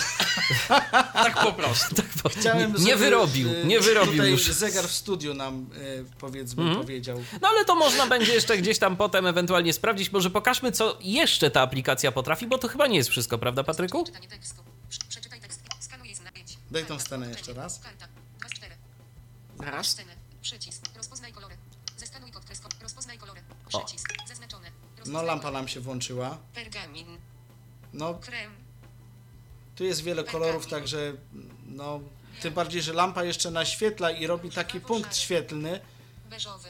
Tak 1.13 1.43
po 1.43 1.53
prostu. 1.53 1.95
Chciałem, 2.29 2.73
nie, 2.73 2.83
nie 2.83 2.95
wyrobił, 2.95 3.49
y, 3.53 3.65
nie 3.65 3.79
wyrobił 3.79 4.13
tutaj 4.13 4.31
już. 4.31 4.43
Zegar 4.43 4.87
w 4.87 4.91
studiu 4.91 5.33
nam, 5.33 5.69
y, 5.77 6.05
powiedzmy, 6.19 6.75
powiedział. 6.75 7.23
No 7.41 7.47
ale 7.47 7.65
to 7.65 7.75
można 7.75 8.07
będzie 8.07 8.33
jeszcze 8.33 8.57
gdzieś 8.57 8.79
tam 8.79 8.97
potem 8.97 9.25
ewentualnie 9.25 9.73
sprawdzić. 9.73 10.11
Może 10.11 10.29
pokażmy, 10.29 10.71
co 10.71 10.97
jeszcze 11.01 11.51
ta 11.51 11.61
aplikacja 11.61 12.11
potrafi, 12.11 12.47
bo 12.47 12.57
to 12.57 12.67
chyba 12.67 12.87
nie 12.87 12.97
jest 12.97 13.09
wszystko, 13.09 13.37
prawda, 13.37 13.63
Patryku? 13.63 14.05
Daj 16.71 16.85
tą 16.85 16.99
scenę 16.99 17.29
jeszcze 17.29 17.53
raz. 17.53 17.79
Karta. 17.79 18.07
Dwa 18.39 18.49
z 18.49 18.53
cztery. 18.53 18.75
Zaraz. 19.59 19.87
Scenę. 19.87 20.15
Przycisk. 20.41 20.81
Rozpoznaj 20.97 21.33
kolory. 21.33 21.57
Zeskanuj 21.97 22.31
pod 22.31 22.45
kreską. 22.45 22.69
Rozpoznaj 22.81 23.17
kolory. 23.17 23.41
Przycisk. 23.67 24.07
No 25.05 25.23
lampa 25.23 25.51
nam 25.51 25.67
się 25.67 25.79
włączyła. 25.79 26.37
Pergamin. 26.55 27.07
No, 27.93 28.13
Krem. 28.13 28.51
tu 29.75 29.83
jest 29.83 30.03
wiele 30.03 30.23
kolorów, 30.23 30.67
także 30.67 31.13
no, 31.67 31.99
tym 32.41 32.53
bardziej, 32.53 32.81
że 32.81 32.93
lampa 32.93 33.23
jeszcze 33.23 33.51
naświetla 33.51 34.11
i 34.11 34.27
robi 34.27 34.49
taki 34.49 34.79
punkt 34.79 35.17
świetlny. 35.17 35.79
Beżowy. 36.29 36.69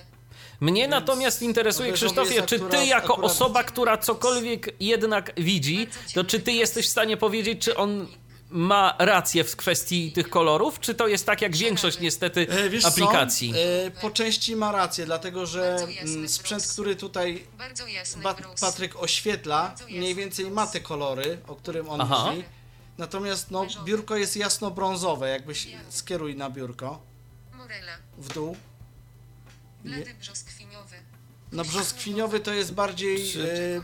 Mnie 0.60 0.88
natomiast 0.88 1.42
interesuje, 1.42 1.94
Krzysztofie, 1.94 2.42
czy 2.42 2.60
ty 2.60 2.66
akurat- 2.66 2.88
jako 2.88 3.14
akurat- 3.14 3.32
osoba, 3.32 3.64
która 3.64 3.98
cokolwiek 3.98 4.76
jednak 4.80 5.32
widzi, 5.38 5.88
to 6.14 6.24
czy 6.24 6.40
ty 6.40 6.52
jesteś 6.52 6.88
w 6.88 6.90
stanie 6.90 7.18
powiedzieć, 7.18 7.62
czy 7.62 7.76
on 7.78 8.08
ma 8.56 8.96
rację 9.00 9.44
w 9.44 9.56
kwestii 9.56 10.12
tych 10.12 10.30
kolorów, 10.30 10.80
czy 10.80 10.96
to 10.96 11.08
jest 11.08 11.26
tak 11.26 11.42
jak 11.42 11.56
większość 11.56 12.00
niestety 12.00 12.48
E, 12.50 12.70
Wiesz 12.70 12.86
aplikacji? 12.86 13.54
Co? 13.54 13.60
E, 13.60 13.92
po 13.92 14.12
części 14.12 14.56
ma 14.56 14.72
rację, 14.72 15.06
dlatego 15.06 15.46
że 15.46 15.78
mm, 16.02 16.30
sprzęt, 16.30 16.68
który 16.68 16.96
tutaj. 16.96 17.48
Patryk 18.62 18.96
oświetla, 18.96 19.76
mniej 19.90 20.16
więcej 20.16 20.52
ma 20.52 20.68
te 20.68 20.80
kolory, 20.80 21.38
o 21.48 21.56
którym 21.56 21.90
on 21.90 22.02
Aha. 22.02 22.26
mówi. 22.32 22.44
Natomiast 22.98 23.52
no, 23.52 23.68
biurko 23.84 24.16
jest 24.16 24.38
jasno-brązowe, 24.38 25.30
jakbyś 25.30 25.68
skieruj 25.90 26.36
na 26.36 26.50
biurko 26.50 27.02
w 28.18 28.34
dół. 28.34 28.58
Blady 29.84 30.14
brzoskwiniowy. 30.14 30.96
No 31.56 31.64
brzoskwiniowy 31.64 32.40
to 32.40 32.54
jest 32.54 32.74
bardziej 32.74 33.34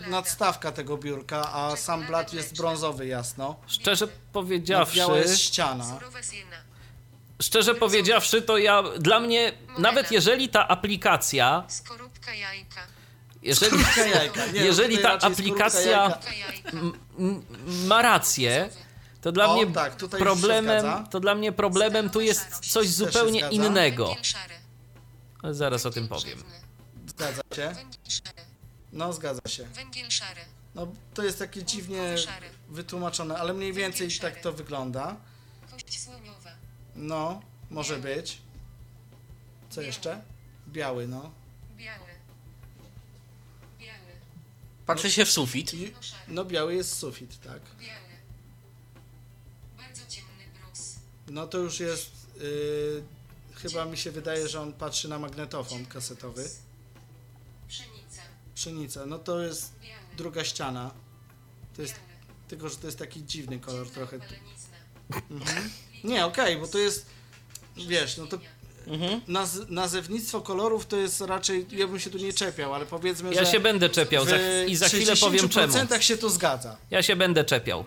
e, 0.05 0.09
nadstawka 0.09 0.71
tego 0.71 0.97
biurka, 0.97 1.53
a 1.53 1.75
sam 1.75 2.05
blat 2.05 2.33
jest 2.33 2.57
brązowy 2.57 3.07
jasno. 3.07 3.55
Szczerze 3.67 4.05
No, 4.05 4.11
powiedziawszy, 4.33 4.95
biała 4.97 5.17
jest 5.17 5.39
ściana. 5.39 5.99
Szczerze 7.41 7.75
powiedziawszy, 7.75 8.41
to 8.41 8.57
ja, 8.57 8.83
dla 8.99 9.19
mnie, 9.19 9.51
nawet 9.77 10.11
jeżeli 10.11 10.49
ta 10.49 10.67
aplikacja, 10.67 11.63
Skorupka 11.67 12.33
jajka. 12.33 12.81
jeżeli, 13.41 13.71
Skorupka 13.71 14.05
jajka. 14.05 14.45
Nie, 14.47 14.61
jeżeli 14.61 14.97
tutaj 14.97 15.19
ta 15.19 15.27
aplikacja 15.27 16.17
ma 17.87 18.01
rację, 18.01 18.69
to 19.21 19.31
dla 19.31 19.45
O, 19.45 19.53
mnie 19.55 19.73
tak, 19.73 19.95
problemem, 19.95 20.85
to 21.09 21.19
dla 21.19 21.35
mnie 21.35 21.51
problemem 21.51 22.09
tu 22.09 22.21
jest 22.21 22.71
coś 22.71 22.89
zupełnie 22.89 23.49
innego. 23.51 24.15
Ale 25.43 25.53
zaraz 25.53 25.85
o 25.85 25.91
tym 25.91 26.07
powiem. 26.07 26.43
Zgadza 27.07 27.41
się? 27.55 27.73
Węgiel 27.73 28.09
szary. 28.09 28.41
No 28.91 29.13
zgadza 29.13 29.41
się. 29.47 29.63
Węgiel 29.63 30.09
szary. 30.09 30.41
No 30.75 30.87
to 31.13 31.23
jest 31.23 31.39
takie 31.39 31.63
dziwnie 31.63 32.15
wytłumaczone, 32.69 33.37
ale 33.37 33.53
mniej 33.53 33.73
więcej 33.73 34.11
tak 34.11 34.41
to 34.41 34.53
wygląda. 34.53 35.15
Kość 35.71 35.99
słoniowa. 36.03 36.51
No, 36.95 37.41
może 37.69 37.97
być. 37.97 38.37
Co 39.69 39.81
jeszcze? 39.81 40.21
Biały, 40.67 41.07
no. 41.07 41.31
Biały. 41.77 42.07
Biały. 43.79 44.11
Patrzę 44.85 45.11
się 45.11 45.25
w 45.25 45.31
sufit. 45.31 45.73
I, 45.73 45.93
no 46.27 46.45
biały 46.45 46.75
jest 46.75 46.97
sufit, 46.97 47.41
tak. 47.41 47.61
Biały. 47.79 48.11
Bardzo 49.77 50.01
ciemny 50.09 50.43
brus. 50.59 50.95
No 51.27 51.47
to 51.47 51.57
już 51.57 51.79
jest. 51.79 52.11
Yy, 52.35 53.03
chyba 53.55 53.85
mi 53.85 53.97
się 53.97 54.11
wydaje, 54.11 54.47
że 54.47 54.61
on 54.61 54.73
patrzy 54.73 55.07
na 55.09 55.19
magnetofon 55.19 55.85
kasetowy. 55.85 56.49
Pszenica. 58.65 59.05
No 59.05 59.19
to 59.19 59.39
jest 59.41 59.73
Biały. 59.81 59.93
druga 60.17 60.43
ściana. 60.43 60.91
To 61.75 61.81
jest 61.81 61.95
tylko, 62.47 62.69
że 62.69 62.75
to 62.75 62.87
jest 62.87 62.99
taki 62.99 63.23
dziwny 63.25 63.59
kolor 63.59 63.89
trochę. 63.89 64.19
Palenizna. 64.19 65.61
Nie, 66.03 66.25
okej, 66.25 66.57
bo 66.57 66.67
to 66.67 66.77
jest. 66.77 67.05
Wiesz, 67.87 68.17
no 68.17 68.27
to. 68.27 68.39
Naz, 69.27 69.59
nazewnictwo 69.69 70.41
kolorów 70.41 70.85
to 70.85 70.97
jest 70.97 71.21
raczej. 71.21 71.65
Ja 71.71 71.87
bym 71.87 71.99
się 71.99 72.09
tu 72.09 72.17
nie 72.17 72.33
czepiał, 72.33 72.73
ale 72.73 72.85
powiedzmy, 72.85 73.33
Ja 73.33 73.45
że. 73.45 73.51
się 73.51 73.59
będę 73.59 73.89
czepiał 73.89 74.25
za, 74.25 74.37
w 74.37 74.69
i 74.69 74.75
za 74.75 74.87
chwilę 74.87 75.15
powiem 75.15 75.49
czemu. 75.49 75.73
60% 75.73 75.99
się 76.01 76.17
to 76.17 76.29
zgadza. 76.29 76.77
Ja 76.91 77.03
się 77.03 77.15
będę 77.15 77.43
czepiał. 77.43 77.85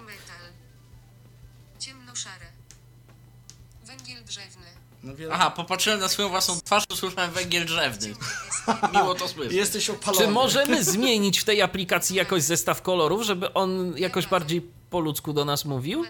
No, 5.04 5.16
wiele... 5.16 5.34
Aha, 5.34 5.50
popatrzyłem 5.50 6.00
na 6.00 6.08
swoją 6.08 6.28
własną 6.28 6.60
twarz, 6.64 6.84
usłyszałem 6.92 7.30
węgiel 7.30 7.66
drzewny. 7.66 8.14
Miło 8.94 9.14
to 9.14 9.28
słyszeć. 9.28 9.52
Jesteś 9.52 9.90
opalony. 9.90 10.24
Czy 10.24 10.30
możemy 10.30 10.84
zmienić 10.84 11.38
w 11.38 11.44
tej 11.44 11.62
aplikacji 11.62 12.16
jakoś 12.16 12.42
zestaw 12.42 12.82
kolorów, 12.82 13.22
żeby 13.22 13.52
on 13.52 13.94
jakoś 13.96 14.26
bardziej 14.26 14.62
po 14.90 15.00
ludzku 15.00 15.32
do 15.32 15.44
nas 15.44 15.64
mówił? 15.64 16.04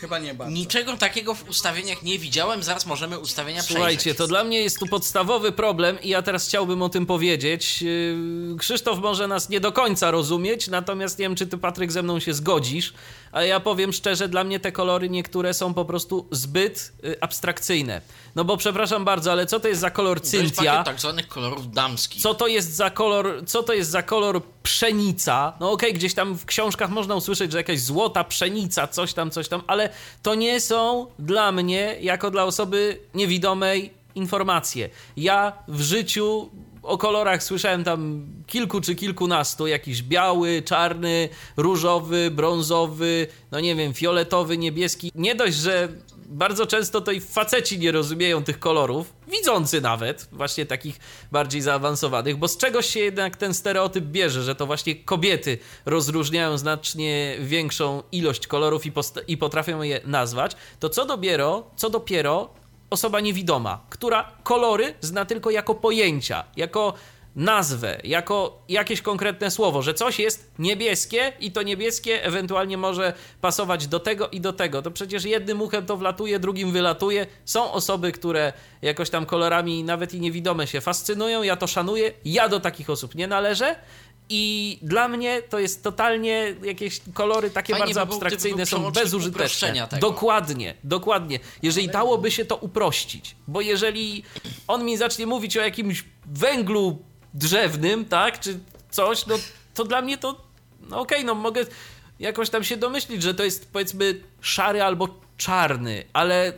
Chyba 0.00 0.18
nie 0.18 0.34
bardzo. 0.34 0.54
Niczego 0.54 0.96
takiego 0.96 1.34
w 1.34 1.48
ustawieniach 1.48 2.02
nie 2.02 2.18
widziałem, 2.18 2.62
zaraz 2.62 2.86
możemy 2.86 3.18
ustawienia 3.18 3.62
Słuchajcie, 3.62 3.98
przejrzeć. 3.98 4.18
to 4.18 4.26
dla 4.26 4.44
mnie 4.44 4.60
jest 4.60 4.78
tu 4.78 4.86
podstawowy 4.86 5.52
problem 5.52 6.02
i 6.02 6.08
ja 6.08 6.22
teraz 6.22 6.48
chciałbym 6.48 6.82
o 6.82 6.88
tym 6.88 7.06
powiedzieć. 7.06 7.82
Yy, 7.82 8.56
Krzysztof 8.58 8.98
może 8.98 9.28
nas 9.28 9.48
nie 9.48 9.60
do 9.60 9.72
końca 9.72 10.10
rozumieć, 10.10 10.68
natomiast 10.68 11.18
nie 11.18 11.22
wiem, 11.22 11.34
czy 11.34 11.46
ty, 11.46 11.58
Patryk, 11.58 11.92
ze 11.92 12.02
mną 12.02 12.20
się 12.20 12.34
zgodzisz, 12.34 12.94
ale 13.32 13.46
ja 13.48 13.60
powiem 13.60 13.92
szczerze, 13.92 14.28
dla 14.28 14.44
mnie 14.44 14.60
te 14.60 14.72
kolory 14.72 15.10
niektóre 15.10 15.54
są 15.54 15.74
po 15.74 15.84
prostu 15.84 16.26
zbyt 16.30 16.92
y, 17.04 17.20
abstrakcyjne. 17.20 18.00
No 18.34 18.44
bo 18.44 18.56
przepraszam 18.56 19.04
bardzo, 19.04 19.32
ale 19.32 19.46
co 19.46 19.60
to 19.60 19.68
jest 19.68 19.80
za 19.80 19.90
kolor 19.90 20.20
To 20.20 20.24
jest 20.36 20.54
cyntia? 20.54 20.84
tak 20.84 21.00
zwanych 21.00 21.28
kolorów 21.28 21.72
damskich. 21.72 22.22
Co 22.22 22.34
to 22.34 22.46
jest 22.46 22.76
za 22.76 22.90
kolor, 22.90 23.42
co 23.46 23.62
to 23.62 23.72
jest 23.72 23.90
za 23.90 24.02
kolor 24.02 24.42
pszenica? 24.62 25.52
No 25.60 25.70
okej, 25.70 25.94
gdzieś 25.94 26.14
tam 26.14 26.38
w 26.38 26.44
książkach 26.44 26.90
można 26.90 27.14
usłyszeć, 27.14 27.52
że 27.52 27.58
jakaś 27.58 27.80
złota 27.80 28.24
pszenica, 28.24 28.86
coś 28.86 29.12
tam, 29.14 29.30
coś 29.30 29.48
tam, 29.48 29.62
ale 29.66 29.88
to 30.22 30.34
nie 30.34 30.60
są 30.60 31.06
dla 31.18 31.52
mnie, 31.52 31.96
jako 32.00 32.30
dla 32.30 32.44
osoby 32.44 33.00
niewidomej, 33.14 33.98
informacje. 34.14 34.90
Ja 35.16 35.52
w 35.68 35.80
życiu 35.80 36.50
o 36.82 36.98
kolorach 36.98 37.42
słyszałem 37.42 37.84
tam 37.84 38.26
kilku 38.46 38.80
czy 38.80 38.94
kilkunastu, 38.94 39.66
jakiś 39.66 40.02
biały, 40.02 40.62
czarny, 40.62 41.28
różowy, 41.56 42.30
brązowy, 42.30 43.26
no 43.50 43.60
nie 43.60 43.74
wiem, 43.74 43.94
fioletowy, 43.94 44.58
niebieski. 44.58 45.12
Nie 45.14 45.34
dość, 45.34 45.56
że 45.56 45.88
bardzo 46.28 46.66
często 46.66 47.00
to 47.00 47.12
i 47.12 47.20
faceci 47.20 47.78
nie 47.78 47.92
rozumieją 47.92 48.44
tych 48.44 48.58
kolorów, 48.58 49.12
widzący 49.28 49.80
nawet, 49.80 50.28
właśnie 50.32 50.66
takich 50.66 50.98
bardziej 51.32 51.60
zaawansowanych, 51.60 52.36
bo 52.36 52.48
z 52.48 52.56
czegoś 52.56 52.86
się 52.86 53.00
jednak 53.00 53.36
ten 53.36 53.54
stereotyp 53.54 54.04
bierze, 54.04 54.42
że 54.42 54.54
to 54.54 54.66
właśnie 54.66 54.96
kobiety 54.96 55.58
rozróżniają 55.86 56.58
znacznie 56.58 57.36
większą 57.40 58.02
ilość 58.12 58.46
kolorów 58.46 58.86
i, 58.86 58.92
i 59.26 59.36
potrafią 59.36 59.82
je 59.82 60.00
nazwać, 60.04 60.56
to 60.80 60.88
co 60.88 61.06
dopiero, 61.06 61.70
co 61.76 61.90
dopiero 61.90 62.57
osoba 62.90 63.20
niewidoma, 63.20 63.80
która 63.90 64.32
kolory 64.42 64.94
zna 65.00 65.24
tylko 65.24 65.50
jako 65.50 65.74
pojęcia, 65.74 66.44
jako 66.56 66.94
nazwę, 67.36 68.00
jako 68.04 68.62
jakieś 68.68 69.02
konkretne 69.02 69.50
słowo, 69.50 69.82
że 69.82 69.94
coś 69.94 70.18
jest 70.18 70.50
niebieskie 70.58 71.32
i 71.40 71.52
to 71.52 71.62
niebieskie 71.62 72.24
ewentualnie 72.24 72.76
może 72.76 73.12
pasować 73.40 73.86
do 73.86 74.00
tego 74.00 74.28
i 74.28 74.40
do 74.40 74.52
tego. 74.52 74.82
To 74.82 74.90
przecież 74.90 75.24
jednym 75.24 75.62
uchem 75.62 75.86
to 75.86 75.96
wlatuje, 75.96 76.38
drugim 76.38 76.72
wylatuje. 76.72 77.26
Są 77.44 77.72
osoby, 77.72 78.12
które 78.12 78.52
jakoś 78.82 79.10
tam 79.10 79.26
kolorami 79.26 79.84
nawet 79.84 80.14
i 80.14 80.20
niewidome 80.20 80.66
się 80.66 80.80
fascynują, 80.80 81.42
ja 81.42 81.56
to 81.56 81.66
szanuję, 81.66 82.12
ja 82.24 82.48
do 82.48 82.60
takich 82.60 82.90
osób 82.90 83.14
nie 83.14 83.26
należę. 83.26 83.76
I 84.30 84.78
dla 84.82 85.08
mnie 85.08 85.42
to 85.42 85.58
jest 85.58 85.82
totalnie 85.82 86.54
jakieś 86.62 87.00
kolory 87.14 87.50
takie 87.50 87.72
Fajnie 87.72 87.84
bardzo 87.86 88.00
by 88.00 88.06
był, 88.06 88.14
abstrakcyjne, 88.14 88.66
są 88.66 88.90
bezużyteczne. 88.90 89.88
Dokładnie, 90.00 90.74
dokładnie. 90.84 91.38
Jeżeli 91.62 91.88
dałoby 91.88 92.30
się 92.30 92.44
to 92.44 92.56
uprościć, 92.56 93.36
bo 93.46 93.60
jeżeli 93.60 94.22
on 94.68 94.84
mi 94.84 94.96
zacznie 94.96 95.26
mówić 95.26 95.56
o 95.56 95.60
jakimś 95.60 96.04
węglu 96.26 96.98
drzewnym, 97.34 98.04
tak, 98.04 98.40
czy 98.40 98.58
coś, 98.90 99.26
no 99.26 99.34
to 99.74 99.84
dla 99.84 100.02
mnie 100.02 100.18
to, 100.18 100.44
no 100.88 101.00
okej, 101.00 101.24
no 101.24 101.34
mogę 101.34 101.66
jakoś 102.18 102.50
tam 102.50 102.64
się 102.64 102.76
domyślić, 102.76 103.22
że 103.22 103.34
to 103.34 103.44
jest 103.44 103.72
powiedzmy 103.72 104.20
szary 104.40 104.82
albo 104.82 105.08
czarny, 105.36 106.04
ale 106.12 106.52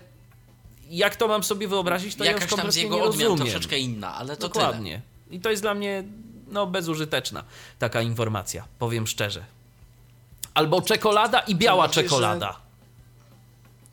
jak 0.91 1.17
to 1.17 1.29
mam 1.29 1.43
sobie 1.43 1.69
wyobrazić, 1.69 2.15
to 2.15 2.25
ja 2.25 2.33
już 2.33 2.41
Jakaś 2.41 2.59
tam 2.59 2.73
z 2.73 2.77
jego 2.77 2.97
nie 2.97 3.03
odmian 3.03 3.29
rozumiem. 3.29 3.53
troszeczkę 3.53 3.79
inna, 3.79 4.15
ale 4.15 4.37
to 4.37 4.49
Dokładnie. 4.49 5.01
I 5.31 5.41
to 5.41 5.51
jest 5.51 5.63
dla 5.63 5.75
mnie 5.75 6.05
no, 6.51 6.67
bezużyteczna 6.67 7.45
taka 7.79 8.03
informacja, 8.03 8.65
powiem 8.79 9.07
szczerze. 9.07 9.45
Albo 10.55 10.83
czekolada 10.83 11.41
i 11.41 11.55
biała 11.57 11.83
bardziej, 11.85 12.03
że- 12.05 12.09
czekolada. 12.09 12.57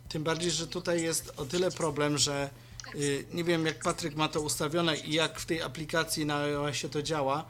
Tym 0.09 0.23
bardziej, 0.23 0.51
że 0.51 0.67
tutaj 0.67 1.01
jest 1.03 1.33
o 1.37 1.45
tyle 1.45 1.71
problem, 1.71 2.17
że 2.17 2.49
y, 2.95 3.25
nie 3.33 3.43
wiem 3.43 3.65
jak 3.65 3.83
Patryk 3.83 4.15
ma 4.15 4.27
to 4.27 4.41
ustawione 4.41 4.97
i 4.97 5.13
jak 5.13 5.39
w 5.39 5.45
tej 5.45 5.61
aplikacji 5.61 6.25
na 6.25 6.37
iOSie 6.37 6.89
to 6.89 7.01
działa, 7.01 7.45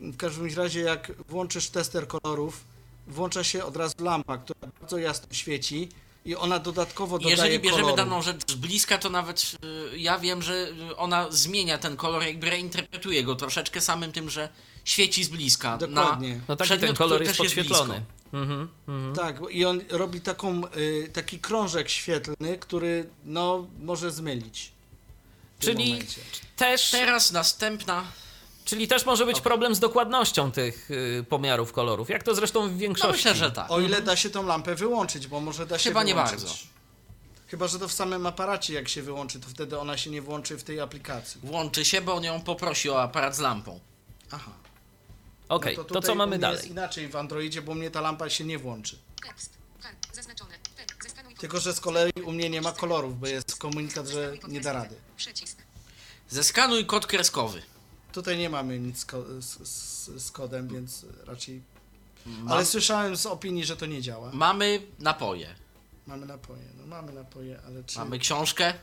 W 0.00 0.16
każdym 0.16 0.54
razie, 0.56 0.80
jak 0.80 1.12
włączysz 1.28 1.70
tester 1.70 2.06
kolorów, 2.08 2.64
włącza 3.06 3.44
się 3.44 3.64
od 3.64 3.76
razu 3.76 3.94
lampa, 4.00 4.38
która 4.38 4.70
bardzo 4.80 4.98
jasno 4.98 5.28
świeci 5.32 5.88
i 6.28 6.36
ona 6.36 6.58
dodatkowo 6.58 7.18
dodaje 7.18 7.36
Jeżeli 7.36 7.58
bierzemy 7.58 7.82
koloru. 7.82 7.96
daną 7.96 8.22
rzecz 8.22 8.50
z 8.50 8.54
bliska, 8.54 8.98
to 8.98 9.10
nawet 9.10 9.52
y, 9.94 9.98
ja 9.98 10.18
wiem, 10.18 10.42
że 10.42 10.68
y, 10.90 10.96
ona 10.96 11.26
zmienia 11.30 11.78
ten 11.78 11.96
kolor, 11.96 12.22
jakby 12.22 12.50
reinterpretuje 12.50 13.24
go 13.24 13.34
troszeczkę 13.34 13.80
samym 13.80 14.12
tym, 14.12 14.30
że 14.30 14.48
świeci 14.84 15.24
z 15.24 15.28
bliska. 15.28 15.78
Dokładnie. 15.78 16.34
Na 16.34 16.40
No 16.48 16.56
taki 16.56 16.68
przedmiot, 16.68 16.88
ten 16.88 16.96
kolor 16.96 17.20
jest 17.20 17.30
też 17.32 17.38
podświetlony. 17.38 17.94
blisko. 17.94 18.36
Mhm, 18.38 18.68
mhm. 18.88 19.14
Tak, 19.14 19.36
i 19.50 19.64
on 19.64 19.80
robi 19.90 20.20
taką, 20.20 20.62
y, 20.76 21.10
taki 21.12 21.38
krążek 21.38 21.88
świetlny, 21.88 22.58
który 22.58 23.08
no, 23.24 23.66
może 23.82 24.10
zmylić. 24.10 24.72
Czyli 25.58 25.90
momencie. 25.90 26.20
też, 26.56 26.90
Teraz 26.90 27.32
następna. 27.32 28.04
Czyli 28.68 28.88
też 28.88 29.06
może 29.06 29.26
być 29.26 29.40
problem 29.40 29.74
z 29.74 29.80
dokładnością 29.80 30.52
tych 30.52 30.90
y, 30.90 31.24
pomiarów 31.28 31.72
kolorów, 31.72 32.08
jak 32.08 32.22
to 32.22 32.34
zresztą 32.34 32.68
w 32.68 32.72
No 32.72 32.78
większości. 32.78 33.12
myślę, 33.12 33.34
że 33.34 33.50
tak. 33.50 33.70
O 33.70 33.80
ile 33.80 34.02
da 34.02 34.16
się 34.16 34.30
tą 34.30 34.46
lampę 34.46 34.74
wyłączyć, 34.74 35.26
bo 35.26 35.40
może 35.40 35.66
da 35.66 35.78
się 35.78 35.90
Chyba 35.90 36.02
nie 36.02 36.14
wyłączyć. 36.14 36.38
bardzo. 36.40 36.54
Chyba, 37.46 37.68
że 37.68 37.78
to 37.78 37.88
w 37.88 37.92
samym 37.92 38.26
aparacie 38.26 38.74
jak 38.74 38.88
się 38.88 39.02
wyłączy, 39.02 39.40
to 39.40 39.48
wtedy 39.48 39.78
ona 39.78 39.96
się 39.96 40.10
nie 40.10 40.22
włączy 40.22 40.56
w 40.58 40.64
tej 40.64 40.80
aplikacji. 40.80 41.40
Włączy 41.44 41.84
się, 41.84 42.00
bo 42.00 42.14
on 42.14 42.24
ją 42.24 42.40
poprosi 42.42 42.90
o 42.90 43.02
aparat 43.02 43.36
z 43.36 43.38
lampą. 43.38 43.80
Aha. 44.30 44.50
Okej, 45.48 45.76
no 45.76 45.84
to, 45.84 45.94
tutaj 45.94 46.08
co 46.08 46.14
mamy 46.14 46.38
dalej? 46.38 46.56
jest 46.56 46.70
inaczej 46.70 47.08
w 47.08 47.16
Androidzie, 47.16 47.62
bo 47.62 47.72
u 47.72 47.74
mnie 47.74 47.90
ta 47.90 48.00
lampa 48.00 48.30
się 48.30 48.44
nie 48.44 48.58
włączy. 48.58 48.98
Pod- 49.22 49.58
Tylko, 51.40 51.60
że 51.60 51.72
z 51.74 51.80
kolei 51.80 52.12
u 52.24 52.32
mnie 52.32 52.50
nie 52.50 52.60
ma 52.60 52.72
kolorów, 52.72 53.20
bo 53.20 53.26
jest 53.26 53.56
komunikat, 53.56 54.08
że 54.08 54.32
nie 54.48 54.60
da 54.60 54.72
rady. 54.72 54.94
Zeskanuj 56.28 56.86
kod 56.86 57.06
kreskowy. 57.06 57.62
Tutaj 58.18 58.38
nie 58.38 58.50
mamy 58.50 58.78
nic 58.78 59.06
z, 59.40 59.68
z, 59.68 60.22
z, 60.22 60.30
kodem, 60.30 60.68
więc 60.68 61.06
raczej... 61.26 61.62
Ma- 62.26 62.52
Ale 62.52 62.64
słyszałem 62.64 63.16
z 63.16 63.26
opinii, 63.26 63.64
że 63.64 63.76
to 63.76 63.86
nie 63.86 64.02
działa. 64.02 64.30
Mamy 64.32 64.82
napoje. 64.98 65.54
Mamy 66.06 66.26
napoje. 66.26 66.62
No 66.80 66.86
mamy 66.86 67.12
napoje, 67.12 67.60
ale 67.66 67.84
czy... 67.84 67.98
Mamy 67.98 68.18
książkę. 68.18 68.74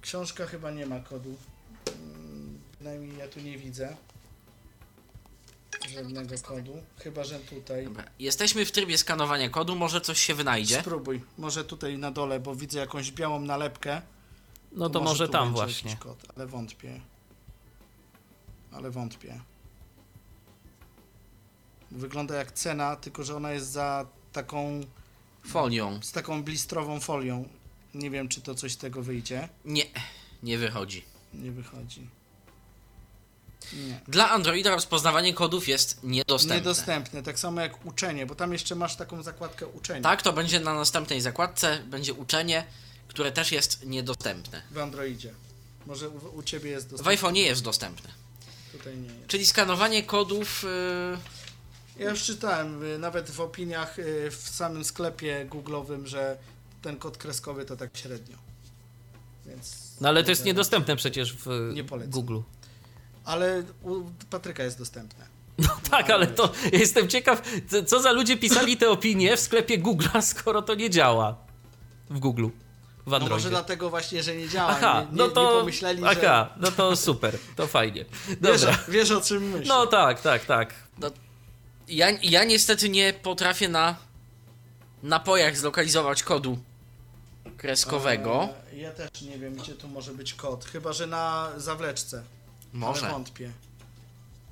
Książka 0.00 0.46
chyba 0.46 0.70
nie 0.70 0.86
ma 0.86 1.00
kodu. 1.00 1.36
Mm, 1.86 2.58
Przynajmniej 2.72 3.16
ja 3.18 3.28
tu 3.28 3.40
nie 3.40 3.58
widzę 3.58 3.96
żadnego 5.94 6.34
kodu. 6.42 6.82
Chyba, 6.98 7.24
że 7.24 7.38
tutaj. 7.38 7.84
Dobra. 7.84 8.04
Jesteśmy 8.18 8.64
w 8.64 8.72
trybie 8.72 8.98
skanowania 8.98 9.48
kodu, 9.50 9.76
może 9.76 10.00
coś 10.00 10.20
się 10.20 10.34
wynajdzie. 10.34 10.80
Spróbuj. 10.80 11.20
Może 11.38 11.64
tutaj 11.64 11.98
na 11.98 12.10
dole, 12.10 12.40
bo 12.40 12.54
widzę 12.54 12.78
jakąś 12.78 13.12
białą 13.12 13.40
nalepkę. 13.40 14.02
No 14.72 14.90
to 14.90 15.00
może 15.00 15.26
tu 15.26 15.32
tam 15.32 15.52
właśnie. 15.52 15.96
Kod, 15.96 16.18
ale 16.36 16.46
wątpię. 16.46 17.00
Ale 18.72 18.90
wątpię. 18.90 19.40
Wygląda 21.90 22.34
jak 22.34 22.52
cena, 22.52 22.96
tylko 22.96 23.24
że 23.24 23.36
ona 23.36 23.52
jest 23.52 23.70
za 23.70 24.06
taką 24.32 24.80
Folią. 25.46 26.00
z 26.02 26.12
taką 26.12 26.42
blistrową 26.42 27.00
folią. 27.00 27.48
Nie 27.94 28.10
wiem, 28.10 28.28
czy 28.28 28.40
to 28.40 28.54
coś 28.54 28.72
z 28.72 28.76
tego 28.76 29.02
wyjdzie. 29.02 29.48
Nie, 29.64 29.84
nie 30.42 30.58
wychodzi. 30.58 31.04
Nie 31.34 31.52
wychodzi. 31.52 32.08
Nie. 33.72 34.00
Dla 34.08 34.30
Androida 34.30 34.70
rozpoznawanie 34.70 35.34
kodów 35.34 35.68
jest 35.68 36.04
niedostępne. 36.04 36.56
Niedostępne, 36.56 37.22
tak 37.22 37.38
samo 37.38 37.60
jak 37.60 37.86
uczenie, 37.86 38.26
bo 38.26 38.34
tam 38.34 38.52
jeszcze 38.52 38.74
masz 38.74 38.96
taką 38.96 39.22
zakładkę 39.22 39.66
uczenie 39.66 40.02
Tak, 40.02 40.22
to 40.22 40.32
będzie 40.32 40.60
na 40.60 40.74
następnej 40.74 41.20
zakładce, 41.20 41.82
będzie 41.86 42.14
uczenie, 42.14 42.64
które 43.08 43.32
też 43.32 43.52
jest 43.52 43.86
niedostępne. 43.86 44.62
w 44.70 44.78
Androidzie. 44.78 45.34
Może 45.86 46.08
u, 46.08 46.36
u 46.36 46.42
Ciebie 46.42 46.70
jest 46.70 46.86
W 46.86 46.90
dostępne. 46.90 47.10
iPhone 47.10 47.32
nie 47.34 47.42
jest 47.42 47.62
dostępne. 47.62 48.10
Tutaj 48.72 48.96
nie 48.96 49.06
jest. 49.08 49.26
Czyli 49.26 49.46
skanowanie 49.46 50.02
kodów. 50.02 50.62
Yy, 51.96 52.04
Ja 52.04 52.10
już 52.10 52.22
czytałem 52.22 52.82
y, 52.84 52.98
nawet 52.98 53.30
w 53.30 53.40
opiniach 53.40 53.98
y, 53.98 54.30
w 54.30 54.48
samym 54.48 54.84
sklepie 54.84 55.44
googlowym, 55.50 56.06
że 56.06 56.36
ten 56.82 56.96
kod 56.96 57.16
kreskowy 57.18 57.64
to 57.64 57.76
tak 57.76 57.96
średnio. 57.96 58.36
Więc 59.46 59.76
No 60.00 60.08
ale 60.08 60.24
to 60.24 60.30
jest 60.30 60.44
nie 60.44 60.50
niedostępne 60.50 60.96
przecież 60.96 61.32
w 61.36 61.70
Nie 61.74 61.84
polecam. 61.84 62.10
Google. 62.12 62.38
Ale 63.24 63.62
u 63.82 64.02
Patryka 64.30 64.62
jest 64.64 64.78
dostępne. 64.78 65.26
Tak, 65.90 66.10
ale 66.10 66.26
to 66.26 66.52
ja 66.72 66.78
jestem 66.78 67.08
ciekaw, 67.08 67.42
co- 67.86 68.00
za 68.00 68.12
ludzie 68.12 68.36
pisali 68.36 68.76
te 68.76 68.90
opinie 68.90 69.36
w 69.36 69.40
sklepie 69.40 69.78
Google'a, 69.78 70.22
skoro 70.32 70.62
to 70.62 70.74
nie 70.74 70.90
działa 70.90 71.36
w 72.10 72.18
Google, 72.18 72.48
w 73.06 73.10
No 73.10 73.16
Androidzie. 73.16 73.34
może 73.34 73.50
dlatego 73.50 73.90
właśnie, 73.90 74.22
że 74.22 74.36
nie 74.36 74.48
działa. 74.48 74.70
Aha, 74.70 75.00
nie, 75.02 75.10
nie, 75.10 75.16
no 75.18 75.28
to, 75.28 75.42
nie 75.54 75.58
pomyśleli, 75.60 76.02
że 76.02 76.08
aha, 76.08 76.54
no 76.56 76.70
to 76.70 76.96
super, 76.96 77.38
to 77.56 77.66
fajnie. 77.66 78.04
wiesz, 78.40 78.60
Dobra. 78.60 78.78
wiesz 78.88 79.10
o 79.10 79.20
czym 79.20 79.42
myślę. 79.50 79.66
No 79.74 79.86
tak, 79.86 80.20
tak, 80.20 80.44
tak. 80.44 80.74
ja, 81.88 82.06
ja 82.22 82.44
niestety 82.44 82.88
nie 82.88 83.12
potrafię 83.12 83.68
na 83.68 83.96
napojach 85.02 85.56
zlokalizować 85.56 86.22
kodu 86.22 86.58
kreskowego. 87.56 88.48
E, 88.72 88.76
Ja 88.76 88.90
też 88.92 89.22
nie 89.22 89.38
wiem, 89.38 89.54
gdzie 89.54 89.74
tu 89.74 89.88
może 89.88 90.12
być 90.14 90.34
kod. 90.34 90.64
Chyba, 90.64 90.92
że 90.92 91.06
na 91.06 91.50
zawleczce. 91.56 92.16
Ale 92.16 92.26
Może. 92.72 93.10
wątpię. 93.10 93.50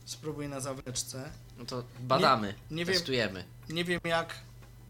Spróbuj 0.04 0.48
na 0.48 0.60
zawleczce. 0.60 1.30
No 1.58 1.64
to 1.64 1.82
badamy, 2.00 2.54
Nie- 2.70 2.76
nie 2.76 2.84
wiem. 2.84 2.94
testujemy. 2.94 3.44
Nie 3.68 3.84
wiem 3.84 4.00
jak. 4.04 4.34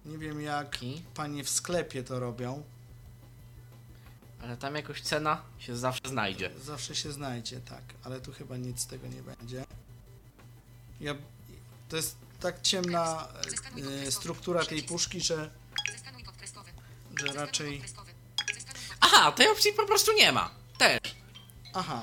Nie 0.07 0.19
wiem 0.19 0.41
jak 0.43 0.83
I? 0.83 1.03
panie 1.15 1.45
w 1.45 1.51
sklepie 1.51 2.03
to 2.03 2.21
robią. 2.21 2.63
Ale 4.43 4.57
tam 4.57 4.74
jakoś 4.74 5.01
cena 5.01 5.43
się 5.59 5.76
zawsze 5.76 6.09
znajdzie. 6.09 6.51
Zawsze 6.64 6.95
się 6.97 7.12
znajdzie, 7.12 7.61
tak, 7.61 7.82
ale 8.05 8.20
tu 8.20 8.32
chyba 8.32 8.57
nic 8.57 8.80
z 8.80 8.86
tego 8.86 9.07
nie 9.09 9.22
będzie. 9.22 9.64
Ja, 11.01 11.14
to 11.89 11.97
jest 11.97 12.16
tak 12.41 12.62
ciemna 12.62 13.28
e, 14.07 14.11
struktura 14.11 14.64
tej 14.64 14.82
puszki, 14.82 15.20
że, 15.20 15.51
że 17.20 17.32
raczej. 17.32 17.82
Aha, 19.01 19.32
tej 19.32 19.49
opcji 19.49 19.72
po 19.72 19.86
prostu 19.86 20.12
nie 20.12 20.32
ma. 20.32 20.51
Też. 20.78 20.99
Aha, 21.74 22.03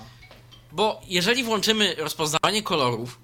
Bo 0.71 1.01
jeżeli 1.07 1.43
włączymy 1.43 1.95
rozpoznawanie 1.95 2.63
kolorów, 2.63 3.19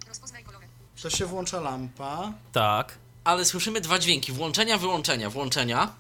to 1.02 1.10
się 1.10 1.26
włącza 1.26 1.60
lampa. 1.60 2.34
Tak. 2.52 2.98
ale 3.24 3.46
słyszymy 3.46 3.82
dwa 3.82 4.00
dźwięki: 4.00 4.32
włączenia, 4.32 4.78
wyłączenia, 4.78 5.30
włączenia, 5.30 5.94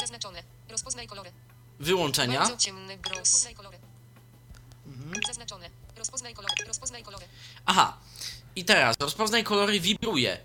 Zaznaczone. 0.00 0.42
Rozpoznaj 0.68 1.06
kolory. 1.06 1.30
Wyłączenia. 1.80 2.38
Bardzo 2.40 2.56
ciemny 2.56 2.98
kolory. 3.56 3.78
Mhm. 4.86 5.12
Zaznaczone. 5.26 5.70
Rozpoznaj 5.96 6.34
kolory. 6.34 6.54
Rozpoznaj 6.66 7.02
kolory. 7.02 7.24
Aha. 7.66 7.96
I 8.56 8.64
teraz 8.64 8.96
rozpoznaj 9.00 9.44
kolory 9.44 9.80
wibruje 9.80 10.38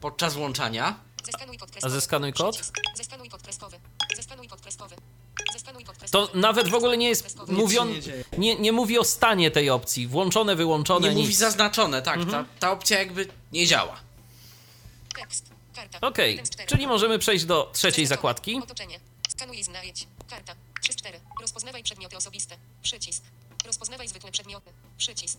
podczas 0.00 0.34
włączania. 0.34 0.94
Zeskanuj 1.24 1.58
kod 1.58 1.70
kreskowy. 1.70 1.94
zeskanuj 1.94 2.32
kod? 2.32 2.72
Zeskanuj 2.96 3.28
kod 3.28 3.42
kreskowy. 3.42 3.80
Zeskanuj 4.16 4.48
kod 4.48 4.60
kreskowy. 4.60 4.96
Zeskanuj 5.52 5.84
kod 5.84 6.10
To 6.10 6.28
nawet 6.34 6.68
w 6.68 6.74
ogóle 6.74 6.96
nie 6.96 7.08
jest 7.08 7.22
Kreskowy. 7.22 7.52
Nic 7.52 7.60
mówion, 7.60 8.02
się 8.02 8.12
nie 8.38 8.38
nie, 8.38 8.60
nie 8.60 8.72
mówi 8.72 8.98
o 8.98 9.04
stanie 9.04 9.50
tej 9.50 9.70
opcji. 9.70 10.06
Włączone, 10.06 10.56
wyłączone, 10.56 11.08
Nie 11.08 11.14
mówi 11.14 11.28
nic. 11.28 11.38
zaznaczone, 11.38 12.02
tak. 12.02 12.20
Ta, 12.30 12.44
ta 12.58 12.72
opcja 12.72 12.98
jakby 12.98 13.28
nie 13.52 13.66
działa. 13.66 14.00
Tekst. 15.14 15.50
Karta. 15.74 16.00
Okej, 16.00 16.42
czterech. 16.42 16.68
czyli 16.68 16.86
możemy 16.86 17.18
przejść 17.18 17.44
do 17.44 17.70
trzeciej 17.72 18.06
zakładki. 18.06 18.60
Otoczenie. 18.62 19.00
Skanuj 19.28 19.58
i 19.58 19.64
znajdź. 19.64 20.06
Karta. 20.30 20.54
3 20.82 20.92
z 20.92 20.96
4. 20.96 21.20
Rozpoznawaj 21.40 21.82
przedmioty 21.82 22.16
osobiste. 22.16 22.56
Przycisk. 22.82 23.22
Rozpoznawaj 23.66 24.08
zwykłe 24.08 24.32
przedmioty. 24.32 24.70
Przycisk. 24.98 25.38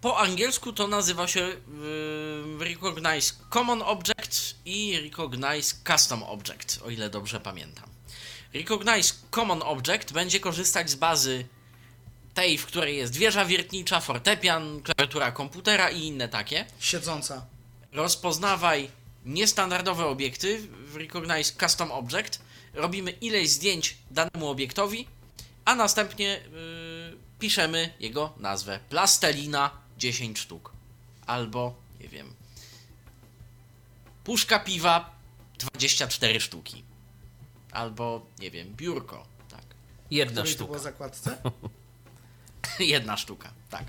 Po 0.00 0.18
angielsku 0.18 0.72
to 0.72 0.88
nazywa 0.88 1.28
się 1.28 1.40
yy, 1.40 2.64
Recognize 2.64 3.34
Common 3.50 3.82
Object 3.82 4.54
i 4.64 5.00
Recognize 5.00 5.76
Custom 5.86 6.22
Object, 6.22 6.80
o 6.84 6.90
ile 6.90 7.10
dobrze 7.10 7.40
pamiętam. 7.40 7.88
Recognize 8.54 9.14
Common 9.30 9.62
Object 9.62 10.12
będzie 10.12 10.40
korzystać 10.40 10.90
z 10.90 10.94
bazy 10.94 11.44
tej, 12.34 12.58
w 12.58 12.66
której 12.66 12.96
jest 12.96 13.16
wieża 13.16 13.44
wiertnicza, 13.44 14.00
fortepian, 14.00 14.82
klawiatura 14.82 15.32
komputera 15.32 15.90
i 15.90 16.02
inne 16.02 16.28
takie. 16.28 16.66
Siedząca. 16.80 17.46
Rozpoznawaj 17.92 18.90
niestandardowe 19.24 20.06
obiekty 20.06 20.68
w 20.86 20.96
Recognize 20.96 21.52
Custom 21.60 21.92
Object. 21.92 22.40
Robimy 22.74 23.10
ileś 23.10 23.50
zdjęć 23.50 23.96
danemu 24.10 24.48
obiektowi, 24.48 25.06
a 25.64 25.74
następnie 25.74 26.26
yy, 26.26 27.18
piszemy 27.38 27.92
jego 28.00 28.32
nazwę. 28.36 28.80
Plastelina 28.88 29.70
10 29.98 30.38
sztuk. 30.38 30.72
Albo, 31.26 31.74
nie 32.00 32.08
wiem, 32.08 32.34
puszka 34.24 34.58
piwa 34.58 35.16
24 35.58 36.40
sztuki. 36.40 36.84
Albo, 37.72 38.26
nie 38.38 38.50
wiem, 38.50 38.74
biurko. 38.76 39.26
Tak. 39.50 39.62
Jedna 40.10 40.42
Której 40.42 40.58
to 40.58 40.64
było 40.64 40.78
sztuka. 40.78 40.90
zakładce? 40.90 41.42
Jedna 42.78 43.16
sztuka. 43.16 43.52
Tak. 43.70 43.84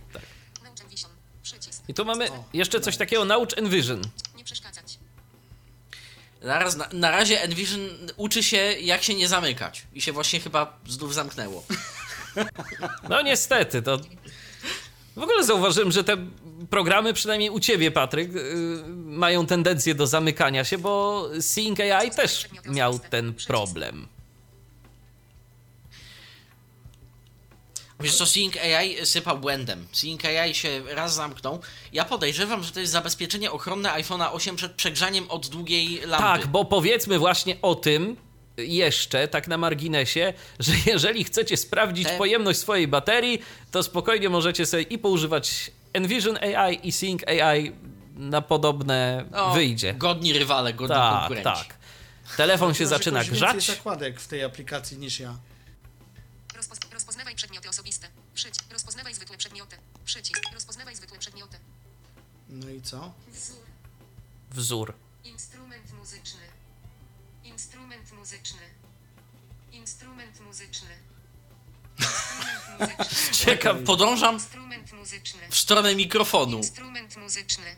Przycisk. 1.43 1.83
I 1.87 1.93
tu 1.93 2.05
mamy 2.05 2.31
O, 2.31 2.43
jeszcze 2.53 2.81
coś 2.81 2.97
takiego, 2.97 3.25
naucz 3.25 3.57
Envision. 3.57 4.01
Naraz, 6.43 6.75
na, 6.77 6.87
na 6.93 7.11
razie 7.11 7.41
Envision 7.41 7.89
uczy 8.17 8.43
się, 8.43 8.57
jak 8.81 9.03
się 9.03 9.15
nie 9.15 9.27
zamykać. 9.27 9.83
I 9.93 10.01
się 10.01 10.11
właśnie 10.11 10.39
chyba 10.39 10.79
znów 10.87 11.13
zamknęło. 11.13 11.63
No 13.09 13.21
niestety, 13.21 13.81
to 13.81 13.99
W 15.15 15.21
ogóle 15.21 15.43
zauważyłem, 15.43 15.91
że 15.91 16.03
te 16.03 16.17
programy, 16.69 17.13
przynajmniej 17.13 17.49
u 17.49 17.59
ciebie, 17.59 17.91
Patryk, 17.91 18.33
yy, 18.33 18.41
mają 19.05 19.45
tendencję 19.45 19.95
do 19.95 20.07
zamykania 20.07 20.63
się, 20.63 20.77
bo 20.77 21.25
Sync 21.41 21.79
AI 21.79 22.11
też 22.11 22.47
miał 22.65 22.99
ten 22.99 23.33
problem. 23.47 24.07
Wiesz 28.03 28.15
co, 28.15 28.25
Sync 28.25 28.57
AI 28.57 29.05
sypał 29.05 29.39
błędem. 29.39 29.87
Sync 29.91 30.25
AI 30.25 30.55
się 30.55 30.81
raz 30.95 31.13
zamknął. 31.13 31.59
Ja 31.93 32.05
podejrzewam, 32.05 32.63
że 32.63 32.71
to 32.71 32.79
jest 32.79 32.91
zabezpieczenie 32.91 33.51
ochronne 33.51 33.89
iPhone'a 33.89 34.29
8 34.31 34.55
przed 34.55 34.71
przegrzaniem 34.71 35.29
od 35.31 35.47
długiej 35.47 36.01
lampy. 36.05 36.23
Tak, 36.27 36.47
bo 36.47 36.65
powiedzmy 36.65 37.19
właśnie 37.19 37.57
o 37.61 37.75
tym 37.75 38.15
jeszcze, 38.57 39.27
tak 39.27 39.47
na 39.47 39.57
marginesie, 39.57 40.33
że 40.59 40.71
jeżeli 40.91 41.23
chcecie 41.23 41.57
sprawdzić 41.57 42.07
Te- 42.07 42.17
pojemność 42.17 42.59
swojej 42.59 42.87
baterii, 42.87 43.41
to 43.71 43.83
spokojnie 43.83 44.29
możecie 44.29 44.65
sobie 44.65 44.83
i 44.83 44.97
poużywać 44.97 45.71
Envision 45.93 46.37
AI 46.37 46.87
i 46.87 46.91
Sync 46.91 47.21
AI 47.27 47.71
na 48.15 48.41
podobne 48.41 49.25
No, 49.31 49.53
wyjdzie. 49.53 49.93
Godni 49.93 50.33
rywale, 50.33 50.73
godni 50.73 50.95
Tak, 50.95 51.19
konkurenci. 51.19 51.43
tak. 51.67 51.77
Telefon 52.37 52.73
się 52.73 52.87
zaczyna 52.87 53.23
grzać. 53.23 53.51
więcej 53.53 53.75
zakładek 53.75 54.19
w 54.21 54.27
tej 54.27 54.43
aplikacji 54.43 54.97
niż 54.97 55.19
ja. 55.19 55.37
Rozpoz- 56.57 56.93
rozpoznawaj 56.93 57.35
przedmioty 57.35 57.69
osobiste. 57.69 58.07
Przyć. 58.33 58.55
Rozpoznawaj 58.71 59.13
zwykłe 59.33 59.37
przedmioty. 59.37 59.77
Przycisk. 60.05 60.39
Rozpoznawaj 60.53 60.95
zwykłe 60.95 61.19
przedmioty. 61.19 61.57
No 62.49 62.69
i 62.69 62.81
co? 62.81 63.13
Wzór. 63.27 63.57
Wzór. 64.51 64.93
Instrument 65.23 65.93
muzyczny. 65.93 66.41
Instrument 67.43 68.11
muzyczny. 68.11 68.59
Instrument 69.71 70.41
muzyczny. 70.41 70.89
Instrument 71.99 72.79
muzyczny. 72.99 73.35
Ciekaw. 73.45 73.77
Podążam 73.85 74.35
Instrument 74.35 74.93
muzyczny. 74.93 75.41
w 75.49 75.57
stronę 75.57 75.95
mikrofonu. 75.95 76.57
Instrument 76.57 77.17
muzyczny. 77.17 77.75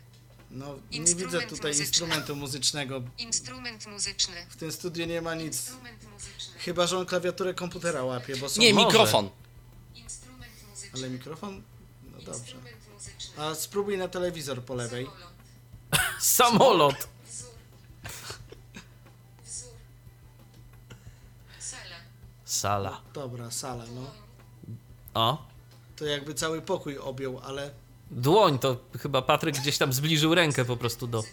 No, 0.51 0.75
nie 0.91 0.97
Instrument 0.97 1.31
widzę 1.33 1.47
tutaj 1.47 1.71
muzyczny. 1.71 1.85
instrumentu 1.87 2.35
muzycznego. 2.35 3.01
Instrument 3.17 3.87
muzyczny. 3.87 4.45
W 4.49 4.55
tym 4.55 4.71
studiu 4.71 5.05
nie 5.05 5.21
ma 5.21 5.35
nic. 5.35 5.45
Instrument 5.55 6.03
muzyczny. 6.13 6.59
Chyba, 6.59 6.87
że 6.87 6.97
on 6.99 7.05
klawiaturę 7.05 7.53
komputera 7.53 8.03
łapie, 8.03 8.35
bo 8.37 8.49
są... 8.49 8.61
Nie, 8.61 8.73
Może. 8.73 8.85
mikrofon. 8.87 9.29
Ale 10.95 11.09
mikrofon? 11.09 11.61
No 12.03 12.17
dobrze. 12.17 12.33
Instrument 12.33 12.77
muzyczny. 12.93 13.43
A 13.43 13.55
spróbuj 13.55 13.97
na 13.97 14.07
telewizor 14.07 14.63
po 14.63 14.75
lewej. 14.75 15.07
Samolot. 16.19 16.19
Samolot. 16.19 17.07
Wzór. 17.27 17.49
Wzór. 19.45 19.73
Sala. 21.59 21.95
Sala. 22.45 23.01
Dobra, 23.13 23.51
sala, 23.51 23.83
no. 23.95 24.11
O. 25.13 25.45
To 25.95 26.05
jakby 26.05 26.33
cały 26.33 26.61
pokój 26.61 26.97
objął, 26.97 27.39
ale... 27.39 27.71
Dłoń 28.11 28.59
to 28.59 28.77
chyba 28.99 29.21
Patryk 29.21 29.55
gdzieś 29.55 29.77
tam 29.77 29.93
zbliżył 29.93 30.35
rękę 30.35 30.65
po 30.65 30.77
prostu 30.77 31.07
do 31.07 31.23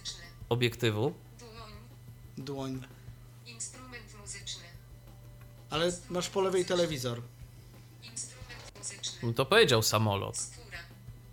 obiektywu. 0.49 1.13
Dłoń. 1.39 1.71
Dłoń. 2.37 2.81
Instrument 3.45 4.19
muzyczny. 4.21 4.63
Ale 5.69 5.91
masz 6.09 6.29
po 6.29 6.41
lewej 6.41 6.65
telewizor. 6.65 7.21
No 9.23 9.33
to 9.33 9.45
powiedział 9.45 9.83
samolot. 9.83 10.37
Skóra. 10.37 10.79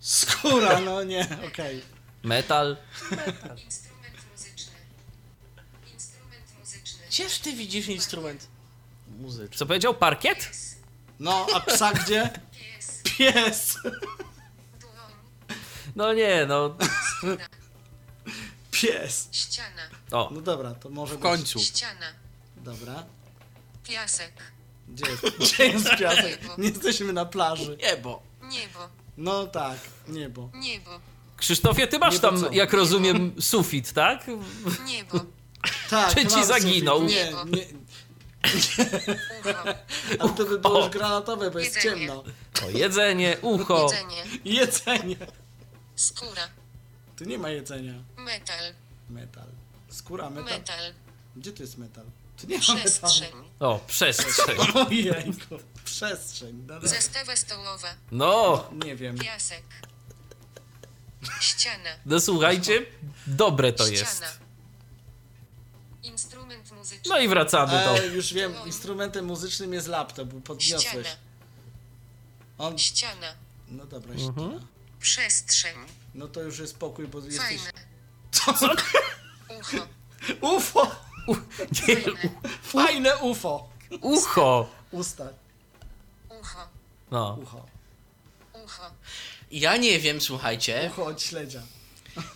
Skóra, 0.01 0.81
no 0.81 1.05
nie, 1.05 1.29
okej. 1.47 1.83
Metal. 2.23 2.77
Instrument 3.65 4.17
muzyczny. 4.33 4.73
Instrument 5.93 6.47
muzyczny. 6.61 7.07
Gdzież 7.09 7.39
ty 7.39 7.53
widzisz 7.53 7.89
instrument 7.89 8.49
muzyczny? 9.19 9.57
Co 9.59 9.67
powiedział? 9.67 9.95
Parkiet? 9.95 10.51
No, 11.21 11.47
a 11.55 11.61
psa 11.61 11.93
gdzie? 11.93 12.31
Pies. 12.53 13.03
Pies! 13.03 13.79
No 15.97 16.13
nie, 16.13 16.47
no. 16.47 16.77
Skóra. 17.17 17.47
Pies! 18.71 19.29
Ściana. 19.33 19.83
O. 20.13 20.31
No 20.33 20.41
dobra, 20.41 20.75
to 20.75 20.89
może 20.91 21.15
W 21.15 21.19
końcu. 21.21 21.59
Ściana. 21.61 22.07
Dobra. 22.57 23.05
Piasek. 23.85 24.33
Gdzie 24.91 25.11
jest, 25.11 25.23
gdzie 25.39 25.67
jest 25.67 25.91
piasek? 25.99 26.41
Nie 26.59 26.69
jesteśmy 26.69 27.13
na 27.13 27.25
plaży. 27.25 27.77
Niebo. 27.83 28.23
Niebo. 28.43 28.79
No 29.17 29.47
tak, 29.47 29.79
niebo. 30.09 30.51
Niebo. 30.55 30.91
Krzysztofie, 31.37 31.87
ty 31.87 31.99
masz 31.99 32.15
Nie, 32.15 32.21
to 32.21 32.31
tam, 32.31 32.41
co? 32.41 32.53
jak 32.53 32.73
rozumiem, 32.73 33.33
sufit, 33.41 33.93
tak? 33.93 34.27
Niebo. 34.87 35.21
Tak, 35.91 36.15
Czy 36.15 36.27
ci 36.27 36.37
mam 36.37 36.45
zaginął? 36.47 37.01
sufit. 37.01 37.15
Nie, 37.17 37.25
Niebo. 37.25 37.45
nie. 37.45 37.65
Ucho. 39.41 39.65
A 40.25 40.29
to 40.29 40.45
by 40.45 40.59
było 40.59 40.79
już 40.81 40.89
granatowe, 40.89 41.51
bo 41.51 41.59
jest 41.59 41.77
Jedzenie. 41.77 42.07
ciemno. 42.07 42.25
O, 42.67 42.71
jedzenie, 42.71 43.37
ucho. 43.43 43.83
Jedzenie. 43.93 44.25
Jedzenie. 44.45 45.17
Skóra. 45.97 46.49
Tu 47.17 47.25
nie 47.25 47.39
ma 47.39 47.51
jedzenia. 47.51 47.95
Metal. 48.17 48.75
Metal. 49.11 49.47
Skóra, 49.89 50.31
metal. 50.31 50.45
Metal. 50.59 50.93
Gdzie 51.37 51.53
tu 51.53 51.63
jest 51.63 51.79
metal? 51.79 52.05
Nie. 52.49 52.59
Przestrzeń. 52.61 53.33
O, 53.61 53.81
przestrzeń. 53.87 54.57
Ojejku. 54.87 55.59
Przestrzeń. 55.85 56.57
No, 56.67 56.75
dobra. 56.75 56.89
Zastawa 56.89 57.37
stołowa. 57.37 57.89
No, 58.13 58.65
nie 58.85 58.97
wiem. 58.97 59.19
Piasek. 59.19 59.63
Ściana. 61.41 61.91
no 62.07 62.21
słuchajcie, 62.21 62.87
dobre 63.27 63.73
to 63.73 63.85
Ściana. 63.85 63.99
jest. 64.01 64.25
Instrument 66.03 66.73
muzyczny. 66.73 67.09
No 67.09 67.19
i 67.19 67.29
wracamy 67.29 67.73
do... 67.73 67.99
E, 67.99 68.07
już 68.07 68.33
wiem, 68.35 68.55
instrumentem 68.67 69.25
muzycznym 69.25 69.73
jest 69.73 69.87
laptop, 69.87 70.29
bo 70.29 70.41
podniosłeś. 70.41 70.83
Ściana. 71.07 71.09
On... 72.59 72.79
Ściana. 72.79 73.35
No 73.69 73.85
dobra, 73.87 74.13
Mhm. 74.15 74.51
ściana. 74.51 74.67
Przestrzeń. 75.01 75.77
No 76.15 76.29
to 76.29 76.41
już 76.43 76.59
jest 76.59 76.73
spokój, 76.73 77.07
bo 77.09 77.19
jesteś... 77.19 77.37
Fajne. 77.47 77.73
Co? 78.33 78.53
Ucho. 79.61 79.87
UFO! 80.57 81.10
Nie, 81.29 81.97
Fajne. 81.97 82.31
Fajne 82.63 83.17
UFO! 83.19 83.69
ucho. 84.01 84.69
Usta. 84.91 85.29
Ucho. 86.41 86.69
No. 87.11 87.39
Ucho. 87.43 87.67
Ucho. 88.65 88.91
Ja 89.51 89.77
nie 89.77 89.99
wiem, 90.01 90.21
słuchajcie. 90.21 90.91
Ucho 90.93 91.05
od 91.05 91.23
śledzia. 91.23 91.63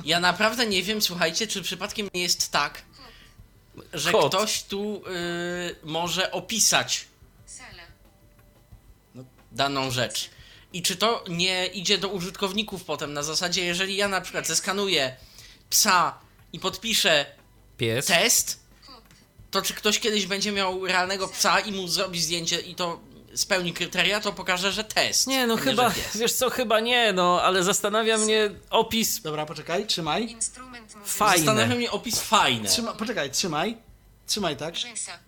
Ja 0.04 0.20
naprawdę 0.20 0.66
nie 0.66 0.82
wiem, 0.82 1.02
słuchajcie, 1.02 1.46
czy 1.46 1.62
przypadkiem 1.62 2.08
nie 2.14 2.22
jest 2.22 2.52
tak, 2.52 2.82
że 3.92 4.12
Kot. 4.12 4.28
ktoś 4.34 4.62
tu 4.62 5.02
y, 5.08 5.76
może 5.84 6.32
opisać 6.32 7.06
Sala. 7.46 7.82
daną 9.52 9.90
rzecz. 9.90 10.30
I 10.72 10.82
czy 10.82 10.96
to 10.96 11.24
nie 11.28 11.66
idzie 11.66 11.98
do 11.98 12.08
użytkowników 12.08 12.84
potem 12.84 13.12
na 13.12 13.22
zasadzie, 13.22 13.64
jeżeli 13.64 13.96
ja 13.96 14.08
na 14.08 14.20
przykład 14.20 14.46
zeskanuję 14.46 15.16
psa 15.70 16.18
i 16.52 16.60
podpiszę 16.60 17.26
Pies. 17.76 18.06
test. 18.06 18.63
To 19.54 19.62
czy 19.62 19.74
ktoś 19.74 20.00
kiedyś 20.00 20.26
będzie 20.26 20.52
miał 20.52 20.86
realnego 20.86 21.28
psa 21.28 21.60
i 21.60 21.72
mu 21.72 21.88
zrobi 21.88 22.20
zdjęcie 22.20 22.60
i 22.60 22.74
to 22.74 23.00
spełni 23.34 23.72
kryteria, 23.72 24.20
to 24.20 24.32
pokaże, 24.32 24.72
że 24.72 24.84
test. 24.84 25.26
Nie, 25.26 25.46
no 25.46 25.54
a 25.54 25.56
chyba, 25.56 25.92
wiesz 26.14 26.32
co, 26.32 26.50
chyba 26.50 26.80
nie, 26.80 27.12
no, 27.12 27.42
ale 27.42 27.64
zastanawia 27.64 28.18
mnie 28.18 28.50
opis 28.70 29.20
Dobra, 29.20 29.46
poczekaj, 29.46 29.86
trzymaj. 29.86 30.30
Instrument 30.30 30.94
muzyczny. 30.94 31.18
Fajne. 31.18 31.44
Zastanawia 31.44 31.76
mnie 31.76 31.90
opis 31.90 32.20
fajne. 32.20 32.68
Trzyma, 32.68 32.92
poczekaj, 32.92 33.30
trzymaj. 33.30 33.76
Trzymaj, 34.26 34.56
tak? 34.56 34.76
Rzęsa. 34.76 35.18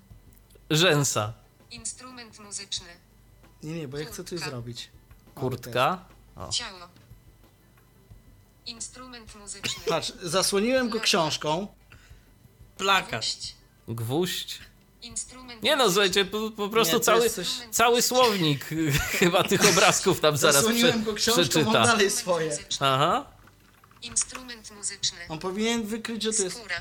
rzęsa. 0.71 1.33
Instrument 1.71 2.39
muzyczny. 2.39 2.89
Nie, 3.63 3.75
nie, 3.75 3.89
bo 3.89 3.99
ja 3.99 4.05
chcę 4.05 4.25
coś 4.25 4.41
zrobić. 4.41 4.91
O, 5.37 5.41
Kurtka. 5.41 6.05
O. 6.37 6.53
Ciało. 6.53 6.89
Instrument 8.67 9.35
muzyczny. 9.35 9.83
Patrz, 9.89 10.13
zasłoniłem 10.23 10.89
go 10.89 11.01
książką. 11.01 11.69
Plakat. 12.77 13.56
Gwóźdź. 13.89 14.59
Nie 15.63 15.77
no, 15.77 15.91
słuchajcie, 15.91 16.25
po, 16.25 16.51
po 16.51 16.69
prostu 16.69 16.95
Nie, 16.97 17.01
cały, 17.01 17.31
coś- 17.31 17.49
cały 17.71 18.03
słownik 18.03 18.65
chyba 19.19 19.43
tych 19.45 19.65
obrazków 19.69 20.21
tam 20.21 20.37
zaraz 20.37 20.57
Zasłoniłem 20.57 20.93
prze, 20.93 21.03
go 21.03 21.15
książką, 21.15 21.43
on 21.43 21.49
przeczyta. 21.49 21.73
dalej 21.85 22.07
Instrument 22.07 22.13
swoje. 22.13 22.59
Aha. 22.81 23.27
Instrument 24.03 24.71
muzyczny. 24.71 25.19
On 25.29 25.39
powinien 25.39 25.83
wykryć, 25.87 26.23
że 26.23 26.33
to 26.33 26.43
jest... 26.43 26.57
Skóra. 26.57 26.81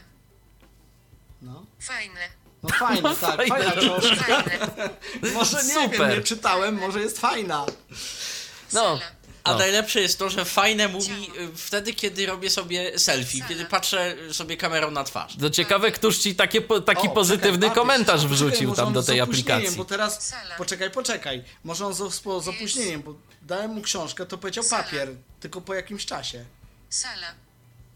No, 1.42 1.66
Fajne. 1.80 2.20
no 2.64 2.70
fajne, 2.70 3.16
tak, 3.22 3.36
fajne. 3.36 3.48
fajna 3.48 3.72
książka. 3.72 4.16
Fajne. 4.44 4.90
Może 5.34 5.64
nie 5.64 5.74
Super. 5.74 5.92
wiem, 6.10 6.10
nie 6.10 6.22
czytałem, 6.24 6.76
może 6.80 7.00
jest 7.02 7.20
fajna. 7.20 7.66
No. 8.74 9.00
A 9.46 9.52
No. 9.52 9.58
najlepsze 9.58 10.02
jest 10.02 10.20
to, 10.20 10.30
że 10.30 10.46
fajne 10.46 10.88
mówi 10.88 11.30
y, 11.40 11.56
wtedy, 11.56 11.94
kiedy 11.94 12.26
robię 12.26 12.50
sobie 12.50 13.00
selfie, 13.00 13.38
Sala. 13.38 13.50
kiedy 13.50 13.66
patrzę 13.66 14.16
sobie 14.32 14.58
kamerą 14.58 14.92
na 14.92 15.04
twarz. 15.04 15.36
To 15.40 15.50
ciekawe, 15.50 15.92
któż 15.92 16.18
ci 16.18 16.36
takie, 16.36 16.62
taki 16.62 17.08
O, 17.08 17.12
pozytywny 17.12 17.70
czekaj, 17.70 18.06
patrz, 18.06 18.26
wrzucił 18.26 18.70
może 18.70 18.82
tam 18.82 18.94
do 18.94 19.02
z 19.02 19.06
tej 19.06 19.22
opóźnieniem, 19.22 19.52
aplikacji. 19.54 19.78
Bo 19.78 19.86
teraz, 19.86 20.34
poczekaj, 20.58 20.92
poczekaj, 20.92 21.44
może 21.64 21.86
on 21.86 21.94
z, 21.94 21.98
z, 22.14 22.48
opóźnieniem, 22.48 23.02
bo 23.02 23.16
dałem 23.42 23.72
mu 23.72 23.82
książkę, 23.82 24.26
to 24.26 24.38
powiedział 24.38 24.64
Sala. 24.64 24.84
papier, 24.84 25.10
tylko 25.40 25.62
po 25.62 25.74
jakimś 25.74 26.06
czasie. 26.06 26.46
Sala. 26.90 27.28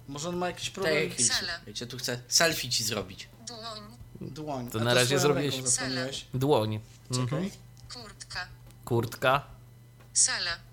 Może 0.08 0.30
on 0.30 0.38
ma 0.38 0.48
jakiś 0.48 0.70
problem. 0.70 1.10
Tak, 1.10 1.62
wiecie, 1.68 1.88
tu 1.88 1.98
chcę 1.98 2.22
selfie 2.28 2.70
ci 2.70 2.84
zrobić. 2.84 3.28
Dłoń. 3.48 3.80
Dłoń. 4.22 4.70
To 4.72 4.80
A 4.80 4.84
na 4.84 4.94
razie 4.94 5.20
swoją 5.20 5.34
zrobiłeś-. 5.34 6.26
Dłoń. 6.34 6.80
Czekaj. 7.12 7.24
Mhm. 7.24 7.50
Kurtka. 7.94 8.48
Kurtka. 8.86 9.42
Sala. 10.14 10.69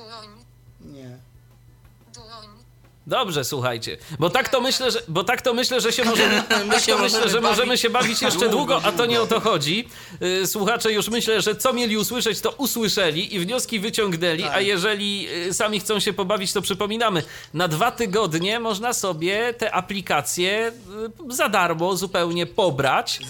Dłoń, 0.00 0.44
Nie. 0.80 1.18
dłoń, 2.14 2.59
Dobrze, 3.10 3.44
słuchajcie, 3.44 3.96
bo 4.18 4.30
tak 4.30 4.48
to 4.48 4.60
myślę, 4.60 4.90
że, 4.90 5.02
bo 5.08 5.24
tak 5.24 5.42
to 5.42 5.54
myślę, 5.54 5.80
że 5.80 5.92
się 5.92 6.04
możemy, 6.04 6.42
tak 6.48 6.66
myślę, 6.66 6.96
możemy 6.96 7.28
że 7.28 7.40
możemy 7.40 7.78
się 7.78 7.90
bawić 7.90 8.22
jeszcze 8.22 8.48
długo, 8.48 8.80
a 8.84 8.92
to 8.92 9.06
nie 9.06 9.20
o 9.20 9.26
to 9.26 9.40
chodzi. 9.40 9.88
Y, 10.22 10.46
Słuchacze 10.46 10.92
już 10.92 11.08
myślę, 11.08 11.42
że 11.42 11.54
co 11.56 11.72
mieli 11.72 11.96
usłyszeć, 11.96 12.40
to 12.40 12.50
usłyszeli 12.50 13.34
i 13.34 13.38
wnioski 13.40 13.80
wyciągnęli, 13.80 14.42
Tak. 14.42 14.54
a 14.54 14.60
jeżeli 14.60 15.28
y, 15.48 15.54
sami 15.54 15.80
chcą 15.80 16.00
się 16.00 16.12
pobawić, 16.12 16.52
to 16.52 16.62
przypominamy, 16.62 17.22
na 17.54 17.68
dwa 17.68 17.90
tygodnie 17.90 18.60
można 18.60 18.92
sobie 18.92 19.54
te 19.54 19.74
aplikacje 19.74 20.72
y, 21.30 21.34
za 21.34 21.48
darmo 21.48 21.96
zupełnie 21.96 22.46
pobrać 22.46 23.20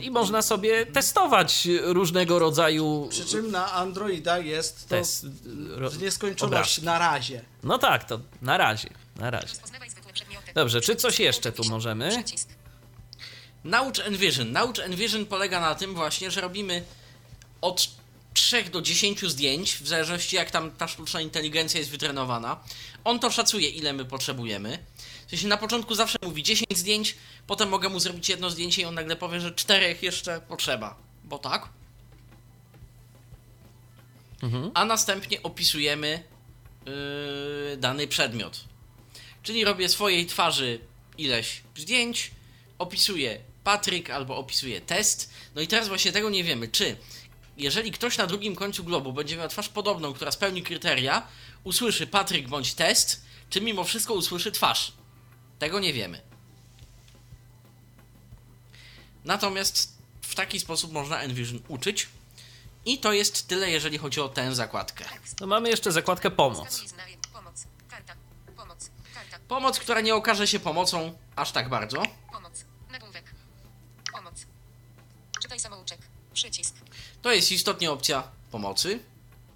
i 0.00 0.10
można 0.10 0.42
sobie 0.42 0.86
testować 0.86 1.68
różnego 1.82 2.38
rodzaju 2.38 3.08
Przy 3.10 3.24
czym 3.24 3.50
na 3.50 3.72
Androida 3.72 4.38
jest 4.38 4.88
to 4.88 4.96
test. 4.96 5.26
nieskończoność 6.00 6.82
na 6.82 6.98
razie. 6.98 7.53
No 7.64 7.78
tak, 7.78 8.04
to 8.04 8.20
na 8.42 8.58
razie, 8.58 8.88
na 9.16 9.30
razie. 9.30 9.54
Dobrze, 10.54 10.80
czy 10.80 10.96
coś 10.96 11.20
jeszcze 11.20 11.52
tu 11.52 11.64
możemy? 11.64 12.24
Naucz 13.64 13.98
Envision. 13.98 14.52
Naucz 14.52 14.78
Envision 14.78 15.26
polega 15.26 15.60
na 15.60 15.74
tym 15.74 15.94
właśnie, 15.94 16.30
że 16.30 16.40
robimy 16.40 16.84
od 17.60 17.88
3 18.34 18.64
do 18.64 18.82
10 18.82 19.20
zdjęć, 19.22 19.76
w 19.76 19.88
zależności 19.88 20.36
jak 20.36 20.50
tam 20.50 20.70
ta 20.70 20.88
sztuczna 20.88 21.20
inteligencja 21.20 21.78
jest 21.78 21.90
wytrenowana. 21.90 22.60
On 23.04 23.18
to 23.18 23.30
szacuje, 23.30 23.68
ile 23.68 23.92
my 23.92 24.04
potrzebujemy. 24.04 24.78
W 25.26 25.30
sensie 25.30 25.48
na 25.48 25.56
początku 25.56 25.94
zawsze 25.94 26.18
mówi 26.22 26.42
10 26.42 26.78
zdjęć, 26.78 27.16
potem 27.46 27.68
mogę 27.68 27.88
mu 27.88 28.00
zrobić 28.00 28.28
jedno 28.28 28.50
zdjęcie 28.50 28.82
i 28.82 28.84
on 28.84 28.94
nagle 28.94 29.16
powie, 29.16 29.40
że 29.40 29.52
czterech 29.52 30.02
jeszcze 30.02 30.40
potrzeba. 30.40 30.96
Bo 31.24 31.38
tak. 31.38 31.68
A 34.74 34.84
następnie 34.84 35.42
opisujemy 35.42 36.33
yy, 36.86 37.76
dany 37.76 38.08
przedmiot. 38.08 38.64
Czyli 39.42 39.64
robię 39.64 39.88
swojej 39.88 40.26
twarzy 40.26 40.78
ileś 41.18 41.62
zdjęć, 41.76 42.30
opisuję 42.78 43.40
Patryk 43.64 44.10
albo 44.10 44.36
opisuję 44.36 44.80
test. 44.80 45.30
No 45.54 45.62
i 45.62 45.66
teraz 45.66 45.88
właśnie 45.88 46.12
tego 46.12 46.30
nie 46.30 46.44
wiemy, 46.44 46.68
czy 46.68 46.96
jeżeli 47.56 47.92
ktoś 47.92 48.18
na 48.18 48.26
drugim 48.26 48.56
końcu 48.56 48.84
globu 48.84 49.12
będzie 49.12 49.36
miał 49.36 49.48
twarz 49.48 49.68
podobną, 49.68 50.14
która 50.14 50.30
spełni 50.30 50.62
kryteria, 50.62 51.26
usłyszy 51.64 52.06
Patryk 52.06 52.48
bądź 52.48 52.74
test, 52.74 53.24
czy 53.50 53.60
mimo 53.60 53.84
wszystko 53.84 54.14
usłyszy 54.14 54.52
twarz. 54.52 54.92
Tego 55.58 55.80
nie 55.80 55.92
wiemy. 55.92 56.20
Natomiast 59.24 59.98
w 60.22 60.34
taki 60.34 60.60
sposób 60.60 60.92
można 60.92 61.20
Envision 61.20 61.60
uczyć. 61.68 62.08
I 62.84 62.98
to 62.98 63.12
jest 63.12 63.48
tyle, 63.48 63.70
jeżeli 63.70 63.98
chodzi 63.98 64.20
o 64.20 64.28
tę 64.28 64.54
zakładkę. 64.54 65.04
To 65.36 65.46
mamy 65.46 65.68
jeszcze 65.68 65.92
zakładkę 65.92 66.30
pomoc. 66.30 66.80
Pomoc, 69.48 69.78
która 69.78 70.00
nie 70.00 70.14
okaże 70.14 70.46
się 70.46 70.60
pomocą 70.60 71.18
aż 71.36 71.52
tak 71.52 71.68
bardzo. 71.68 72.02
Pomoc. 72.32 72.64
Nagłówek. 72.90 73.24
Pomoc. 74.12 74.34
Czytaj 75.42 75.60
samouczek. 75.60 75.98
Przycisk. 76.34 76.74
To 77.22 77.32
jest 77.32 77.52
istotnie 77.52 77.90
opcja 77.90 78.28
pomocy. 78.50 79.00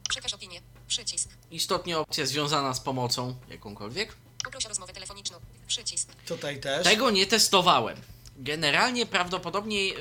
Przekaż 0.08 0.34
opinię. 0.34 0.60
Przycisk. 0.88 1.28
Istotnie 1.50 1.98
opcja 1.98 2.26
związana 2.26 2.74
z 2.74 2.80
pomocą 2.80 3.36
jakąkolwiek. 3.48 4.16
Poproś 4.44 4.66
o 4.66 4.68
rozmowę 4.68 4.92
telefoniczną. 4.92 5.38
Przycisk. 5.66 6.08
Tutaj 6.26 6.60
też. 6.60 6.84
Tego 6.84 7.10
nie 7.10 7.26
testowałem. 7.26 7.96
Generalnie 8.36 9.06
prawdopodobnie 9.06 9.86
yy, 9.86 9.94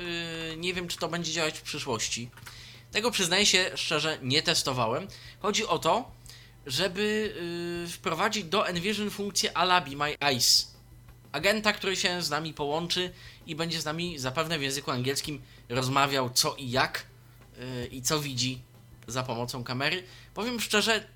nie 0.57 0.73
wiem, 0.73 0.87
czy 0.87 0.97
to 0.97 1.07
będzie 1.07 1.31
działać 1.31 1.59
w 1.59 1.61
przyszłości. 1.61 2.29
Tego 2.91 3.11
przyznaję 3.11 3.45
się 3.45 3.71
szczerze, 3.75 4.17
nie 4.21 4.41
testowałem. 4.43 5.07
Chodzi 5.39 5.67
o 5.67 5.79
to, 5.79 6.11
żeby 6.65 7.33
yy, 7.81 7.91
wprowadzić 7.91 8.43
do 8.43 8.67
Envision 8.67 9.09
funkcję 9.09 9.57
Alabi 9.57 9.95
My 9.95 10.17
Eyes. 10.19 10.75
Agenta, 11.31 11.73
który 11.73 11.95
się 11.95 12.21
z 12.21 12.29
nami 12.29 12.53
połączy 12.53 13.13
i 13.45 13.55
będzie 13.55 13.81
z 13.81 13.85
nami 13.85 14.19
zapewne 14.19 14.59
w 14.59 14.61
języku 14.61 14.91
angielskim 14.91 15.41
rozmawiał 15.69 16.29
co 16.29 16.55
i 16.55 16.71
jak 16.71 17.05
yy, 17.57 17.87
i 17.87 18.01
co 18.01 18.19
widzi 18.19 18.61
za 19.07 19.23
pomocą 19.23 19.63
kamery. 19.63 20.03
Powiem 20.33 20.59
szczerze, 20.59 21.07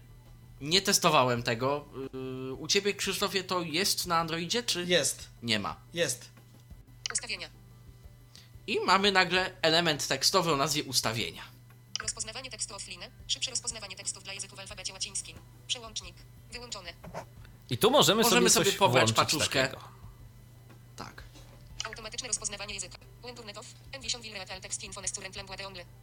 nie 0.61 0.81
testowałem 0.81 1.43
tego. 1.43 1.85
Yy, 2.13 2.53
u 2.53 2.67
ciebie, 2.67 2.93
Krzysztofie, 2.93 3.43
to 3.43 3.61
jest 3.61 4.07
na 4.07 4.17
Androidzie, 4.17 4.63
czy 4.63 4.85
Jest. 4.85 5.29
nie 5.43 5.59
ma? 5.59 5.75
Jest. 5.93 6.29
Ustawienia. 7.13 7.49
I 8.67 8.79
mamy 8.79 9.11
nagle 9.11 9.51
element 9.61 10.07
tekstowy 10.07 10.51
o 10.51 10.57
nazwie 10.57 10.83
ustawienia. 10.83 11.50
Rozpoznawanie 12.21 12.51
tekstu 12.51 12.75
offline. 12.75 13.01
Szybsze 13.27 13.51
rozpoznawanie 13.51 13.95
tekstów 13.95 14.23
dla 14.23 14.33
języków 14.33 14.57
w 14.57 14.59
alfabecie 14.59 14.93
łacińskim. 14.93 15.37
Przełącznik. 15.67 16.15
Wyłączone. 16.51 16.93
I 17.69 17.77
tu 17.77 17.91
możemy, 17.91 18.23
Możemy 18.23 18.49
sobie, 18.49 18.65
sobie 18.65 18.77
pobrać 18.77 19.13
paczuszkę. 19.13 19.61
takiego. 19.61 19.83
Tak. 20.95 21.23
Automatyczne 21.85 22.27
rozpoznawanie 22.27 22.73
języka. 22.73 22.97
Łęturnetow. 23.23 23.65
Envision 23.91 24.21
will 24.21 24.33
real 24.33 24.61
text 24.61 24.83
info 24.83 25.01
nesturent. 25.01 25.37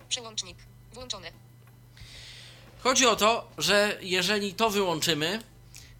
Przełącznik. 0.09 0.59
Włączone. 0.93 1.33
Chodzi 2.81 3.07
o 3.07 3.17
to, 3.17 3.51
że 3.59 3.99
jeżeli 4.03 4.55
to 4.55 4.71
wyłączymy, 4.71 5.43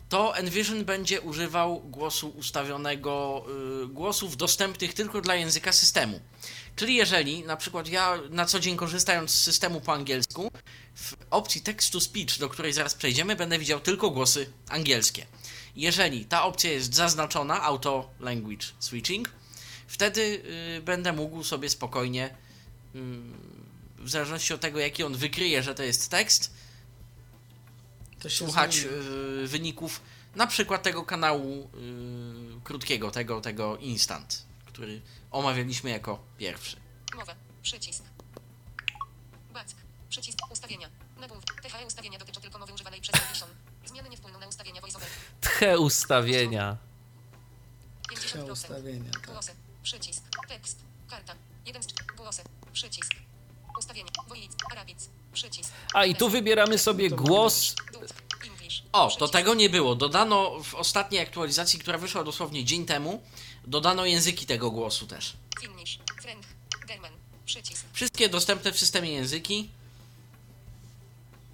to 0.09 0.37
Envision 0.37 0.85
będzie 0.85 1.21
używał 1.21 1.81
głosu 1.81 2.29
ustawionego, 2.29 3.45
y, 3.85 3.87
głosów 3.87 4.37
dostępnych 4.37 4.95
tylko 4.95 5.21
dla 5.21 5.35
języka 5.35 5.73
systemu. 5.73 6.21
Czyli 6.79 6.95
jeżeli 6.97 7.45
na 7.45 7.57
przykład 7.57 7.89
ja 7.89 8.19
na 8.31 8.47
co 8.47 8.61
dzień 8.61 8.77
korzystając 8.77 9.31
z 9.31 9.43
systemu 9.43 9.81
po 9.81 9.93
angielsku, 9.93 10.51
w 10.95 11.15
opcji 11.31 11.61
text 11.61 11.93
to 11.93 12.01
speech, 12.01 12.39
do 12.39 12.49
której 12.49 12.73
zaraz 12.73 12.95
przejdziemy, 12.95 13.37
będę 13.37 13.59
widział 13.59 13.81
tylko 13.81 14.11
głosy 14.11 14.53
angielskie. 14.69 15.27
Jeżeli 15.77 16.25
ta 16.25 16.45
opcja 16.45 16.73
jest 16.73 16.95
zaznaczona, 16.95 17.63
auto 17.63 18.11
language 18.21 18.67
switching, 18.79 19.31
wtedy 19.87 20.21
y, 20.79 20.83
będę 20.83 21.13
mógł 21.13 21.45
sobie 21.45 21.69
spokojnie, 21.71 22.27
y, 22.95 22.99
w 23.99 24.11
zależności 24.11 24.55
od 24.55 24.61
tego, 24.61 24.79
jaki 24.79 25.03
on 25.05 25.15
wykryje, 25.17 25.63
że 25.63 25.75
to 25.75 25.83
jest 25.83 26.11
tekst, 26.11 26.53
To 28.23 28.31
słuchać 28.31 28.75
zmieni. 28.75 28.97
y, 29.45 29.47
wyników 29.49 30.01
na 30.37 30.47
przykład 30.47 30.83
tego 30.83 31.03
kanału 31.05 31.71
y, 32.59 32.61
krótkiego, 32.65 33.11
tego, 33.11 33.41
tego 33.41 33.77
instant, 33.77 34.43
który 34.67 35.01
omawialiśmy 35.31 35.91
jako 35.91 36.19
pierwszy. 36.39 36.77
Mowa. 37.17 37.35
Przycisk. 37.63 38.05
Back. 39.53 39.69
Przycisk. 40.09 40.39
Ustawienia. 40.51 40.89
Nagłówek. 41.21 41.63
THE 41.63 41.87
ustawienia 41.87 42.19
dotyczą 42.19 42.41
tylko 42.41 42.59
mowy 42.59 42.73
używanej 42.73 43.01
przez 43.01 43.15
Envision. 43.23 43.49
Zmiany 43.87 44.09
nie 44.09 44.17
wpłyną 44.17 44.39
na 44.39 44.47
ustawienia 44.47 44.81
voiceover. 44.81 45.09
Tche 45.41 45.79
ustawienia. 45.79 46.77
50%. 48.13 48.53
ustawienia, 48.53 49.11
tak. 49.13 49.27
Głosy. 49.27 49.53
Przycisk. 49.83 50.23
Tekst. 50.49 50.79
Karta. 51.11 51.35
1 51.67 51.83
z 51.83 51.87
4. 51.87 52.17
Głosy. 52.17 52.43
Przycisk. 52.73 53.13
Ustawienie. 53.79 54.11
Woic. 54.29 54.53
Arabic. 54.73 55.09
Przycisk. 55.33 55.73
A 55.95 56.05
i 56.05 56.15
tu 56.15 56.29
wybieramy 56.29 56.79
sobie 56.79 57.11
głos. 57.11 57.75
O, 58.93 59.11
to 59.19 59.29
tego 59.29 59.55
nie 59.55 59.71
było. 59.71 59.95
Dodano 59.95 60.63
w 60.63 60.75
ostatniej 60.75 61.23
aktualizacji, 61.23 61.79
która 61.79 61.99
wyszła 61.99 62.25
dosłownie 62.25 62.65
dzień 62.65 62.87
temu, 62.87 63.23
dodano 63.69 64.07
języki 64.07 64.47
tego 64.47 64.71
głosu 64.71 65.07
też. 65.07 65.37
Finnish. 65.61 65.99
French. 66.23 66.47
German. 66.87 67.13
Przycisk. 67.45 67.85
Wszystkie 67.93 68.29
dostępne 68.29 68.73
w 68.73 68.79
systemie 68.79 69.13
języki. 69.13 69.71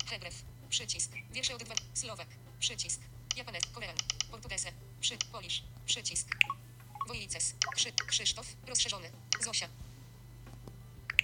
Hebrew. 0.07 0.35
Przycisk. 0.71 1.13
Wiersze 1.33 1.55
od 1.55 1.63
2. 1.65 1.75
Słowak. 1.95 2.29
Przycisk. 2.61 3.01
Japanet. 3.37 3.67
Korean. 3.67 3.97
Portugese. 4.31 4.73
Przy. 5.01 5.17
Polish. 5.33 5.63
Przycisk. 5.87 6.29
Wojices. 7.09 7.55
Krzy. 7.75 7.93
Krzysztof. 7.93 8.47
Rozszerzony. 8.67 9.11
Zosia. 9.45 9.69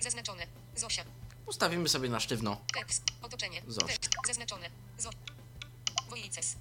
Zaznaczone. 0.01 0.47
Zosia. 0.77 1.05
Ustawimy 1.47 1.89
sobie 1.89 2.09
na 2.09 2.21
sztywno. 2.21 2.61
Tekst. 2.75 3.03
Otoczenie. 3.23 3.63
Zosia. 3.69 3.87
Tekst. 3.87 4.11
Zaznaczone. 4.27 4.71
Zo. 4.99 5.11
Wojices. 6.09 6.57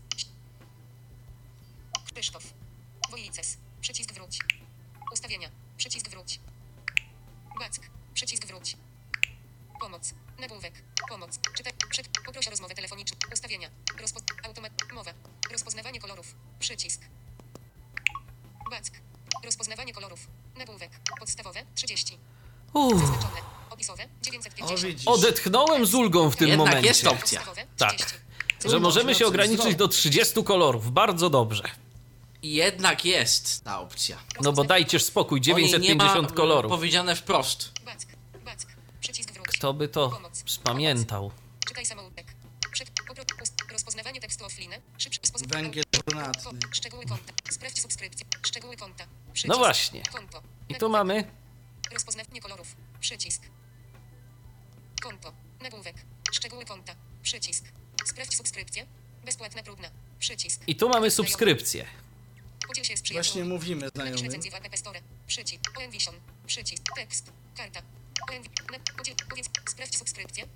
Krzysztof. 2.14 2.44
Wojices. 3.12 3.58
Przycisk 3.82 4.14
wróć. 4.14 4.40
Ustawienia. 5.14 5.50
Przycisk 5.78 6.10
wróć. 6.10 6.40
Back. 7.60 7.80
Przycisk 8.14 8.46
wróć. 8.48 8.78
Pomoc. 9.82 10.14
Nagłówek. 10.40 10.74
Pomoc. 11.10 11.40
Czytaj. 11.58 11.74
Przed. 11.90 12.08
Poproś 12.26 12.48
o 12.48 12.50
rozmowę 12.50 12.76
telefoniczną. 12.76 13.18
Ustawienia. 13.34 13.70
Rozpo... 14.02 14.20
Automat. 14.44 14.72
Mowa. 14.94 15.12
Rozpoznawanie 15.52 16.00
kolorów. 16.00 16.36
Przycisk. 16.60 17.02
Back. 18.70 18.92
Rozpoznawanie 19.46 19.94
kolorów. 19.94 20.28
Nagłówek. 20.58 20.92
Podstawowe. 21.20 21.66
30. 21.76 22.18
Uff, 22.74 23.00
Zaznaczone. 23.02 23.42
Opisowe. 23.70 24.04
O 24.04 24.24
950. 24.26 24.82
widzisz. 24.82 25.08
odetchnąłem 25.08 25.86
z 25.86 25.94
ulgą 25.94 26.30
w 26.30 26.36
tym 26.36 26.48
Jednak 26.48 26.68
momencie. 26.68 26.88
jest 26.88 27.08
opcja. 27.08 27.40
Podstawowe. 27.40 27.68
Tak. 27.78 27.94
30. 27.96 28.16
Że 28.66 28.80
możemy 28.80 29.16
się 29.16 29.28
ograniczyć 29.28 29.76
do 29.76 29.88
30 29.88 30.44
kolorów. 30.44 30.92
Bardzo 30.92 31.30
dobrze. 31.30 31.64
I 32.42 32.54
jednak 32.54 33.06
jest 33.06 33.64
ta 33.64 33.80
opcja. 33.80 34.18
No 34.42 34.54
bo 34.54 34.64
dajcież 34.64 35.04
spokój, 35.04 35.40
O 35.54 35.58
niej 35.58 35.66
nie 35.66 35.72
ma 35.72 35.80
950 35.80 36.32
kolorów. 36.32 36.70
powiedziane 36.70 37.16
wprost. 37.16 37.72
Back. 37.86 38.06
Back. 38.46 38.66
Przycisk 39.00 39.32
wróć. 39.32 39.48
Kto 39.48 39.74
by 39.74 39.88
to 39.88 40.10
Pomoc. 40.10 40.44
spamiętał? 40.46 41.32
Czytaj 41.68 41.86
samouczek. 41.86 42.36
Rozpoznaj. 43.72 44.20
tekstu 44.22 44.46
offline. 44.46 44.74
Szybszy. 44.98 45.20
Węgiel 45.48 45.84
brunatny. 46.06 46.60
Szczegóły 46.72 47.06
konta. 47.06 47.34
Sprawdź 47.52 47.82
subskrypcję. 47.82 48.26
Szczegóły 48.48 48.78
konta. 48.78 49.06
Przycisk. 49.34 49.48
No 49.50 49.58
właśnie. 49.58 50.04
Konto. 50.04 50.42
I 50.70 50.76
tu 50.76 50.90
mamy 50.90 51.32
Rozpoznawanie 51.92 52.42
kolorów. 52.42 52.76
Przycisk. 53.00 53.42
Konto. 55.02 55.34
Nagłówek. 55.62 55.96
Szczegóły 56.32 56.66
konta. 56.66 56.96
Przycisk. 57.24 57.66
Sprawdź 58.06 58.38
subskrypcję. 58.38 58.86
Bezpłatna 59.26 59.64
próbna. 59.64 59.90
Przycisk. 60.20 60.62
i 60.68 60.76
tu 60.76 60.90
mamy 60.90 61.12
subskrypcję. 61.12 61.86
Podziel 62.70 62.86
się 62.86 62.98
z 62.98 63.00
Właśnie 63.00 63.04
przyjaciółmi. 63.04 63.50
mówimy 63.50 63.82
Napisz 63.82 63.96
znajomym. 63.96 64.26
recenzję 64.26 64.52
w 64.52 64.56
App 64.56 64.78
Store. 64.78 65.02
Przycisk. 65.28 65.62
OM 65.78 65.92
Vision. 65.92 66.16
Przycisk. 66.48 66.84
Tekst. 66.96 67.32
Karta. 67.58 67.82
Podziel. 68.98 69.16
Powiedz. 69.30 69.50
Sprawdź 69.70 69.98
subskrypcję. 69.98 70.48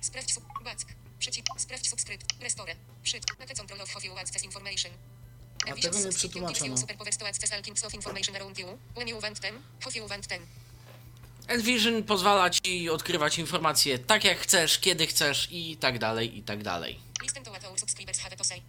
Sprawdź 0.00 0.34
sub. 0.34 0.44
Back. 0.64 0.84
Przycisk. 1.18 1.46
Sprawdź 1.56 1.88
subskrypcję. 1.90 2.28
Restore. 2.40 2.76
Przycisk. 3.02 3.38
Na 3.38 3.46
control 3.46 3.80
of 3.80 4.04
your 4.04 4.18
access 4.18 4.44
information. 4.44 4.92
A 5.66 5.68
Envision 5.70 5.92
tego 5.92 6.04
nie 6.06 6.12
przetłumaczono. 6.12 6.70
you 6.70 6.76
superpowers 6.78 7.16
to 7.18 7.26
access 7.28 7.52
all 7.52 7.62
kinds 7.62 7.84
of 7.84 7.94
information 7.94 8.36
around 8.36 8.58
you. 8.58 8.78
When 8.94 9.08
you 9.08 9.20
want 9.20 9.40
them, 9.40 9.62
how 9.84 9.92
you 9.94 10.08
want 10.08 10.26
them. 10.26 10.46
Envision 11.48 12.02
pozwala 12.02 12.50
ci 12.50 12.90
odkrywać 12.90 13.38
informacje 13.38 13.98
tak 13.98 14.24
jak 14.24 14.38
chcesz, 14.38 14.78
kiedy 14.78 15.06
chcesz 15.06 15.48
i 15.50 15.76
tak 15.76 15.98
dalej, 15.98 16.38
i 16.38 16.42
tak 16.42 16.62
dalej. 16.62 17.00
Listen 17.22 17.44
to 17.44 17.50
what 17.50 17.64
our 17.64 17.80
subscribers 17.80 18.18
have 18.18 18.36
to 18.36 18.44
say. 18.44 18.60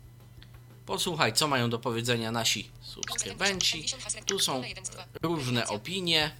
Posłuchaj, 0.85 1.33
co 1.33 1.47
mają 1.47 1.69
do 1.69 1.79
powiedzenia 1.79 2.31
nasi 2.31 2.69
subskrybenci. 2.95 3.85
Tu 4.25 4.39
są 4.39 4.63
różne 5.21 5.67
opinie. 5.67 6.35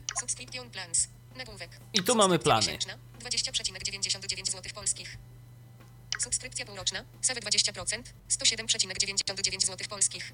I 1.93 2.03
tu 2.03 2.15
mamy 2.15 2.35
Subskrypcja 2.35 2.39
plany. 2.39 2.65
miesięczna, 2.65 2.97
20,99 3.19 4.51
zł 4.51 4.71
polskich. 4.75 5.17
Subskrypcja 6.19 6.65
półroczna, 6.65 7.03
SAWE 7.21 7.39
20%, 7.41 8.03
107,99 8.29 9.65
zł 9.65 9.87
polskich. 9.89 10.33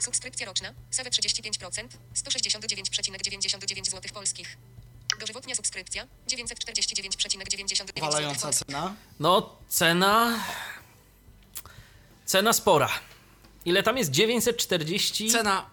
Subskrypcja 0.00 0.46
roczna, 0.46 0.74
SAWE 0.90 1.10
35%, 1.10 1.88
169,99 2.14 3.90
zł 3.90 4.10
polskich. 4.14 4.56
Dożywotnia 5.20 5.54
subskrypcja, 5.54 6.06
949,99 6.28 7.76
zł 7.76 7.86
Walająca 8.00 8.52
cena. 8.52 8.94
No, 9.20 9.56
cena. 9.68 10.44
Cena 12.26 12.52
spora. 12.52 12.88
Ile 13.64 13.82
tam 13.82 13.98
jest? 13.98 14.10
949? 14.10 15.32
Cena 15.32 15.70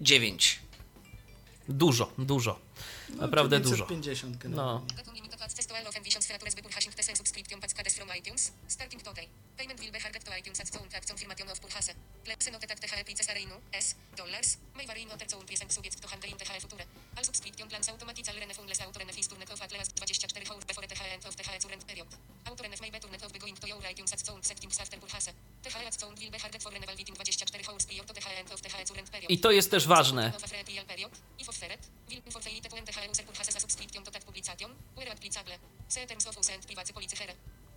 9. 0.00 0.58
Dużo, 1.68 2.10
dużo. 2.18 2.58
Naprawdę 3.08 3.60
dużo. 3.60 3.76
950 3.86 4.44
No. 4.44 4.82
To 9.54 9.60
of. 9.60 9.70
Payment 9.70 9.78
will 9.78 9.92
be 9.92 10.02
harder 10.02 10.18
to 10.18 10.30
iTunes 10.34 10.58
at 10.60 10.66
zone 10.66 10.88
tax 10.90 11.06
confirmation 11.06 11.46
of 11.46 11.60
purchase. 11.62 11.94
Please 12.24 12.50
note 12.50 12.66
that 12.66 12.80
THE 12.80 12.88
prices 12.90 13.28
are 13.30 13.38
in 13.38 13.50
US 13.54 13.94
dollars. 14.16 14.58
May 14.74 14.86
vary 14.86 15.06
not 15.06 15.22
at 15.22 15.30
zone 15.30 15.46
price 15.46 15.62
and 15.62 15.70
subject 15.70 16.02
to 16.02 16.08
handle 16.10 16.30
in 16.30 16.36
THE 16.36 16.44
future. 16.44 16.86
All 17.16 17.22
subscription 17.22 17.68
plans 17.68 17.88
automatically 17.88 18.40
renef 18.40 18.58
unless 18.58 18.82
auto 18.82 18.98
renef 18.98 19.18
is 19.18 19.28
turned 19.28 19.46
off 19.46 19.62
at 19.62 19.70
least 19.70 19.94
24 19.94 20.54
hours 20.54 20.64
before 20.66 20.86
the 20.86 20.96
end 21.06 21.22
of 21.22 21.36
the 21.36 21.44
current 21.44 21.86
period. 21.86 22.06
Auto 22.50 22.62
renef 22.66 22.80
may 22.82 22.90
be 22.90 22.98
turned 22.98 23.14
off 23.14 23.30
by 23.30 23.38
going 23.38 23.54
to 23.54 23.66
your 23.70 23.78
iTunes 23.86 24.10
at 24.10 24.20
zone 24.26 24.42
settings 24.42 24.80
after 24.82 24.98
purchase. 24.98 25.30
THE 25.62 25.70
at 25.70 25.94
zone 25.94 26.14
will 26.18 26.32
be 26.34 26.38
harder 26.42 26.58
for 26.58 26.74
renewal 26.74 26.96
within 26.98 27.14
24 27.14 27.70
hours 27.70 27.86
prior 27.86 28.02
to 28.02 28.14
the 28.18 28.30
end 28.34 28.50
of 28.50 28.58
the 28.58 28.70
current 28.74 29.06
period. 29.14 29.30
I 29.30 29.38
to 29.38 29.50
jest 29.52 29.70
też 29.70 29.86
ważne. 29.86 30.32
Of 30.34 30.42
if 31.38 31.48
offered, 31.48 31.82
will 32.10 32.22
be 32.26 32.30
forfeited 32.30 32.72
when 32.72 32.84
the 32.84 32.92
user 33.06 33.22
purchases 33.22 33.56
a 33.56 33.60
subscription 33.60 34.02
to 34.02 34.10
that 34.10 34.24
publication, 34.26 34.70
where 34.96 35.08
applicable. 35.08 35.58
See 35.88 36.06
terms 36.06 36.26
of 36.26 36.36
use 36.36 36.50
and 36.50 36.66
privacy 36.66 36.92
policy 36.92 37.16
here. 37.16 37.34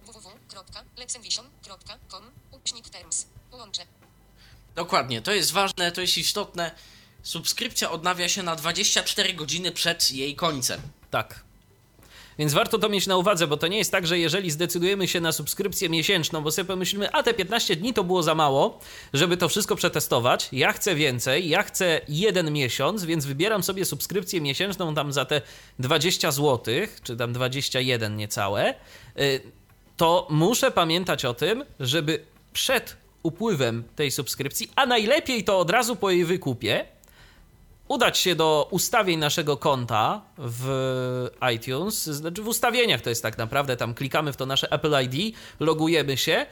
www.letsenvision.com 0.07 2.23
ucznik 2.51 2.89
terms. 2.89 3.27
Łącze. 3.51 3.81
Dokładnie, 4.75 5.21
to 5.21 5.31
jest 5.31 5.51
ważne, 5.51 5.91
to 5.91 6.01
jest 6.01 6.17
istotne. 6.17 6.71
Subskrypcja 7.23 7.91
odnawia 7.91 8.29
się 8.29 8.43
na 8.43 8.55
24 8.55 9.33
godziny 9.33 9.71
przed 9.71 10.11
jej 10.11 10.35
końcem. 10.35 10.81
Tak. 11.11 11.47
Więc 12.39 12.53
warto 12.53 12.77
to 12.77 12.89
mieć 12.89 13.07
na 13.07 13.17
uwadze, 13.17 13.47
bo 13.47 13.57
to 13.57 13.67
nie 13.67 13.77
jest 13.77 13.91
tak, 13.91 14.07
że 14.07 14.19
jeżeli 14.19 14.51
zdecydujemy 14.51 15.07
się 15.07 15.21
na 15.21 15.31
subskrypcję 15.31 15.89
miesięczną, 15.89 16.41
bo 16.41 16.51
sobie 16.51 16.65
pomyślimy, 16.65 17.11
a 17.11 17.23
te 17.23 17.33
15 17.33 17.75
dni 17.75 17.93
to 17.93 18.03
było 18.03 18.23
za 18.23 18.35
mało, 18.35 18.79
żeby 19.13 19.37
to 19.37 19.49
wszystko 19.49 19.75
przetestować. 19.75 20.49
Ja 20.51 20.73
chcę 20.73 20.95
więcej, 20.95 21.49
ja 21.49 21.63
chcę 21.63 22.01
jeden 22.07 22.51
miesiąc, 22.51 23.05
więc 23.05 23.25
wybieram 23.25 23.63
sobie 23.63 23.85
subskrypcję 23.85 24.41
miesięczną 24.41 24.95
tam 24.95 25.13
za 25.13 25.25
te 25.25 25.41
20 25.79 26.31
zł, 26.31 26.75
czy 27.03 27.17
tam 27.17 27.33
21 27.33 28.17
niecałe. 28.17 28.73
To 29.97 30.27
muszę 30.29 30.71
pamiętać 30.71 31.25
o 31.25 31.33
tym, 31.33 31.65
żeby 31.79 32.25
przed 32.53 32.97
upływem 33.23 33.83
tej 33.95 34.11
subskrypcji, 34.11 34.71
a 34.75 34.85
najlepiej 34.85 35.43
to 35.43 35.59
od 35.59 35.69
razu 35.69 35.95
po 35.95 36.09
jej 36.09 36.25
wykupie, 36.25 36.85
udać 37.87 38.17
się 38.17 38.35
do 38.35 38.67
ustawień 38.71 39.19
naszego 39.19 39.57
konta 39.57 40.21
w 40.37 41.29
iTunes, 41.55 42.03
znaczy 42.03 42.41
w 42.41 42.47
ustawieniach 42.47 43.01
to 43.01 43.09
jest 43.09 43.23
tak 43.23 43.37
naprawdę, 43.37 43.77
tam 43.77 43.93
klikamy 43.93 44.33
w 44.33 44.37
to 44.37 44.45
nasze 44.45 44.71
Apple 44.71 44.93
ID, 45.03 45.35
logujemy 45.59 46.17
się 46.17 46.45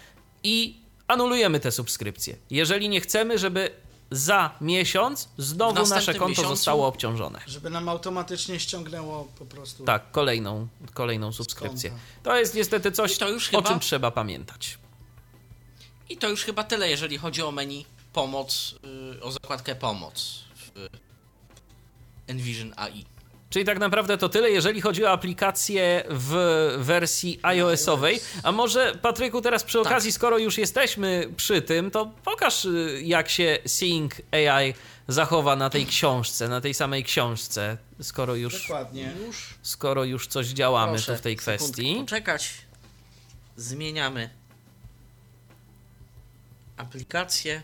i 0.43 0.77
anulujemy 1.07 1.59
tę 1.59 1.71
subskrypcję. 1.71 2.35
Jeżeli 2.49 2.89
nie 2.89 3.01
chcemy, 3.01 3.37
żeby 3.37 3.71
za 4.11 4.51
miesiąc 4.61 5.29
znowu 5.37 5.87
nasze 5.87 6.13
konto 6.13 6.27
miesiącu? 6.29 6.49
zostało 6.49 6.87
obciążone. 6.87 7.39
Żeby 7.47 7.69
nam 7.69 7.89
automatycznie 7.89 8.59
ściągnęło 8.59 9.27
po 9.39 9.45
prostu. 9.45 9.83
Tak, 9.83 10.11
kolejną, 10.11 10.67
kolejną 10.93 11.31
subskrypcję. 11.31 11.91
To 12.23 12.35
jest 12.37 12.55
niestety 12.55 12.91
coś, 12.91 13.19
już 13.19 13.47
o 13.47 13.51
chyba- 13.57 13.69
czym 13.69 13.79
trzeba 13.79 14.11
pamiętać. 14.11 14.77
I 16.09 16.17
to 16.17 16.29
już 16.29 16.43
chyba 16.43 16.63
tyle, 16.63 16.89
jeżeli 16.89 17.17
chodzi 17.17 17.41
o 17.41 17.51
menu 17.51 17.85
pomoc, 18.13 18.75
yy, 19.13 19.23
o 19.23 19.31
zakładkę 19.31 19.75
pomoc 19.75 20.43
w 20.55 20.87
Envision 22.27 22.73
AI. 22.75 23.05
Czyli 23.55 23.65
tak 23.65 23.79
naprawdę 23.79 24.17
to 24.17 24.29
tyle, 24.29 24.51
jeżeli 24.51 24.81
chodzi 24.81 25.05
o 25.05 25.11
aplikację 25.11 26.03
w 26.09 26.35
wersji 26.77 27.39
iOS-owej. 27.43 28.19
A 28.43 28.51
może, 28.51 28.95
Patryku, 29.01 29.41
teraz 29.41 29.63
przy 29.63 29.77
Tak. 29.77 29.87
okazji, 29.87 30.11
skoro 30.11 30.37
już 30.37 30.57
jesteśmy 30.57 31.29
przy 31.37 31.61
tym, 31.61 31.91
to 31.91 32.11
pokaż, 32.23 32.65
y, 32.65 33.01
jak 33.03 33.29
się 33.29 33.57
Sync 33.65 34.13
AI 34.31 34.73
zachowa 35.07 35.55
na 35.55 35.69
tej 35.69 35.85
książce, 35.85 36.47
na 36.49 36.61
tej 36.61 36.73
samej 36.73 37.03
książce, 37.03 37.77
skoro 38.01 38.35
już, 38.35 38.61
Dokładnie. 38.61 39.13
Skoro 39.61 40.03
już 40.03 40.27
coś 40.27 40.47
działamy 40.47 40.93
proszę 40.93 41.11
tu 41.13 41.17
w 41.17 41.21
tej 41.21 41.35
kwestii. 41.35 41.95
poczekać. 41.95 42.53
Zmieniamy 43.57 44.29
aplikację. 46.77 47.61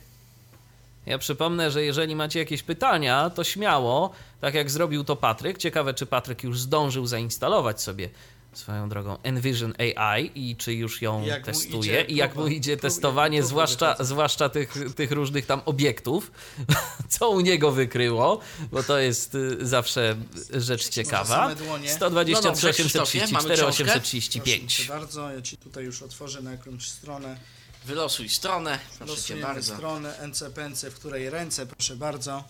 Ja 1.05 1.17
przypomnę, 1.17 1.71
że 1.71 1.83
jeżeli 1.83 2.15
macie 2.15 2.39
jakieś 2.39 2.63
pytania, 2.63 3.29
to 3.29 3.43
śmiało, 3.43 4.13
tak 4.41 4.53
jak 4.53 4.71
zrobił 4.71 5.03
to 5.03 5.15
Patryk. 5.15 5.57
Ciekawe, 5.57 5.93
czy 5.93 6.05
Patryk 6.05 6.43
już 6.43 6.59
zdążył 6.59 7.05
zainstalować 7.05 7.81
sobie 7.81 8.09
swoją 8.53 8.89
drogą 8.89 9.17
Envision 9.23 9.73
AI 9.77 10.31
i 10.35 10.55
czy 10.55 10.73
już 10.73 11.01
ją 11.01 11.25
jak 11.25 11.45
testuje 11.45 11.77
idzie 11.79 12.01
i 12.01 12.15
jak 12.15 12.35
mu 12.35 12.41
próba- 12.41 12.51
idzie 12.51 12.77
próby- 12.77 12.81
testowanie, 12.81 13.37
próby 13.37 13.49
zwłaszcza, 13.49 13.95
zwłaszcza 13.99 14.49
tych, 14.49 14.73
tych 14.95 15.11
różnych 15.11 15.45
tam 15.45 15.61
obiektów, 15.65 16.31
co 17.19 17.29
u 17.29 17.39
niego 17.39 17.71
wykryło, 17.71 18.39
bo 18.71 18.83
to 18.83 18.99
jest 18.99 19.35
y, 19.35 19.57
zawsze 19.67 20.15
rzecz 20.53 20.89
ciekawa. 20.89 21.35
same 21.35 21.55
dłonie. 21.55 21.89
123, 21.89 22.43
No 22.43 22.51
dobrze, 22.51 22.73
Krzysztofie, 22.73 23.19
mamy 23.19 23.53
834, 23.53 23.55
książkę? 23.55 23.83
Proszę 23.83 23.97
835. 23.99 24.75
cię 24.75 24.83
bardzo, 24.87 25.31
ja 25.31 25.41
ci 25.41 25.57
tutaj 25.57 25.83
już 25.83 26.01
otworzę 26.01 26.41
na 26.41 26.51
jakąś 26.51 26.89
stronę. 26.89 27.37
Wylosuj 27.85 28.29
stronę, 28.29 28.79
proszę 28.97 29.13
cię 29.13 29.17
Losujemy 29.17 29.41
bardzo. 29.53 29.75
stronę 29.75 30.17
NCPNC, 30.19 30.89
w 30.89 30.95
której 30.95 31.29
ręce, 31.29 31.65
proszę 31.65 31.95
bardzo. 31.95 32.43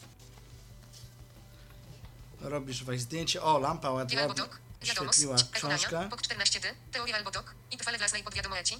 Robisz 2.42 2.84
weź 2.84 3.02
zdjęcie. 3.02 3.42
O, 3.42 3.60
lampa 3.60 3.90
ładnie 3.92 4.28
świetliła 4.84 5.36
książkę. 5.52 6.08
POK 6.10 6.22
14D, 6.22 6.68
teoria 6.92 7.16
albo 7.16 7.32
dok, 7.32 7.56
i 7.72 7.78
trwale 7.78 7.98
własnej 7.98 8.24
podwiadomości. 8.24 8.78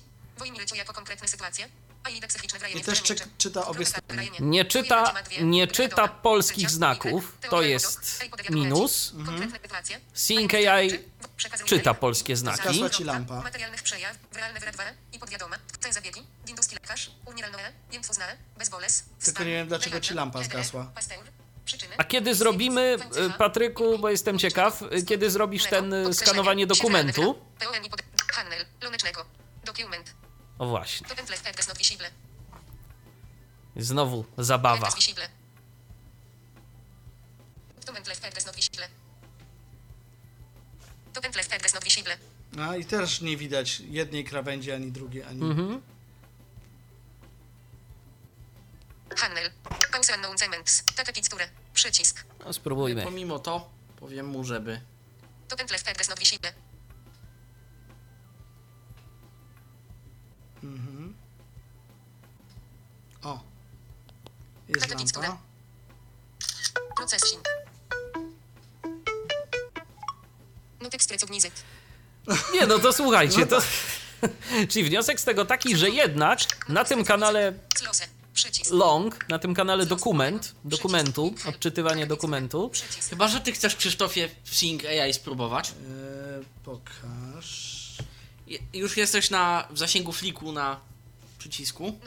Jako 0.76 0.94
konkretne 0.94 1.28
sytuacje. 1.28 1.70
A 2.04 2.10
i 2.10 2.82
też 2.82 3.02
czy- 3.02 3.16
czyta 3.38 3.66
obie 3.68 3.86
strony. 3.86 4.28
Nie 4.40 4.66
czyta, 4.66 5.14
nie 5.42 5.68
czyta 5.68 6.08
polskich 6.08 6.70
znaków, 6.70 7.38
to 7.50 7.62
jest 7.62 8.24
minus. 8.50 9.14
Sytuacje. 9.64 10.00
Sync 10.14 10.54
AI 10.54 11.00
czyta 11.66 11.94
polskie 11.94 12.38
znaki. 12.38 12.62
Zgasła 12.62 12.90
ci 12.90 13.04
lampa. 13.04 13.42
Materialnych 13.42 13.84
przejaw, 13.84 14.18
realne 14.34 14.60
wyradware 14.60 14.94
i 15.14 15.20
podwiadome. 15.20 15.58
Ten 15.80 15.94
zabiegi, 15.94 16.22
dinduski 16.46 16.76
lekarz, 16.76 17.12
uniralnoe, 17.26 17.72
więc 17.92 18.10
uznane, 18.10 18.38
bezboles. 18.58 19.04
Tylko 19.26 19.44
nie 19.44 19.52
wiem, 19.52 19.68
dlaczego 19.68 20.00
ci 20.00 20.14
lampa 20.14 20.44
zgasła. 20.44 20.92
A 21.98 22.04
kiedy 22.04 22.36
zrobimy, 22.36 22.98
e, 23.16 23.30
Patryku, 23.30 24.00
bo 24.00 24.10
jestem 24.10 24.40
ciekaw, 24.40 24.84
kiedy 25.08 25.30
zrobisz 25.30 25.66
ten 25.66 25.94
e, 25.94 26.14
skanowanie 26.14 26.68
dokumentu? 26.68 27.36
O 30.60 30.68
właśnie. 30.68 31.08
Znowu 33.76 34.26
zabawa. 34.38 34.88
A 42.58 42.66
no 42.68 42.76
i 42.76 42.86
też 42.86 43.22
nie 43.22 43.38
widać 43.38 43.80
jednej 43.80 44.24
krawędzi 44.26 44.72
ani 44.72 44.92
drugiej, 44.92 45.24
ani. 45.24 45.42
Mhm. 45.42 45.82
Handel. 49.18 49.52
Pause 49.92 50.14
announcements. 50.14 50.84
Data 50.98 51.14
picture. 51.14 51.61
Przycisk. 51.74 52.26
No, 52.46 52.54
spróbujmy. 52.54 53.04
Pomimo 53.04 53.40
to 53.40 53.70
powiem 54.02 54.26
mu, 54.26 54.44
żeby 54.44 54.82
To 55.48 55.56
ten 55.56 55.68
left 55.72 55.88
address 55.88 56.10
not 56.10 56.20
visible. 56.20 56.54
Mhm. 60.64 61.16
O. 63.24 63.40
Jest 64.68 65.16
lampa. 65.16 65.38
Processing. 66.96 67.44
No 70.82 70.90
tekst 70.90 71.10
pracownicy. 71.10 71.52
Nie, 72.54 72.68
no 72.68 72.80
to 72.80 72.94
słuchajcie, 72.94 73.46
to... 73.46 73.62
Czyli 74.70 74.86
wniosek 74.86 75.20
z 75.20 75.24
tego 75.24 75.46
taki, 75.46 75.78
że 75.78 75.90
jednak 75.90 76.40
na 76.70 76.86
tym 76.86 77.06
kanale 77.06 77.54
Close. 77.76 78.21
Przycisk. 78.34 78.72
long, 78.74 79.30
na 79.30 79.40
tym 79.40 79.54
kanale 79.54 79.86
dokument, 79.86 80.56
dokumentu, 80.66 81.34
odczytywanie 81.50 82.08
dokumentu. 82.08 82.72
Chyba, 83.10 83.28
że 83.28 83.40
ty 83.40 83.52
chcesz, 83.52 83.76
Krzysztofie, 83.76 84.30
w 84.44 84.56
Sync 84.56 84.84
AI 84.86 85.14
spróbować. 85.14 85.70
E, 85.70 85.74
pokaż. 86.64 87.72
Je- 88.48 88.60
Już 88.74 88.98
jesteś 88.98 89.30
na, 89.30 89.68
w 89.72 89.78
zasięgu 89.78 90.12
fliku 90.12 90.52
na 90.52 90.80
przycisku. 91.38 92.00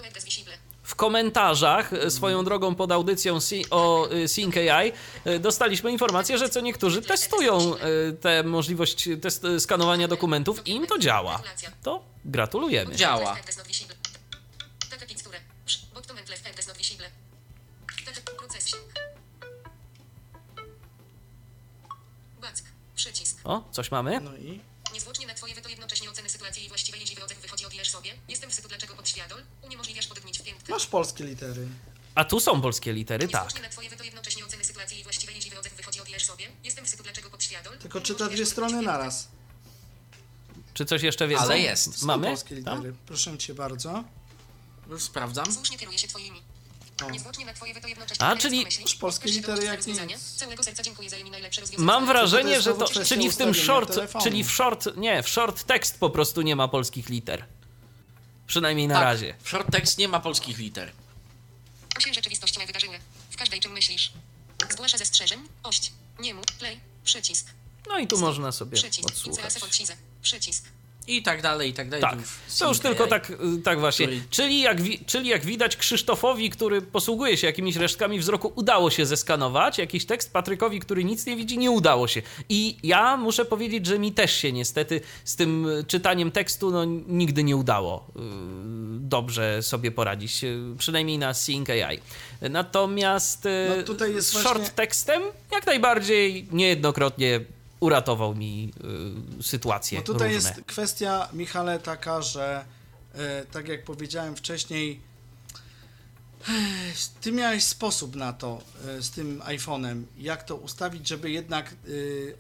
W 0.83 0.95
komentarzach 0.95 1.93
e, 1.93 2.11
swoją 2.11 2.45
drogą 2.45 2.75
pod 2.75 2.93
audycją 2.93 3.41
Si- 3.41 3.71
o 3.71 4.09
e, 4.11 4.29
Sync 4.29 4.57
AI 4.57 4.93
e, 5.25 5.39
dostaliśmy 5.39 5.93
informację, 5.93 6.39
że 6.39 6.49
co 6.49 6.61
niektórzy 6.61 7.03
testują 7.03 7.75
e, 7.77 8.13
tę 8.13 8.43
możliwość 8.43 9.09
test, 9.23 9.43
skanowania 9.59 10.09
dokumentów 10.09 10.67
i 10.67 10.71
im 10.71 10.87
to 10.87 10.99
działa. 10.99 11.43
To 11.83 12.03
gratulujemy. 12.25 12.97
Działa. 12.97 13.37
Visible. 13.69 13.95
Przycisk. 23.05 23.37
O, 23.45 23.65
coś 23.73 23.91
mamy? 23.91 24.21
No 24.21 24.37
i 24.37 24.61
Niezwłocznie 24.95 25.27
na 25.27 25.35
twoje 25.35 25.55
weto 25.55 25.69
jednocześnie 25.69 26.11
oceny 26.11 26.29
sytuacji 26.29 26.65
i 26.65 26.69
właściwej 26.69 27.01
liczby 27.01 27.25
odzew 27.25 27.39
wychodzi 27.39 27.67
odjesz 27.67 27.91
sobie. 27.91 28.11
Jestem 28.29 28.51
w 28.51 28.55
sytu 28.55 28.69
dlaczego 28.69 28.95
podświadol. 28.95 29.43
Uniemożliwiasz 29.63 30.07
podgnić 30.07 30.39
w 30.39 30.43
piętkę. 30.43 30.73
masz 30.73 30.87
polskie 30.87 31.25
litery. 31.25 31.69
A 32.15 32.25
tu 32.25 32.41
są 32.41 32.61
polskie 32.63 32.93
litery, 32.93 33.29
tak. 33.29 33.33
Niezwłocznie 33.33 33.63
na 33.63 33.69
twoje 33.69 33.91
weto 33.91 34.05
jednocześnie 34.05 34.45
oceny 34.45 34.65
sytuacji 34.65 35.01
i 35.01 35.03
właściwej 35.03 35.35
liczby 35.35 35.59
odzew 35.59 35.75
wychodzi 35.75 36.01
odjesz 36.01 36.25
sobie. 36.25 36.49
Jestem 36.65 36.85
w 36.85 36.89
sytu 36.89 37.03
dlaczego 37.03 37.31
podświadol. 37.31 37.79
Tylko 37.79 38.01
czyta 38.01 38.29
dwie 38.29 38.47
strony 38.47 38.83
naraz. 38.83 39.29
Czy 40.75 40.85
coś 40.85 41.03
jeszcze 41.03 41.29
więcej? 41.29 41.47
Ale 41.47 41.59
jest. 41.61 41.99
Są 41.99 42.07
Mamy? 42.07 42.27
polskie 42.27 42.63
Tam? 42.63 42.77
litery. 42.77 42.95
Proszę 43.07 43.39
cię 43.39 43.55
bardzo. 43.55 44.05
Już 44.91 45.03
sprawdzam. 45.03 45.53
Słusznie 45.53 45.79
kieruje 45.79 45.99
się 45.99 46.09
twoimi. 46.09 46.43
O. 47.07 47.11
Niezwłocznie 47.11 47.47
na 47.47 47.55
twoje 47.55 47.75
weto 47.75 47.89
jednocześnie 47.89 48.27
A, 48.27 48.37
czyli- 48.37 48.67
polskie 49.01 49.29
litery 49.31 49.65
jak 49.65 49.77
rozwiązania. 49.77 50.17
nic. 50.17 50.35
Całego 50.37 50.63
serca 50.63 50.83
dziękuję 50.83 51.11
za 51.11 51.17
mi 51.17 51.31
najlepsze 51.31 51.61
rozwiązanie. 51.61 51.87
Mam 51.87 52.07
wrażenie, 52.07 52.63
że 52.63 52.75
to, 52.75 52.89
czyli 53.05 53.31
w 53.31 53.37
tym 53.37 53.55
short, 53.55 53.99
czyli 54.23 54.45
w 54.45 54.51
short, 54.51 54.97
nie, 54.97 55.23
w 55.23 55.29
short 55.29 55.65
tekst 55.65 55.99
po 56.01 56.11
prostu 56.11 56.43
nie 56.43 56.57
ma 56.57 56.69
polskich 56.69 57.09
liter. 57.09 57.47
Przynajmniej 58.47 58.89
na 58.89 58.95
tak, 58.95 59.05
razie. 59.05 59.35
w 59.43 59.49
short 59.49 59.71
text 59.73 59.99
nie 59.99 60.09
ma 60.09 60.21
polskich 60.21 60.59
liter. 60.59 60.93
Rzeczywistościowe 62.13 62.67
wydarzyły. 62.67 62.99
W 63.31 63.37
każdej 63.37 63.61
czym 63.61 63.73
myślisz. 63.73 64.13
Zgłasza 64.71 64.99
zastrzeżeń. 64.99 65.41
Ość. 65.63 65.93
Nie 66.21 66.35
mów. 66.35 66.45
Play. 66.59 66.81
Przycisk. 67.05 67.47
No 67.89 67.99
i 67.99 68.07
tu 68.07 68.19
można 68.19 68.53
sobie 68.53 68.77
Przycisk. 68.77 69.09
odsłuchać. 69.09 69.55
Przycisk. 70.23 70.65
I 71.07 71.23
tak 71.23 71.43
dalej, 71.43 71.71
i 71.71 71.73
tak 71.73 71.89
dalej. 71.89 72.03
Tak, 72.03 72.13
to 72.13 72.19
już 72.19 72.29
Sync 72.77 72.81
tylko 72.81 73.05
AI. 73.05 73.11
tak, 73.11 73.31
y, 73.31 73.63
tak 73.65 73.81
właśnie. 73.81 74.07
Który- 74.07 74.23
Czyli 74.31 74.61
jak, 74.61 74.83
wi- 74.83 74.99
czyli 75.07 75.29
jak 75.29 75.45
widać 75.45 75.77
Krzysztofowi, 75.77 76.51
który 76.51 76.83
posługuje 76.83 77.37
się 77.37 77.47
jakimiś 77.47 77.77
resztkami 77.77 78.19
wzroku, 78.19 78.53
udało 78.57 78.91
się 78.91 79.07
zeskanować 79.07 79.79
jakiś 79.79 80.07
tekst, 80.07 80.33
Patrykowi, 80.33 80.81
który 80.81 81.05
nic 81.05 81.27
nie 81.27 81.37
widzi, 81.37 81.59
nie 81.59 81.71
udało 81.71 82.09
się. 82.09 82.23
I 82.49 82.77
ja 82.83 83.17
muszę 83.17 83.45
powiedzieć, 83.45 83.87
że 83.87 83.99
mi 83.99 84.13
też 84.13 84.33
się 84.37 84.53
niestety 84.53 85.01
z 85.25 85.37
tym 85.37 85.69
y, 85.69 85.85
czytaniem 85.85 86.31
tekstu 86.31 86.71
no, 86.71 86.85
nigdy 87.09 87.45
nie 87.45 87.57
udało 87.57 88.07
y, 88.17 88.21
dobrze 88.99 89.63
sobie 89.63 89.91
poradzić, 89.91 90.41
przynajmniej 90.79 91.19
na 91.19 91.35
Sync 91.35 91.71
AI. 91.71 91.99
Natomiast 92.51 93.49
No 93.77 93.83
tutaj 93.83 94.15
jest 94.15 94.29
z 94.29 94.33
właśnie- 94.33 94.51
short 94.51 94.75
tekstem 94.75 95.23
jak 95.53 95.67
najbardziej 95.67 96.47
niejednokrotnie 96.53 97.41
uratował 97.81 98.35
mi 98.35 98.73
y, 99.41 99.43
sytuacje 99.43 99.99
Bo 99.99 100.05
tutaj 100.05 100.35
różne. 100.35 100.51
jest 100.51 100.63
kwestia, 100.67 101.29
Michale, 101.33 101.79
taka, 101.79 102.23
że 102.23 102.65
e, 103.15 103.45
tak 103.45 103.69
jak 103.69 103.85
powiedziałem 103.85 104.37
wcześniej, 104.37 105.01
ty 107.21 107.33
miałeś 107.33 107.65
sposób 107.65 108.17
na 108.17 108.33
to 108.33 108.61
e, 108.89 109.03
z 109.03 109.11
tym 109.11 109.41
iPhone'em, 109.41 110.03
jak 110.19 110.43
to 110.43 110.57
ustawić, 110.57 111.09
żeby 111.09 111.31
jednak 111.31 111.67
e, 111.71 111.75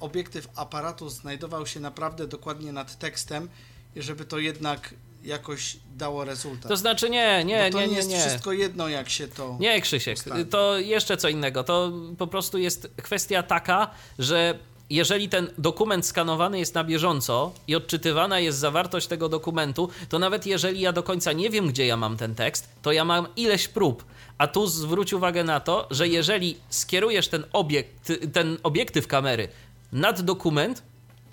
obiektyw 0.01 0.49
aparatu 0.57 1.09
znajdował 1.09 1.66
się 1.66 1.80
naprawdę 1.80 2.26
dokładnie 2.26 2.72
nad 2.72 2.99
tekstem 2.99 3.49
i 3.97 4.03
żeby 4.03 4.24
to 4.24 4.39
jednak 4.39 4.95
jakoś 5.24 5.76
dało 5.97 6.24
rezultat. 6.24 6.68
To 6.68 6.76
znaczy 6.76 7.11
nie, 7.11 7.45
nie, 7.45 7.64
Bo 7.64 7.70
to 7.72 7.80
nie, 7.80 7.87
nie, 7.87 7.91
nie, 7.91 7.97
jest 7.97 8.09
nie. 8.09 8.20
wszystko 8.20 8.53
jedno, 8.53 8.89
jak 8.89 9.09
się 9.11 9.28
to... 9.28 9.57
Nie, 9.61 9.80
Krzysiek, 9.80 10.18
ustawi. 10.18 10.47
to 10.47 10.78
jeszcze 10.78 11.16
co 11.16 11.28
innego. 11.28 11.64
To 11.64 11.93
po 12.18 12.26
prostu 12.26 12.59
jest 12.59 12.89
kwestia 13.03 13.43
taka, 13.43 13.91
że 14.18 14.59
jeżeli 14.91 15.28
ten 15.28 15.49
dokument 15.59 16.07
skanowany 16.07 16.59
jest 16.59 16.74
na 16.74 16.85
bieżąco 16.85 17.53
i 17.68 17.74
odczytywana 17.74 18.41
jest 18.41 18.59
zawartość 18.59 19.07
tego 19.07 19.28
dokumentu, 19.28 19.89
to 20.09 20.18
nawet 20.18 20.47
jeżeli 20.47 20.80
ja 20.80 20.93
do 20.93 21.03
końca 21.03 21.32
nie 21.32 21.51
wiem, 21.51 21.68
gdzie 21.68 21.87
ja 21.87 21.97
mam 21.97 22.16
ten 22.16 22.35
tekst, 22.35 22.68
to 22.82 22.93
ja 22.93 23.05
mam 23.05 23.26
ileś 23.37 23.68
prób. 23.68 24.05
A 24.39 24.47
tu 24.47 24.66
zwróć 24.66 25.12
uwagę 25.12 25.45
na 25.45 25.61
to, 25.61 25.89
że 25.91 26.09
jeżeli 26.09 26.57
skierujesz 26.68 27.28
ten 27.28 27.45
obiekt, 27.53 28.12
ten 28.32 28.59
obiektyw 28.62 29.07
kamery 29.07 29.49
nad 29.93 30.20
dokument, 30.20 30.82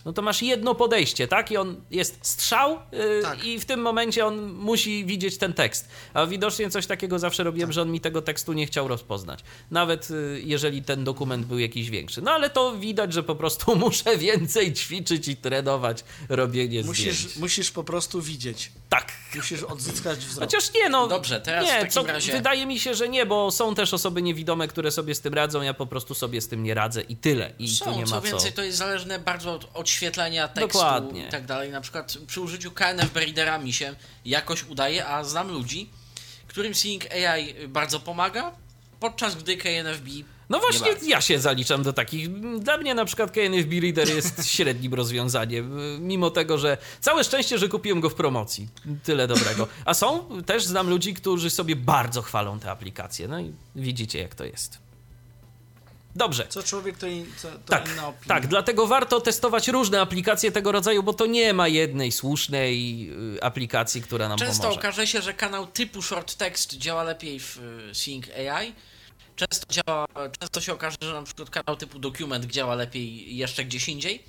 no 0.06 0.14
to 0.14 0.22
masz 0.22 0.41
jedno 0.41 0.76
podejście, 0.76 1.28
tak? 1.28 1.52
I 1.52 1.58
on 1.58 1.82
jest 1.91 2.18
strzał 2.22 2.80
yy, 2.91 3.20
Tak. 3.24 3.43
i 3.45 3.60
w 3.60 3.66
tym 3.66 3.82
momencie 3.82 4.26
on 4.26 4.54
musi 4.54 5.06
widzieć 5.06 5.38
ten 5.38 5.54
tekst. 5.54 5.89
A 6.14 6.26
widocznie 6.26 6.70
coś 6.70 6.88
takiego 6.88 7.20
zawsze 7.20 7.43
robiłem, 7.43 7.70
Tak. 7.70 7.74
że 7.74 7.82
on 7.82 7.91
mi 7.91 7.99
tego 8.02 8.22
tekstu 8.22 8.54
nie 8.54 8.66
chciał 8.68 8.88
rozpoznać. 8.88 9.39
Nawet 9.72 10.10
yy, 10.10 10.41
jeżeli 10.43 10.84
ten 10.84 11.04
dokument 11.04 11.45
był 11.45 11.60
jakiś 11.60 11.89
większy. 11.89 12.22
No 12.22 12.32
ale 12.32 12.49
to 12.49 12.78
widać, 12.78 13.14
że 13.14 13.24
po 13.24 13.36
prostu 13.36 13.76
muszę 13.86 14.18
więcej 14.18 14.74
ćwiczyć 14.74 15.28
i 15.28 15.36
trenować 15.36 16.04
robienie 16.30 16.84
Musisz, 16.84 17.18
zdjęć. 17.18 17.36
musisz 17.38 17.72
po 17.72 17.84
prostu 17.84 18.22
widzieć. 18.22 18.72
Tak. 18.89 19.12
Musisz 19.36 19.64
odzyskać 19.64 20.20
wzrok. 20.20 20.43
Chociaż 20.49 20.74
nie, 20.74 20.89
no. 20.89 21.08
Dobrze, 21.08 21.41
teraz 21.41 21.66
nie, 21.66 21.72
w 21.72 21.76
takim 21.76 21.91
co, 21.91 22.04
razie- 22.04 22.32
Wydaje 22.34 22.66
mi 22.66 22.80
się, 22.80 22.95
że 22.95 23.10
nie, 23.10 23.26
bo 23.26 23.52
są 23.52 23.76
też 23.76 23.93
osoby 23.93 24.22
niewidome, 24.22 24.68
które 24.68 24.91
sobie 24.91 25.16
z 25.16 25.22
tym 25.22 25.34
radzą. 25.34 25.62
Ja 25.62 25.74
po 25.74 25.86
prostu 25.88 26.14
sobie 26.14 26.41
z 26.41 26.47
tym 26.47 26.64
nie 26.64 26.74
radzę 26.74 27.02
i 27.02 27.16
tyle. 27.16 27.54
I 27.60 27.68
tu 27.70 27.76
Są, 27.76 27.91
nie 27.95 28.02
ma 28.02 28.08
co 28.08 28.16
co. 28.16 28.22
więcej, 28.22 28.52
to 28.54 28.64
jest 28.64 28.78
zależne 28.78 29.20
bardzo 29.20 29.60
od 29.74 29.89
odświetlenia 29.91 30.47
tekstu 30.47 30.67
Dokładnie. 30.67 31.27
i 31.27 31.31
tak 31.31 31.45
dalej. 31.45 31.69
Na 31.69 31.81
przykład 31.81 32.17
przy 32.27 32.41
użyciu 32.41 32.72
KNF 32.72 33.15
Readera 33.15 33.57
mi 33.57 33.73
się 33.73 33.95
jakoś 34.26 34.63
udaje, 34.63 35.07
a 35.07 35.23
znam 35.23 35.51
ludzi, 35.51 35.89
którym 36.47 36.76
Sync 36.76 37.03
AI 37.11 37.68
bardzo 37.68 37.99
pomaga, 37.99 38.51
podczas 38.99 39.35
gdy 39.35 39.57
KNFB 39.57 40.09
No 40.49 40.57
nie 40.57 40.61
właśnie, 40.61 41.09
ja 41.09 41.22
się 41.22 41.39
zaliczam 41.39 41.84
do 41.84 41.93
takich. 41.93 42.30
Dla 42.59 42.77
mnie 42.77 42.95
na 42.95 43.05
przykład 43.05 43.31
KNFB 43.31 43.80
Reader 43.81 44.09
jest 44.09 44.45
średnim 44.53 44.93
rozwiązaniem, 44.93 45.77
mimo 46.07 46.30
tego, 46.30 46.57
że 46.57 46.77
całe 46.99 47.23
szczęście, 47.23 47.57
że 47.57 47.69
kupiłem 47.69 47.99
go 48.01 48.09
w 48.09 48.15
promocji. 48.15 48.68
Tyle 49.03 49.27
dobrego. 49.27 49.68
A 49.85 49.93
są, 49.93 50.27
też 50.45 50.65
znam 50.65 50.89
ludzi, 50.89 51.13
którzy 51.13 51.49
sobie 51.49 51.76
bardzo 51.76 52.22
chwalą 52.22 52.59
te 52.59 52.72
aplikacje. 52.72 53.27
No 53.27 53.39
i 53.39 53.51
widzicie, 53.76 54.19
jak 54.19 54.35
to 54.35 54.45
jest. 54.45 54.90
Dobrze. 56.15 56.47
Co 56.49 56.63
człowiek, 56.63 56.97
to, 56.97 57.07
in, 57.07 57.25
co, 57.38 57.51
to 57.51 57.57
Tak, 57.67 57.88
inna 57.88 58.07
opinia. 58.07 58.27
tak, 58.27 58.47
dlatego 58.47 58.88
warto 58.88 59.21
testować 59.21 59.67
różne 59.67 60.01
aplikacje 60.01 60.51
tego 60.51 60.71
rodzaju, 60.71 61.03
bo 61.03 61.13
to 61.13 61.25
nie 61.25 61.53
ma 61.53 61.67
jednej 61.67 62.11
słusznej 62.11 63.09
y, 63.38 63.43
aplikacji, 63.43 64.01
która 64.01 64.29
nam 64.29 64.38
Często 64.39 64.63
pomoże. 64.63 64.79
okaże 64.79 65.07
się, 65.07 65.21
że 65.21 65.33
kanał 65.33 65.67
typu 65.67 66.01
short 66.01 66.35
text 66.35 66.73
działa 66.73 67.03
lepiej 67.03 67.39
w 67.39 67.57
y, 67.91 67.95
Sync 67.95 68.25
AI. 68.49 68.73
Często, 69.35 69.65
działa, 69.69 70.05
często 70.39 70.61
się 70.61 70.73
okaże, 70.73 70.97
że 71.01 71.13
na 71.13 71.23
przykład 71.23 71.49
kanał 71.49 71.75
typu 71.77 71.99
document 71.99 72.45
działa 72.45 72.75
lepiej 72.75 73.38
jeszcze 73.38 73.65
gdzieś 73.65 73.89
indziej. 73.89 74.23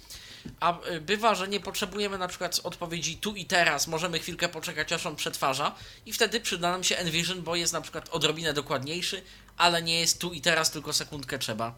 A 0.61 0.79
y, 0.91 1.01
bywa, 1.01 1.35
że 1.35 1.49
nie 1.49 1.61
potrzebujemy 1.61 2.19
na 2.19 2.29
przykład 2.29 2.61
odpowiedzi 2.65 3.17
tu 3.17 3.35
i 3.35 3.45
teraz, 3.45 3.87
możemy 3.87 4.19
chwilkę 4.19 4.49
poczekać 4.49 4.93
aż 4.93 5.07
on 5.07 5.17
przetwarza 5.17 5.75
i 6.07 6.13
wtedy 6.13 6.41
przyda 6.41 6.71
nam 6.71 6.85
się 6.85 6.97
Envision, 6.97 7.43
bo 7.43 7.57
jest 7.57 7.73
na 7.73 7.81
przykład 7.81 8.09
odrobinę 8.11 8.53
dokładniejszy, 8.53 9.23
ale 9.57 9.83
nie 9.83 10.01
jest 10.01 10.19
tu 10.19 10.33
i 10.33 10.41
teraz, 10.41 10.71
tylko 10.71 10.93
sekundkę 10.93 11.39
trzeba 11.39 11.75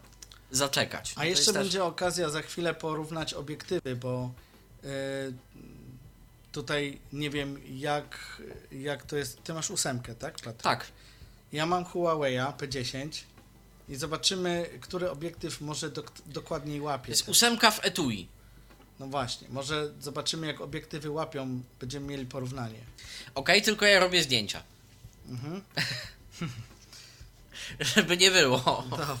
zaczekać. 0.51 1.11
A 1.15 1.19
To 1.19 1.23
jeszcze 1.25 1.53
też- 1.53 1.63
będzie 1.63 1.83
okazja 1.83 2.29
za 2.29 2.41
chwilę 2.41 2.73
porównać 2.73 3.33
obiektywy, 3.33 3.95
bo 3.95 4.31
e, 4.83 4.87
tutaj 6.51 6.99
nie 7.13 7.29
wiem 7.29 7.61
jak, 7.77 8.41
jak 8.71 9.03
to 9.03 9.17
jest. 9.17 9.43
Ty 9.43 9.53
masz 9.53 9.69
ósemkę, 9.71 10.15
tak? 10.15 10.33
Patryk? 10.35 10.61
Tak, 10.61 10.85
Ja 11.53 11.65
mam 11.65 11.83
Huawei'a 11.85 12.53
P10 12.53 13.09
i 13.89 13.95
zobaczymy, 13.95 14.69
który 14.81 15.09
obiektyw 15.11 15.61
może 15.61 15.89
dok- 15.89 16.21
dokładniej 16.25 16.81
łapie. 16.81 17.09
jest 17.11 17.29
ósemka 17.29 17.71
w 17.71 17.85
etui. 17.85 18.27
No 18.99 19.07
właśnie, 19.07 19.49
może 19.49 19.91
zobaczymy 20.01 20.47
jak 20.47 20.61
obiektywy 20.61 21.09
łapią, 21.09 21.61
będziemy 21.79 22.07
mieli 22.07 22.25
porównanie. 22.25 22.79
Ok, 23.35 23.49
tylko 23.65 23.85
ja 23.85 23.99
robię 23.99 24.23
zdjęcia. 24.23 24.63
Żeby 27.95 28.17
nie 28.17 28.31
było. 28.31 28.83
Dobra. 28.89 29.17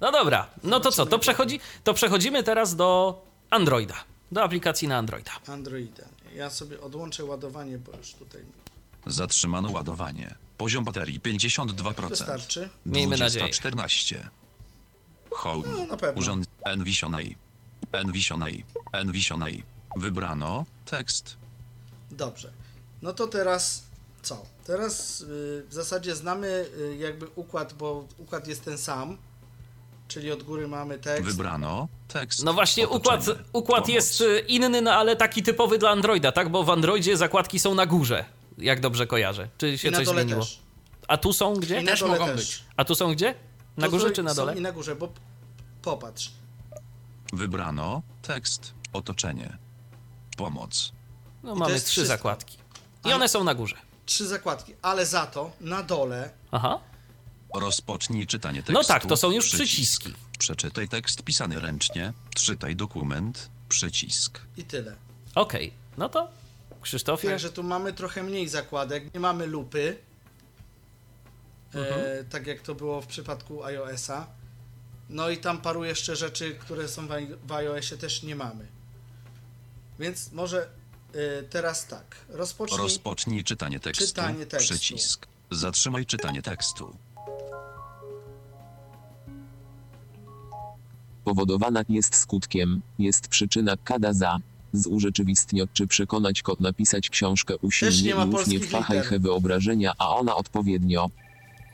No 0.00 0.12
dobra, 0.12 0.46
no 0.62 0.80
to 0.80 0.92
co, 0.92 1.06
to, 1.06 1.18
przechodzi, 1.18 1.60
to 1.84 1.94
przechodzimy 1.94 2.42
teraz 2.42 2.76
do 2.76 3.20
Androida, 3.50 4.04
do 4.32 4.42
aplikacji 4.42 4.88
na 4.88 4.98
Androida. 4.98 5.30
Androida. 5.46 6.04
Ja 6.34 6.50
sobie 6.50 6.80
odłączę 6.80 7.24
ładowanie, 7.24 7.78
bo 7.78 7.96
już 7.96 8.12
tutaj 8.12 8.42
Zatrzymano 9.06 9.70
ładowanie. 9.70 10.34
Poziom 10.58 10.84
baterii 10.84 11.20
52%. 11.20 12.08
wystarczy. 12.08 12.68
Miejmy 12.86 13.16
nadzieję. 13.16 13.48
14. 13.48 14.28
Home. 15.30 15.68
No, 15.68 15.86
na 15.86 15.96
pewno. 15.96 16.20
Urząd 16.20 16.46
Envisionej. 16.64 17.36
Envisionej. 17.92 18.64
Envisionej. 18.92 19.62
Wybrano 19.96 20.64
tekst. 20.84 21.36
Dobrze. 22.10 22.52
No 23.02 23.12
to 23.12 23.26
teraz 23.26 23.82
co? 24.24 24.42
Teraz 24.66 25.20
y, 25.20 25.24
w 25.68 25.74
zasadzie 25.74 26.14
znamy 26.16 26.66
y, 26.78 26.96
jakby 26.96 27.26
układ, 27.34 27.72
bo 27.72 28.04
układ 28.18 28.48
jest 28.48 28.64
ten 28.64 28.78
sam. 28.78 29.16
Czyli 30.08 30.32
od 30.32 30.42
góry 30.42 30.68
mamy 30.68 30.98
tekst. 30.98 31.24
Wybrano 31.24 31.88
tekst. 32.08 32.44
No 32.44 32.52
właśnie, 32.52 32.88
układ, 32.88 33.20
Otoczenie. 33.22 33.44
układ 33.52 33.80
Pomoc. 33.84 33.94
jest 33.94 34.20
y, 34.20 34.38
inny, 34.48 34.82
no 34.82 34.92
ale 34.92 35.16
taki 35.16 35.42
typowy 35.42 35.78
dla 35.78 35.90
Androida, 35.90 36.32
tak? 36.32 36.48
Bo 36.48 36.64
w 36.64 36.70
Androidzie 36.70 37.16
zakładki 37.16 37.58
są 37.58 37.74
na 37.74 37.86
górze, 37.86 38.24
jak 38.58 38.80
dobrze 38.80 39.06
kojarzę. 39.06 39.48
Czy 39.58 39.78
się 39.78 39.88
I 39.88 39.90
na 39.90 39.96
coś 39.96 40.06
dole 40.06 40.22
zmieniło? 40.22 40.44
też. 40.44 40.58
A 41.08 41.16
tu 41.16 41.32
są 41.32 41.54
gdzie? 41.54 41.80
I 41.82 41.84
Też 41.84 42.00
dole 42.00 42.12
mogą 42.12 42.26
też. 42.26 42.36
być. 42.36 42.64
A 42.76 42.84
tu 42.84 42.94
są 42.94 43.12
gdzie? 43.12 43.34
Na 43.76 43.86
To 43.86 43.90
górze 43.90 44.10
czy 44.10 44.22
na 44.22 44.30
są 44.30 44.36
dole? 44.36 44.56
I 44.56 44.60
na 44.60 44.72
górze, 44.72 44.96
bo 44.96 45.08
popatrz. 45.82 46.30
Wybrano 47.32 48.02
tekst. 48.22 48.74
Otoczenie. 48.92 49.56
Pomoc. 50.36 50.92
No 51.42 51.50
to 51.52 51.56
mamy 51.56 51.74
trzy 51.74 51.80
wszystko. 51.86 52.06
zakładki. 52.08 52.56
I 52.56 52.60
Ale- 53.02 53.14
one 53.14 53.28
są 53.28 53.44
na 53.44 53.54
górze. 53.54 53.76
Trzy 54.06 54.28
zakładki, 54.28 54.74
ale 54.82 55.06
za 55.06 55.26
to 55.26 55.52
na 55.60 55.82
dole 55.82 56.30
Aha. 56.50 56.80
Rozpocznij 57.54 58.26
czytanie 58.26 58.58
tekstu. 58.62 58.72
No 58.72 58.84
tak, 58.84 59.06
to 59.06 59.16
są 59.16 59.30
już 59.30 59.44
Przycisk. 59.44 59.64
przyciski. 59.66 60.14
Przeczytaj 60.38 60.88
tekst 60.88 61.22
pisany 61.22 61.60
ręcznie. 61.60 62.12
Czytaj 62.34 62.76
dokument. 62.76 63.50
Przycisk. 63.68 64.40
i 64.56 64.64
tyle. 64.64 64.96
Okej, 65.34 65.72
no 65.98 66.08
to 66.08 66.28
Krzysztofie, 66.82 67.28
Także 67.28 67.50
tu 67.50 67.62
mamy 67.62 67.92
trochę 67.92 68.22
mniej 68.22 68.48
zakładek, 68.48 69.14
nie 69.14 69.20
mamy 69.20 69.46
lupy. 69.46 69.96
Mhm. 71.74 72.00
E, 72.20 72.24
tak 72.24 72.46
jak 72.46 72.60
to 72.60 72.74
było 72.74 73.00
w 73.00 73.06
przypadku 73.06 73.64
iOS-a. 73.64 74.26
No 75.08 75.30
i 75.30 75.38
tam 75.38 75.60
paru 75.60 75.84
jeszcze 75.84 76.16
rzeczy, 76.16 76.54
które 76.54 76.88
są 76.88 77.08
w 77.46 77.52
iOSie 77.52 77.96
też 77.96 78.22
nie 78.22 78.36
mamy. 78.36 78.66
Więc 79.98 80.32
może 80.32 80.62
e, 80.62 80.66
teraz 81.50 81.86
tak. 81.86 82.16
Rozpocznij. 82.28 82.78
Rozpocznij 82.78 83.44
czytanie 83.44 83.80
tekstu. 83.80 84.06
Czytanie 84.06 84.46
tekstu. 84.46 84.74
Przycisk. 84.74 85.26
Zatrzymaj 85.50 86.06
czytanie 86.06 86.42
tekstu. 86.42 86.96
Powodowana 91.24 91.82
jest 91.88 92.14
skutkiem, 92.16 92.82
jest 92.98 93.28
przyczyna 93.28 93.74
kada 93.84 94.12
za. 94.12 94.38
Zurzeczywistniać 94.72 95.68
czy 95.72 95.86
przekonać 95.86 96.42
kot 96.42 96.60
napisać 96.60 97.10
książkę 97.10 97.56
usilnie 97.56 98.10
i 98.10 98.14
ufnie 98.14 98.32
polskich 98.32 98.66
w 98.66 98.70
fachaj 98.70 98.96
liter. 98.96 99.10
he 99.10 99.18
wyobrażenia, 99.18 99.92
a 99.98 100.08
ona 100.16 100.36
odpowiednio. 100.36 101.10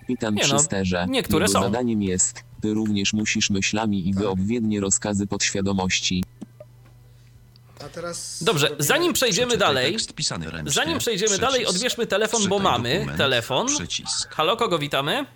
Witam 0.08 0.34
Nie 0.34 0.42
przy 0.42 0.52
no, 0.52 0.58
sterze. 0.58 1.06
niektóre 1.10 1.44
Jego 1.46 1.52
są. 1.52 1.62
zadaniem 1.62 2.02
jest, 2.02 2.44
ty 2.60 2.74
również 2.74 3.12
musisz 3.12 3.50
myślami 3.50 4.08
i 4.08 4.14
Tak. 4.14 4.22
wyobwiednie 4.22 4.80
rozkazy 4.80 5.26
podświadomości. 5.26 6.24
A 7.86 7.88
teraz. 7.88 8.44
Dobrze, 8.44 8.68
zanim 8.78 9.12
przejdziemy 9.12 9.56
dalej, 9.56 9.92
Tekst 9.92 10.14
pisany 10.16 10.50
ręcznie. 10.50 10.70
zanim 10.70 10.98
przejdziemy 10.98 11.28
Przycisk. 11.28 11.50
dalej, 11.52 11.66
odbierzmy 11.66 12.06
telefon, 12.06 12.40
bo 12.48 12.58
mamy 12.58 13.06
telefon. 13.16 13.66
Przycisk. 13.66 14.34
Halo, 14.34 14.56
kogo 14.56 14.78
witamy? 14.78 15.26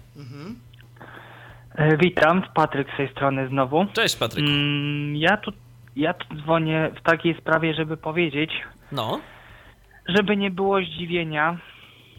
E, 1.75 1.97
Witam, 1.97 2.43
Patryk 2.55 2.89
z 2.95 2.97
tej 2.97 3.09
strony 3.13 3.49
znowu. 3.49 3.87
Cześć 3.93 4.17
Patryk. 4.17 4.45
Mm, 4.45 5.17
ja 5.17 5.37
tu, 5.37 5.53
ja 5.97 6.15
tu 6.15 6.35
dzwonię 6.37 6.91
w 7.01 7.03
takiej 7.03 7.37
sprawie, 7.41 7.75
żeby 7.75 7.97
powiedzieć, 7.97 8.51
No, 8.93 9.21
żeby 10.09 10.37
nie 10.37 10.51
było 10.51 10.81
zdziwienia, 10.81 11.59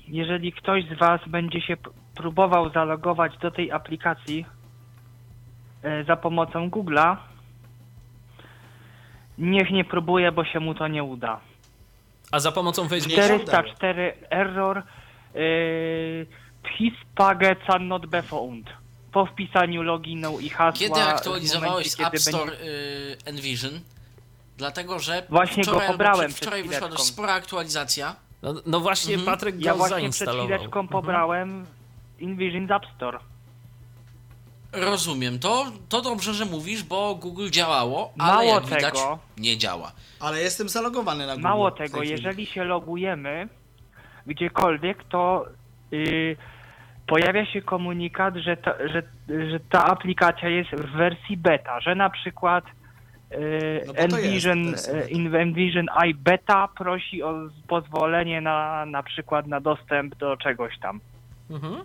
jeżeli 0.07 0.53
ktoś 0.53 0.83
z 0.85 0.99
Was 0.99 1.21
będzie 1.27 1.61
się 1.61 1.77
próbował 2.15 2.69
zalogować 2.73 3.37
do 3.37 3.51
tej 3.51 3.71
aplikacji 3.71 4.45
e, 5.83 6.03
za 6.03 6.15
pomocą 6.15 6.69
Google'a, 6.69 7.15
niech 9.37 9.71
nie 9.71 9.85
próbuje, 9.85 10.31
bo 10.31 10.45
się 10.45 10.59
mu 10.59 10.75
to 10.75 10.87
nie 10.87 11.03
uda. 11.03 11.39
a 12.31 12.39
za 12.39 12.51
pomocą 12.51 12.83
Nie 12.83 12.89
Facebooka? 12.89 13.27
się 13.27 13.35
udało. 13.35 13.63
404 13.63 14.13
error 14.29 14.83
yy, 15.35 16.27
Hispage 16.77 17.55
can 17.67 17.87
not 17.87 18.05
be 18.05 18.21
found. 18.21 18.69
Po 19.11 19.25
wpisaniu 19.25 19.81
loginu 19.83 20.39
i 20.39 20.49
hasła. 20.49 20.79
Kiedy 20.79 21.01
aktualizowałeś 21.01 21.97
momencie, 21.97 22.17
App 22.17 22.21
Store 22.21 22.45
będzie- 22.51 22.63
y, 22.65 23.17
Envision? 23.25 23.71
Dlatego, 24.57 24.99
że 24.99 25.23
Właśnie 25.29 25.63
go 25.63 25.71
wczoraj, 25.71 25.87
albo 25.87 25.93
pobrałem 25.97 26.31
wczoraj 26.31 26.61
przed 26.61 26.73
wyszła 26.73 26.89
dość 26.89 27.03
spora 27.03 27.33
aktualizacja. 27.33 28.15
No, 28.41 28.53
no 28.65 28.79
właśnie, 28.79 29.13
Mhm. 29.15 29.31
Patryk 29.37 29.55
go 29.59 29.65
Ja 29.65 29.75
właśnie 29.75 29.95
przed 29.95 30.01
zainstalował. 30.01 30.45
chwileczką 30.45 30.79
Mhm. 30.79 30.87
pobrałem 30.87 31.65
Envision 32.21 32.67
z 32.67 32.71
App 32.71 32.83
Store. 32.95 33.19
Rozumiem 34.75 35.39
to. 35.39 35.65
To 35.89 36.01
dobrze, 36.01 36.33
że 36.33 36.45
mówisz, 36.45 36.83
bo 36.83 37.15
Google 37.15 37.49
działało, 37.49 38.13
ale 38.19 38.33
Mało 38.33 38.53
jak 38.53 38.65
widać 38.65 38.83
tego- 38.93 39.19
nie 39.37 39.57
działa. 39.57 39.91
Ale 40.19 40.39
jestem 40.41 40.69
zalogowany 40.69 41.25
na 41.27 41.33
Google. 41.33 41.43
Mało 41.47 41.71
tego, 41.71 42.03
jeżeli 42.03 42.45
się 42.45 42.63
logujemy 42.63 43.47
gdziekolwiek, 44.27 45.03
to 45.03 45.45
yy, 45.91 46.35
pojawia 47.07 47.45
się 47.45 47.61
komunikat, 47.61 48.35
że 48.35 48.57
ta, 48.57 48.73
że, 48.93 49.03
że 49.49 49.59
ta 49.59 49.85
aplikacja 49.85 50.49
jest 50.49 50.69
w 50.71 50.91
wersji 50.91 51.37
beta, 51.37 51.81
że 51.81 51.95
na 51.95 52.09
przykład 52.09 52.65
yy, 53.31 53.37
No 53.87 53.93
jest 53.93 53.99
Envision, 53.99 54.71
beta. 54.71 55.07
in- 55.09 55.35
Envision 55.35 55.85
i 56.07 56.13
beta 56.13 56.67
prosi 56.67 57.23
o 57.23 57.33
pozwolenie 57.67 58.41
na 58.41 58.85
na 58.85 59.03
przykład 59.03 59.47
na 59.47 59.61
dostęp 59.61 60.15
do 60.15 60.37
czegoś 60.37 60.79
tam, 60.79 60.99
Mhm. 61.49 61.75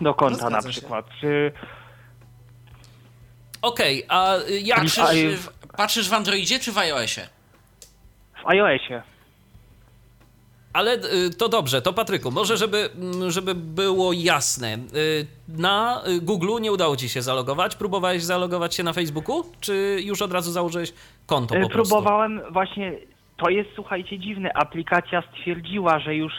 do 0.00 0.14
konta 0.14 0.44
No 0.44 0.50
na 0.50 0.60
zgadza 0.60 0.72
się. 0.72 0.80
przykład. 0.80 1.06
Czy, 1.20 1.52
Okej, 3.62 4.04
a 4.08 4.36
y, 4.36 4.60
jak... 4.60 4.78
A- 4.78 4.82
Patrzysz, 5.76 6.08
w, 6.08 6.12
Androidzie 6.12 6.58
czy 6.58 6.72
w 6.72 6.78
iOSie? 6.78 7.28
w 8.44 8.48
iOSie. 8.50 9.02
Ale 10.72 10.94
y, 10.94 11.30
to 11.38 11.48
dobrze, 11.48 11.82
to 11.82 11.92
Patryku, 11.92 12.30
może 12.30 12.56
żeby, 12.56 12.90
mm, 12.94 13.30
żeby 13.30 13.54
było 13.54 14.12
jasne. 14.12 14.74
y, 14.94 15.26
Na 15.48 16.02
y, 16.08 16.20
Google 16.20 16.60
nie 16.60 16.72
udało 16.72 16.96
ci 16.96 17.08
się 17.08 17.22
zalogować. 17.22 17.76
Próbowałeś 17.76 18.22
zalogować 18.22 18.74
się 18.74 18.82
na 18.82 18.92
Facebooku? 18.92 19.44
Czy 19.60 19.98
już 20.04 20.22
od 20.22 20.32
razu 20.32 20.52
założyłeś 20.52 20.92
konto 21.26 21.54
po 21.54 21.60
E, 21.60 21.68
prostu? 21.68 21.94
Próbowałem 21.94 22.40
właśnie, 22.50 22.92
to 23.36 23.50
jest 23.50 23.70
słuchajcie 23.74 24.18
dziwne, 24.18 24.50
aplikacja 24.54 25.22
stwierdziła, 25.32 25.98
że 25.98 26.14
już 26.14 26.32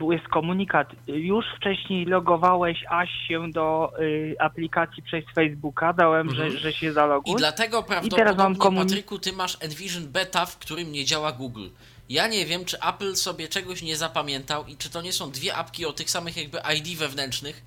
jest 0.00 0.28
komunikat, 0.28 0.88
już 1.06 1.44
wcześniej 1.56 2.06
logowałeś 2.06 2.84
Aś 2.90 3.10
się 3.28 3.50
do 3.50 3.92
y, 4.00 4.34
aplikacji 4.40 5.02
przez 5.02 5.24
Facebooka, 5.34 5.92
dałem, 5.92 6.28
Mhm. 6.28 6.50
że, 6.50 6.58
że 6.58 6.72
się 6.72 6.92
zaloguj. 6.92 7.32
I 7.32 7.36
dlatego 7.36 7.82
teraz 7.82 8.02
mam 8.02 8.10
prawdopodobnie, 8.10 8.58
komuni- 8.58 8.78
Patryku, 8.88 9.18
ty 9.18 9.32
masz 9.32 9.56
Envision 9.60 10.08
Beta, 10.08 10.46
w 10.46 10.58
którym 10.58 10.92
nie 10.92 11.04
działa 11.04 11.32
Google. 11.32 11.68
Ja 12.08 12.28
nie 12.28 12.46
wiem, 12.46 12.64
czy 12.64 12.76
Apple 12.80 13.14
sobie 13.14 13.48
czegoś 13.48 13.82
nie 13.82 13.96
zapamiętał 13.96 14.66
i 14.66 14.76
czy 14.76 14.90
to 14.90 15.02
nie 15.02 15.12
są 15.12 15.30
dwie 15.30 15.54
apki 15.54 15.86
o 15.86 15.92
tych 15.92 16.10
samych 16.10 16.36
jakby 16.36 16.58
ID 16.78 16.98
wewnętrznych, 16.98 17.62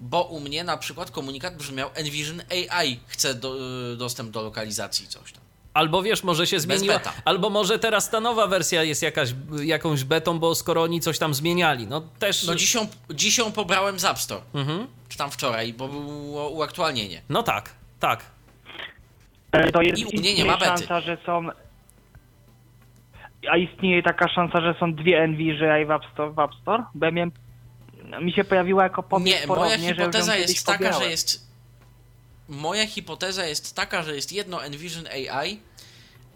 bo 0.00 0.22
u 0.22 0.40
mnie 0.40 0.64
na 0.64 0.76
przykład 0.76 1.10
komunikat 1.10 1.56
brzmiał 1.56 1.90
Envision 1.94 2.42
AI 2.50 3.00
chce 3.06 3.34
do, 3.34 3.56
y, 3.92 3.96
dostęp 3.96 4.30
do 4.30 4.42
lokalizacji 4.42 5.06
coś 5.08 5.32
tam. 5.32 5.42
Albo 5.76 6.02
wiesz, 6.02 6.22
może 6.24 6.46
się 6.46 6.60
zmieniła, 6.60 6.94
beta. 6.94 7.12
albo 7.24 7.50
może 7.50 7.78
teraz 7.78 8.10
ta 8.10 8.20
nowa 8.20 8.46
wersja 8.46 8.82
jest 8.82 9.02
jakaś, 9.02 9.28
jakąś 9.62 10.04
betą, 10.04 10.38
bo 10.38 10.54
skoro 10.54 10.82
oni 10.82 11.00
coś 11.00 11.18
tam 11.18 11.34
zmieniali, 11.34 11.86
no 11.86 12.00
też... 12.18 12.44
No 12.46 12.54
dziś 12.54 12.74
ją, 12.74 12.86
dziś 13.10 13.38
ją 13.38 13.52
pobrałem 13.52 13.98
z 13.98 14.04
App 14.04 14.18
Store, 14.18 14.42
Mhm. 14.54 14.86
czy 15.08 15.18
tam 15.18 15.30
wczoraj, 15.30 15.72
bo 15.72 15.88
było 15.88 16.48
uaktualnienie. 16.50 17.22
No 17.28 17.42
tak, 17.42 17.70
tak. 18.00 18.24
E, 19.52 19.72
To 19.72 19.82
jest 19.82 19.98
I 20.02 20.04
u 20.04 20.20
mnie 20.20 20.34
nie 20.34 20.44
ma 20.44 20.52
bety. 20.52 20.64
szansa, 20.66 21.00
że 21.00 21.18
są 21.26 21.48
a 23.50 23.56
istnieje 23.56 24.02
taka 24.02 24.28
szansa, 24.28 24.60
że 24.60 24.74
są 24.80 24.94
dwie 24.94 25.18
Envision 25.22 25.86
w 25.86 25.90
App 25.90 26.02
Store, 26.12 26.30
w 26.30 26.38
App 26.38 26.50
Store? 26.62 26.82
Bo 26.94 27.06
ja 27.06 27.12
miałem, 27.12 27.32
mi 28.20 28.32
się 28.32 28.44
pojawiła 28.44 28.82
jako 28.82 29.02
pomysł 29.02 29.36
Nie, 29.40 29.46
moja 29.46 29.78
hipoteza 29.78 30.36
jest 30.36 30.66
taka, 30.66 30.92
że 30.92 31.10
jest. 31.10 31.45
Moja 32.48 32.86
hipoteza 32.86 33.46
jest 33.46 33.74
taka, 33.74 34.02
że 34.02 34.14
jest 34.14 34.32
jedno 34.32 34.64
Envision 34.64 35.06
AI, 35.06 35.60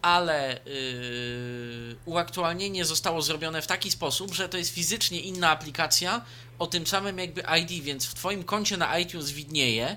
ale 0.02 0.60
yy, 0.66 1.96
uaktualnienie 2.04 2.84
zostało 2.84 3.22
zrobione 3.22 3.62
w 3.62 3.66
taki 3.66 3.90
sposób, 3.90 4.34
że 4.34 4.48
to 4.48 4.58
jest 4.58 4.74
fizycznie 4.74 5.20
inna 5.20 5.50
aplikacja 5.50 6.24
o 6.58 6.66
tym 6.66 6.86
samym 6.86 7.18
jakby 7.18 7.42
ID, 7.60 7.84
więc 7.84 8.06
w 8.06 8.14
Twoim 8.14 8.44
koncie 8.44 8.76
na 8.76 8.98
iTunes 8.98 9.30
widnieje. 9.30 9.96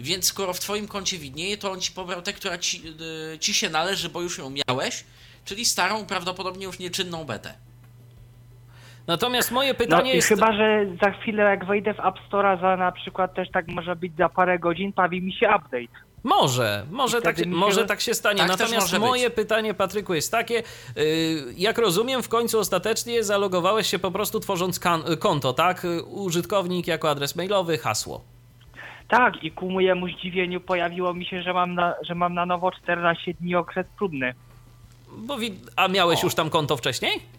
Więc 0.00 0.24
skoro 0.24 0.54
w 0.54 0.60
Twoim 0.60 0.88
koncie 0.88 1.18
widnieje, 1.18 1.58
to 1.58 1.72
on 1.72 1.80
ci 1.80 1.92
pobrał 1.92 2.22
tę, 2.22 2.32
która 2.32 2.58
ci, 2.58 2.82
yy, 2.82 3.38
ci 3.40 3.54
się 3.54 3.70
należy, 3.70 4.08
bo 4.08 4.22
już 4.22 4.38
ją 4.38 4.52
miałeś, 4.68 5.04
czyli 5.44 5.66
starą, 5.66 6.06
prawdopodobnie 6.06 6.64
już 6.64 6.78
nieczynną 6.78 7.24
betę. 7.24 7.67
Natomiast 9.08 9.50
moje 9.50 9.72
No 9.72 9.78
pytanie 9.78 10.12
i 10.12 10.16
jest... 10.16 10.28
chyba, 10.28 10.52
że 10.52 10.86
za 11.02 11.10
chwilę 11.10 11.42
jak 11.42 11.64
wejdę 11.64 11.94
w 11.94 12.00
App 12.00 12.14
Store'a 12.30 12.60
za 12.60 12.76
na 12.76 12.92
przykład 12.92 13.34
też 13.34 13.50
tak 13.50 13.68
może 13.68 13.96
być 13.96 14.12
za 14.18 14.28
parę 14.28 14.58
godzin, 14.58 14.92
pojawi 14.92 15.22
mi 15.22 15.32
się 15.32 15.46
update. 15.46 16.08
Może, 16.24 16.86
może 16.90 17.22
tak, 17.22 17.46
może 17.46 17.86
tak 17.86 18.00
się 18.00 18.14
stanie. 18.14 18.38
Tak 18.38 18.48
Natomiast 18.48 18.86
może 18.86 19.00
być. 19.00 19.08
moje 19.08 19.30
pytanie, 19.30 19.74
Patryku, 19.74 20.14
jest 20.14 20.32
takie: 20.32 20.54
yy, 20.54 21.02
jak 21.56 21.78
rozumiem, 21.78 22.22
w 22.22 22.28
końcu 22.28 22.58
ostatecznie 22.58 23.24
zalogowałeś 23.24 23.86
się 23.86 23.98
po 23.98 24.10
prostu 24.10 24.40
tworząc 24.40 24.80
konto, 25.18 25.52
tak? 25.52 25.86
Użytkownik 26.06 26.86
jako 26.86 27.10
adres 27.10 27.36
mailowy, 27.36 27.78
hasło. 27.78 28.24
Tak, 29.08 29.44
i 29.44 29.50
ku 29.52 29.70
mojemu 29.70 30.08
zdziwieniu 30.08 30.60
pojawiło 30.60 31.14
mi 31.14 31.24
się, 31.24 31.42
że 31.42 31.52
mam 31.52 31.74
na, 31.74 31.94
że 32.02 32.14
mam 32.14 32.34
na 32.34 32.46
nowo 32.46 32.72
14 32.72 33.34
dni 33.34 33.54
okres 33.54 33.86
próbny. 33.98 34.34
Bo 35.16 35.36
a 35.76 35.88
miałeś 35.88 36.22
już 36.22 36.34
tam 36.34 36.50
konto 36.50 36.76
wcześniej? 36.76 37.37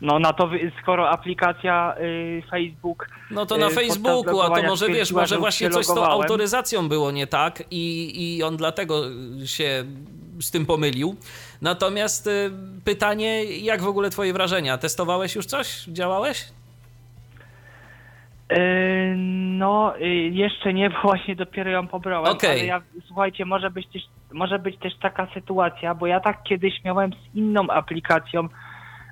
No 0.00 0.18
na 0.18 0.32
to, 0.32 0.50
skoro 0.82 1.10
aplikacja 1.10 1.94
y, 2.00 2.42
Facebook 2.50 3.08
No 3.30 3.46
to 3.46 3.56
na 3.56 3.66
y, 3.66 3.70
Facebooku, 3.70 4.40
a 4.40 4.50
to 4.50 4.62
może 4.62 4.88
wiesz, 4.88 5.12
może 5.12 5.26
że 5.26 5.38
właśnie 5.38 5.70
coś 5.70 5.86
z 5.86 5.94
tą 5.94 6.04
autoryzacją 6.04 6.88
było 6.88 7.10
nie 7.10 7.26
tak 7.26 7.62
i, 7.70 8.36
i 8.36 8.42
on 8.42 8.56
dlatego 8.56 9.02
się 9.46 9.84
z 10.40 10.50
tym 10.50 10.66
pomylił. 10.66 11.16
Natomiast 11.62 12.26
y, 12.26 12.50
pytanie, 12.84 13.44
jak 13.44 13.82
w 13.82 13.88
ogóle 13.88 14.10
twoje 14.10 14.32
wrażenia? 14.32 14.78
Testowałeś 14.78 15.34
już 15.34 15.46
coś? 15.46 15.84
Działałeś? 15.84 16.44
Yy, 18.50 18.58
No, 19.58 19.94
yy, 19.96 20.08
jeszcze 20.28 20.74
nie, 20.74 20.90
bo 20.90 20.96
właśnie 21.02 21.36
dopiero 21.36 21.70
ją 21.70 21.86
pobrałem. 21.86 22.32
Okej. 22.32 22.50
Ale 22.50 22.64
ja, 22.66 22.82
słuchajcie, 23.06 23.44
może 23.44 23.70
być, 23.70 23.86
też, 23.86 24.02
może 24.32 24.58
być 24.58 24.78
też 24.78 24.92
taka 25.02 25.28
sytuacja, 25.34 25.94
bo 25.94 26.06
ja 26.06 26.20
tak 26.20 26.42
kiedyś 26.42 26.84
miałem 26.84 27.12
z 27.12 27.34
inną 27.34 27.68
aplikacją 27.70 28.48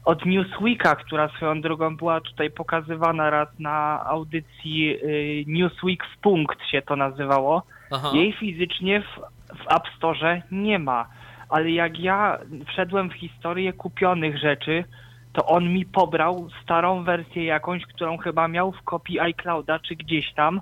od 0.06 0.26
Newsweeka, 0.26 0.96
która 0.96 1.28
swoją 1.28 1.60
drogą 1.60 1.96
była 1.96 2.20
tutaj 2.20 2.50
pokazywana 2.50 3.30
raz 3.30 3.48
na 3.58 4.04
audycji 4.06 4.86
yy, 4.86 5.44
Newsweek 5.46 6.04
w 6.14 6.20
punkt 6.20 6.66
się 6.66 6.82
to 6.82 6.96
nazywało. 6.96 7.62
Aha. 7.90 8.10
Jej 8.14 8.32
fizycznie 8.32 9.02
w, 9.02 9.20
w 9.56 9.72
App 9.74 9.88
Store 9.96 10.42
nie 10.52 10.78
ma, 10.78 11.06
ale 11.48 11.70
jak 11.70 11.98
ja 11.98 12.38
wszedłem 12.66 13.10
w 13.10 13.14
historię 13.14 13.72
kupionych 13.72 14.38
rzeczy, 14.38 14.84
to 15.32 15.46
on 15.46 15.72
mi 15.72 15.86
pobrał 15.86 16.48
starą 16.62 17.04
wersję 17.04 17.44
jakąś, 17.44 17.86
którą 17.86 18.16
chyba 18.16 18.48
miał 18.48 18.72
w 18.72 18.82
kopii 18.82 19.20
iClouda 19.20 19.78
czy 19.78 19.96
gdzieś 19.96 20.32
tam. 20.32 20.60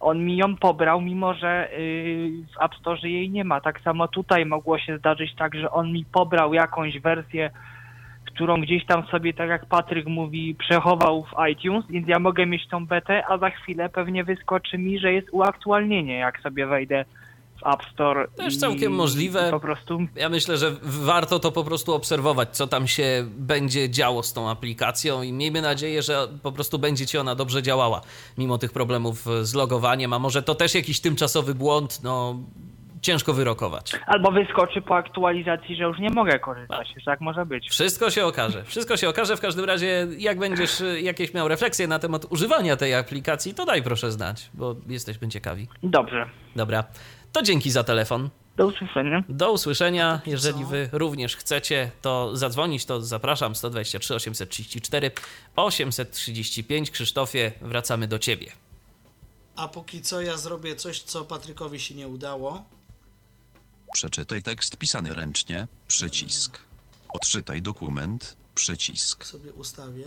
On 0.00 0.24
mi 0.24 0.36
ją 0.36 0.56
pobrał, 0.56 1.00
mimo 1.00 1.34
że 1.34 1.68
yy, 1.72 2.46
w 2.58 2.62
App 2.64 2.74
Store 2.74 3.08
jej 3.08 3.30
nie 3.30 3.44
ma. 3.44 3.60
Tak 3.60 3.80
samo 3.80 4.08
tutaj 4.08 4.46
mogło 4.46 4.78
się 4.78 4.98
zdarzyć 4.98 5.34
tak, 5.34 5.54
że 5.54 5.70
on 5.70 5.92
mi 5.92 6.04
pobrał 6.04 6.54
jakąś 6.54 6.98
wersję, 7.00 7.50
którą 8.40 8.60
gdzieś 8.60 8.86
tam 8.86 9.06
sobie, 9.06 9.34
tak 9.34 9.48
jak 9.48 9.66
Patryk 9.66 10.06
mówi, 10.06 10.54
przechował 10.54 11.24
w 11.24 11.50
iTunes, 11.52 11.84
więc 11.90 12.08
ja 12.08 12.18
mogę 12.18 12.46
mieć 12.46 12.68
tą 12.68 12.86
betę, 12.86 13.22
a 13.26 13.38
za 13.38 13.50
chwilę 13.50 13.88
pewnie 13.88 14.24
wyskoczy 14.24 14.78
mi, 14.78 14.98
że 14.98 15.12
jest 15.12 15.28
uaktualnienie, 15.32 16.14
jak 16.14 16.40
sobie 16.40 16.66
wejdę 16.66 17.04
w 17.62 17.66
App 17.66 17.82
Store. 17.92 18.28
To 18.36 18.42
jest 18.42 18.60
całkiem 18.60 18.92
możliwe. 18.92 19.50
Po 19.50 19.60
prostu 19.60 19.98
Ja 20.16 20.28
myślę, 20.28 20.56
że 20.56 20.72
warto 20.82 21.38
to 21.38 21.52
po 21.52 21.64
prostu 21.64 21.94
obserwować, 21.94 22.56
co 22.56 22.66
tam 22.66 22.86
się 22.86 23.24
będzie 23.36 23.90
działo 23.90 24.22
z 24.22 24.32
tą 24.32 24.50
aplikacją 24.50 25.22
i 25.22 25.32
miejmy 25.32 25.62
nadzieję, 25.62 26.02
że 26.02 26.28
po 26.42 26.52
prostu 26.52 26.78
będzie 26.78 27.06
ci 27.06 27.18
ona 27.18 27.34
dobrze 27.34 27.62
działała, 27.62 28.00
mimo 28.38 28.58
tych 28.58 28.72
problemów 28.72 29.24
z 29.42 29.54
logowaniem, 29.54 30.12
a 30.12 30.18
może 30.18 30.42
to 30.42 30.54
też 30.54 30.74
jakiś 30.74 31.00
tymczasowy 31.00 31.54
błąd, 31.54 32.02
no 32.02 32.36
ciężko 33.02 33.32
wyrokować. 33.32 33.92
Albo 34.06 34.30
wyskoczy 34.32 34.82
po 34.82 34.96
aktualizacji, 34.96 35.76
że 35.76 35.84
już 35.84 35.98
nie 35.98 36.10
mogę 36.10 36.38
korzystać. 36.38 36.94
Tak 37.04 37.20
może 37.20 37.46
być. 37.46 37.70
Wszystko 37.70 38.10
się 38.10 38.26
okaże. 38.26 38.64
Wszystko 38.64 38.96
się 38.96 39.08
okaże. 39.08 39.36
W 39.36 39.40
każdym 39.40 39.64
razie, 39.64 40.06
jak 40.18 40.38
będziesz 40.38 40.82
jakieś 41.02 41.34
miał 41.34 41.48
refleksje 41.48 41.86
na 41.88 41.98
temat 41.98 42.26
używania 42.30 42.76
tej 42.76 42.94
aplikacji, 42.94 43.54
to 43.54 43.66
daj 43.66 43.82
proszę 43.82 44.12
znać, 44.12 44.50
bo 44.54 44.76
jesteśmy 44.88 45.28
ciekawi. 45.28 45.68
Dobrze. 45.82 46.26
Dobra. 46.56 46.84
To 47.32 47.42
dzięki 47.42 47.70
za 47.70 47.84
telefon. 47.84 48.30
Do 48.56 48.66
usłyszenia. 48.66 49.24
Do 49.28 49.52
usłyszenia. 49.52 50.20
Jeżeli 50.26 50.64
wy 50.64 50.88
również 50.92 51.36
chcecie 51.36 51.90
to 52.02 52.36
zadzwonić, 52.36 52.86
to 52.86 53.00
zapraszam 53.00 53.54
123 53.54 54.14
834 54.14 55.10
835. 55.56 56.90
Krzysztofie, 56.90 57.52
wracamy 57.60 58.08
do 58.08 58.18
ciebie. 58.18 58.46
A 59.56 59.68
póki 59.68 60.02
co 60.02 60.20
ja 60.20 60.36
zrobię 60.36 60.76
coś, 60.76 61.02
co 61.02 61.24
Patrykowi 61.24 61.80
się 61.80 61.94
nie 61.94 62.08
udało. 62.08 62.64
Przeczytaj 63.92 64.42
tekst 64.42 64.76
pisany 64.76 65.14
ręcznie, 65.14 65.68
przycisk. 65.88 66.58
Odczytaj 67.08 67.62
dokument, 67.62 68.36
przycisk. 68.54 69.24
Sobie 69.24 69.52
ustawię. 69.52 70.06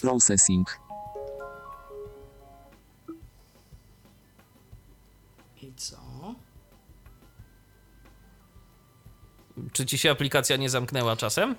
Processing. 0.00 0.78
I 5.62 5.74
co? 5.74 6.34
Czy 9.72 9.86
ci 9.86 9.98
się 9.98 10.10
aplikacja 10.10 10.56
nie 10.56 10.70
zamknęła 10.70 11.16
czasem? 11.16 11.56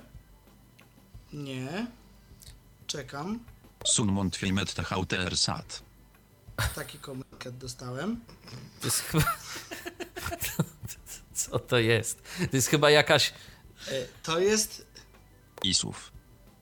Nie. 1.32 1.86
Czekam. 2.86 3.38
Sun 3.84 4.12
Montfimet 4.12 4.74
THUTR 4.74 5.36
SAT. 5.36 5.82
Taki 6.74 6.98
komunikat 6.98 7.56
dostałem. 7.58 8.20
To 8.80 8.86
jest 8.86 9.00
chyba... 9.00 9.24
Co 11.34 11.58
to 11.58 11.78
jest? 11.78 12.22
To 12.50 12.56
jest 12.56 12.68
chyba 12.68 12.90
jakaś... 12.90 13.32
E, 13.88 13.92
To 14.22 14.38
jest, 14.40 14.86
ISUF. 15.62 16.12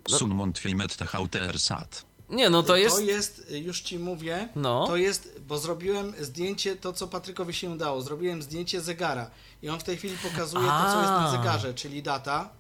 Sun 0.08 0.30
Montfimet 0.34 0.96
THUTR 0.96 1.58
SAT. 1.60 2.04
Nie, 2.28 2.50
no 2.50 2.62
to 2.62 2.76
jest... 2.76 2.96
to 2.96 3.02
jest, 3.02 3.46
już 3.50 3.80
ci 3.80 3.98
mówię, 3.98 4.48
No. 4.56 4.86
to 4.86 4.96
jest, 4.96 5.40
bo 5.40 5.58
zrobiłem 5.58 6.14
zdjęcie, 6.20 6.76
to 6.76 6.92
co 6.92 7.08
Patrykowi 7.08 7.54
się 7.54 7.70
udało, 7.70 8.02
zrobiłem 8.02 8.42
zdjęcie 8.42 8.80
zegara 8.80 9.30
i 9.62 9.68
on 9.68 9.80
w 9.80 9.84
tej 9.84 9.96
chwili 9.96 10.16
pokazuje 10.16 10.64
to, 10.66 10.82
co 10.92 10.98
jest 11.00 11.10
A. 11.12 11.20
na 11.20 11.30
zegarze, 11.30 11.74
czyli 11.74 12.02
data. 12.02 12.50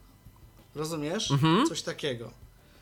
Rozumiesz? 0.74 1.30
Mhm. 1.30 1.66
Coś 1.66 1.82
takiego. 1.82 2.30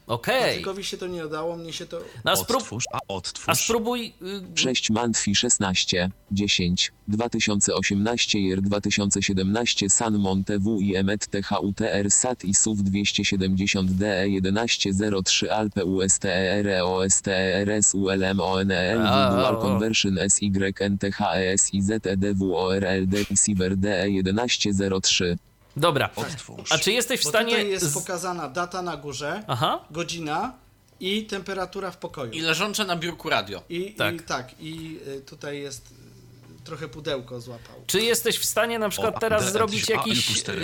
Okej. 0.09 0.49
Patrykowi 0.49 0.85
się 0.85 0.97
to 0.97 1.07
nie 1.07 1.27
udało, 1.27 1.57
mnie 1.57 1.73
się 1.73 1.87
to... 1.87 2.01
No, 2.25 2.33
a, 2.33 2.37
sprób... 2.37 2.59
Odtwórz, 2.59 2.85
a 2.93 2.97
a 2.97 3.01
odtwórz. 3.09 3.65
spróbuj... 3.65 4.15
y, 4.57 4.61
6 4.61 4.91
Mantfi 4.91 5.35
16, 5.35 6.11
10, 6.31 6.93
2018 7.09 8.39
JR 8.39 8.61
2017 8.61 9.91
San 9.91 10.19
Monte 10.19 10.59
WIMET 10.59 11.27
THUTR 11.27 12.11
SAT 12.11 12.45
ISUF 12.45 12.79
270 12.79 13.91
DE 13.91 14.27
1103 14.41 15.51
Alpe 15.51 15.85
USTER 15.85 16.83
OSTERS 16.83 17.95
ULM 17.95 18.41
ONEL 18.41 19.07
A, 19.07 19.31
Dual 19.31 19.57
o. 19.57 19.61
Conversion 19.61 20.19
SYNTHES 20.29 21.75
IZEDWORLD 21.75 23.15
Cyber 23.35 23.77
DE 23.77 24.23
1103 24.23 25.48
Dobra. 25.77 26.11
Odtwórz. 26.17 26.73
A 26.73 26.79
czy 26.79 26.93
jesteś 26.93 27.21
w 27.21 27.25
Bo 27.25 27.29
stanie... 27.31 27.51
tutaj 27.51 27.71
jest 27.71 27.87
z- 27.87 27.95
pokazana 27.95 28.49
data 28.49 28.83
na 28.83 28.97
górze, 28.97 29.45
Aha. 29.49 29.85
godzina 29.91 30.53
i 31.01 31.27
temperatura 31.27 31.91
w 31.91 31.97
pokoju. 31.97 32.33
I 32.33 32.41
leżące 32.41 32.85
na 32.85 32.97
biurku 32.97 33.29
radio. 33.29 33.63
I 33.69 33.93
Tak. 33.93 34.23
tak, 34.23 34.23
i, 34.23 34.25
tak, 34.27 34.61
i 34.61 34.99
y, 35.09 35.21
tutaj 35.21 35.61
jest 35.61 35.91
y, 35.91 36.65
trochę 36.65 36.89
pudełko 36.89 37.41
złapał. 37.41 37.75
Czy 37.87 38.01
jesteś 38.01 38.39
w 38.39 38.45
stanie 38.45 38.79
na 38.79 38.89
przykład 38.89 39.21
teraz 39.21 39.53
zrobić 39.53 39.89
jakiś 39.89 40.49
y, 40.49 40.59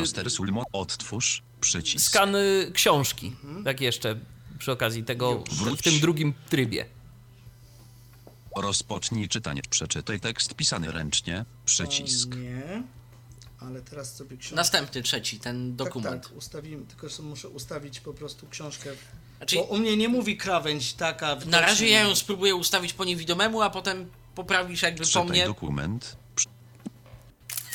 Odtwórz, 0.72 1.43
przycisk. 1.60 2.06
skan 2.06 2.36
książki? 2.74 3.32
Tak 3.64 3.81
jeszcze 3.81 4.16
przy 4.59 4.72
okazji 4.72 5.05
tego, 5.05 5.44
w 5.78 5.82
tym 5.82 6.01
drugim 6.01 6.35
trybie. 6.51 6.86
Rozpocznij 8.56 9.28
czytanie. 9.28 9.60
Przeczytaj 9.70 10.20
tekst 10.20 10.55
pisany 10.55 10.93
ręcznie, 10.93 11.44
przycisk. 11.64 12.32
O 12.32 12.36
nie, 12.36 12.82
ale 13.66 13.82
teraz 13.82 14.16
sobie 14.16 14.36
książkę... 14.36 14.56
Następny, 14.56 15.02
trzeci, 15.02 15.38
ten 15.38 15.76
dokument. 15.76 16.22
Tak, 16.22 16.28
tak, 16.28 16.38
ustawimy, 16.38 16.86
tylko 16.86 17.06
muszę 17.22 17.48
ustawić 17.48 18.00
po 18.00 18.14
prostu 18.14 18.46
książkę. 18.50 18.90
Znaczy, 19.36 19.56
Bo 19.56 19.62
u 19.62 19.78
mnie 19.78 19.96
nie 19.96 20.08
mówi 20.08 20.36
krawędź 20.36 20.94
taka... 20.94 21.36
na 21.46 21.60
razie 21.60 21.88
ja 21.88 22.00
ją 22.00 22.14
spróbuję 22.14 22.54
ustawić 22.54 22.92
po 22.92 23.04
niewidomemu, 23.04 23.62
a 23.62 23.70
potem 23.70 24.10
poprawisz 24.34 24.82
jakby 24.82 25.00
po 25.00 25.06
Czytaj 25.06 25.26
mnie. 25.26 25.46
dokument, 25.46 26.16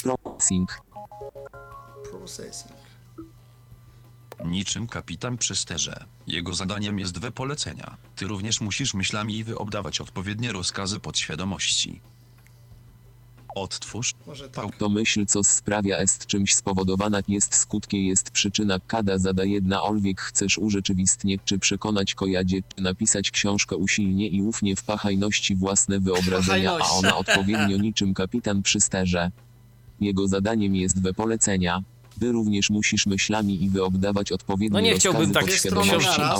Processing 0.03 0.81
Processing. 2.11 2.79
Niczym 4.45 4.87
kapitan 4.87 5.37
przy 5.37 5.55
sterze. 5.55 6.05
Jego 6.27 6.53
zadaniem 6.53 6.99
jest 6.99 7.19
we 7.19 7.31
polecenia. 7.31 7.97
Ty 8.15 8.27
również 8.27 8.61
musisz 8.61 8.93
myślami 8.93 9.43
wyobdawać 9.43 10.01
odpowiednie 10.01 10.51
rozkazy 10.51 10.99
podświadomości. 10.99 12.01
Odtwórz. 13.55 14.13
Może 14.27 14.49
tak. 14.49 14.75
To 14.77 14.89
myśl 14.89 15.25
co 15.25 15.43
sprawia 15.43 15.97
est 15.97 16.25
czymś 16.25 16.55
spowodowana 16.55 17.21
jest 17.27 17.55
skutkiem 17.55 17.99
jest 17.99 18.31
przyczyna 18.31 18.79
kada 18.87 19.17
zada 19.17 19.43
jedna 19.43 19.83
olwiek 19.83 20.21
chcesz 20.21 20.57
urzeczywistnieć 20.57 21.41
czy 21.45 21.59
przekonać 21.59 22.15
kojadzie 22.15 22.61
czy 22.75 22.83
napisać 22.83 23.31
książkę 23.31 23.75
usilnie 23.75 24.27
i 24.27 24.41
ufnie 24.41 24.75
w 24.75 24.83
pachajności 24.83 25.55
własne 25.55 25.99
wyobrażenia 25.99 26.71
a 26.71 26.89
ona 26.89 27.17
odpowiednio 27.17 27.77
niczym 27.77 28.13
kapitan 28.13 28.61
przy 28.61 28.79
sterze. 28.79 29.31
Jego 30.01 30.27
zadaniem 30.27 30.75
jest 30.75 31.01
we 31.01 31.13
polecenia. 31.13 31.83
Ty 32.19 32.31
również 32.31 32.69
musisz 32.69 33.05
myślami 33.05 33.63
i 33.63 33.69
wyobdawać 33.69 34.31
odpowiednie 34.31 34.73
No 34.73 34.79
nie 34.79 34.95
chciałbym 34.95 35.31
tak 35.31 35.45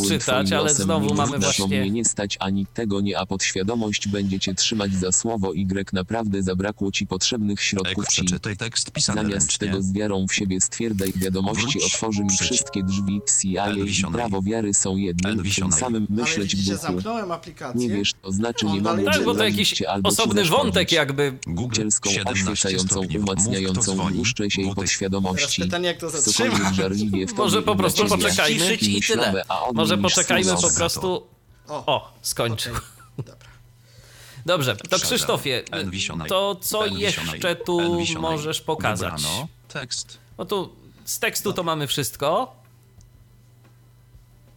czytać, 0.07 0.51
ale 0.51 0.73
znowu 0.73 1.13
mamy 1.13 1.39
właśnie- 1.39 1.67
mnie 1.67 1.91
nie 1.91 2.05
stać 2.05 2.37
ani 2.39 2.65
tego 2.65 3.01
nie, 3.01 3.19
a 3.19 3.25
podświadomość 3.25 4.07
będzie 4.07 4.39
cię 4.39 4.55
trzymać 4.55 4.93
za 4.93 5.11
słowo 5.11 5.53
Y 5.53 5.93
naprawdę 5.93 6.43
zabrakło 6.43 6.91
ci 6.91 7.07
potrzebnych 7.07 7.61
środków 7.61 8.07
ci. 8.07 8.25
tekst 8.57 8.91
pisany 8.91 9.21
Zamiast 9.21 9.47
ręcznie. 9.47 9.67
tego 9.67 9.81
z 9.81 9.93
wiarą 9.93 10.25
w 10.27 10.33
siebie 10.33 10.61
stwierdzaj 10.61 11.13
wiadomości 11.15 11.79
Wróć, 11.79 11.83
otworzy 11.93 12.23
mi 12.23 12.29
wszystkie 12.29 12.83
drzwi 12.83 13.21
CIA 13.41 13.73
i 13.73 14.03
prawo 14.11 14.41
wiary 14.41 14.73
są 14.73 14.97
jednym, 14.97 15.43
tym 15.43 15.71
samym 15.71 16.07
myśleć 16.09 16.55
w 16.55 16.65
duchu. 16.65 16.93
Nie 17.75 17.89
wiesz, 17.89 18.13
to 18.21 18.31
znaczy 18.31 18.65
nie 18.65 18.79
czyta. 18.81 19.11
Tak, 19.11 19.23
bo 19.25 19.35
to 19.35 19.43
jakiś 19.43 19.83
osobny 20.03 20.45
wątek 20.45 20.91
jakby. 20.91 21.37
Google 21.47 21.75
Dzielską, 21.75 22.09
17 22.09 22.51
oświecającą, 22.51 23.01
umacniającą 23.19 24.11
łuszcze 24.17 24.51
się 24.51 24.61
i 24.61 24.75
podświadomości. 24.75 25.68
Pytanie, 25.69 25.87
jak 25.87 25.97
to 25.97 26.11
Cokolwiek 26.11 26.57
zatrzyma. 26.57 26.73
żarliwie 26.73 27.27
w 27.27 27.33
Może 27.43 27.61
po 27.61 27.75
prostu 27.75 28.05
poczekajmy. 28.05 28.75
I 28.75 29.01
tyle. 29.01 29.43
Może 29.73 29.97
poczekajmy 29.97 30.55
po 30.55 30.71
prostu. 30.71 31.27
O, 31.67 32.11
skończył. 32.21 32.75
Dobra. 33.17 33.49
Dobrze, 34.45 34.75
to. 34.75 34.99
Krzysztofie, 34.99 35.63
to 36.27 36.55
co 36.55 36.85
jeszcze 36.85 37.55
tu 37.55 37.99
możesz 38.19 38.61
pokazać? 38.61 39.21
Tekst. 39.67 40.17
No 40.37 40.45
tu 40.45 40.75
z 41.05 41.19
tekstu 41.19 41.53
to 41.53 41.63
mamy 41.63 41.87
wszystko. 41.87 42.55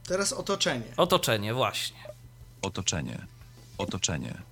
Teraz 0.06 0.32
otoczenie. 0.32 0.84
Otoczenie, 0.96 1.54
właśnie. 1.54 1.96
Otoczenie. 2.62 3.26
Otoczenie. 3.78 4.42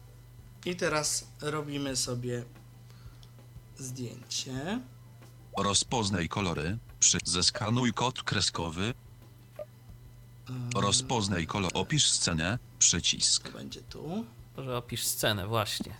I 0.66 0.76
teraz 0.76 1.26
robimy 1.40 1.96
sobie 1.96 2.44
zdjęcie. 3.78 4.80
Rozpoznaj 5.58 6.28
kolory. 6.28 6.78
Przy... 7.00 7.18
Zeskanuj 7.24 7.92
kod 7.92 8.22
kreskowy. 8.22 8.94
Rozpoznaj 10.74 11.46
kolor. 11.46 11.70
Opisz 11.74 12.06
scenę. 12.06 12.58
Przycisk. 12.78 13.52
Będzie 13.52 13.80
tu. 13.82 14.24
Może 14.56 14.76
opisz 14.76 15.04
scenę, 15.06 15.46
właśnie. 15.46 15.94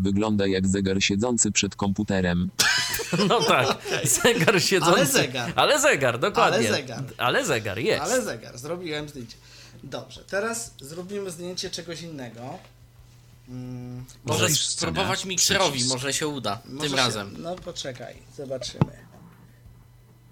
Wygląda 0.00 0.46
jak 0.46 0.66
zegar 0.66 1.02
siedzący 1.02 1.52
przed 1.52 1.76
komputerem. 1.76 2.50
No 3.28 3.40
tak, 3.42 3.78
zegar 4.04 4.62
siedzący. 4.62 4.96
Ale 4.96 5.06
zegar. 5.06 5.52
Ale 5.56 5.80
zegar, 5.80 6.18
dokładnie. 6.18 6.68
Ale 6.68 6.76
zegar. 6.76 7.04
Ale 7.18 7.44
zegar, 7.46 7.78
jest. 7.78 8.02
Ale 8.02 8.22
zegar, 8.22 8.58
zrobiłem 8.58 9.08
zdjęcie. 9.08 9.36
Dobrze, 9.82 10.24
teraz 10.24 10.74
zrobimy 10.80 11.30
zdjęcie 11.30 11.70
czegoś 11.70 12.02
innego. 12.02 12.58
Mm, 13.48 14.04
Może 14.24 14.44
Opisz 14.44 14.60
scenę. 14.66 14.76
spróbować 14.92 15.24
mikserowi, 15.24 15.70
Przycisk. 15.72 15.94
może 15.94 16.12
się 16.12 16.28
uda. 16.28 16.60
może 16.64 16.80
Tym 16.80 16.90
się- 16.90 16.96
razem. 16.96 17.34
No 17.38 17.56
poczekaj, 17.56 18.16
zobaczymy. 18.36 18.96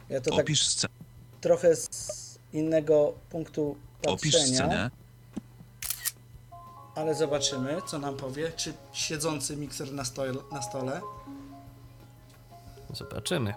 Ja 0.08 0.20
to 0.20 0.30
tak 0.30 0.40
Opisz 0.40 0.66
scenę. 0.66 0.94
trochę 1.40 1.76
z 1.76 2.38
innego 2.52 3.14
punktu 3.30 3.76
Opisz 4.06 4.32
patrzenia, 4.32 4.56
scenę. 4.58 4.90
ale 6.94 7.14
zobaczymy, 7.14 7.76
co 7.86 7.98
nam 7.98 8.16
powie. 8.16 8.52
Czy 8.56 8.74
siedzący 8.92 9.56
mikser 9.56 9.92
na 9.92 10.04
stole, 10.04 10.32
na 10.52 10.62
stole 10.62 11.00
Zobaczymy. 12.94 13.54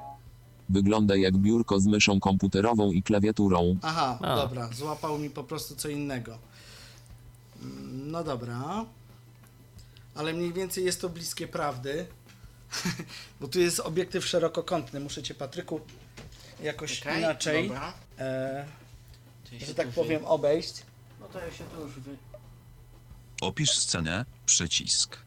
Wygląda 0.76 1.16
jak 1.16 1.38
biurko 1.38 1.80
z 1.80 1.86
myszą 1.86 2.20
komputerową 2.20 2.92
i 2.92 3.04
klawiaturą. 3.04 3.76
Aha, 3.82 4.18
A. 4.22 4.36
dobra, 4.36 4.70
złapał 4.74 5.18
mi 5.18 5.30
po 5.30 5.44
prostu 5.44 5.76
co 5.76 5.90
innego. 5.90 6.38
Mm, 7.62 8.12
No 8.12 8.24
dobra. 8.24 8.86
Ale 10.16 10.34
mniej 10.34 10.54
więcej 10.54 10.86
jest 10.86 11.02
to 11.02 11.10
bliskie 11.10 11.48
prawdy. 11.48 12.06
Bo 13.42 13.48
tu 13.48 13.60
jest 13.60 13.80
obiektyw 13.80 14.26
szerokokątny. 14.28 15.00
Muszę 15.00 15.24
cię, 15.24 15.34
Patryku, 15.34 15.82
jakoś 16.64 17.02
Okej, 17.02 17.18
inaczej, 17.20 17.68
Dobra. 17.68 17.94
e, 18.20 18.66
To 19.50 19.54
ja 19.56 19.60
się 19.60 19.66
że 19.66 19.76
tak 19.76 19.88
tu 19.88 19.94
powiem, 19.94 20.26
obejść. 20.26 20.74
Wy... 20.74 20.84
No 21.20 21.28
to 21.28 21.40
ja 21.40 21.52
się 21.52 21.64
tu 21.64 21.82
już 21.82 22.00
wy... 22.00 22.18
Opisz 23.42 23.72
scenę. 23.72 24.26
Przycisk. 24.46 25.18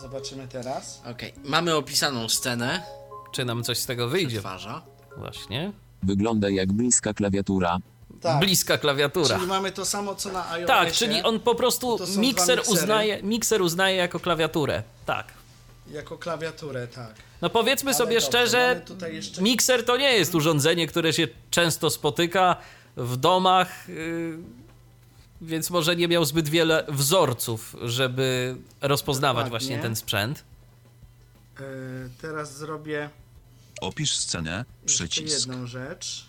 Zobaczymy 0.00 0.48
teraz. 0.48 1.02
Okej, 1.10 1.32
mamy 1.44 1.74
opisaną 1.76 2.28
scenę. 2.28 2.82
Czy 3.32 3.44
nam 3.44 3.64
coś 3.64 3.78
z 3.78 3.86
tego 3.86 4.08
wyjdzie? 4.08 4.28
Przetwarza. 4.28 4.82
Właśnie. 5.16 5.72
Wygląda 6.02 6.48
jak 6.50 6.72
bliska 6.72 7.14
klawiatura. 7.14 7.78
Tak, 8.20 8.40
Bliska 8.40 8.78
klawiatura. 8.78 9.34
czyli 9.36 9.46
mamy 9.46 9.72
to 9.72 9.84
samo, 9.84 10.14
co 10.14 10.32
na 10.32 10.50
iOSie. 10.50 10.66
Tak, 10.66 10.92
czyli 10.92 11.22
on 11.22 11.40
po 11.40 11.54
prostu 11.54 11.98
mikser 12.16 12.62
uznaje, 12.68 13.22
mikser 13.22 13.62
uznaje 13.62 13.96
jako 13.96 14.20
klawiaturę. 14.20 14.82
Tak. 15.06 15.26
Jako 15.90 16.18
klawiaturę, 16.18 16.86
tak. 16.88 17.14
No 17.42 17.50
powiedzmy 17.50 17.90
Ale 17.90 17.98
sobie 17.98 18.14
dobrze, 18.14 18.26
szczerze, 18.26 18.82
jeszcze- 19.12 19.42
mikser 19.42 19.84
to 19.84 19.96
nie 19.96 20.12
jest 20.14 20.34
urządzenie, 20.34 20.86
które 20.86 21.12
się 21.12 21.28
często 21.50 21.90
spotyka 21.90 22.56
w 22.96 23.16
domach, 23.16 23.88
yy, 23.88 24.38
więc 25.42 25.70
może 25.70 25.96
nie 25.96 26.08
miał 26.08 26.24
zbyt 26.24 26.48
wiele 26.48 26.84
wzorców, 26.88 27.76
żeby 27.82 28.56
rozpoznawać 28.80 29.44
Dokładnie. 29.44 29.50
właśnie 29.66 29.82
ten 29.82 29.96
sprzęt. 29.96 30.44
E, 31.60 31.62
teraz 32.20 32.56
zrobię 32.56 33.10
Opisz 33.80 34.16
scenę. 34.16 34.64
jeszcze 34.82 35.08
Przycisk. 35.08 35.38
jedną 35.48 35.66
rzecz. 35.66 36.26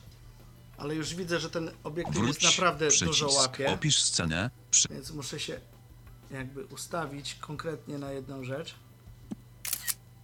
Ale 0.78 0.96
już 0.96 1.16
widzę, 1.16 1.40
że 1.40 1.50
ten 1.50 1.72
obiektyw 1.84 2.16
Wróć. 2.16 2.28
jest 2.28 2.44
naprawdę 2.56 2.88
Przycisk. 2.88 3.08
dużo 3.08 3.30
łapie. 3.32 3.72
Opisz 3.74 4.02
scenę. 4.04 4.50
Przy... 4.72 4.88
Więc 4.88 5.12
muszę 5.12 5.40
się 5.40 5.60
jakby 6.32 6.66
ustawić 6.66 7.36
konkretnie 7.36 7.98
na 7.98 8.12
jedną 8.12 8.44
rzecz. 8.44 8.76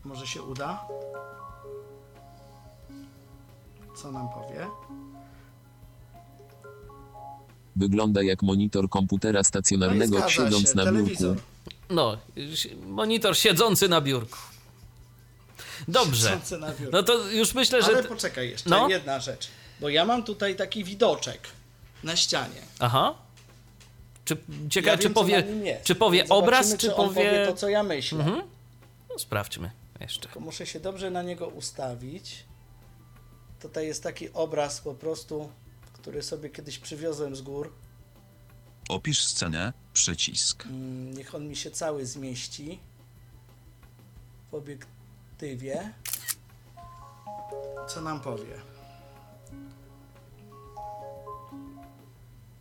Może 0.05 0.27
się 0.27 0.41
uda. 0.43 0.87
Co 3.95 4.11
nam 4.11 4.29
powie? 4.29 4.67
Wygląda 7.77 8.23
jak 8.23 8.43
monitor 8.43 8.89
komputera 8.89 9.39
No 9.39 9.43
stacjonarnego 9.43 10.17
zgadza 10.17 10.29
siedząc 10.29 10.69
się, 10.69 10.75
na 10.75 10.83
telewizor. 10.83 11.35
biurku. 11.35 11.47
No, 11.89 12.17
monitor 12.87 13.37
siedzący 13.37 13.89
na 13.89 14.01
biurku. 14.01 14.37
Dobrze. 15.87 16.29
Siedzący 16.29 16.57
na 16.57 16.67
biurku. 16.67 16.91
No 16.91 17.03
to 17.03 17.27
już 17.29 17.53
myślę, 17.53 17.81
że. 17.81 17.87
Ale 17.87 18.03
poczekaj 18.03 18.49
jeszcze, 18.49 18.69
No. 18.69 18.89
jedna 18.89 19.19
rzecz. 19.19 19.47
Bo 19.81 19.89
ja 19.89 20.05
mam 20.05 20.23
tutaj 20.23 20.55
taki 20.55 20.83
widoczek 20.83 21.47
na 22.03 22.15
ścianie. 22.15 22.61
Aha. 22.79 23.13
Czy 24.25 24.37
ciekawe, 24.69 24.91
ja 24.91 24.97
czy 24.97 25.03
wiem, 25.03 25.13
powie, 25.13 25.43
jest. 25.63 25.83
czy 25.83 25.95
powie 25.95 26.29
obraz, 26.29 26.77
czy 26.77 26.95
on 26.95 27.07
powie. 27.13 27.45
to, 27.47 27.53
co 27.53 27.69
ja 27.69 27.83
myślę. 27.83 28.19
Mhm. 28.19 28.41
No, 29.09 29.19
sprawdźmy 29.19 29.71
jeszcze. 29.99 30.21
Tylko 30.21 30.39
muszę 30.39 30.65
się 30.65 30.79
dobrze 30.79 31.11
na 31.11 31.21
niego 31.23 31.47
ustawić. 31.47 32.43
Tutaj 33.61 33.87
jest 33.87 34.03
taki 34.03 34.33
obraz 34.33 34.81
po 34.81 34.93
prostu, 34.93 35.49
który 36.07 36.23
sobie 36.23 36.49
kiedyś 36.49 36.79
przywiozłem 36.79 37.35
z 37.35 37.41
gór. 37.41 37.73
Opisz 38.89 39.23
scenę. 39.23 39.73
Przycisk. 39.93 40.65
Mm, 40.65 41.13
Niech 41.13 41.35
on 41.35 41.47
mi 41.47 41.55
się 41.55 41.71
cały 41.71 42.05
zmieści 42.05 42.79
w 44.51 44.55
obiektywie. 44.55 45.93
Co 47.89 48.01
nam 48.01 48.19
powie? 48.19 48.53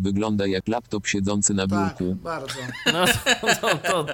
Wygląda 0.01 0.47
jak 0.47 0.69
laptop 0.69 1.07
siedzący 1.07 1.55
na 1.55 1.67
Tak, 1.67 1.99
biurku. 1.99 2.15
bardzo. 2.15 2.55
No 2.93 3.05
to, 3.41 3.55
to, 3.61 3.79
to. 3.79 4.07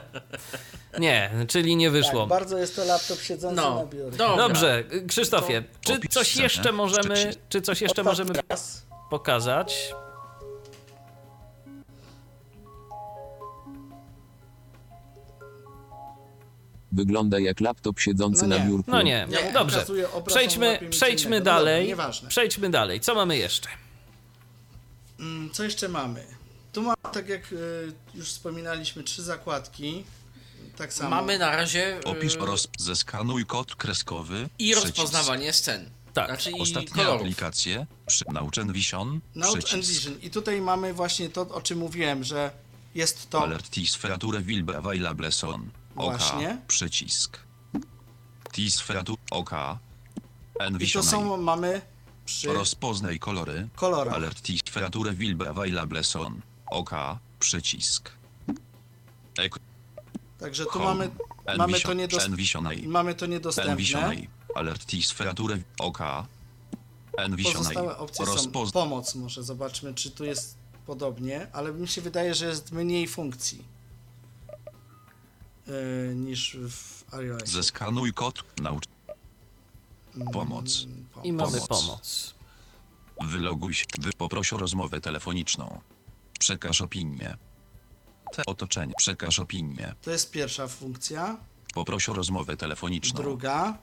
Nie, 0.99 1.31
czyli 1.49 1.77
nie 1.77 1.91
wyszło. 1.91 2.21
Tak, 2.21 2.29
bardzo 2.29 2.59
jest 2.59 2.77
to 2.77 2.85
laptop 2.85 3.21
siedzący 3.21 3.57
No, 3.57 3.75
na 3.79 3.87
biurku. 3.87 4.17
dobra. 4.17 4.37
Dobrze, 4.49 4.85
Krzysztofie, 5.09 5.65
czy 5.81 6.01
coś 6.11 6.37
jeszcze 6.37 6.73
możemy, 6.73 7.35
czy 7.49 7.63
coś 7.63 7.81
jeszcze 7.81 8.03
możemy 8.03 8.33
Raz. 8.49 8.91
Pokazać? 9.13 9.95
Wygląda 16.93 17.39
jak 17.39 17.61
laptop 17.61 18.01
siedzący 18.01 18.47
No 18.47 18.59
na 18.59 18.67
biurku. 18.67 18.91
No 18.91 19.03
nie, 19.03 19.27
Nie, 19.31 19.53
dobrze. 19.53 19.87
Przejdźmy, 20.27 20.79
przejdźmy. 20.91 21.39
No 21.39 21.45
dalej. 21.45 21.91
dobra. 21.91 22.11
Przejdźmy 22.29 22.71
dalej. 22.71 23.01
Co 23.01 23.15
mamy 23.15 23.37
jeszcze? 23.37 23.69
Mm, 25.21 25.51
Co 25.51 25.65
jeszcze 25.65 25.89
mamy? 25.89 26.25
Tu 26.73 26.83
mamy, 26.83 26.97
tak 27.13 27.29
jak 27.29 27.53
y, 27.53 27.93
już 28.15 28.29
wspominaliśmy, 28.29 29.03
trzy 29.03 29.23
zakładki. 29.23 30.05
Tak 30.77 30.93
samo. 30.93 31.11
Mamy 31.11 31.39
na 31.39 31.57
razie 31.57 32.01
Opisz 32.05 32.35
yy, 32.35 32.47
roz... 32.47 32.69
Zeskanuj 32.79 33.47
kod 33.47 33.77
kreskowy. 33.77 34.49
i 34.59 34.73
Przycisk. 34.73 34.97
rozpoznawanie 34.97 35.53
scen. 35.53 35.91
Tak. 36.15 36.27
Znaczy 36.27 36.51
i 36.51 36.61
Ostatnia 36.61 36.91
kolorów. 37.05 37.21
aplikacje. 37.21 37.87
Przy... 38.07 38.25
Nauczeń 38.33 38.73
Vision. 38.73 39.21
Przycisk. 39.43 39.89
Vision. 39.89 40.21
I 40.23 40.31
tutaj 40.31 40.61
mamy 40.61 40.95
właśnie 40.95 41.29
to, 41.29 41.41
o 41.49 41.61
czym 41.61 41.79
mówiłem, 41.79 42.25
że 42.25 42.51
jest 42.95 43.31
to. 43.31 43.43
Alert 43.43 43.71
tis 43.71 43.95
feature 43.95 44.43
will 44.43 44.65
be 44.65 44.79
available 44.79 45.33
soon. 45.33 45.71
OK. 45.97 46.19
Właśnie. 46.19 46.59
Przycisk. 46.69 47.39
Tis 48.53 48.81
feature 48.81 49.17
OK. 49.31 49.51
I 49.53 50.59
to 50.59 50.65
Envision. 50.65 51.03
są 51.03 51.37
mamy 51.37 51.81
przy 52.25 52.53
Rozpoznaj 52.53 53.19
kolory. 53.19 53.69
kolorach. 53.77 54.15
Alertis 54.15 54.61
feature 54.71 55.15
will 55.15 55.49
available 55.49 56.05
son. 56.05 56.41
OK. 56.67 56.91
Przycisk. 57.39 58.11
Ek. 59.39 59.59
Także 60.39 60.65
tu 60.65 60.71
home. 60.71 60.85
mamy, 60.85 61.11
mamy 61.59 61.81
to, 61.81 61.89
Envision- 61.89 61.97
niedos- 61.97 62.27
Envisionaj. 62.27 62.83
mamy 62.87 63.15
to 63.15 63.27
niedostępne. 63.27 63.77
Alertis 64.55 65.11
feature 65.11 65.59
OK. 65.79 65.99
Envisionaj. 67.19 67.59
Pozostałe 67.59 67.99
opcje 67.99 68.27
są 68.27 68.33
Rozpoz... 68.33 68.73
pomoc 68.73 69.15
może, 69.15 69.43
zobaczmy 69.43 69.95
czy 69.95 70.11
tu 70.11 70.24
jest 70.24 70.57
podobnie, 70.87 71.47
ale 71.53 71.73
mi 71.73 71.89
się 71.89 72.01
wydaje, 72.01 72.35
że 72.35 72.47
jest 72.47 72.73
mniej 72.73 73.09
funkcji 73.09 73.65
yy, 75.66 76.15
niż 76.15 76.57
w 76.57 77.15
iOS. 77.15 77.49
Zeskanuj 77.49 78.12
kod. 78.12 78.45
Naucz. 78.62 78.85
Pomoc. 80.33 80.87
I 81.24 81.33
mamy 81.33 81.53
Pomoc. 81.53 81.69
pomoc. 81.69 82.35
Wyloguj 83.23 83.74
się. 83.74 83.85
Wy 83.99 84.12
poproś 84.12 84.53
o 84.53 84.57
rozmowę 84.57 85.01
telefoniczną. 85.01 85.81
Przekaż 86.39 86.81
opinię. 86.81 87.37
Te 88.33 88.43
otoczenie. 88.47 88.95
Przekaż 88.99 89.39
opinię. 89.39 89.95
To 90.03 90.11
jest 90.11 90.31
pierwsza 90.31 90.69
funkcja. 90.69 91.37
Poproś 91.74 92.09
o 92.09 92.12
rozmowę 92.12 92.57
telefoniczną. 92.57 93.23
Druga, 93.23 93.79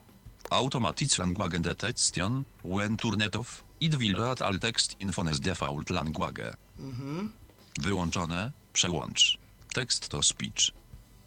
Automatic 0.50 1.18
language 1.18 1.58
detection, 1.60 2.44
when 2.64 2.96
turned 2.96 3.36
off, 3.36 3.64
it 3.80 3.94
will 3.94 4.16
read 4.16 4.42
all 4.42 4.58
text 4.58 4.96
in 5.00 5.12
phones 5.12 5.40
default 5.40 5.90
language. 5.90 6.54
mhm. 6.78 7.32
Wyłączone, 7.80 8.52
przełącz. 8.72 9.38
Tekst 9.74 10.08
to 10.08 10.22
speech. 10.22 10.70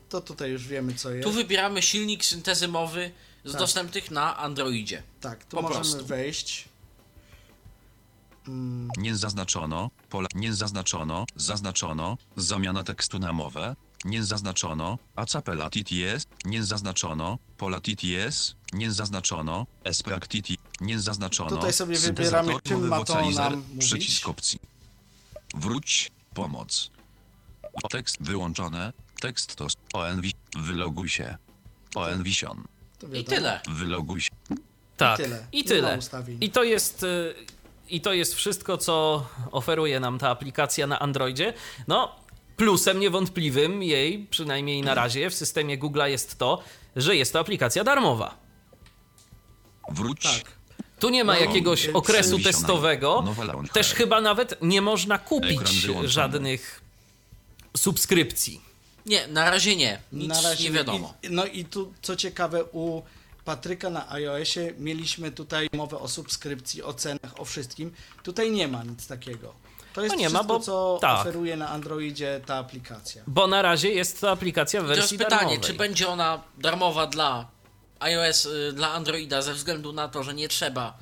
to 0.10 0.22
tutaj 0.22 0.52
już 0.52 0.68
wiemy 0.68 0.94
co 0.94 1.12
jest. 1.12 1.24
Tu 1.28 1.32
wybieramy 1.34 1.82
silnik 1.82 2.26
syntezy 2.26 2.68
mowy 2.68 3.12
z 3.46 3.52
Tak. 3.52 3.60
dostępnych 3.62 4.12
na 4.12 4.38
Androidzie. 4.38 5.04
tak, 5.22 5.46
tu 5.46 5.56
po 5.56 5.62
możemy 5.62 5.80
prostu. 5.82 6.06
wejść. 6.06 6.70
Mm, 8.48 8.90
Nie 8.98 9.16
zaznaczono, 9.16 9.90
pola, 10.10 10.28
nie 10.36 10.54
zaznaczono, 10.54 11.26
zaznaczono, 11.36 12.18
zamiana 12.38 12.84
tekstu 12.84 13.20
na 13.20 13.34
mowę, 13.34 13.76
nie 14.06 14.24
zaznaczono, 14.24 14.98
acapella 15.16 15.70
TTS, 15.70 16.28
nie 16.46 16.64
zaznaczono, 16.64 17.38
pola 17.58 17.80
TTS, 17.80 18.56
nie 18.74 18.92
zaznaczono, 18.92 19.66
esprak 19.84 20.28
TT, 20.28 20.54
nie 20.82 21.00
zaznaczono, 21.00 21.50
Tutaj 21.50 21.74
sobie 21.74 21.98
syntezator 21.98 22.46
wybieramy, 22.46 22.62
czym 22.64 22.78
mowy 22.78 22.90
ma 22.90 23.04
to 23.06 23.30
nam 23.32 23.54
mówić. 23.60 23.80
przycisk 23.90 24.28
opcji. 24.30 24.60
Wróć, 25.56 26.12
pomoc. 26.34 26.92
Tekst 27.92 28.18
wyłączone, 28.20 28.94
tekst 29.22 29.56
to 29.56 29.68
ONV, 29.94 30.28
wyloguj 30.58 31.10
się. 31.10 31.38
ONVision, 31.96 32.64
I 33.14 33.24
tyle. 33.24 33.60
wyloguj 33.70 34.22
się. 34.22 34.30
Tak. 34.98 35.18
tyle. 35.18 35.46
I 35.52 35.58
Nie 35.58 35.64
ma 35.64 35.70
tyle. 35.70 36.00
I 36.42 36.50
to 36.50 36.64
jest. 36.64 37.04
y, 37.04 37.36
I 37.90 38.02
to 38.02 38.14
jest 38.14 38.36
wszystko, 38.36 38.78
co 38.78 39.26
oferuje 39.52 40.00
nam 40.00 40.20
ta 40.20 40.30
aplikacja 40.30 40.88
na 40.88 41.00
Androidzie. 41.00 41.54
No, 41.88 42.16
plusem 42.58 43.00
niewątpliwym 43.00 43.84
jej, 43.84 44.28
przynajmniej 44.30 44.82
na 44.82 44.94
razie, 44.94 45.30
w 45.30 45.36
systemie 45.36 45.80
Google'a 45.80 46.06
jest 46.06 46.38
to, 46.38 46.64
że 46.96 47.16
jest 47.16 47.34
to 47.34 47.40
aplikacja 47.40 47.84
darmowa. 47.84 48.43
Wróć, 49.90 50.22
Tak. 50.24 50.52
Tu 51.00 51.10
nie 51.10 51.24
ma 51.24 51.34
No, 51.34 51.40
jakiegoś 51.40 51.88
okresu 51.88 52.40
testowego. 52.40 53.24
Też 53.74 53.94
chyba 53.94 54.22
nawet 54.22 54.58
nie 54.62 54.82
można 54.82 55.18
kupić 55.18 55.70
żadnych 56.04 56.82
subskrypcji. 57.78 58.62
Nie, 59.06 59.28
na 59.28 59.50
razie 59.52 59.76
nie. 59.76 60.02
Nic 60.14 60.30
Na 60.30 60.42
razie 60.42 60.64
nie 60.64 60.72
wiadomo. 60.72 61.14
I, 61.24 61.30
no 61.30 61.46
i 61.46 61.66
tu, 61.66 61.94
co 62.02 62.16
ciekawe, 62.16 62.64
u 62.64 63.02
Patryka 63.46 63.90
na 63.90 64.12
iOSie 64.12 64.74
mieliśmy 64.80 65.32
tutaj 65.32 65.70
mowę 65.74 66.00
o 66.00 66.08
subskrypcji, 66.08 66.84
o 66.84 66.94
cenach, 66.94 67.40
o 67.40 67.46
wszystkim. 67.46 67.94
Tutaj 68.24 68.52
nie 68.52 68.68
ma 68.68 68.84
nic 68.84 69.08
takiego. 69.08 69.54
To 69.94 70.02
jest 70.02 70.16
No 70.16 70.20
nie 70.22 70.30
ma, 70.30 70.40
wszystko, 70.40 70.54
bo- 70.60 70.66
co 70.66 70.98
tak. 71.02 71.20
oferuje 71.22 71.58
na 71.58 71.70
Androidzie 71.70 72.42
ta 72.46 72.56
aplikacja. 72.56 73.24
Bo 73.28 73.48
na 73.48 73.62
razie 73.62 73.90
jest 73.90 74.22
to 74.22 74.32
aplikacja 74.32 74.82
w 74.82 74.84
I 74.84 74.88
to 74.88 74.92
jest 74.94 75.02
wersji 75.02 75.18
pytanie, 75.18 75.40
darmowej. 75.42 75.60
czy 75.60 75.74
będzie 75.74 76.08
ona 76.10 76.42
darmowa 76.58 77.08
dla 77.08 77.48
iOS, 78.04 78.46
y, 78.46 78.74
dla 78.74 78.94
Androida 78.94 79.42
ze 79.42 79.54
względu 79.54 79.94
na 79.94 80.08
to, 80.08 80.24
że 80.24 80.34
nie 80.34 80.48
trzeba, 80.48 80.98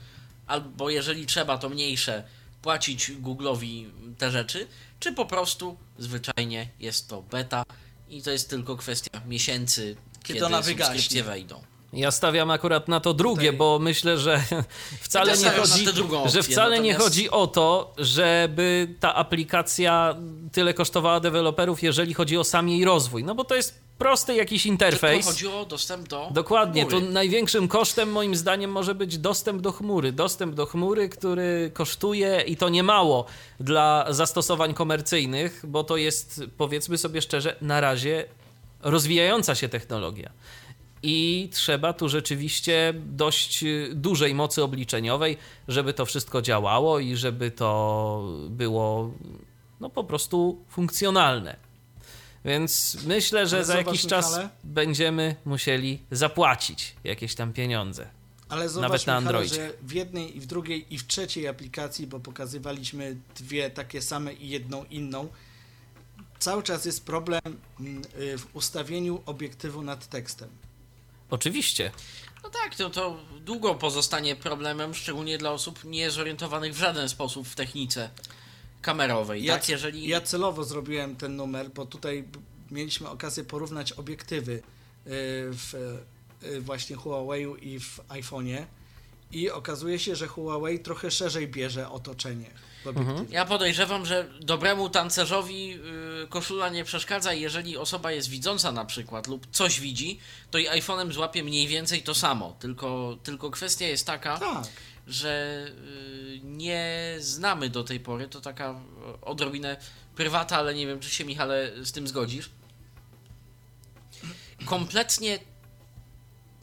albo 0.48 0.90
jeżeli 0.90 1.26
trzeba, 1.26 1.57
to 1.57 1.69
mniejsze, 1.69 2.23
płacić 2.61 3.11
Google'owi 3.11 3.90
te 4.18 4.32
rzeczy, 4.32 4.68
czy 4.99 5.14
po 5.14 5.26
prostu 5.26 5.78
zwyczajnie 5.99 6.69
jest 6.80 7.07
to 7.07 7.22
beta 7.22 7.64
i 8.10 8.22
to 8.22 8.32
jest 8.32 8.49
tylko 8.49 8.78
kwestia 8.78 9.22
miesięcy, 9.28 9.95
kiedy, 10.23 10.45
ona 10.45 10.64
subskrypcje 10.64 11.23
wejdą. 11.23 11.64
Ja 11.93 12.11
stawiam 12.11 12.51
akurat 12.51 12.88
na 12.88 12.99
to 12.99 13.13
drugie, 13.13 13.41
Tutaj- 13.45 13.57
bo 13.57 13.80
myślę, 13.80 14.18
że 14.18 14.41
wcale 15.01 15.31
Ja 15.31 15.38
nie 15.38 15.49
chodzi, 15.49 15.85
drugą 15.85 16.18
że 16.30 16.39
opcję, 16.39 16.43
wcale 16.43 16.80
nie 16.80 16.91
natomiast- 16.91 17.09
chodzi 17.09 17.30
o 17.30 17.47
to, 17.47 17.93
żeby 17.97 18.95
ta 18.99 19.15
aplikacja 19.15 20.15
tyle 20.51 20.73
kosztowała 20.73 21.19
deweloperów, 21.19 21.84
jeżeli 21.84 22.13
chodzi 22.13 22.38
o 22.38 22.43
sam 22.43 22.69
jej 22.69 22.85
rozwój. 22.85 23.23
No 23.23 23.35
bo 23.35 23.43
to 23.43 23.55
jest 23.55 23.80
prosty 23.97 24.35
jakiś 24.35 24.63
Tylko 24.63 24.72
interfejs. 24.73 25.26
chodzi 25.26 25.47
o 25.47 25.65
dostęp 25.65 26.07
do 26.07 26.27
Dokładnie, 26.31 26.85
chmury. 26.85 27.05
tu 27.05 27.11
największym 27.11 27.68
kosztem 27.68 28.11
moim 28.11 28.35
zdaniem 28.35 28.72
może 28.72 28.95
być 28.95 29.18
dostęp 29.18 29.61
do 29.61 29.72
chmury. 29.72 30.11
Dostęp 30.11 30.55
do 30.55 30.65
chmury, 30.65 31.09
który 31.09 31.72
kosztuje 31.73 32.41
i 32.47 32.57
to 32.57 32.69
nie 32.69 32.84
mało 32.84 33.26
dla 33.59 34.05
zastosowań 34.09 34.73
komercyjnych, 34.73 35.61
bo 35.68 35.84
to 35.84 35.97
jest, 35.97 36.41
powiedzmy 36.57 36.97
sobie 36.97 37.22
szczerze, 37.22 37.55
na 37.61 37.81
razie 37.81 38.26
rozwijająca 38.80 39.55
się 39.55 39.69
technologia. 39.69 40.31
I 41.03 41.49
trzeba 41.52 41.94
tu 41.94 42.10
rzeczywiście 42.10 42.94
dość 42.95 43.64
y, 43.64 43.91
dużej 43.95 44.34
mocy 44.34 44.64
obliczeniowej, 44.64 45.38
żeby 45.68 45.94
to 45.94 46.06
wszystko 46.06 46.41
działało 46.41 46.99
i 46.99 47.15
żeby 47.15 47.52
to 47.52 48.23
było 48.49 49.14
no 49.80 49.90
po 49.90 50.03
prostu 50.03 50.65
funkcjonalne. 50.69 51.56
Więc 52.45 52.98
myślę, 53.06 53.48
że 53.48 53.56
Ale 53.56 53.65
za 53.65 53.78
jakiś 53.78 54.06
czas 54.06 54.30
Michale. 54.30 54.49
będziemy 54.64 55.36
musieli 55.45 55.99
zapłacić 56.11 56.95
jakieś 57.03 57.36
tam 57.36 57.53
pieniądze. 57.53 58.07
Ale 58.49 58.69
zobacz, 58.69 58.90
Nawet 58.90 59.07
na 59.07 59.14
Michale, 59.14 59.28
Androidzie. 59.28 59.56
że 59.56 59.73
w 59.82 59.91
jednej 59.94 60.38
i 60.38 60.40
w 60.40 60.45
drugiej 60.45 60.94
i 60.94 60.98
w 60.98 61.07
trzeciej 61.07 61.48
aplikacji, 61.48 62.07
bo 62.07 62.19
pokazywaliśmy 62.19 63.15
dwie 63.36 63.69
takie 63.69 64.02
same 64.02 64.34
i 64.34 64.49
jedną 64.49 64.86
inną, 64.86 65.28
cały 66.40 66.64
czas 66.64 66.86
jest 66.86 67.06
problem 67.06 67.41
mm, 67.80 68.02
y, 68.19 68.38
w 68.38 68.56
ustawieniu 68.56 69.22
obiektywu 69.26 69.82
nad 69.82 70.07
tekstem. 70.07 70.49
Oczywiście. 71.31 71.91
No 72.43 72.49
tak, 72.49 72.75
to, 72.75 72.89
to 72.89 73.17
długo 73.39 73.75
pozostanie 73.75 74.35
problemem, 74.35 74.93
szczególnie 74.93 75.37
dla 75.37 75.51
osób 75.51 75.83
niezorientowanych 75.83 76.73
w 76.73 76.77
żaden 76.77 77.09
sposób 77.09 77.47
w 77.47 77.55
technice 77.55 78.09
kamerowej. 78.81 79.43
Ja, 79.43 79.53
tak, 79.53 79.69
jeżeli... 79.69 80.07
ja 80.07 80.21
celowo 80.21 80.63
zrobiłem 80.63 81.15
ten 81.15 81.35
numer, 81.35 81.69
bo 81.69 81.85
tutaj 81.85 82.23
mieliśmy 82.71 83.09
okazję 83.09 83.43
porównać 83.43 83.91
obiektywy 83.93 84.51
y, 84.51 84.61
w 85.51 85.73
y, 86.43 86.61
właśnie 86.61 86.95
Huawei'u 86.97 87.55
i 87.61 87.79
w 87.79 87.99
iPhone'ie 88.09 88.65
i 89.31 89.49
okazuje 89.51 89.99
się, 89.99 90.15
że 90.15 90.27
Huawei 90.27 90.79
trochę 90.79 91.11
szerzej 91.11 91.47
bierze 91.47 91.89
otoczenie 91.89 92.51
obiektywie. 92.89 93.25
Ja 93.29 93.45
podejrzewam, 93.45 94.05
że 94.05 94.27
dobremu 94.39 94.89
tancerzowi 94.89 95.79
y, 96.23 96.27
koszula 96.27 96.69
nie 96.69 96.83
przeszkadza, 96.83 97.33
i 97.33 97.41
jeżeli 97.41 97.77
osoba 97.77 98.11
jest 98.11 98.29
widząca 98.29 98.71
na 98.71 98.85
przykład 98.85 99.27
lub 99.27 99.47
coś 99.51 99.79
widzi, 99.79 100.19
to 100.51 100.57
i 100.57 100.67
iPhone'em 100.67 101.11
złapie 101.11 101.43
mniej 101.43 101.67
więcej 101.67 102.03
to 102.03 102.15
samo. 102.15 102.55
Tylko, 102.59 103.17
tylko 103.23 103.51
kwestia 103.51 103.87
jest 103.87 104.05
taka, 104.07 104.37
Tak. 104.37 104.67
że 105.07 105.65
y, 105.69 106.39
nie 106.43 107.15
znamy 107.19 107.69
do 107.69 107.83
tej 107.83 107.99
pory, 107.99 108.27
to 108.27 108.41
taka 108.41 108.81
odrobinę 109.21 109.77
prywata, 110.15 110.57
ale 110.57 110.73
nie 110.73 110.87
wiem, 110.87 110.99
czy 110.99 111.09
się 111.09 111.25
Michale 111.25 111.71
z 111.85 111.91
tym 111.91 112.07
zgodzisz. 112.07 112.49
Kompletnie 114.65 115.39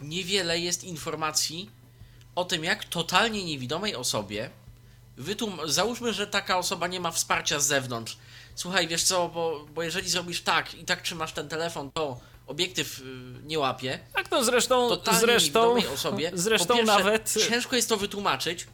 niewiele 0.01 0.59
jest 0.59 0.85
informacji 0.85 1.71
o 2.35 2.45
tym, 2.45 2.65
jak 2.65 2.85
totalnie 2.85 3.45
niewidomej 3.45 3.95
osobie 3.97 4.51
wytłum... 5.19 5.59
załóżmy, 5.65 6.13
że 6.13 6.27
taka 6.27 6.59
osoba 6.59 6.87
nie 6.87 7.01
ma 7.01 7.11
wsparcia 7.11 7.61
z 7.61 7.67
zewnątrz. 7.67 8.19
Słuchaj, 8.55 8.89
wiesz 8.89 9.03
co, 9.03 9.29
bo, 9.29 9.67
bo 9.75 9.83
jeżeli 9.83 10.11
zrobisz 10.11 10.41
tak 10.43 10.75
i 10.75 10.85
tak 10.85 11.03
trzymasz 11.03 11.33
ten 11.33 11.49
telefon, 11.49 11.91
to 11.93 12.21
obiektyw 12.47 12.99
y, 12.99 13.03
nie 13.45 13.59
łapie. 13.59 13.99
Tak, 14.15 14.31
no 14.31 14.45
zresztą, 14.45 14.89
Totalnie 14.89 15.21
zresztą, 15.21 15.77
osobie. 15.95 16.31
zresztą 16.35 16.75
pierwsze, 16.75 16.99
nawet, 16.99 17.35
Ciężko 17.49 17.77
jest 17.77 17.89
to 17.89 17.97
wytłumaczyć. 17.97 18.67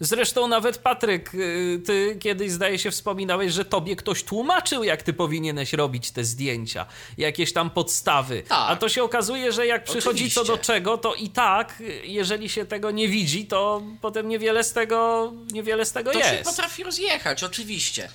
Zresztą 0.00 0.48
nawet 0.48 0.78
Patryk, 0.78 1.34
y, 1.34 1.82
ty 1.86 2.16
kiedyś 2.20 2.50
zdaje 2.52 2.78
się 2.78 2.90
wspominałeś, 2.90 3.52
że 3.52 3.64
tobie 3.64 3.96
ktoś 3.96 4.22
tłumaczył, 4.24 4.84
jak 4.84 5.02
ty 5.02 5.12
powinieneś 5.12 5.72
robić 5.72 6.10
te 6.10 6.24
zdjęcia, 6.24 6.86
jakieś 7.18 7.52
tam 7.52 7.70
podstawy. 7.70 8.42
Tak. 8.48 8.70
A 8.70 8.76
to 8.76 8.88
się 8.88 9.02
okazuje, 9.02 9.52
że 9.52 9.66
jak 9.66 9.84
przychodzi 9.84 10.30
co 10.30 10.44
do 10.44 10.52
Oczywiście. 10.52 10.72
czego, 10.74 10.98
to 10.98 11.14
i 11.14 11.28
tak, 11.30 11.82
jeżeli 12.04 12.48
się 12.48 12.64
tego 12.64 12.90
nie 12.90 13.08
widzi, 13.08 13.46
to 13.46 13.82
potem 14.00 14.28
niewiele 14.28 14.64
z 14.64 14.72
tego, 14.72 15.32
niewiele 15.52 15.84
z 15.86 15.92
tego 15.92 16.12
To 16.12 16.22
się 16.22 16.34
jest. 16.34 16.50
potrafi 16.50 16.82
rozjechać, 16.84 17.44
oczywiście. 17.44 18.08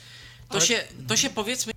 To, 0.50 0.58
Ale- 0.58 0.66
się, 0.66 0.84
to 1.08 1.18
się 1.18 1.30
powiedzmy 1.30 1.74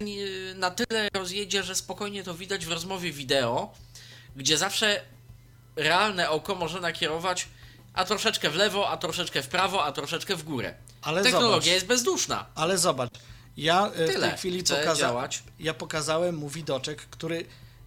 na 0.54 0.70
tyle 0.70 1.08
rozjedzie, 1.14 1.62
że 1.62 1.74
spokojnie 1.74 2.22
to 2.24 2.34
widać 2.34 2.66
w 2.66 2.70
rozmowie 2.72 3.12
wideo, 3.12 3.70
gdzie 4.36 4.58
zawsze 4.58 5.00
realne 5.76 6.30
oko 6.30 6.54
może 6.54 6.80
nakierować, 6.80 7.48
a 8.00 8.04
troszeczkę 8.04 8.50
w 8.50 8.54
lewo, 8.54 8.88
a 8.88 8.96
troszeczkę 8.96 9.42
w 9.42 9.48
prawo, 9.48 9.84
a 9.84 9.92
troszeczkę 9.92 10.36
w 10.36 10.42
górę. 10.44 10.74
Ale 11.02 11.22
Technologia 11.22 11.50
zobacz, 11.50 11.66
jest 11.66 11.86
bezduszna. 11.86 12.46
ale 12.54 12.78
zobacz, 12.78 13.10
ja 13.56 13.86
e, 13.86 13.90
w 13.90 13.94
Tyle. 14.12 14.28
tej 14.28 14.38
chwili 14.38 14.62
pokaza- 14.62 15.28
ja 15.60 15.74
pokazałem 15.74 16.34
mu 16.36 16.48
widoczek, 16.48 16.98
który 17.02 17.46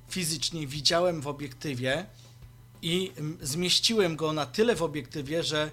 fizycznie 0.10 0.68
widziałem 0.68 1.22
w 1.22 1.28
obiektywie 1.28 2.06
i 2.82 3.12
zmieściłem 3.42 4.16
go 4.16 4.34
na 4.34 4.46
tyle 4.46 4.76
w 4.76 4.84
obiektywie, 4.84 5.44
że 5.44 5.72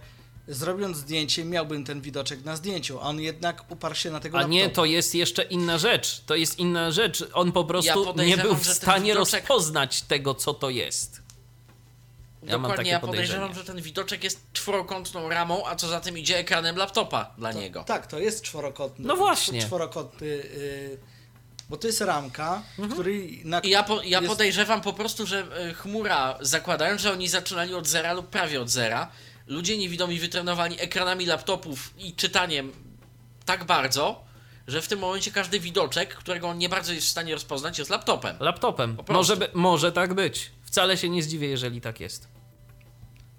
zrobiąc 0.49 0.97
zdjęcie 0.97 1.45
miałbym 1.45 1.85
ten 1.85 2.01
widoczek 2.01 2.45
na 2.45 2.57
zdjęciu, 2.57 2.99
a 2.99 3.03
on 3.03 3.21
jednak 3.21 3.71
uparł 3.73 3.95
się 3.95 4.11
na 4.11 4.21
tego 4.21 4.39
A 4.39 4.43
nie, 4.43 4.61
laptopa. 4.62 4.75
to 4.77 4.85
jest 4.85 5.15
jeszcze 5.15 5.43
inna 5.43 5.79
rzecz. 5.79 6.21
To 6.27 6.35
jest 6.35 6.59
inna 6.59 6.91
rzecz. 6.91 7.25
On 7.33 7.53
po 7.53 7.65
prostu 7.65 8.01
nie 8.01 8.07
podejrzewam, 8.07 8.47
był 8.47 8.57
w 8.57 8.67
stanie 8.67 9.12
widoczek- 9.15 9.41
rozpoznać 9.41 10.03
tego, 10.03 10.35
co 10.35 10.55
to 10.55 10.71
jest. 10.71 11.19
Ja 12.43 12.53
mam 12.53 12.62
Dokładnie, 12.62 12.77
takie 12.77 12.91
ja 12.91 13.01
podejrzewam, 13.01 13.55
że 13.55 13.65
ten 13.65 13.83
widoczek 13.83 14.25
jest 14.25 14.53
czworokątną 14.53 15.29
ramą, 15.29 15.67
a 15.67 15.77
co 15.77 15.89
za 15.89 16.01
tym 16.01 16.19
idzie 16.19 16.39
ekranem 16.39 16.77
laptopa 16.77 17.35
dla 17.39 17.53
niego. 17.53 17.85
Tak, 17.85 18.07
to 18.07 18.19
jest 18.19 18.43
czworokątny. 18.43 19.09
No 19.09 19.17
właśnie. 19.17 19.62
Czworokątny, 19.62 20.27
y, 20.27 20.99
bo 21.71 21.77
to 21.77 21.87
jest 21.87 22.01
ramka, 22.01 22.62
który 22.93 23.29
na 23.45 23.57
Mhm. 23.57 23.65
I 23.65 23.71
ja, 23.71 23.83
po, 23.83 24.03
ja 24.03 24.19
jest- 24.19 24.31
podejrzewam 24.31 24.81
po 24.81 24.93
prostu, 24.93 25.27
że 25.27 25.47
e, 25.57 25.75
chmura, 25.75 26.39
zakładając, 26.41 27.01
że 27.01 27.12
oni 27.12 27.29
zaczynali 27.29 27.75
od 27.75 27.87
zera 27.87 28.12
lub 28.12 28.27
prawie 28.27 28.61
od 28.61 28.69
zera, 28.71 29.11
ludzie 29.47 29.79
niewidomi 29.79 30.19
wytrenowani 30.19 30.81
ekranami 30.81 31.27
laptopów 31.27 31.95
i 31.99 32.15
czytaniem 32.15 32.73
tak 33.45 33.65
bardzo, 33.65 34.25
że 34.67 34.83
w 34.83 34.89
tym 34.89 34.99
momencie 34.99 35.31
każdy 35.31 35.61
widoczek, 35.61 36.15
którego 36.15 36.49
on 36.49 36.59
nie 36.59 36.69
bardzo 36.69 36.93
jest 36.93 37.07
w 37.07 37.11
stanie 37.11 37.33
rozpoznać, 37.35 37.79
jest 37.79 37.91
laptopem. 37.91 38.37
Laptopem. 38.41 38.97
Może, 39.09 39.37
by, 39.37 39.49
może 39.55 39.93
tak 39.93 40.15
być. 40.15 40.51
Wcale 40.70 40.97
się 40.97 41.09
nie 41.09 41.22
zdziwię, 41.22 41.48
jeżeli 41.48 41.80
tak 41.80 42.01
jest. 42.01 42.28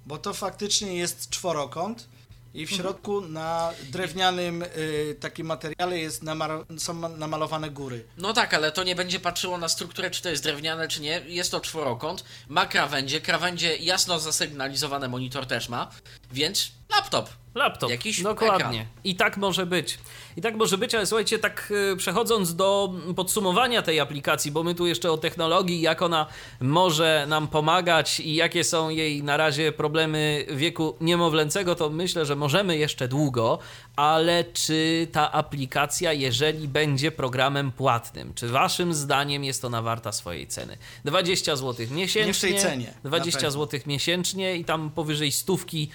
Bo 0.05 0.17
to 0.17 0.33
faktycznie 0.33 0.95
jest 0.95 1.29
czworokąt 1.29 2.07
i 2.53 2.65
w 2.67 2.71
Mhm. 2.71 2.81
środku 2.81 3.21
na 3.21 3.71
drewnianym 3.89 4.63
y, 4.63 5.15
takim 5.19 5.47
materiale 5.47 5.99
jest 5.99 6.23
namar- 6.23 6.65
są 6.79 6.93
ma- 6.93 7.09
namalowane 7.09 7.69
góry. 7.69 8.03
No 8.17 8.33
tak, 8.33 8.53
ale 8.53 8.71
to 8.71 8.83
nie 8.83 8.95
będzie 8.95 9.19
patrzyło 9.19 9.57
na 9.57 9.69
strukturę, 9.69 10.11
czy 10.11 10.21
to 10.21 10.29
jest 10.29 10.43
drewniane, 10.43 10.87
czy 10.87 11.01
nie. 11.01 11.21
Jest 11.27 11.51
to 11.51 11.59
czworokąt, 11.59 12.23
ma 12.49 12.65
krawędzie, 12.65 13.21
krawędzie 13.21 13.77
jasno 13.77 14.19
zasygnalizowane 14.19 15.07
monitor 15.07 15.45
też 15.45 15.69
ma, 15.69 15.91
więc 16.31 16.71
laptop. 16.89 17.29
Laptop. 17.55 17.89
Jakiś 17.91 18.21
Dokładnie. 18.23 18.65
ekran. 18.81 18.85
I 19.03 19.15
tak 19.15 19.37
może 19.37 19.65
być. 19.65 19.97
I 20.37 20.41
tak 20.41 20.55
może 20.55 20.77
być, 20.77 20.95
ale 20.95 21.05
słuchajcie, 21.05 21.39
tak 21.39 21.73
e, 21.93 21.95
przechodząc 21.95 22.55
do 22.55 22.93
podsumowania 23.15 23.81
tej 23.81 23.99
aplikacji, 23.99 24.51
bo 24.51 24.63
my 24.63 24.75
tu 24.75 24.87
jeszcze 24.87 25.11
o 25.11 25.17
technologii, 25.17 25.81
jak 25.81 26.01
ona 26.01 26.27
może 26.61 27.25
nam 27.29 27.47
pomagać 27.47 28.19
i 28.19 28.35
jakie 28.35 28.63
są 28.63 28.89
jej 28.89 29.23
na 29.23 29.37
razie 29.37 29.71
problemy 29.71 30.45
wieku 30.49 30.95
niemowlęcego, 31.01 31.75
to 31.75 31.89
myślę, 31.89 32.25
że 32.25 32.35
możemy 32.35 32.77
jeszcze 32.77 33.07
długo, 33.07 33.59
ale 33.95 34.43
czy 34.43 35.07
ta 35.11 35.31
aplikacja, 35.31 36.13
jeżeli 36.13 36.67
będzie 36.67 37.11
programem 37.11 37.71
płatnym, 37.71 38.33
czy 38.33 38.47
waszym 38.47 38.93
zdaniem 38.93 39.43
jest 39.43 39.65
ona 39.65 39.81
warta 39.81 40.11
swojej 40.11 40.47
ceny? 40.47 40.77
20 41.05 41.55
zł 41.55 41.85
miesięcznie. 41.91 42.27
Nie 42.27 42.33
w 42.33 42.39
tej 42.41 42.71
cenie, 42.71 42.93
na 43.03 43.09
20 43.09 43.39
pewno. 43.39 43.51
zł 43.51 43.79
miesięcznie 43.85 44.55
i 44.55 44.65
tam 44.65 44.89
powyżej 44.89 45.31
stówki 45.31 45.89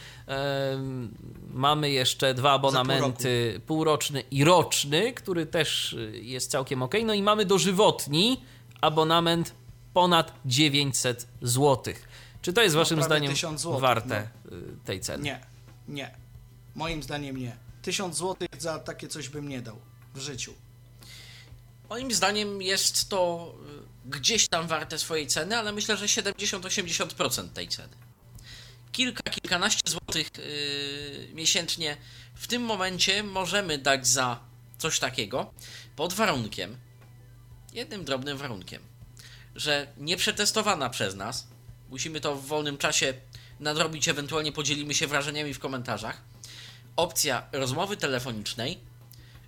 mamy 1.54 1.90
jeszcze 1.90 2.34
dwa 2.34 2.52
abonamenty, 2.52 3.60
półroczny 3.66 4.22
i 4.30 4.44
roczny, 4.44 5.12
który 5.12 5.46
też 5.46 5.92
y, 5.92 6.20
jest 6.22 6.50
całkiem 6.50 6.82
ok. 6.82 6.94
No 7.04 7.14
i 7.14 7.22
mamy 7.22 7.44
dożywotni 7.44 8.44
abonament 8.80 9.54
ponad 9.94 10.32
900 10.44 11.28
zł. 11.42 11.94
Czy 12.42 12.52
to 12.52 12.62
jest 12.62 12.74
No, 12.74 12.80
waszym 12.80 13.02
zdaniem 13.02 13.32
1000 13.32 13.60
złotych, 13.60 13.80
warte 13.80 14.22
y, 14.22 14.84
tej 14.84 15.00
ceny? 15.00 15.24
Nie, 15.24 15.40
nie. 15.88 16.10
Moim 16.74 17.02
zdaniem 17.02 17.36
nie. 17.36 17.56
Tysiąc 17.82 18.16
złotych 18.16 18.48
za 18.58 18.78
takie 18.78 19.08
coś 19.08 19.28
bym 19.28 19.48
nie 19.48 19.62
dał 19.62 19.76
w 20.14 20.20
życiu. 20.20 20.54
Moim 21.90 22.12
zdaniem 22.12 22.62
jest 22.62 23.08
to 23.08 23.52
y, 24.06 24.10
gdzieś 24.10 24.48
tam 24.48 24.66
warte 24.66 24.98
swojej 24.98 25.26
ceny, 25.26 25.56
ale 25.56 25.72
myślę, 25.72 25.96
że 25.96 26.06
70-80% 26.06 27.48
tej 27.48 27.68
ceny. 27.68 28.05
Kilka, 28.96 29.30
kilkanaście 29.30 29.90
złotych 29.90 30.30
yy, 30.38 31.34
miesięcznie 31.34 31.96
w 32.34 32.46
tym 32.46 32.62
momencie 32.62 33.22
możemy 33.22 33.78
dać 33.78 34.06
za 34.06 34.40
coś 34.78 34.98
takiego, 34.98 35.54
pod 35.96 36.12
warunkiem, 36.12 36.76
jednym 37.72 38.04
drobnym 38.04 38.38
warunkiem, 38.38 38.82
że 39.56 39.86
nieprzetestowana 39.96 40.90
przez 40.90 41.14
nas, 41.14 41.46
musimy 41.90 42.20
to 42.20 42.34
w 42.36 42.46
wolnym 42.46 42.78
czasie 42.78 43.14
nadrobić, 43.60 44.08
ewentualnie 44.08 44.52
podzielimy 44.52 44.94
się 44.94 45.06
wrażeniami 45.06 45.54
w 45.54 45.58
komentarzach, 45.58 46.22
opcja 46.96 47.46
rozmowy 47.52 47.96
telefonicznej 47.96 48.80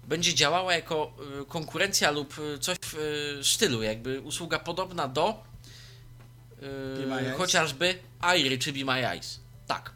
będzie 0.09 0.35
działała 0.35 0.75
jako 0.75 1.13
y, 1.43 1.45
konkurencja 1.45 2.11
lub 2.11 2.39
y, 2.39 2.59
coś 2.59 2.77
w 2.83 2.95
y, 3.41 3.45
stylu, 3.45 3.83
jakby 3.83 4.21
usługa 4.21 4.59
podobna 4.59 5.09
do 5.09 5.48
Y, 6.63 7.15
Eyes? 7.15 7.37
chociażby 7.39 7.99
Airy 8.21 8.59
czy 8.59 8.73
Be 8.73 8.85
My 8.85 9.09
Eyes. 9.09 9.41
Tak. 9.67 9.93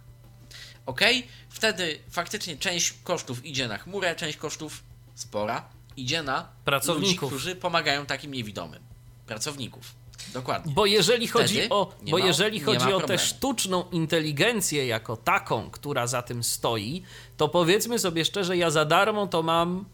Ok? 0.87 1.01
Wtedy 1.49 1.99
faktycznie 2.11 2.57
część 2.57 2.95
kosztów 3.05 3.45
idzie 3.47 3.69
na 3.69 3.79
chmurę, 3.79 4.15
część 4.17 4.39
kosztów 4.39 4.83
spora 5.15 5.69
idzie 5.97 6.23
na 6.23 6.49
Pracowników. 6.65 7.03
ludzi, 7.03 7.17
którzy 7.43 7.57
pomagają 7.57 8.07
takim 8.07 8.33
niewidomym. 8.35 8.83
Pracowników. 9.27 9.95
Dokładnie. 10.35 10.73
Bo 10.75 10.87
jeżeli 10.87 11.29
chodzi 11.29 11.55
Wtedy 11.55 11.69
o, 11.75 11.95
bo 12.11 12.19
ma- 12.19 12.25
jeżeli 12.27 12.61
chodzi 12.61 12.93
o 12.93 13.01
tę 13.01 13.19
sztuczną 13.19 13.85
inteligencję 13.91 14.87
jako 14.87 15.17
taką, 15.17 15.71
która 15.71 16.07
za 16.07 16.23
tym 16.23 16.45
stoi, 16.45 17.03
to 17.37 17.49
powiedzmy 17.49 17.99
sobie 17.99 18.25
szczerze, 18.25 18.57
ja 18.57 18.71
za 18.71 18.85
darmo 18.85 19.27
to 19.27 19.43
mam 19.43 19.85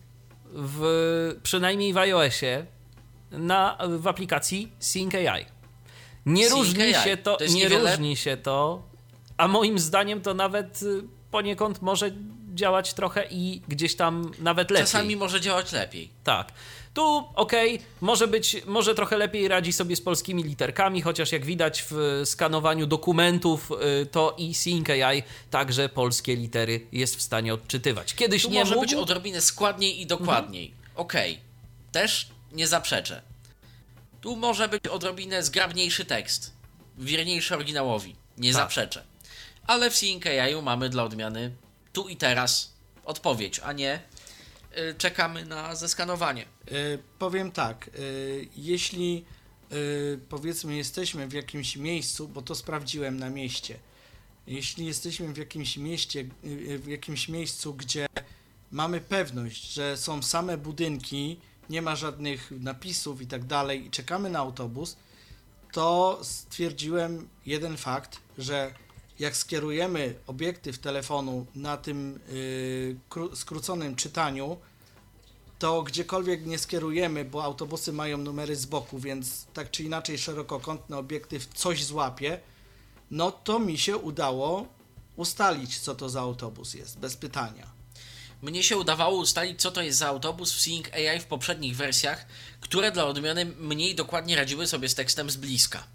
w, 0.53 0.83
przynajmniej 1.43 1.93
w 1.93 1.99
iOSie 1.99 2.67
na, 3.31 3.79
w 3.99 4.07
aplikacji 4.07 4.73
Sync 4.79 5.15
AI. 5.15 5.47
Nie 6.29 6.49
różni 6.49 6.95
się 7.05 7.17
to, 7.17 7.37
To 7.37 7.45
nie 7.47 7.51
niewiele- 7.69 7.91
różni 7.91 8.17
się 8.17 8.37
to, 8.37 8.83
a 9.37 9.49
moim 9.49 9.79
zdaniem 9.79 10.21
to 10.21 10.35
nawet 10.35 10.83
y, 10.83 11.03
poniekąd 11.31 11.83
może 11.83 12.11
działać 12.55 12.95
trochę 12.95 13.27
i 13.31 13.61
gdzieś 13.69 13.97
tam 13.97 14.33
nawet 14.39 14.71
lepiej. 14.71 14.87
Czasami 14.87 15.17
może 15.17 15.41
działać 15.41 15.73
lepiej. 15.73 16.09
Tak. 16.25 16.53
Tu 16.95 17.25
okej, 17.35 17.81
może 18.01 18.29
być, 18.29 18.57
może 18.67 18.95
trochę 18.95 19.17
lepiej 19.17 19.49
radzi 19.49 19.73
sobie 19.73 19.97
z 19.97 20.01
polskimi 20.01 20.43
literkami, 20.43 21.03
chociaż 21.03 21.33
jak 21.33 21.45
widać 21.47 21.85
w 21.91 22.23
skanowaniu 22.25 22.87
dokumentów, 22.87 23.71
y, 24.03 24.07
to 24.07 24.35
i 24.39 24.55
Sync 24.55 24.91
AI 24.91 25.23
także 25.51 25.89
polskie 25.89 26.37
litery 26.37 26.81
jest 26.93 27.17
w 27.17 27.23
stanie 27.23 27.55
odczytywać. 27.55 28.15
Kiedyś 28.15 28.43
Tu 28.43 28.51
nie 28.51 28.59
może 28.59 28.75
mógł, 28.75 28.87
być 28.87 28.95
odrobinę 28.95 29.41
składniej 29.41 30.01
i 30.01 30.07
dokładniej. 30.07 30.73
Okej, 30.97 31.39
też 31.93 32.29
nie 32.53 32.67
zaprzeczę. 32.67 33.23
Tu 34.21 34.37
może 34.37 34.69
być 34.69 34.87
odrobinę 34.89 35.43
zgrabniejszy 35.43 36.05
tekst, 36.05 36.53
wierniejszy 36.99 37.55
oryginałowi, 37.55 38.17
nie 38.39 38.53
Tak. 38.53 38.63
zaprzeczę. 38.63 39.05
Ale 39.67 39.91
w 39.91 39.97
Sync 39.97 40.27
AI 40.27 40.63
mamy 40.63 40.89
dla 40.89 41.05
odmiany 41.05 41.53
tu 41.93 42.09
i 42.09 42.17
teraz 42.17 42.73
odpowiedź, 43.05 43.61
a 43.65 43.73
nie 43.73 44.01
y, 44.79 44.95
czekamy 44.99 45.45
na 45.45 45.75
zeskanowanie. 45.75 46.47
Y, 46.73 46.99
powiem 47.19 47.53
tak, 47.53 47.91
y, 47.99 48.49
jeśli 48.57 49.25
y, 49.73 50.21
powiedzmy 50.29 50.77
jesteśmy 50.77 51.29
w 51.29 51.33
jakimś 51.33 51.77
miejscu, 51.77 52.29
bo 52.29 52.43
to 52.43 52.55
sprawdziłem 52.55 53.19
na 53.19 53.31
mieście, 53.31 53.79
jeśli 54.47 54.87
jesteśmy 54.87 55.33
w 55.33 55.37
jakimś 55.37 55.77
mieście, 55.77 56.21
y, 56.21 56.49
y, 56.49 56.79
w 56.79 56.87
jakimś 56.87 57.29
miejscu, 57.29 57.75
gdzie 57.75 58.07
mamy 58.71 59.01
pewność, 59.01 59.73
że 59.73 59.97
są 59.97 60.23
same 60.23 60.59
budynki, 60.59 61.41
nie 61.71 61.83
ma 61.83 61.97
żadnych 61.97 62.51
napisów 62.51 63.23
i 63.23 63.27
tak 63.27 63.45
dalej 63.45 63.87
i 63.87 63.91
czekamy 63.91 64.31
na 64.31 64.39
autobus, 64.39 64.97
to 65.73 66.19
stwierdziłem 66.23 67.29
jeden 67.47 67.77
fakt, 67.77 68.21
że 68.39 68.75
jak 69.19 69.37
skierujemy 69.37 70.15
obiektyw 70.27 70.79
telefonu 70.79 71.47
na 71.55 71.77
tym 71.77 72.21
y, 72.29 72.97
kró- 73.11 73.37
skróconym 73.37 73.97
czytaniu, 73.97 74.57
to 75.59 75.83
gdziekolwiek 75.83 76.47
nie 76.47 76.59
skierujemy, 76.59 77.25
bo 77.25 77.45
autobusy 77.45 77.93
mają 77.93 78.19
numery 78.19 78.57
z 78.57 78.67
boku, 78.67 78.99
więc 78.99 79.47
tak 79.47 79.71
czy 79.71 79.83
inaczej 79.85 80.19
szerokokątny 80.19 80.97
obiektyw 80.97 81.47
coś 81.47 81.85
złapie, 81.85 82.41
no 83.11 83.31
to 83.31 83.59
mi 83.59 83.79
się 83.79 83.97
udało 83.97 84.67
ustalić, 85.17 85.79
co 85.79 85.95
to 85.95 86.09
za 86.09 86.21
autobus 86.21 86.75
jest, 86.75 86.99
bez 86.99 87.17
pytania. 87.17 87.78
Mnie 88.43 88.63
się 88.63 88.77
udawało 88.77 89.19
ustalić, 89.19 89.61
co 89.61 89.71
to 89.71 89.83
jest 89.83 89.99
za 89.99 90.09
autobus 90.09 90.53
w 90.53 90.61
Sync 90.61 90.87
AI 90.93 91.21
w 91.21 91.25
poprzednich 91.25 91.77
wersjach, 91.77 92.27
które 92.61 92.93
dla 92.93 93.05
odmiany 93.05 93.45
mniej 93.45 93.95
dokładnie 93.95 94.37
radziły 94.37 94.67
sobie 94.67 94.89
z 94.89 94.95
tekstem 94.95 95.31
z 95.31 95.37
bliska. 95.37 95.87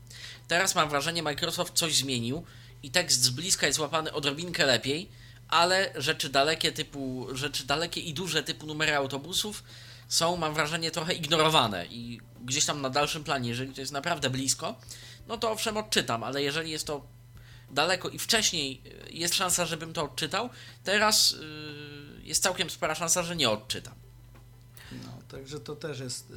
Teraz 0.48 0.76
mam 0.76 0.90
wrażenie, 0.90 1.24
Microsoft 1.24 1.74
coś 1.74 1.96
zmienił 1.96 2.46
i 2.84 2.92
tekst 2.92 3.22
z 3.22 3.30
bliska 3.30 3.68
jest 3.68 3.80
łapany 3.80 4.14
odrobinkę 4.14 4.66
lepiej, 4.66 5.10
ale 5.48 5.94
rzeczy 5.96 6.30
dalekie 6.30 6.72
typu, 6.72 7.28
rzeczy 7.32 7.66
dalekie 7.66 8.02
i 8.02 8.14
duże 8.14 8.44
typu 8.44 8.66
numery 8.66 8.96
autobusów 8.96 9.64
są, 10.08 10.38
mam 10.38 10.54
wrażenie, 10.54 10.92
trochę 10.92 11.14
ignorowane 11.14 11.86
i 11.86 12.20
gdzieś 12.42 12.66
tam 12.66 12.82
na 12.82 12.90
dalszym 12.90 13.24
planie, 13.24 13.50
jeżeli 13.50 13.74
to 13.74 13.82
jest 13.82 13.94
naprawdę 13.94 14.30
blisko, 14.30 14.76
no 15.28 15.38
to 15.38 15.52
owszem 15.52 15.78
odczytam, 15.78 16.24
ale 16.24 16.44
jeżeli 16.44 16.72
jest 16.72 16.88
to 16.88 17.08
daleko 17.74 18.10
i 18.10 18.20
wcześniej 18.20 18.82
y, 19.08 19.12
jest 19.12 19.36
szansa, 19.36 19.66
żebym 19.66 19.94
to 19.94 20.04
odczytał, 20.04 20.50
teraz 20.84 21.32
y, 21.32 21.38
jest 22.24 22.44
całkiem 22.44 22.70
spora 22.70 22.96
szansa, 22.96 23.24
że 23.24 23.36
nie 23.36 23.50
odczytam. 23.50 23.94
No, 24.92 25.10
także 25.32 25.60
to 25.60 25.76
też 25.76 26.00
jest... 26.00 26.32
y, 26.32 26.34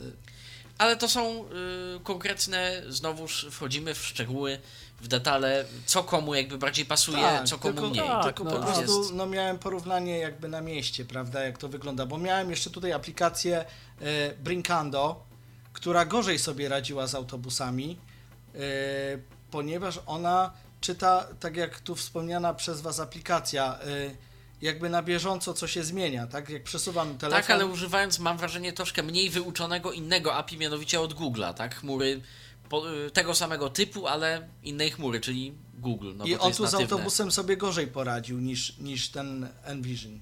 Ale 0.79 0.97
to 0.97 1.09
są 1.09 1.45
y, 1.45 2.01
konkretne, 2.05 2.83
znowuż 2.89 3.47
wchodzimy 3.51 3.95
w 3.95 4.07
szczegóły, 4.07 4.59
w 5.01 5.09
detale, 5.09 5.65
co 5.87 6.05
komu 6.05 6.35
jakby 6.35 6.59
bardziej 6.59 6.85
pasuje, 6.85 7.19
Tak, 7.23 7.45
co 7.49 7.59
komu 7.59 7.75
tylko, 7.75 7.89
mniej. 7.91 8.09
tak, 8.09 8.25
tylko 8.25 8.45
no, 8.45 8.51
po 8.51 8.57
prostu 8.59 8.99
jest- 9.01 9.15
no, 9.15 9.27
miałem 9.27 9.59
porównanie 9.59 10.19
jakby 10.19 10.49
na 10.49 10.61
mieście, 10.61 11.05
prawda, 11.05 11.43
jak 11.43 11.59
to 11.59 11.69
wygląda, 11.69 12.07
bo 12.07 12.19
miałem 12.19 12.51
jeszcze 12.51 12.71
tutaj 12.71 12.93
aplikację 12.93 13.65
Brinkando, 14.39 15.25
która 15.73 16.05
gorzej 16.05 16.39
sobie 16.39 16.69
radziła 16.69 17.07
z 17.07 17.15
autobusami, 17.15 17.97
ponieważ 19.51 20.01
ona 20.07 20.53
czyta, 20.81 21.27
tak 21.41 21.57
jak 21.57 21.81
tu 21.81 21.95
wspomniana 21.95 22.55
przez 22.55 22.81
Was 22.81 23.01
aplikacja, 23.01 23.79
e, 23.81 24.11
jakby 24.63 24.91
na 24.91 25.03
bieżąco 25.03 25.55
co 25.55 25.67
się 25.67 25.85
zmienia, 25.85 26.27
tak, 26.27 26.49
jak 26.49 26.63
przesuwam 26.63 27.19
telefon. 27.19 27.43
Tak, 27.43 27.51
ale 27.51 27.67
używając, 27.67 28.19
mam 28.19 28.39
wrażenie, 28.39 28.73
troszkę 28.73 29.03
mniej 29.03 29.31
wyuczonego 29.31 29.93
innego 29.93 30.35
API, 30.35 30.59
mianowicie 30.59 31.01
od 31.01 31.15
Google'a, 31.15 31.55
tak? 31.55 31.75
Chmury 31.75 32.21
po, 32.69 32.93
y, 32.93 33.11
tego 33.11 33.35
samego 33.35 33.71
typu, 33.71 34.07
ale 34.07 34.49
innej 34.63 34.91
chmury, 34.91 35.21
czyli 35.21 35.55
Google. 35.79 36.13
No, 36.17 36.25
I 36.25 36.35
on 36.35 36.53
tu 36.53 36.67
z 36.67 36.75
autobusem 36.75 37.33
sobie 37.33 37.57
gorzej 37.57 37.87
poradził 37.87 38.41
niż, 38.41 38.79
niż 38.79 39.09
ten 39.09 39.49
Envision. 39.65 40.21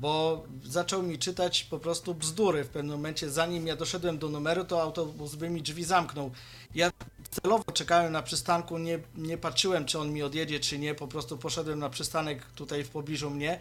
Bo 0.00 0.44
zaczął 0.64 1.02
mi 1.02 1.18
czytać 1.18 1.64
po 1.64 1.78
prostu 1.78 2.14
bzdury 2.14 2.64
w 2.64 2.68
pewnym 2.68 2.96
momencie. 2.96 3.30
Zanim 3.30 3.66
ja 3.66 3.76
doszedłem 3.76 4.18
do 4.18 4.28
numeru, 4.28 4.64
to 4.64 4.82
autobus 4.82 5.34
by 5.34 5.50
mi 5.50 5.62
drzwi 5.62 5.84
zamknął. 5.84 6.30
Ja 6.74 6.90
celowo 7.30 7.72
czekałem 7.72 8.12
na 8.12 8.22
przystanku, 8.22 8.78
nie, 8.78 8.98
nie 9.16 9.38
patrzyłem, 9.38 9.84
czy 9.84 9.98
on 9.98 10.12
mi 10.12 10.22
odjedzie, 10.22 10.60
czy 10.60 10.78
nie. 10.78 10.94
Po 10.94 11.08
prostu 11.08 11.38
poszedłem 11.38 11.78
na 11.78 11.90
przystanek 11.90 12.44
tutaj 12.44 12.84
w 12.84 12.88
pobliżu 12.88 13.30
mnie 13.30 13.60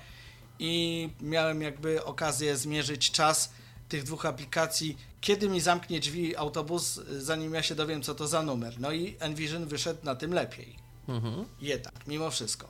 i 0.59 1.09
miałem 1.21 1.61
jakby 1.61 2.03
okazję 2.03 2.57
zmierzyć 2.57 3.11
czas 3.11 3.51
tych 3.89 4.03
dwóch 4.03 4.25
aplikacji, 4.25 4.97
kiedy 5.21 5.49
mi 5.49 5.61
zamknie 5.61 5.99
drzwi 5.99 6.35
autobus, 6.35 6.99
zanim 7.17 7.53
ja 7.53 7.63
się 7.63 7.75
dowiem, 7.75 8.01
co 8.01 8.15
to 8.15 8.27
za 8.27 8.43
numer. 8.43 8.79
No 8.79 8.91
i 8.91 9.15
Envision 9.19 9.65
wyszedł 9.65 9.99
na 10.03 10.15
tym 10.15 10.33
lepiej. 10.33 10.75
Mhm. 11.07 11.45
Jednak, 11.61 12.07
mimo 12.07 12.31
wszystko. 12.31 12.67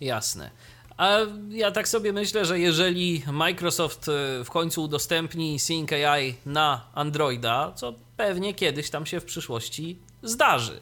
Jasne. 0.00 0.50
A 0.96 1.18
ja 1.48 1.70
tak 1.70 1.88
sobie 1.88 2.12
myślę, 2.12 2.44
że 2.44 2.58
jeżeli 2.58 3.22
Microsoft 3.32 4.08
e, 4.08 4.44
w 4.44 4.50
końcu 4.50 4.82
udostępni 4.82 5.58
Sync 5.58 5.92
AI 5.92 6.34
na 6.46 6.86
Androida, 6.94 7.72
co 7.76 7.94
pewnie 8.16 8.54
kiedyś 8.54 8.90
tam 8.90 9.06
się 9.06 9.20
w 9.20 9.24
przyszłości 9.24 9.98
zdarzy, 10.22 10.80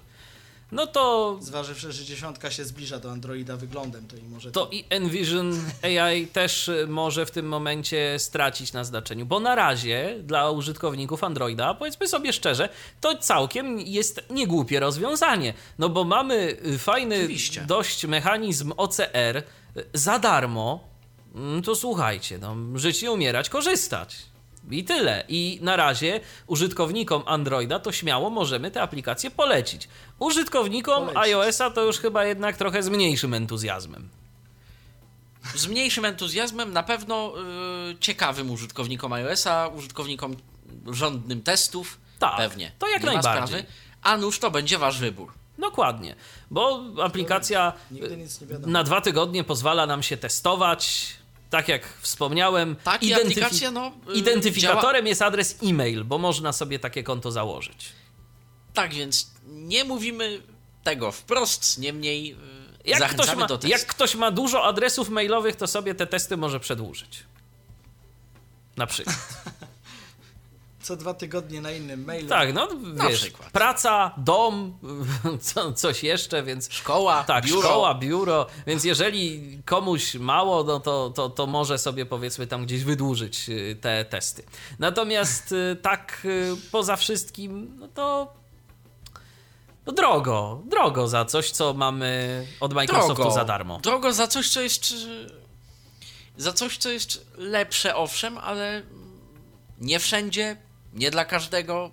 no 0.73 0.87
to 0.87 1.37
Zważywszy, 1.41 1.93
że 1.93 2.05
dziesiątka 2.05 2.51
się 2.51 2.65
zbliża 2.65 2.99
do 2.99 3.11
Androida 3.11 3.57
wyglądem, 3.57 4.07
to 4.09 4.17
i 4.17 4.23
może 4.23 4.53
to 4.53 4.69
i 4.73 4.85
Envision 4.91 5.59
AI 5.83 6.27
też 6.27 6.69
y, 6.69 6.87
może 6.89 7.27
w 7.27 7.31
tym 7.31 7.47
momencie 7.49 8.19
stracić 8.19 8.73
na 8.73 8.85
znaczeniu, 8.85 9.27
bo 9.27 9.41
na 9.41 9.55
razie 9.55 10.17
dla 10.23 10.51
użytkowników 10.51 11.25
Androida, 11.25 11.75
powiedzmy 11.75 12.09
sobie 12.09 12.33
szczerze, 12.33 12.69
to 13.01 13.19
całkiem 13.19 13.81
jest 13.81 14.23
niegłupie 14.31 14.81
rozwiązanie, 14.81 15.55
no 15.79 15.89
bo 15.89 16.05
mamy 16.05 16.57
y, 16.67 16.79
fajny 16.79 17.17
Oczywiście. 17.17 17.61
dość 17.61 18.07
mechanizm 18.07 18.73
OCR 18.77 19.43
za 19.95 20.19
darmo, 20.19 20.91
Mm, 21.35 21.63
to 21.63 21.75
słuchajcie, 21.75 22.39
no 22.39 22.57
żyć 22.75 23.03
nie 23.03 23.13
umierać, 23.13 23.49
korzystać. 23.49 24.17
I 24.73 24.85
tyle. 24.85 25.25
I 25.29 25.59
na 25.63 25.77
razie 25.77 26.21
użytkownikom 26.47 27.23
Androida 27.27 27.79
to 27.79 27.93
śmiało 27.93 28.31
możemy 28.31 28.71
te 28.71 28.83
aplikacje 28.83 29.31
polecić. 29.31 29.89
Użytkownikom 30.19 31.07
Polecić. 31.07 31.23
iOS-a 31.33 31.71
to 31.71 31.85
już 31.85 31.99
chyba 31.99 32.25
jednak 32.25 32.57
trochę 32.57 32.83
z 32.83 32.89
mniejszym 32.89 33.35
entuzjazmem. 33.35 34.09
Z 35.55 35.67
mniejszym 35.67 36.05
entuzjazmem, 36.05 36.73
na 36.73 36.83
pewno 36.83 37.33
y, 37.91 37.99
ciekawym 38.01 38.51
użytkownikom 38.51 39.13
iOS-a, 39.13 39.69
użytkownikom 39.69 40.37
żądnym 40.87 41.43
testów, 41.43 41.99
Tak, 42.19 42.37
pewnie. 42.37 42.73
to 42.79 42.89
jak 42.89 43.03
nie 43.03 43.07
najbardziej. 43.13 43.47
sprawy. 43.59 43.65
A 44.03 44.17
nuż 44.17 44.39
to 44.39 44.51
będzie 44.51 44.79
wasz 44.79 44.99
wybór. 44.99 45.33
Dokładnie, 45.59 46.15
bo 46.51 46.81
aplikacja 47.03 47.73
na 48.67 48.85
dwa 48.85 49.01
tygodnie 49.01 49.45
pozwala 49.45 49.87
nam 49.87 50.03
się 50.03 50.17
testować. 50.17 51.07
Tak 51.51 51.69
jak 51.69 51.83
wspomniałem, 52.01 52.77
Tak, 52.85 53.03
identyfi- 53.03 53.73
no, 53.73 53.93
y, 54.09 54.13
identyfikatorem 54.19 55.07
jest 55.07 55.23
adres 55.23 55.57
e-mail, 55.63 56.05
bo 56.05 56.19
można 56.19 56.53
sobie 56.53 56.79
takie 56.79 57.03
konto 57.03 57.33
założyć. 57.33 57.93
Tak 58.75 58.95
więc 58.95 59.31
nie 59.47 59.85
mówimy 59.85 60.43
tego 60.85 61.13
wprost, 61.13 61.79
niemniej 61.79 62.33
y, 62.33 62.37
Jak 62.85 62.99
zachęcamy 62.99 63.27
ktoś, 63.29 63.41
ma, 63.41 63.47
do 63.47 63.59
testu. 63.59 63.69
jak 63.71 63.87
ktoś 63.87 64.15
ma 64.15 64.31
dużo 64.31 64.65
adresów 64.65 65.09
mailowych, 65.09 65.57
to 65.57 65.67
sobie 65.67 65.95
te 65.95 66.07
testy 66.07 66.37
może 66.37 66.61
przedłużyć. 66.61 67.23
Na 68.77 68.87
przykład. 68.87 69.17
co 70.83 70.97
dwa 70.97 71.15
tygodnie 71.15 71.61
na 71.61 71.73
innym 71.73 72.05
mailu. 72.05 72.29
Tak, 72.29 72.55
no 72.55 72.69
wiesz, 73.09 73.21
przykład. 73.21 73.51
praca, 73.51 74.15
dom, 74.17 74.79
co, 75.41 75.73
coś 75.73 76.03
jeszcze, 76.03 76.43
więc 76.43 76.73
Szkoła, 76.73 77.25
Tak, 77.25 77.45
biuro. 77.47 77.61
szkoła, 77.69 77.95
biuro, 77.95 78.47
więc 78.67 78.85
jeżeli 78.85 79.43
komuś 79.65 80.15
mało, 80.15 80.65
no 80.65 80.81
to, 80.81 81.11
to, 81.11 81.31
to 81.31 81.47
może 81.47 81.79
sobie 81.79 82.07
powiedzmy 82.07 82.47
tam 82.47 82.65
gdzieś 82.67 82.85
wydłużyć 82.85 83.49
y, 83.49 83.77
te 83.81 84.05
testy. 84.05 84.43
Natomiast 84.79 85.53
y, 85.53 85.77
tak 85.83 86.23
y, 86.25 86.57
poza 86.73 86.97
wszystkim, 86.97 87.77
no 87.79 87.89
to 87.89 88.33
no 89.87 89.93
drogo, 89.93 90.63
drogo 90.65 91.09
za 91.09 91.25
coś, 91.25 91.51
co 91.51 91.75
mamy 91.75 92.47
od 92.61 92.75
Microsoftu 92.75 93.15
drogo, 93.15 93.31
za 93.31 93.45
darmo. 93.45 93.79
Drogo 93.83 94.13
za 94.13 94.27
coś, 94.27 94.49
co 94.49 94.61
jest. 94.61 94.95
Za 96.37 96.53
coś, 96.53 96.77
co 96.79 96.91
jest 96.91 97.27
lepsze, 97.37 97.97
owszem, 97.97 98.39
ale 98.39 98.83
nie 99.81 99.99
wszędzie, 99.99 100.57
nie 100.95 101.11
dla 101.11 101.25
każdego. 101.25 101.91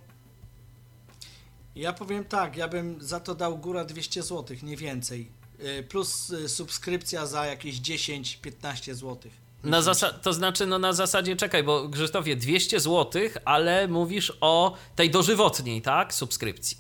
Ja 1.76 1.94
powiem 1.94 2.26
tak, 2.26 2.56
ja 2.58 2.68
bym 2.68 3.02
za 3.02 3.20
to 3.20 3.36
dał 3.36 3.58
góra 3.58 3.86
200 3.86 4.24
zł, 4.24 4.58
nie 4.64 4.78
więcej. 4.78 5.32
Y, 5.80 5.84
Plus 5.84 6.30
y, 6.30 6.50
subskrypcja 6.50 7.26
za 7.26 7.46
jakieś 7.46 7.76
10-15 7.82 8.94
zł. 8.94 9.32
Na 9.64 9.82
zasa- 9.82 10.14
to 10.22 10.34
znaczy, 10.34 10.66
no 10.66 10.80
na 10.80 10.94
zasadzie, 10.94 11.36
czekaj, 11.36 11.64
bo 11.64 11.90
Krzysztofie, 11.90 12.36
200 12.36 12.80
zł, 12.80 13.22
ale 13.46 13.88
mówisz 13.88 14.34
o 14.42 14.76
tej 14.96 15.10
dożywotniej, 15.12 15.82
tak? 15.82 16.14
Subskrypcji. 16.14 16.78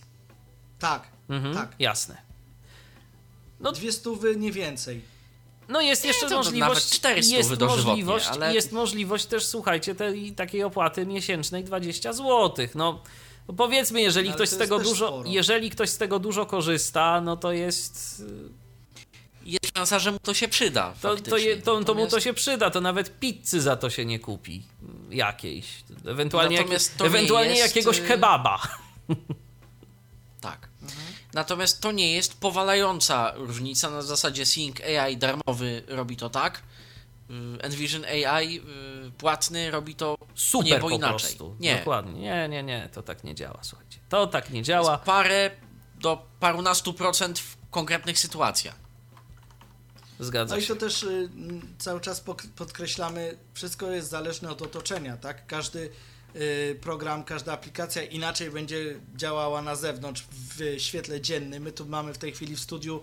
Tak, 0.79 1.07
Mhm, 1.29 1.53
tak. 1.55 1.75
Jasne. 1.79 2.17
No- 3.59 3.71
Dwie 3.71 3.91
stówy, 3.91 4.35
nie 4.35 4.51
więcej. 4.51 5.01
No 5.69 5.81
jest 5.81 6.05
jeszcze 6.05 6.29
nawet 6.29 6.45
możliwość, 6.45 6.89
400 6.91 7.37
jest 7.37 7.59
możliwość, 7.59 8.27
ale- 8.27 8.53
jest 8.55 8.71
możliwość 8.71 9.25
też, 9.25 9.45
słuchajcie, 9.45 9.95
tej 9.95 10.31
takiej 10.31 10.63
opłaty 10.63 11.05
miesięcznej 11.05 11.63
20 11.63 12.13
zł. 12.13 12.67
No 12.75 13.01
no 13.47 13.53
powiedzmy, 13.53 14.01
jeżeli 14.01 14.27
Ale 14.27 14.35
ktoś 14.35 14.49
to 14.49 14.55
z 14.55 14.59
tego 14.59 14.79
dużo, 14.79 15.07
sporo. 15.07 15.23
jeżeli 15.29 15.69
ktoś 15.69 15.89
z 15.89 15.97
tego 15.97 16.19
dużo 16.19 16.45
korzysta, 16.45 17.21
no 17.21 17.37
to 17.37 17.51
jest, 17.51 18.23
Jest 19.45 19.77
szansa, 19.77 19.99
że 19.99 20.11
mu 20.11 20.19
to 20.19 20.33
się 20.33 20.47
przyda. 20.47 20.93
to, 21.01 21.15
to, 21.15 21.37
je, 21.37 21.57
to, 21.57 21.61
to 21.63 21.77
mu 21.77 21.83
to 21.85 21.93
Natomiast- 21.93 22.23
się 22.23 22.33
przyda, 22.33 22.69
to 22.69 22.81
nawet 22.81 23.19
pizzy 23.19 23.61
za 23.61 23.75
to 23.75 23.89
się 23.89 24.05
nie 24.05 24.19
kupi 24.19 24.63
jakiejś. 25.09 25.65
Ewentualnie, 26.05 26.57
Natomiast 26.57 26.99
nie 26.99 27.05
ewentualnie 27.05 27.55
jest, 27.55 27.75
jakiegoś 27.75 27.99
y- 27.99 28.01
kebaba. 28.01 28.61
Tak. 30.41 30.67
Natomiast 31.37 31.81
to 31.81 31.91
nie 31.91 32.13
jest 32.13 32.39
powalająca 32.39 33.31
różnica 33.35 33.89
na 33.89 34.01
zasadzie 34.01 34.45
Sync 34.45 34.75
AI 34.81 35.17
darmowy 35.17 35.83
robi 35.87 36.17
to 36.17 36.29
tak. 36.29 36.61
y, 37.29 37.61
Envision 37.61 38.05
AI 38.05 38.57
y, 39.07 39.11
płatny 39.17 39.71
robi 39.71 39.95
to 39.95 40.17
Super 40.35 40.71
nie, 40.71 40.79
bo 40.79 40.89
po 40.89 40.95
inaczej. 40.95 41.19
prostu. 41.19 41.55
Nie. 41.59 41.75
Dokładnie. 41.77 42.21
Nie, 42.21 42.49
nie, 42.49 42.63
nie, 42.63 42.89
to 42.93 43.03
tak 43.03 43.23
nie 43.23 43.35
działa, 43.35 43.59
słuchajcie. 43.61 43.99
To 44.09 44.27
tak 44.27 44.49
nie 44.49 44.63
działa. 44.63 44.91
Jest 44.91 45.03
parę 45.03 45.51
do 45.99 46.25
parunastu 46.39 46.93
procent 46.93 47.39
w 47.39 47.57
konkretnych 47.71 48.19
sytuacjach. 48.19 48.75
Zgadza 50.19 50.55
No 50.55 50.59
i 50.61 50.63
się. 50.63 50.73
to 50.75 50.79
też 50.79 51.03
y, 51.03 51.29
cały 51.77 52.01
czas 52.01 52.23
podkreślamy, 52.55 53.37
wszystko 53.53 53.91
jest 53.91 54.09
zależne 54.09 54.49
od 54.51 54.61
otoczenia, 54.61 55.17
tak? 55.17 55.47
Każdy 55.47 55.89
program, 56.81 57.23
każda 57.23 57.53
aplikacja 57.53 58.03
inaczej 58.03 58.51
będzie 58.51 58.99
działała 59.15 59.61
na 59.61 59.75
zewnątrz 59.75 60.23
w 60.31 60.81
świetle 60.81 61.21
dziennym. 61.21 61.63
My 61.63 61.71
tu 61.71 61.85
mamy 61.85 62.13
w 62.13 62.17
tej 62.17 62.31
chwili 62.31 62.55
w 62.55 62.59
studiu 62.59 63.01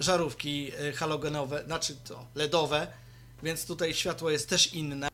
żarówki 0.00 0.72
y, 0.88 0.92
halogenowe, 0.92 1.64
znaczy 1.64 1.96
to 1.96 2.26
LEDowe, 2.34 2.86
więc 3.42 3.66
tutaj 3.66 3.94
światło 3.94 4.30
jest 4.30 4.48
też 4.48 4.74
inne. 4.74 5.08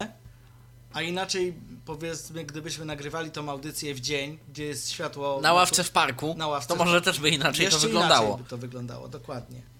A 0.92 1.02
inaczej 1.02 1.54
powiedzmy, 1.84 2.44
gdybyśmy 2.44 2.84
nagrywali 2.84 3.30
tą 3.30 3.50
audycję 3.50 3.94
w 3.94 4.00
dzień, 4.00 4.38
gdzie 4.48 4.64
jest 4.64 4.90
światło 4.90 5.40
Na 5.40 5.52
ławce 5.52 5.84
w 5.84 5.90
parku, 5.90 6.34
Na 6.38 6.48
ławce 6.48 6.68
to 6.68 6.84
może 6.84 7.02
też 7.02 7.20
by 7.20 7.30
inaczej 7.30 7.68
to 7.68 7.78
wyglądało. 7.78 8.26
Inaczej 8.26 8.44
by 8.44 8.50
to 8.50 8.58
wyglądało, 8.58 9.08
dokładnie. 9.08 9.75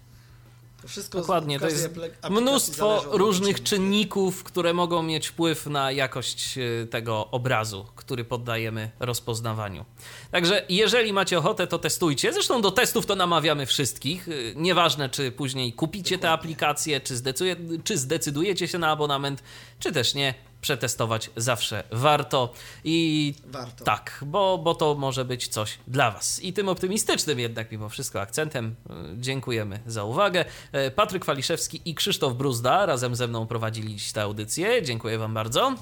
To 0.87 0.91
wszystko 0.91 1.17
z- 1.17 1.21
Dokładnie, 1.21 1.59
to 1.59 1.65
jest 1.69 1.89
mnóstwo 2.29 3.03
różnych 3.11 3.63
czynników, 3.63 4.43
które 4.43 4.73
mogą 4.73 5.03
mieć 5.03 5.27
wpływ 5.27 5.65
na 5.65 5.91
jakość 5.91 6.57
e, 6.57 6.87
tego 6.87 7.27
obrazu, 7.31 7.85
który 7.95 8.25
poddajemy 8.25 8.91
rozpoznawaniu. 8.99 9.85
Także 10.31 10.65
jeżeli 10.69 11.13
macie 11.13 11.37
ochotę, 11.37 11.67
to 11.67 11.79
testujcie. 11.79 12.33
Zresztą 12.33 12.61
do 12.61 12.71
testów 12.71 13.05
to 13.05 13.15
namawiamy 13.15 13.65
wszystkich. 13.65 14.27
E, 14.27 14.31
Nieważne, 14.55 15.09
czy 15.09 15.31
później 15.31 15.73
kupicie 15.73 16.17
te 16.17 16.29
aplikacje, 16.31 17.01
czy, 17.01 17.15
zdecyduje, 17.15 17.55
czy 17.83 17.97
zdecydujecie 17.97 18.67
się 18.67 18.77
na 18.77 18.89
abonament, 18.91 19.43
czy 19.79 19.91
też 19.91 20.13
nie. 20.13 20.33
Przetestować 20.61 21.29
zawsze 21.35 21.83
warto 21.91 22.53
i 22.83 23.33
Warto. 23.45 23.85
tak, 23.85 24.23
bo, 24.25 24.57
bo 24.57 24.75
to 24.75 24.95
może 24.95 25.25
być 25.25 25.47
coś 25.47 25.77
dla 25.87 26.11
Was. 26.11 26.43
I 26.43 26.53
tym 26.53 26.69
optymistycznym 26.69 27.39
jednak 27.39 27.71
mimo 27.71 27.89
wszystko 27.89 28.21
akcentem 28.21 28.75
y, 28.89 28.93
dziękujemy 29.21 29.79
za 29.85 30.03
uwagę. 30.03 30.45
E, 30.71 30.91
Patryk 30.91 31.25
Waliszewski 31.25 31.81
i 31.85 31.95
Krzysztof 31.95 32.33
Bruzda 32.33 32.85
razem 32.85 33.15
ze 33.15 33.27
mną 33.27 33.47
prowadzili 33.47 33.95
dziś 33.95 34.11
tę 34.11 34.21
audycję. 34.21 34.83
Dziękuję 34.83 35.17
Wam 35.17 35.33
bardzo. 35.33 35.75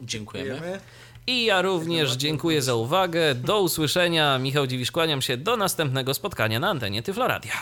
Dziękujemy. 0.00 0.50
Dziękujemy. 0.50 0.80
I 1.26 1.44
ja 1.44 1.62
również 1.62 2.12
dziękuję 2.12 2.62
za 2.62 2.74
uwagę. 2.74 3.34
Do 3.34 3.60
usłyszenia. 3.60 4.38
Michał 4.38 4.66
Dziwisz, 4.66 4.90
kłaniam 4.92 5.22
się 5.22 5.36
do 5.36 5.56
następnego 5.56 6.14
spotkania 6.14 6.60
na 6.60 6.68
antenie 6.70 7.02
Tyfloradia. 7.02 7.52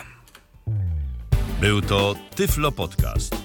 Był 1.61 1.81
to 1.81 2.15
Tyflo 2.35 2.71
Podcast. 2.71 3.44